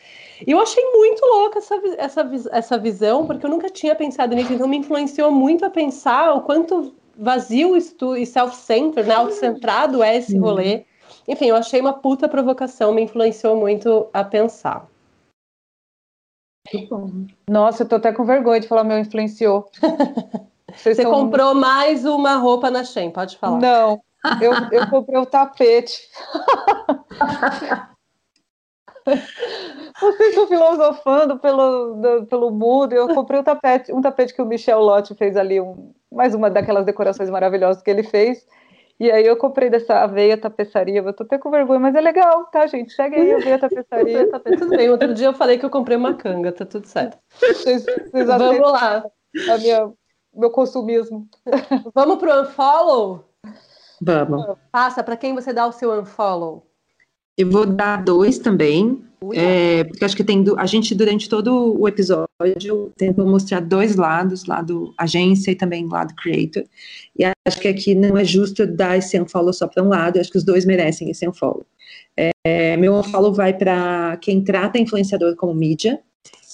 E 0.45 0.51
eu 0.51 0.59
achei 0.59 0.83
muito 0.91 1.25
louca 1.25 1.59
essa, 1.59 1.81
essa, 1.97 2.31
essa 2.51 2.79
visão, 2.79 3.25
porque 3.25 3.47
eu 3.47 3.51
nunca 3.51 3.71
tinha 3.71 3.95
pensado 3.95 4.35
nisso, 4.35 4.53
então 4.53 4.67
me 4.67 4.79
influenciou 4.79 5.31
muito 5.31 5.65
a 5.65 5.71
pensar 5.71 6.35
o 6.35 6.41
quanto 6.41 6.93
vazio 7.17 7.77
e 7.77 8.27
self-centered, 8.27 9.09
né, 9.09 9.15
autocentrado 9.15 10.03
é 10.03 10.17
esse 10.17 10.37
rolê. 10.37 10.85
Enfim, 11.27 11.47
eu 11.47 11.57
achei 11.57 11.81
uma 11.81 11.93
puta 11.93 12.29
provocação, 12.29 12.93
me 12.93 13.03
influenciou 13.03 13.57
muito 13.57 14.09
a 14.13 14.25
pensar. 14.25 14.89
Nossa, 17.49 17.83
eu 17.83 17.89
tô 17.89 17.97
até 17.97 18.13
com 18.13 18.25
vergonha 18.25 18.61
de 18.61 18.69
falar 18.69 18.85
meu 18.85 18.99
influenciou. 18.99 19.71
Vocês 20.75 20.97
Você 20.97 21.05
comprou 21.05 21.55
mais 21.55 22.05
uma 22.05 22.37
roupa 22.37 22.71
na 22.71 22.85
Shein, 22.85 23.11
pode 23.11 23.37
falar. 23.39 23.59
Não, 23.59 24.01
eu, 24.41 24.53
eu 24.71 24.89
comprei 24.89 25.19
o 25.19 25.27
tapete. 25.27 26.09
Vocês 30.01 30.29
estão 30.31 30.47
filosofando 30.47 31.39
pelo, 31.39 31.95
do, 31.95 32.27
pelo 32.27 32.51
mundo. 32.51 32.93
Eu 32.93 33.09
comprei 33.15 33.41
um 33.41 33.45
tapete, 33.45 33.93
um 33.93 34.01
tapete 34.01 34.33
que 34.35 34.41
o 34.41 34.47
Michel 34.47 34.81
Lotti 34.81 35.15
fez 35.15 35.37
ali, 35.37 35.61
um, 35.61 35.93
mais 36.11 36.35
uma 36.35 36.51
daquelas 36.51 36.85
decorações 36.85 37.31
maravilhosas 37.31 37.83
que 37.83 37.91
ele 37.91 38.03
fez. 38.03 38.47
E 38.99 39.11
aí 39.11 39.27
eu 39.27 39.37
comprei 39.37 39.71
dessa 39.71 40.01
aveia 40.01 40.37
tapeçaria, 40.37 41.01
eu 41.01 41.13
tô 41.13 41.23
até 41.23 41.39
com 41.39 41.51
vergonha, 41.51 41.81
mas 41.81 41.95
é 41.95 42.01
legal, 42.03 42.45
tá, 42.47 42.67
gente? 42.67 42.93
Segue 42.93 43.17
aí 43.17 43.33
a 43.33 43.37
aveia 43.37 43.59
tapeçaria. 43.59 44.29
tudo 44.59 44.69
bem, 44.69 44.91
outro 44.91 45.15
dia 45.15 45.29
eu 45.29 45.33
falei 45.33 45.57
que 45.57 45.65
eu 45.65 45.71
comprei 45.71 45.97
uma 45.97 46.13
canga, 46.15 46.53
tá 46.53 46.67
tudo 46.67 46.87
certo. 46.87 47.17
Vocês, 47.41 47.85
vocês 47.85 48.27
Vamos 48.27 48.61
lá. 48.61 49.03
A 49.49 49.59
minha, 49.59 49.91
meu 50.35 50.51
consumismo. 50.51 51.27
Vamos 51.95 52.19
pro 52.19 52.43
unfollow? 52.43 53.25
Vamos. 54.03 54.59
Passa, 54.71 55.03
para 55.03 55.17
quem 55.17 55.35
você 55.35 55.53
dá 55.53 55.67
o 55.67 55.73
seu 55.73 55.99
unfollow? 55.99 56.67
Eu 57.39 57.51
vou 57.51 57.65
dar 57.65 58.05
dois 58.05 58.39
também. 58.39 59.03
É, 59.35 59.85
porque 59.85 60.05
acho 60.05 60.17
que 60.17 60.25
tem 60.25 60.43
a 60.57 60.65
gente 60.65 60.95
durante 60.95 61.29
todo 61.29 61.79
o 61.79 61.87
episódio 61.87 62.91
tentou 62.97 63.27
mostrar 63.27 63.61
dois 63.61 63.95
lados, 63.95 64.47
lado 64.47 64.95
agência 64.97 65.51
e 65.51 65.55
também 65.55 65.87
lado 65.87 66.15
creator. 66.15 66.65
E 67.19 67.25
acho 67.47 67.61
que 67.61 67.69
aqui 67.69 67.95
não 67.95 68.17
é 68.17 68.25
justo 68.25 68.67
dar 68.67 68.97
esse 68.97 69.21
unfollow 69.21 69.53
só 69.53 69.67
para 69.69 69.83
um 69.83 69.89
lado, 69.89 70.19
acho 70.19 70.31
que 70.31 70.39
os 70.39 70.45
dois 70.45 70.65
merecem 70.65 71.11
esse 71.11 71.29
unfollow. 71.29 71.67
É, 72.45 72.77
meu 72.79 72.95
unfollow 72.95 73.35
vai 73.35 73.53
para 73.53 74.17
quem 74.23 74.43
trata 74.43 74.79
influenciador 74.79 75.37
como 75.37 75.55
mídia 75.55 76.01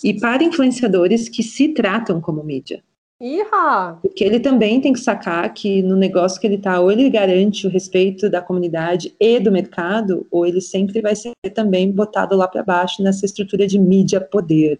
e 0.02 0.18
para 0.18 0.42
influenciadores 0.42 1.28
que 1.28 1.42
se 1.42 1.68
tratam 1.68 2.20
como 2.20 2.42
mídia. 2.42 2.82
Iha! 3.20 3.98
Porque 4.02 4.22
ele 4.22 4.38
também 4.38 4.80
tem 4.80 4.92
que 4.92 5.00
sacar 5.00 5.52
que 5.54 5.82
no 5.82 5.96
negócio 5.96 6.38
que 6.40 6.46
ele 6.46 6.56
está, 6.56 6.80
ou 6.80 6.92
ele 6.92 7.08
garante 7.08 7.66
o 7.66 7.70
respeito 7.70 8.28
da 8.28 8.42
comunidade 8.42 9.14
e 9.18 9.40
do 9.40 9.50
mercado, 9.50 10.26
ou 10.30 10.46
ele 10.46 10.60
sempre 10.60 11.00
vai 11.00 11.16
ser 11.16 11.32
também 11.54 11.90
botado 11.90 12.36
lá 12.36 12.46
para 12.46 12.62
baixo 12.62 13.02
nessa 13.02 13.24
estrutura 13.24 13.66
de 13.66 13.78
mídia 13.78 14.20
poder. 14.20 14.78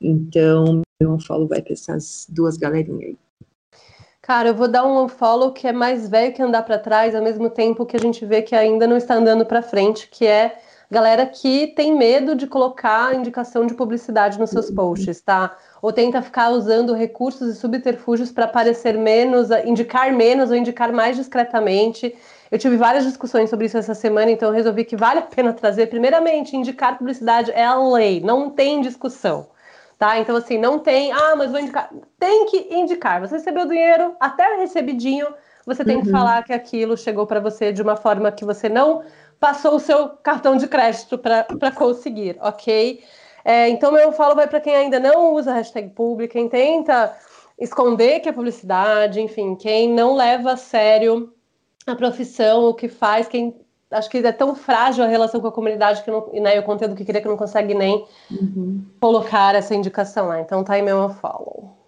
Então, 0.00 0.82
meu 1.00 1.18
follow 1.18 1.48
vai 1.48 1.60
para 1.60 1.72
essas 1.72 2.26
duas 2.28 2.56
galerinhas 2.56 3.10
aí. 3.10 3.16
Cara, 4.22 4.48
eu 4.48 4.54
vou 4.54 4.68
dar 4.68 4.84
um 4.84 5.08
follow 5.08 5.52
que 5.52 5.66
é 5.66 5.72
mais 5.72 6.08
velho 6.08 6.34
que 6.34 6.42
andar 6.42 6.62
para 6.62 6.78
trás, 6.78 7.14
ao 7.14 7.22
mesmo 7.22 7.48
tempo 7.48 7.86
que 7.86 7.96
a 7.96 8.00
gente 8.00 8.24
vê 8.26 8.42
que 8.42 8.54
ainda 8.54 8.86
não 8.86 8.96
está 8.96 9.14
andando 9.14 9.46
para 9.46 9.62
frente, 9.62 10.08
que 10.10 10.26
é 10.26 10.58
galera 10.90 11.26
que 11.26 11.68
tem 11.68 11.96
medo 11.96 12.34
de 12.34 12.46
colocar 12.46 13.14
indicação 13.14 13.66
de 13.66 13.74
publicidade 13.74 14.38
nos 14.38 14.50
seus 14.50 14.70
posts, 14.70 15.20
tá? 15.20 15.56
Ou 15.86 15.92
tenta 15.92 16.20
ficar 16.20 16.50
usando 16.50 16.92
recursos 16.92 17.48
e 17.48 17.54
subterfúgios 17.54 18.32
para 18.32 18.46
aparecer 18.46 18.98
menos, 18.98 19.50
indicar 19.64 20.12
menos 20.12 20.50
ou 20.50 20.56
indicar 20.56 20.92
mais 20.92 21.14
discretamente. 21.14 22.12
Eu 22.50 22.58
tive 22.58 22.76
várias 22.76 23.04
discussões 23.04 23.48
sobre 23.48 23.66
isso 23.66 23.78
essa 23.78 23.94
semana, 23.94 24.32
então 24.32 24.48
eu 24.48 24.52
resolvi 24.52 24.84
que 24.84 24.96
vale 24.96 25.20
a 25.20 25.22
pena 25.22 25.52
trazer. 25.52 25.86
Primeiramente, 25.86 26.56
indicar 26.56 26.98
publicidade 26.98 27.52
é 27.52 27.64
a 27.64 27.76
lei, 27.76 28.20
não 28.20 28.50
tem 28.50 28.80
discussão. 28.80 29.46
Tá? 29.96 30.18
Então, 30.18 30.34
assim, 30.34 30.58
não 30.58 30.80
tem, 30.80 31.12
ah, 31.12 31.36
mas 31.36 31.52
vou 31.52 31.60
indicar. 31.60 31.88
Tem 32.18 32.46
que 32.46 32.66
indicar. 32.74 33.20
Você 33.20 33.36
recebeu 33.36 33.62
o 33.62 33.68
dinheiro, 33.68 34.16
até 34.18 34.56
recebidinho, 34.56 35.28
você 35.64 35.84
tem 35.84 35.98
uhum. 35.98 36.02
que 36.02 36.10
falar 36.10 36.42
que 36.42 36.52
aquilo 36.52 36.96
chegou 36.96 37.28
para 37.28 37.38
você 37.38 37.72
de 37.72 37.80
uma 37.80 37.94
forma 37.94 38.32
que 38.32 38.44
você 38.44 38.68
não 38.68 39.04
passou 39.38 39.76
o 39.76 39.80
seu 39.80 40.08
cartão 40.08 40.56
de 40.56 40.66
crédito 40.66 41.16
para 41.16 41.70
conseguir, 41.70 42.36
ok? 42.40 43.04
É, 43.48 43.68
então, 43.68 43.92
meu 43.92 44.10
falo 44.10 44.34
vai 44.34 44.48
para 44.48 44.60
quem 44.60 44.74
ainda 44.74 44.98
não 44.98 45.32
usa 45.32 45.52
a 45.52 45.54
hashtag 45.54 45.90
pública, 45.90 46.32
quem 46.32 46.48
tenta 46.48 47.16
esconder 47.56 48.18
que 48.18 48.28
é 48.28 48.32
publicidade, 48.32 49.20
enfim, 49.20 49.54
quem 49.54 49.88
não 49.88 50.16
leva 50.16 50.54
a 50.54 50.56
sério 50.56 51.32
a 51.86 51.94
profissão, 51.94 52.64
o 52.64 52.74
que 52.74 52.88
faz, 52.88 53.28
quem 53.28 53.56
acho 53.88 54.10
que 54.10 54.18
é 54.18 54.32
tão 54.32 54.56
frágil 54.56 55.04
a 55.04 55.06
relação 55.06 55.40
com 55.40 55.46
a 55.46 55.52
comunidade 55.52 56.02
que 56.02 56.10
não, 56.10 56.26
né, 56.32 56.58
o 56.58 56.64
conteúdo 56.64 56.96
que 56.96 57.04
queria 57.04 57.22
que 57.22 57.28
não 57.28 57.36
consegue 57.36 57.72
nem 57.72 58.04
uhum. 58.32 58.84
colocar 59.00 59.54
essa 59.54 59.76
indicação 59.76 60.26
lá. 60.26 60.40
Então 60.40 60.64
tá 60.64 60.72
aí 60.72 60.82
meu 60.82 61.08
follow. 61.08 61.78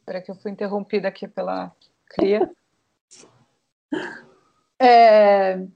Espera 0.00 0.20
que 0.20 0.30
eu 0.30 0.34
fui 0.34 0.50
interrompida 0.50 1.08
aqui 1.08 1.26
pela 1.26 1.72
cria. 2.06 2.50
É, 4.80 5.66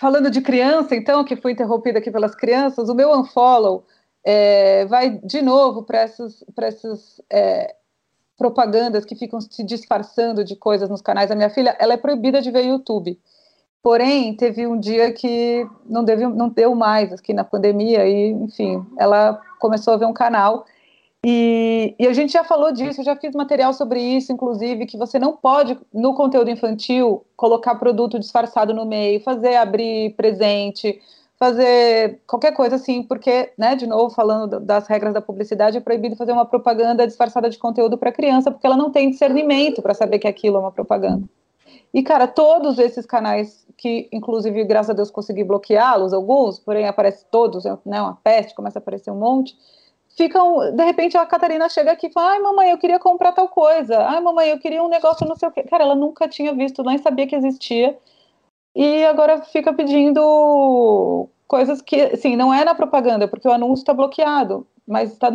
falando 0.00 0.30
de 0.30 0.40
criança, 0.40 0.96
então, 0.96 1.22
que 1.22 1.36
foi 1.36 1.52
interrompida 1.52 1.98
aqui 1.98 2.10
pelas 2.10 2.34
crianças, 2.34 2.88
o 2.88 2.94
meu 2.94 3.12
unfollow 3.12 3.84
é, 4.24 4.86
vai 4.86 5.10
de 5.22 5.42
novo 5.42 5.82
para 5.82 6.00
essas, 6.00 6.42
essas 6.56 7.20
é, 7.30 7.74
propagandas 8.38 9.04
que 9.04 9.14
ficam 9.14 9.38
se 9.42 9.62
disfarçando 9.62 10.42
de 10.42 10.56
coisas 10.56 10.88
nos 10.88 11.02
canais. 11.02 11.30
A 11.30 11.34
minha 11.34 11.50
filha, 11.50 11.76
ela 11.78 11.92
é 11.92 11.98
proibida 11.98 12.40
de 12.40 12.50
ver 12.50 12.64
YouTube. 12.64 13.20
Porém, 13.82 14.34
teve 14.34 14.66
um 14.66 14.80
dia 14.80 15.12
que 15.12 15.66
não, 15.84 16.02
deve, 16.02 16.26
não 16.26 16.48
deu 16.48 16.74
mais, 16.74 17.12
aqui 17.12 17.34
na 17.34 17.44
pandemia, 17.44 18.06
e, 18.06 18.30
enfim, 18.30 18.82
ela 18.98 19.38
começou 19.58 19.92
a 19.92 19.96
ver 19.98 20.06
um 20.06 20.14
canal 20.14 20.64
e, 21.24 21.94
e, 21.98 22.06
a 22.06 22.14
gente 22.14 22.32
já 22.32 22.42
falou 22.42 22.72
disso, 22.72 23.00
eu 23.00 23.04
já 23.04 23.14
fiz 23.14 23.34
material 23.34 23.74
sobre 23.74 24.00
isso, 24.00 24.32
inclusive, 24.32 24.86
que 24.86 24.96
você 24.96 25.18
não 25.18 25.36
pode, 25.36 25.78
no 25.92 26.14
conteúdo 26.14 26.50
infantil, 26.50 27.26
colocar 27.36 27.74
produto 27.74 28.18
disfarçado 28.18 28.72
no 28.72 28.86
meio, 28.86 29.20
fazer 29.20 29.56
abrir 29.56 30.14
presente, 30.14 30.98
fazer 31.38 32.20
qualquer 32.26 32.52
coisa 32.52 32.76
assim, 32.76 33.02
porque, 33.02 33.52
né, 33.58 33.74
de 33.74 33.86
novo, 33.86 34.14
falando 34.14 34.58
das 34.60 34.86
regras 34.86 35.12
da 35.12 35.20
publicidade, 35.20 35.76
é 35.76 35.80
proibido 35.80 36.16
fazer 36.16 36.32
uma 36.32 36.46
propaganda 36.46 37.06
disfarçada 37.06 37.50
de 37.50 37.58
conteúdo 37.58 37.98
para 37.98 38.10
criança, 38.12 38.50
porque 38.50 38.66
ela 38.66 38.76
não 38.76 38.90
tem 38.90 39.10
discernimento 39.10 39.82
para 39.82 39.92
saber 39.92 40.18
que 40.18 40.28
aquilo 40.28 40.56
é 40.56 40.60
uma 40.60 40.72
propaganda. 40.72 41.28
E, 41.92 42.02
cara, 42.02 42.26
todos 42.26 42.78
esses 42.78 43.04
canais 43.04 43.66
que, 43.76 44.08
inclusive, 44.10 44.64
graças 44.64 44.90
a 44.90 44.94
Deus, 44.94 45.10
consegui 45.10 45.44
bloqueá-los, 45.44 46.14
alguns, 46.14 46.58
porém 46.58 46.86
aparece 46.86 47.26
todos, 47.30 47.64
né, 47.64 48.00
uma 48.00 48.16
peste, 48.24 48.54
começa 48.54 48.78
a 48.78 48.80
aparecer 48.80 49.10
um 49.10 49.16
monte 49.16 49.54
ficam, 50.16 50.74
de 50.74 50.84
repente 50.84 51.16
a 51.16 51.26
Catarina 51.26 51.68
chega 51.68 51.92
aqui 51.92 52.08
e 52.08 52.12
fala, 52.12 52.32
ai 52.32 52.38
mamãe, 52.40 52.70
eu 52.70 52.78
queria 52.78 52.98
comprar 52.98 53.32
tal 53.32 53.48
coisa, 53.48 53.98
ai 54.06 54.20
mamãe, 54.20 54.50
eu 54.50 54.58
queria 54.58 54.82
um 54.82 54.88
negócio 54.88 55.26
não 55.26 55.36
sei 55.36 55.48
o 55.48 55.52
quê. 55.52 55.62
Cara, 55.62 55.84
ela 55.84 55.94
nunca 55.94 56.28
tinha 56.28 56.52
visto, 56.54 56.82
nem 56.82 56.98
sabia 56.98 57.26
que 57.26 57.36
existia, 57.36 57.96
e 58.74 59.04
agora 59.04 59.42
fica 59.42 59.72
pedindo 59.72 61.28
coisas 61.46 61.82
que, 61.82 62.00
assim, 62.00 62.36
não 62.36 62.54
é 62.54 62.64
na 62.64 62.74
propaganda, 62.74 63.26
porque 63.26 63.48
o 63.48 63.52
anúncio 63.52 63.82
está 63.82 63.92
bloqueado, 63.92 64.66
mas 64.86 65.12
está 65.12 65.30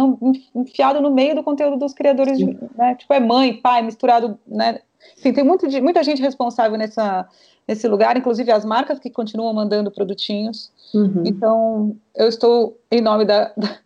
enfiado 0.56 1.02
no 1.02 1.12
meio 1.12 1.36
do 1.36 1.44
conteúdo 1.44 1.78
dos 1.78 1.94
criadores, 1.94 2.38
de, 2.38 2.58
né, 2.78 2.96
tipo, 2.96 3.14
é 3.14 3.20
mãe, 3.20 3.54
pai, 3.54 3.82
misturado, 3.82 4.40
né, 4.48 4.80
enfim, 5.18 5.34
tem 5.34 5.44
muito, 5.44 5.68
muita 5.82 6.04
gente 6.04 6.22
responsável 6.22 6.78
nessa, 6.78 7.28
nesse 7.68 7.88
lugar, 7.88 8.16
inclusive 8.16 8.52
as 8.52 8.64
marcas 8.64 8.98
que 8.98 9.10
continuam 9.10 9.54
mandando 9.54 9.92
produtinhos, 9.92 10.72
uhum. 10.94 11.24
então 11.26 11.96
eu 12.16 12.30
estou, 12.30 12.80
em 12.90 13.02
nome 13.02 13.26
da, 13.26 13.52
da 13.58 13.78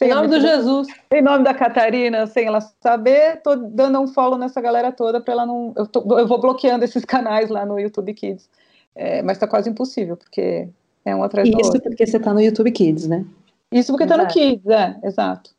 em 0.00 0.08
nome 0.08 0.28
do 0.28 0.40
Jesus. 0.40 0.88
Em 1.10 1.22
nome 1.22 1.44
da 1.44 1.54
Catarina, 1.54 2.26
sem 2.26 2.46
ela 2.46 2.60
saber, 2.60 3.40
tô 3.42 3.54
dando 3.54 4.00
um 4.00 4.08
follow 4.08 4.38
nessa 4.38 4.60
galera 4.60 4.90
toda 4.90 5.20
para 5.20 5.32
ela 5.32 5.46
não. 5.46 5.72
Eu, 5.76 5.86
tô, 5.86 6.18
eu, 6.18 6.26
vou 6.26 6.40
bloqueando 6.40 6.84
esses 6.84 7.04
canais 7.06 7.48
lá 7.48 7.64
no 7.64 7.78
YouTube 7.78 8.12
Kids. 8.12 8.48
É, 8.94 9.22
mas 9.22 9.38
tá 9.38 9.46
quase 9.46 9.68
impossível, 9.70 10.16
porque 10.16 10.68
é 11.04 11.14
um 11.14 11.22
atrás 11.22 11.48
do 11.50 11.60
Isso 11.60 11.80
porque 11.80 12.06
você 12.06 12.18
tá 12.18 12.32
no 12.32 12.40
YouTube 12.40 12.70
Kids, 12.70 13.06
né? 13.06 13.24
Isso 13.70 13.92
porque 13.92 14.04
exato. 14.04 14.20
tá 14.20 14.26
no 14.26 14.32
Kids, 14.32 14.66
é, 14.66 14.96
exato. 15.02 15.50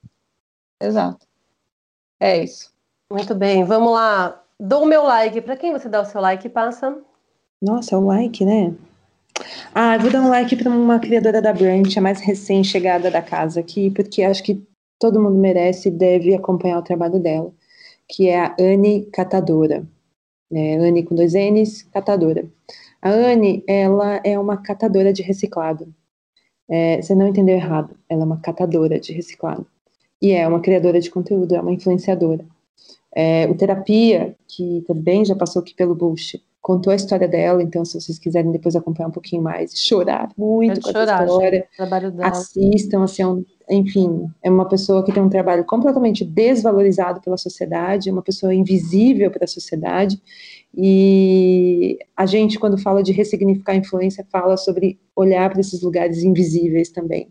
Exato. 0.82 1.26
É 2.20 2.44
isso. 2.44 2.74
Muito 3.12 3.36
bem, 3.36 3.64
vamos 3.64 3.92
lá. 3.92 4.42
Dou 4.60 4.84
o 4.84 4.86
meu 4.86 5.04
like. 5.04 5.42
Para 5.42 5.58
quem 5.58 5.72
você 5.72 5.88
dá 5.88 6.02
o 6.02 6.06
seu 6.06 6.22
like, 6.22 6.48
passa? 6.50 6.98
Nossa, 7.62 7.98
o 7.98 8.06
like, 8.06 8.44
né? 8.44 8.74
Ah, 9.74 9.98
vou 9.98 10.10
dar 10.10 10.22
um 10.22 10.30
like 10.30 10.56
para 10.56 10.70
uma 10.70 11.00
criadora 11.00 11.42
da 11.42 11.52
Branch, 11.52 11.98
a 11.98 12.02
mais 12.02 12.22
recém-chegada 12.22 13.12
da 13.12 13.22
casa 13.22 13.60
aqui, 13.60 13.92
porque 13.92 14.24
acho 14.24 14.42
que 14.44 14.64
todo 15.00 15.22
mundo 15.22 15.38
merece 15.38 15.90
e 15.90 15.92
deve 15.92 16.34
acompanhar 16.34 16.80
o 16.80 16.84
trabalho 16.84 17.20
dela, 17.20 17.54
que 18.08 18.30
é 18.30 18.40
a 18.40 18.56
Anne 18.60 19.06
Catadora. 19.12 19.86
É, 20.52 20.76
Anne 20.76 21.04
com 21.04 21.16
dois 21.16 21.34
N's, 21.34 21.84
Catadora. 21.84 22.50
A 23.02 23.10
Anne, 23.10 23.64
ela 23.68 24.22
é 24.24 24.40
uma 24.40 24.58
catadora 24.58 25.12
de 25.12 25.22
reciclado. 25.22 25.94
É, 26.70 27.02
você 27.02 27.14
não 27.14 27.28
entendeu 27.28 27.56
errado, 27.56 27.96
ela 28.10 28.24
é 28.24 28.26
uma 28.26 28.40
catadora 28.40 29.00
de 29.00 29.12
reciclado. 29.12 29.68
E 30.22 30.32
é 30.32 30.48
uma 30.48 30.62
criadora 30.62 31.00
de 31.00 31.12
conteúdo, 31.12 31.56
é 31.56 31.62
uma 31.62 31.74
influenciadora. 31.74 32.46
É, 33.14 33.48
o 33.48 33.56
Terapia, 33.56 34.36
que 34.48 34.84
também 34.88 35.26
já 35.26 35.36
passou 35.36 35.62
aqui 35.62 35.74
pelo 35.76 35.94
Bullshit, 35.94 36.44
contou 36.66 36.92
a 36.92 36.96
história 36.96 37.28
dela, 37.28 37.62
então 37.62 37.86
se 37.86 37.94
vocês 37.94 38.18
quiserem 38.18 38.52
depois 38.52 38.76
acompanhar 38.76 39.10
um 39.10 39.12
pouquinho 39.12 39.40
mais, 39.40 39.78
chorar 39.78 40.32
muito 40.36 40.82
com 40.82 40.92
chorar, 40.92 41.22
essa 41.22 41.26
história, 41.26 41.68
assistam, 42.24 43.04
assim, 43.04 43.22
é 43.22 43.28
um, 43.28 43.46
enfim, 43.70 44.26
é 44.42 44.50
uma 44.50 44.68
pessoa 44.68 45.06
que 45.06 45.12
tem 45.12 45.22
um 45.22 45.30
trabalho 45.30 45.64
completamente 45.64 46.26
desvalorizado 46.26 47.22
pela 47.22 47.38
sociedade, 47.38 48.10
é 48.10 48.12
uma 48.12 48.24
pessoa 48.24 48.52
invisível 48.52 49.30
para 49.30 49.44
a 49.44 49.48
sociedade, 49.48 50.20
e 50.76 52.00
a 52.18 52.26
gente, 52.26 52.58
quando 52.58 52.80
fala 52.80 53.04
de 53.04 53.12
ressignificar 53.12 53.74
a 53.74 53.78
influência, 53.78 54.26
fala 54.32 54.58
sobre 54.58 55.00
olhar 55.16 55.52
para 55.52 55.62
esses 55.62 55.84
lugares 55.84 56.24
invisíveis 56.24 56.90
também, 56.90 57.30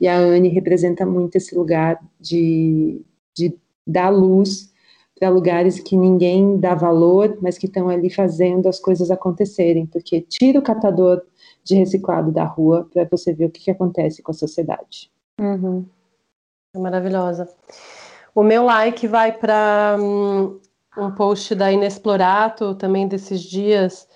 e 0.00 0.06
a 0.06 0.16
Anne 0.16 0.50
representa 0.50 1.04
muito 1.04 1.34
esse 1.34 1.52
lugar 1.52 1.98
de, 2.20 3.02
de 3.36 3.58
dar 3.84 4.10
luz 4.10 4.72
para 5.18 5.28
lugares 5.28 5.80
que 5.80 5.96
ninguém 5.96 6.58
dá 6.58 6.74
valor, 6.74 7.36
mas 7.40 7.58
que 7.58 7.66
estão 7.66 7.88
ali 7.88 8.08
fazendo 8.08 8.68
as 8.68 8.78
coisas 8.78 9.10
acontecerem, 9.10 9.86
porque 9.86 10.20
tira 10.20 10.58
o 10.58 10.62
catador 10.62 11.22
de 11.64 11.74
reciclado 11.74 12.30
da 12.30 12.44
rua 12.44 12.88
para 12.92 13.04
você 13.10 13.32
ver 13.32 13.46
o 13.46 13.50
que, 13.50 13.60
que, 13.60 13.70
acontece 13.70 14.22
com 14.22 14.30
a 14.30 14.34
sociedade. 14.34 15.10
Uhum. 15.40 15.84
É 16.74 16.78
maravilhosa. 16.78 17.48
O 18.34 18.42
meu 18.42 18.64
like 18.64 19.06
vai 19.06 19.32
para 19.32 19.96
um, 19.98 20.58
um, 20.96 21.10
post 21.10 21.54
da 21.54 21.70
Inexplorato, 21.72 22.74
também 22.74 23.06
desses 23.06 23.42
dias. 23.42 24.08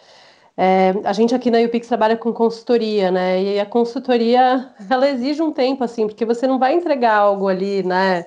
É, 0.57 0.95
a 1.05 1.12
gente 1.12 1.35
aqui 1.35 1.51
na 1.51 1.61
UPix 1.61 1.89
trabalha 1.89 2.16
com 2.16 2.33
consultoria, 2.33 3.11
né? 3.11 3.43
E 3.43 3.61
a 3.61 3.66
consultoria, 3.66 4.70
ela 4.89 5.09
exige 5.09 5.43
um 5.43 5.53
tempo, 5.53 5.83
assim, 5.83 6.07
porque 6.07 6.24
você 6.24 6.47
não 6.47 6.59
vai 6.59 6.74
entregar 6.74 7.16
algo 7.16 7.49
ali, 7.49 7.83
né? 7.83 8.27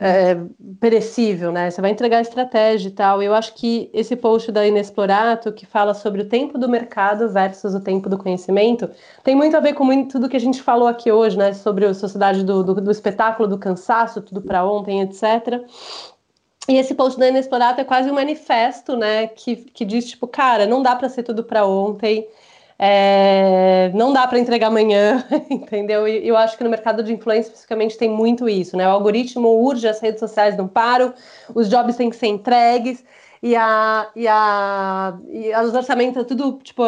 É, 0.00 0.36
perecível, 0.80 1.52
né? 1.52 1.70
Você 1.70 1.80
vai 1.80 1.90
entregar 1.90 2.20
estratégia 2.20 2.88
e 2.88 2.92
tal. 2.92 3.22
Eu 3.22 3.34
acho 3.34 3.54
que 3.54 3.90
esse 3.92 4.16
post 4.16 4.50
da 4.50 4.66
Inexplorato, 4.66 5.52
que 5.52 5.66
fala 5.66 5.94
sobre 5.94 6.22
o 6.22 6.28
tempo 6.28 6.58
do 6.58 6.68
mercado 6.68 7.28
versus 7.30 7.74
o 7.74 7.80
tempo 7.80 8.08
do 8.08 8.18
conhecimento, 8.18 8.90
tem 9.22 9.34
muito 9.34 9.56
a 9.56 9.60
ver 9.60 9.74
com 9.74 9.84
muito 9.84 10.18
do 10.18 10.28
que 10.28 10.36
a 10.36 10.40
gente 10.40 10.62
falou 10.62 10.88
aqui 10.88 11.10
hoje, 11.10 11.36
né? 11.36 11.52
Sobre 11.52 11.86
a 11.86 11.94
sociedade 11.94 12.44
do, 12.44 12.62
do, 12.62 12.74
do 12.80 12.90
espetáculo, 12.90 13.48
do 13.48 13.58
cansaço, 13.58 14.22
tudo 14.22 14.42
para 14.42 14.64
ontem, 14.64 15.00
etc. 15.02 15.62
E 16.68 16.76
esse 16.76 16.94
post 16.94 17.18
da 17.18 17.28
Inexplorato 17.28 17.80
é 17.80 17.84
quase 17.84 18.10
um 18.10 18.14
manifesto, 18.14 18.96
né? 18.96 19.26
Que, 19.26 19.56
que 19.56 19.84
diz, 19.84 20.08
tipo, 20.08 20.26
cara, 20.28 20.66
não 20.66 20.82
dá 20.82 20.94
para 20.94 21.08
ser 21.08 21.22
tudo 21.22 21.42
para 21.42 21.66
ontem. 21.66 22.26
É, 22.78 23.90
não 23.94 24.12
dá 24.12 24.26
para 24.26 24.38
entregar 24.38 24.68
amanhã, 24.68 25.24
entendeu? 25.50 26.06
E 26.08 26.26
eu 26.26 26.36
acho 26.36 26.56
que 26.56 26.64
no 26.64 26.70
mercado 26.70 27.02
de 27.02 27.12
influência, 27.12 27.48
especificamente, 27.48 27.96
tem 27.96 28.08
muito 28.08 28.48
isso, 28.48 28.76
né? 28.76 28.86
O 28.88 28.90
algoritmo 28.90 29.48
urge, 29.48 29.86
as 29.86 30.00
redes 30.00 30.20
sociais 30.20 30.56
não 30.56 30.66
param, 30.66 31.12
os 31.54 31.68
jobs 31.68 31.96
têm 31.96 32.10
que 32.10 32.16
ser 32.16 32.26
entregues, 32.26 33.04
e, 33.42 33.56
a, 33.56 34.08
e, 34.14 34.28
a, 34.28 35.18
e 35.28 35.52
os 35.56 35.74
orçamentos, 35.74 36.24
tudo, 36.26 36.60
tipo, 36.62 36.82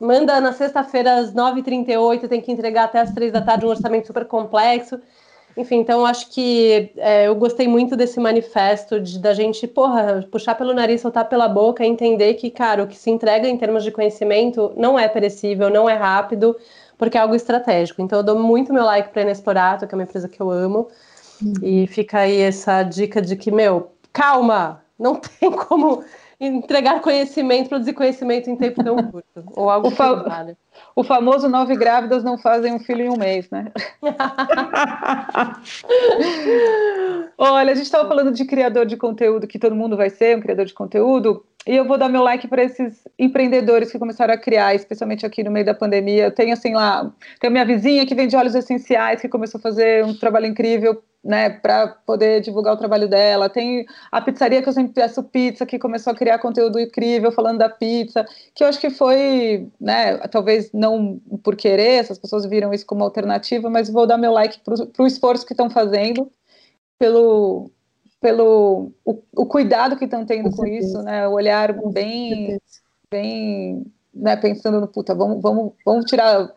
manda 0.00 0.40
na 0.40 0.52
sexta-feira 0.52 1.20
às 1.20 1.32
9h38, 1.32 2.28
tem 2.28 2.40
que 2.40 2.50
entregar 2.50 2.84
até 2.84 2.98
às 2.98 3.12
3 3.12 3.32
da 3.32 3.40
tarde 3.40 3.64
um 3.64 3.68
orçamento 3.68 4.08
super 4.08 4.24
complexo. 4.24 5.00
Enfim, 5.56 5.76
então 5.76 6.06
acho 6.06 6.30
que 6.30 6.92
é, 6.96 7.26
eu 7.26 7.34
gostei 7.34 7.66
muito 7.66 7.96
desse 7.96 8.20
manifesto 8.20 9.00
de, 9.00 9.18
da 9.18 9.34
gente, 9.34 9.66
porra, 9.66 10.26
puxar 10.30 10.54
pelo 10.54 10.72
nariz, 10.72 11.00
soltar 11.00 11.28
pela 11.28 11.48
boca, 11.48 11.84
entender 11.84 12.34
que, 12.34 12.50
cara, 12.50 12.82
o 12.82 12.86
que 12.86 12.96
se 12.96 13.10
entrega 13.10 13.48
em 13.48 13.56
termos 13.56 13.82
de 13.82 13.90
conhecimento 13.90 14.72
não 14.76 14.98
é 14.98 15.08
perecível, 15.08 15.68
não 15.68 15.88
é 15.88 15.94
rápido, 15.94 16.56
porque 16.96 17.18
é 17.18 17.20
algo 17.20 17.34
estratégico. 17.34 18.00
Então 18.00 18.20
eu 18.20 18.22
dou 18.22 18.38
muito 18.38 18.72
meu 18.72 18.84
like 18.84 19.10
para 19.10 19.22
a 19.22 19.24
Inexplorato, 19.24 19.86
que 19.86 19.94
é 19.94 19.96
uma 19.96 20.04
empresa 20.04 20.28
que 20.28 20.40
eu 20.40 20.50
amo. 20.50 20.88
Uhum. 21.42 21.54
E 21.62 21.86
fica 21.86 22.20
aí 22.20 22.40
essa 22.40 22.82
dica 22.82 23.20
de 23.20 23.36
que, 23.36 23.50
meu, 23.50 23.90
calma, 24.12 24.82
não 24.98 25.16
tem 25.40 25.50
como 25.50 26.04
entregar 26.40 27.02
conhecimento, 27.02 27.68
produzir 27.68 27.92
conhecimento 27.92 28.48
em 28.48 28.56
tempo 28.56 28.82
tão 28.82 28.96
curto. 29.10 29.44
Ou 29.54 29.68
algo 29.68 29.88
o, 29.88 29.90
fa 29.90 30.14
vale. 30.14 30.56
o 30.96 31.04
famoso 31.04 31.46
nove 31.48 31.76
grávidas 31.76 32.24
não 32.24 32.38
fazem 32.38 32.72
um 32.72 32.78
filho 32.78 33.02
em 33.02 33.10
um 33.10 33.18
mês, 33.18 33.50
né? 33.50 33.70
Olha, 37.36 37.72
a 37.72 37.74
gente 37.74 37.84
estava 37.84 38.08
falando 38.08 38.32
de 38.32 38.46
criador 38.46 38.86
de 38.86 38.96
conteúdo, 38.96 39.46
que 39.46 39.58
todo 39.58 39.76
mundo 39.76 39.98
vai 39.98 40.08
ser 40.08 40.38
um 40.38 40.40
criador 40.40 40.64
de 40.64 40.72
conteúdo, 40.72 41.44
e 41.66 41.76
eu 41.76 41.84
vou 41.84 41.98
dar 41.98 42.08
meu 42.08 42.22
like 42.22 42.48
para 42.48 42.64
esses 42.64 43.06
empreendedores 43.18 43.92
que 43.92 43.98
começaram 43.98 44.32
a 44.32 44.38
criar, 44.38 44.74
especialmente 44.74 45.26
aqui 45.26 45.42
no 45.44 45.50
meio 45.50 45.66
da 45.66 45.74
pandemia. 45.74 46.24
Eu 46.24 46.34
tenho 46.34 46.52
assim 46.52 46.74
lá, 46.74 47.12
tenho 47.38 47.52
minha 47.52 47.66
vizinha 47.66 48.06
que 48.06 48.14
vende 48.14 48.34
óleos 48.34 48.54
essenciais, 48.54 49.20
que 49.20 49.28
começou 49.28 49.58
a 49.58 49.62
fazer 49.62 50.04
um 50.04 50.16
trabalho 50.16 50.46
incrível 50.46 51.02
né, 51.22 51.50
para 51.50 51.88
poder 51.88 52.40
divulgar 52.40 52.74
o 52.74 52.78
trabalho 52.78 53.06
dela. 53.08 53.50
Tem 53.50 53.84
a 54.10 54.20
pizzaria 54.20 54.62
que 54.62 54.68
eu 54.68 54.72
sempre 54.72 54.94
peço 54.94 55.22
pizza, 55.22 55.66
que 55.66 55.78
começou 55.78 56.12
a 56.12 56.16
criar 56.16 56.38
conteúdo 56.38 56.80
incrível 56.80 57.30
falando 57.30 57.58
da 57.58 57.68
pizza, 57.68 58.26
que 58.54 58.64
eu 58.64 58.68
acho 58.68 58.80
que 58.80 58.90
foi, 58.90 59.68
né, 59.78 60.16
talvez 60.28 60.72
não 60.72 61.20
por 61.42 61.56
querer, 61.56 62.00
essas 62.00 62.18
pessoas 62.18 62.46
viram 62.46 62.72
isso 62.72 62.86
como 62.86 63.04
alternativa, 63.04 63.68
mas 63.68 63.90
vou 63.90 64.06
dar 64.06 64.16
meu 64.16 64.32
like 64.32 64.60
para 64.60 65.04
o 65.04 65.06
esforço 65.06 65.46
que 65.46 65.52
estão 65.52 65.68
fazendo, 65.68 66.30
pelo, 66.98 67.70
pelo 68.20 68.92
o, 69.04 69.22
o 69.34 69.46
cuidado 69.46 69.96
que 69.96 70.04
estão 70.04 70.26
tendo 70.26 70.50
com, 70.50 70.56
com 70.56 70.66
isso, 70.66 71.02
né, 71.02 71.26
o 71.26 71.32
olhar 71.32 71.72
bem, 71.90 72.60
bem, 73.10 73.86
né, 74.12 74.36
pensando 74.36 74.80
no 74.80 74.86
puta, 74.86 75.14
vamos, 75.14 75.40
vamos, 75.42 75.72
vamos 75.84 76.04
tirar 76.04 76.52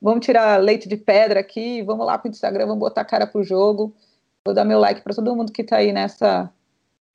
vamos 0.00 0.24
tirar 0.24 0.60
leite 0.60 0.88
de 0.88 0.96
pedra 0.96 1.40
aqui, 1.40 1.82
vamos 1.82 2.06
lá 2.06 2.18
para 2.18 2.28
o 2.28 2.30
Instagram, 2.30 2.66
vamos 2.66 2.80
botar 2.80 3.00
a 3.00 3.04
cara 3.04 3.26
pro 3.26 3.42
jogo. 3.42 3.94
Vou 4.44 4.54
dar 4.54 4.64
meu 4.64 4.78
like 4.78 5.02
para 5.02 5.14
todo 5.14 5.34
mundo 5.34 5.50
que 5.50 5.62
está 5.62 5.78
aí 5.78 5.92
nessa, 5.92 6.48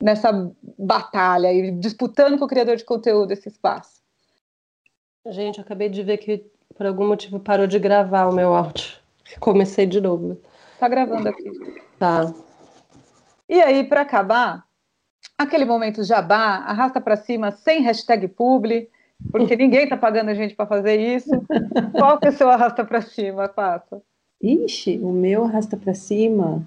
nessa 0.01 0.51
batalha 0.77 1.53
e 1.53 1.71
disputando 1.71 2.37
com 2.37 2.45
o 2.45 2.47
criador 2.47 2.75
de 2.75 2.83
conteúdo 2.83 3.31
esse 3.31 3.47
espaço. 3.47 4.01
Gente, 5.27 5.59
eu 5.59 5.63
acabei 5.63 5.87
de 5.87 6.03
ver 6.03 6.17
que 6.17 6.45
por 6.75 6.85
algum 6.85 7.07
motivo 7.07 7.39
parou 7.39 7.67
de 7.67 7.79
gravar 7.79 8.27
o 8.27 8.33
meu 8.33 8.53
áudio. 8.53 8.97
Comecei 9.39 9.85
de 9.85 10.01
novo. 10.01 10.37
Tá 10.79 10.89
gravando 10.89 11.29
aqui. 11.29 11.43
Tá. 11.97 12.33
E 13.51 13.61
aí, 13.61 13.83
para 13.83 13.99
acabar, 13.99 14.63
aquele 15.37 15.65
momento 15.65 16.05
jabá, 16.05 16.63
arrasta 16.65 17.01
para 17.01 17.17
cima 17.17 17.51
sem 17.51 17.81
hashtag 17.81 18.25
publi, 18.29 18.89
porque 19.29 19.57
ninguém 19.57 19.89
tá 19.89 19.97
pagando 19.97 20.29
a 20.29 20.33
gente 20.33 20.55
para 20.55 20.65
fazer 20.65 20.95
isso. 20.95 21.29
Qual 21.91 22.17
que 22.17 22.27
é 22.27 22.29
o 22.29 22.33
seu 22.33 22.49
arrasta 22.49 22.85
para 22.85 23.01
cima, 23.01 23.49
Passa? 23.49 24.01
Ixi, 24.41 25.01
o 25.03 25.11
meu 25.11 25.43
arrasta 25.43 25.75
para 25.75 25.93
cima 25.93 26.65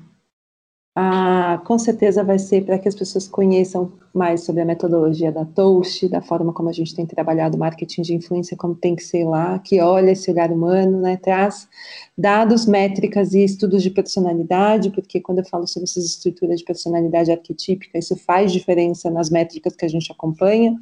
ah, 0.96 1.60
com 1.66 1.76
certeza 1.76 2.22
vai 2.22 2.38
ser 2.38 2.64
para 2.64 2.78
que 2.78 2.86
as 2.86 2.94
pessoas 2.94 3.26
conheçam 3.26 3.92
mais 4.12 4.44
sobre 4.44 4.62
a 4.62 4.64
metodologia 4.64 5.32
da 5.32 5.44
Toast, 5.44 6.08
da 6.08 6.22
forma 6.22 6.52
como 6.52 6.68
a 6.68 6.72
gente 6.72 6.94
tem 6.94 7.04
trabalhado 7.04 7.58
marketing 7.58 8.02
de 8.02 8.14
influência, 8.14 8.56
como 8.56 8.76
tem 8.76 8.94
que 8.94 9.02
ser 9.02 9.24
lá, 9.24 9.58
que 9.58 9.80
olha 9.80 10.12
esse 10.12 10.30
olhar 10.30 10.52
humano, 10.52 11.00
né, 11.00 11.16
traz 11.16 11.68
dados, 12.16 12.64
métricas 12.64 13.34
e 13.34 13.42
estudos 13.42 13.82
de 13.82 13.90
personalidade, 13.90 14.90
porque 14.90 15.20
quando 15.20 15.40
eu 15.40 15.44
falo 15.44 15.66
sobre 15.66 15.84
essas 15.84 16.04
estruturas 16.04 16.60
de 16.60 16.64
personalidade 16.64 17.32
arquetípica, 17.32 17.98
isso 17.98 18.14
faz 18.14 18.52
diferença 18.52 19.10
nas 19.10 19.30
métricas 19.30 19.74
que 19.74 19.84
a 19.84 19.88
gente 19.88 20.12
acompanha. 20.12 20.78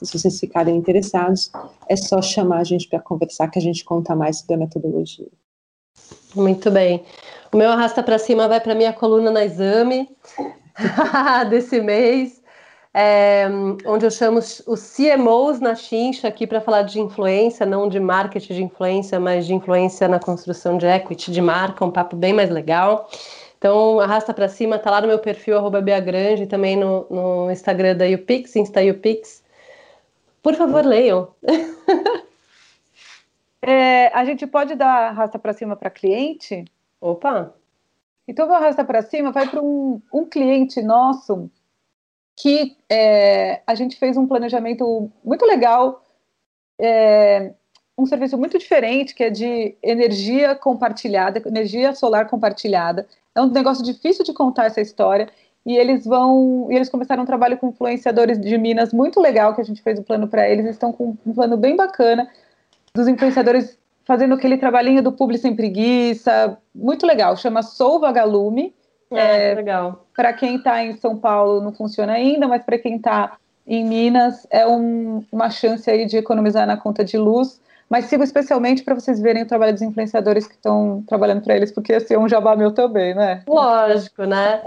E 0.00 0.06
se 0.06 0.18
vocês 0.18 0.40
ficarem 0.40 0.76
interessados, 0.76 1.52
é 1.88 1.94
só 1.94 2.20
chamar 2.20 2.58
a 2.58 2.64
gente 2.64 2.88
para 2.88 2.98
conversar, 2.98 3.48
que 3.48 3.60
a 3.60 3.62
gente 3.62 3.84
conta 3.84 4.16
mais 4.16 4.38
sobre 4.38 4.54
a 4.54 4.58
metodologia. 4.58 5.28
Muito 6.34 6.70
bem. 6.70 7.04
O 7.52 7.56
meu 7.56 7.70
arrasta 7.70 8.02
para 8.02 8.18
cima 8.18 8.48
vai 8.48 8.60
para 8.60 8.74
minha 8.74 8.92
coluna 8.92 9.30
na 9.30 9.44
exame 9.44 10.08
desse 11.50 11.80
mês, 11.80 12.42
é, 12.94 13.46
onde 13.84 14.06
eu 14.06 14.10
chamo 14.10 14.38
os 14.38 14.96
CMOs 14.96 15.60
na 15.60 15.74
chincha 15.74 16.28
aqui 16.28 16.46
para 16.46 16.60
falar 16.60 16.82
de 16.82 17.00
influência, 17.00 17.66
não 17.66 17.88
de 17.88 18.00
marketing 18.00 18.54
de 18.54 18.62
influência, 18.62 19.20
mas 19.20 19.46
de 19.46 19.54
influência 19.54 20.08
na 20.08 20.18
construção 20.18 20.78
de 20.78 20.86
equity 20.86 21.30
de 21.30 21.40
marca, 21.40 21.84
um 21.84 21.90
papo 21.90 22.16
bem 22.16 22.32
mais 22.32 22.50
legal. 22.50 23.08
Então, 23.58 24.00
arrasta 24.00 24.34
para 24.34 24.48
cima, 24.48 24.78
tá 24.78 24.90
lá 24.90 25.00
no 25.00 25.06
meu 25.06 25.18
perfil, 25.18 25.56
arroba 25.56 25.80
Grande, 25.80 26.46
também 26.46 26.76
no, 26.76 27.06
no 27.08 27.50
Instagram 27.50 27.96
da 27.96 28.04
YouPix, 28.04 28.56
Insta 28.56 28.82
YouPix. 28.82 29.42
Por 30.42 30.54
favor, 30.54 30.84
leiam. 30.84 31.28
É, 33.62 34.08
a 34.08 34.24
gente 34.24 34.46
pode 34.46 34.74
dar 34.74 35.10
arrasta 35.10 35.38
para 35.38 35.52
cima 35.52 35.76
para 35.76 35.88
cliente? 35.88 36.64
Opa! 37.00 37.54
Então, 38.26 38.46
vou 38.46 38.56
arrastar 38.56 38.84
para 38.84 39.02
cima, 39.02 39.30
vai 39.30 39.48
para 39.48 39.62
um, 39.62 40.00
um 40.12 40.24
cliente 40.24 40.82
nosso 40.82 41.50
que 42.36 42.76
é, 42.88 43.62
a 43.66 43.74
gente 43.74 43.96
fez 43.96 44.16
um 44.16 44.26
planejamento 44.26 45.10
muito 45.24 45.44
legal, 45.44 46.02
é, 46.80 47.52
um 47.96 48.06
serviço 48.06 48.38
muito 48.38 48.58
diferente, 48.58 49.14
que 49.14 49.24
é 49.24 49.30
de 49.30 49.76
energia 49.82 50.54
compartilhada, 50.54 51.42
energia 51.46 51.94
solar 51.94 52.26
compartilhada. 52.28 53.06
É 53.34 53.40
um 53.40 53.48
negócio 53.48 53.84
difícil 53.84 54.24
de 54.24 54.32
contar 54.32 54.66
essa 54.66 54.80
história. 54.80 55.28
E 55.64 55.76
eles 55.76 56.04
vão. 56.04 56.66
E 56.72 56.74
eles 56.74 56.88
começaram 56.88 57.22
um 57.22 57.26
trabalho 57.26 57.56
com 57.56 57.68
influenciadores 57.68 58.40
de 58.40 58.58
Minas 58.58 58.92
muito 58.92 59.20
legal, 59.20 59.54
que 59.54 59.60
a 59.60 59.64
gente 59.64 59.80
fez 59.80 59.96
o 59.98 60.02
plano 60.02 60.26
para 60.26 60.48
eles. 60.48 60.66
Estão 60.66 60.92
com 60.92 61.16
um 61.24 61.32
plano 61.32 61.56
bem 61.56 61.76
bacana 61.76 62.28
dos 62.94 63.08
influenciadores 63.08 63.78
fazendo 64.04 64.34
aquele 64.34 64.58
trabalhinho 64.58 65.02
do 65.02 65.12
Publi 65.12 65.38
Sem 65.38 65.54
Preguiça, 65.56 66.58
muito 66.74 67.06
legal, 67.06 67.36
chama 67.36 67.62
Sou 67.62 68.00
Vagalume. 68.00 68.74
É, 69.10 69.52
é 69.52 69.54
legal. 69.54 70.06
Para 70.14 70.32
quem 70.32 70.56
está 70.56 70.82
em 70.82 70.96
São 70.96 71.16
Paulo 71.16 71.60
não 71.60 71.72
funciona 71.72 72.12
ainda, 72.12 72.48
mas 72.48 72.64
para 72.64 72.78
quem 72.78 72.96
está 72.96 73.36
em 73.66 73.84
Minas 73.84 74.46
é 74.50 74.66
um, 74.66 75.24
uma 75.30 75.50
chance 75.50 75.88
aí 75.90 76.06
de 76.06 76.16
economizar 76.16 76.66
na 76.66 76.76
conta 76.76 77.04
de 77.04 77.16
luz. 77.16 77.60
Mas 77.88 78.06
sigo 78.06 78.24
especialmente 78.24 78.82
para 78.82 78.94
vocês 78.94 79.20
verem 79.20 79.42
o 79.42 79.46
trabalho 79.46 79.74
dos 79.74 79.82
influenciadores 79.82 80.46
que 80.46 80.54
estão 80.54 81.04
trabalhando 81.06 81.42
para 81.42 81.54
eles, 81.54 81.70
porque 81.70 81.92
esse 81.92 82.14
é 82.14 82.18
um 82.18 82.26
jabá 82.26 82.56
meu 82.56 82.72
também, 82.72 83.14
né? 83.14 83.42
Lógico, 83.46 84.24
né? 84.24 84.62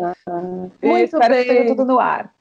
Muito 0.82 1.16
espero 1.16 1.34
bem. 1.34 1.44
que 1.44 1.52
esteja 1.52 1.68
tudo 1.70 1.86
no 1.86 2.00
ar. 2.00 2.32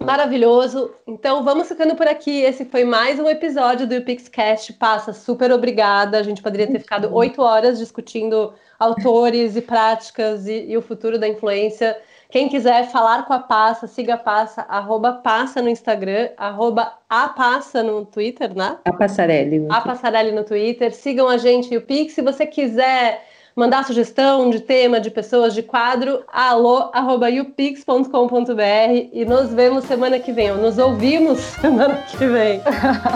Maravilhoso. 0.00 0.92
Então 1.06 1.44
vamos 1.44 1.68
ficando 1.68 1.94
por 1.94 2.06
aqui. 2.06 2.40
Esse 2.40 2.64
foi 2.64 2.84
mais 2.84 3.18
um 3.20 3.28
episódio 3.28 3.86
do 3.86 3.96
UPixCast. 3.96 4.72
Passa, 4.74 5.12
super 5.12 5.52
obrigada. 5.52 6.18
A 6.18 6.22
gente 6.22 6.42
poderia 6.42 6.66
ter 6.66 6.80
ficado 6.80 7.08
uhum. 7.08 7.14
oito 7.14 7.42
horas 7.42 7.78
discutindo 7.78 8.52
autores 8.78 9.56
e 9.56 9.62
práticas 9.62 10.46
e, 10.46 10.66
e, 10.70 10.76
o 10.76 10.82
futuro 10.82 11.18
da 11.18 11.28
influência. 11.28 11.96
Quem 12.30 12.48
quiser 12.48 12.90
falar 12.90 13.26
com 13.26 13.32
a 13.32 13.38
Passa, 13.38 13.86
siga 13.86 14.14
a 14.14 14.18
Passa, 14.18 14.62
arroba 14.62 15.12
Passa 15.12 15.62
no 15.62 15.68
Instagram, 15.68 16.30
arroba 16.36 16.94
a 17.08 17.28
Passa 17.28 17.82
no 17.82 18.04
Twitter, 18.04 18.56
né? 18.56 18.78
A 18.84 18.92
Passarelli. 18.92 19.66
A 19.70 19.80
Passarelli 19.80 20.32
no 20.32 20.42
Twitter. 20.42 20.92
Sigam 20.94 21.28
a 21.28 21.36
gente 21.36 21.72
e 21.72 21.76
o 21.76 21.82
Pix. 21.82 22.14
Se 22.14 22.22
você 22.22 22.46
quiser 22.46 23.24
mandar 23.54 23.84
sugestão 23.84 24.50
de 24.50 24.60
tema, 24.60 25.00
de 25.00 25.10
pessoas, 25.10 25.54
de 25.54 25.62
quadro, 25.62 26.22
alô.upix.com.br 26.32 29.08
e 29.12 29.24
nos 29.24 29.52
vemos 29.52 29.84
semana 29.84 30.18
que 30.18 30.32
vem, 30.32 30.50
ou 30.52 30.58
nos 30.58 30.78
ouvimos 30.78 31.38
semana 31.60 31.94
que 32.08 32.26
vem. 32.26 32.60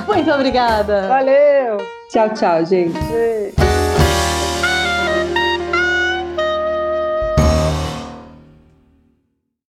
Muito 0.07 0.31
obrigada. 0.31 1.09
Valeu! 1.09 1.79
Tchau, 2.11 2.29
tchau, 2.35 2.65
gente. 2.65 2.97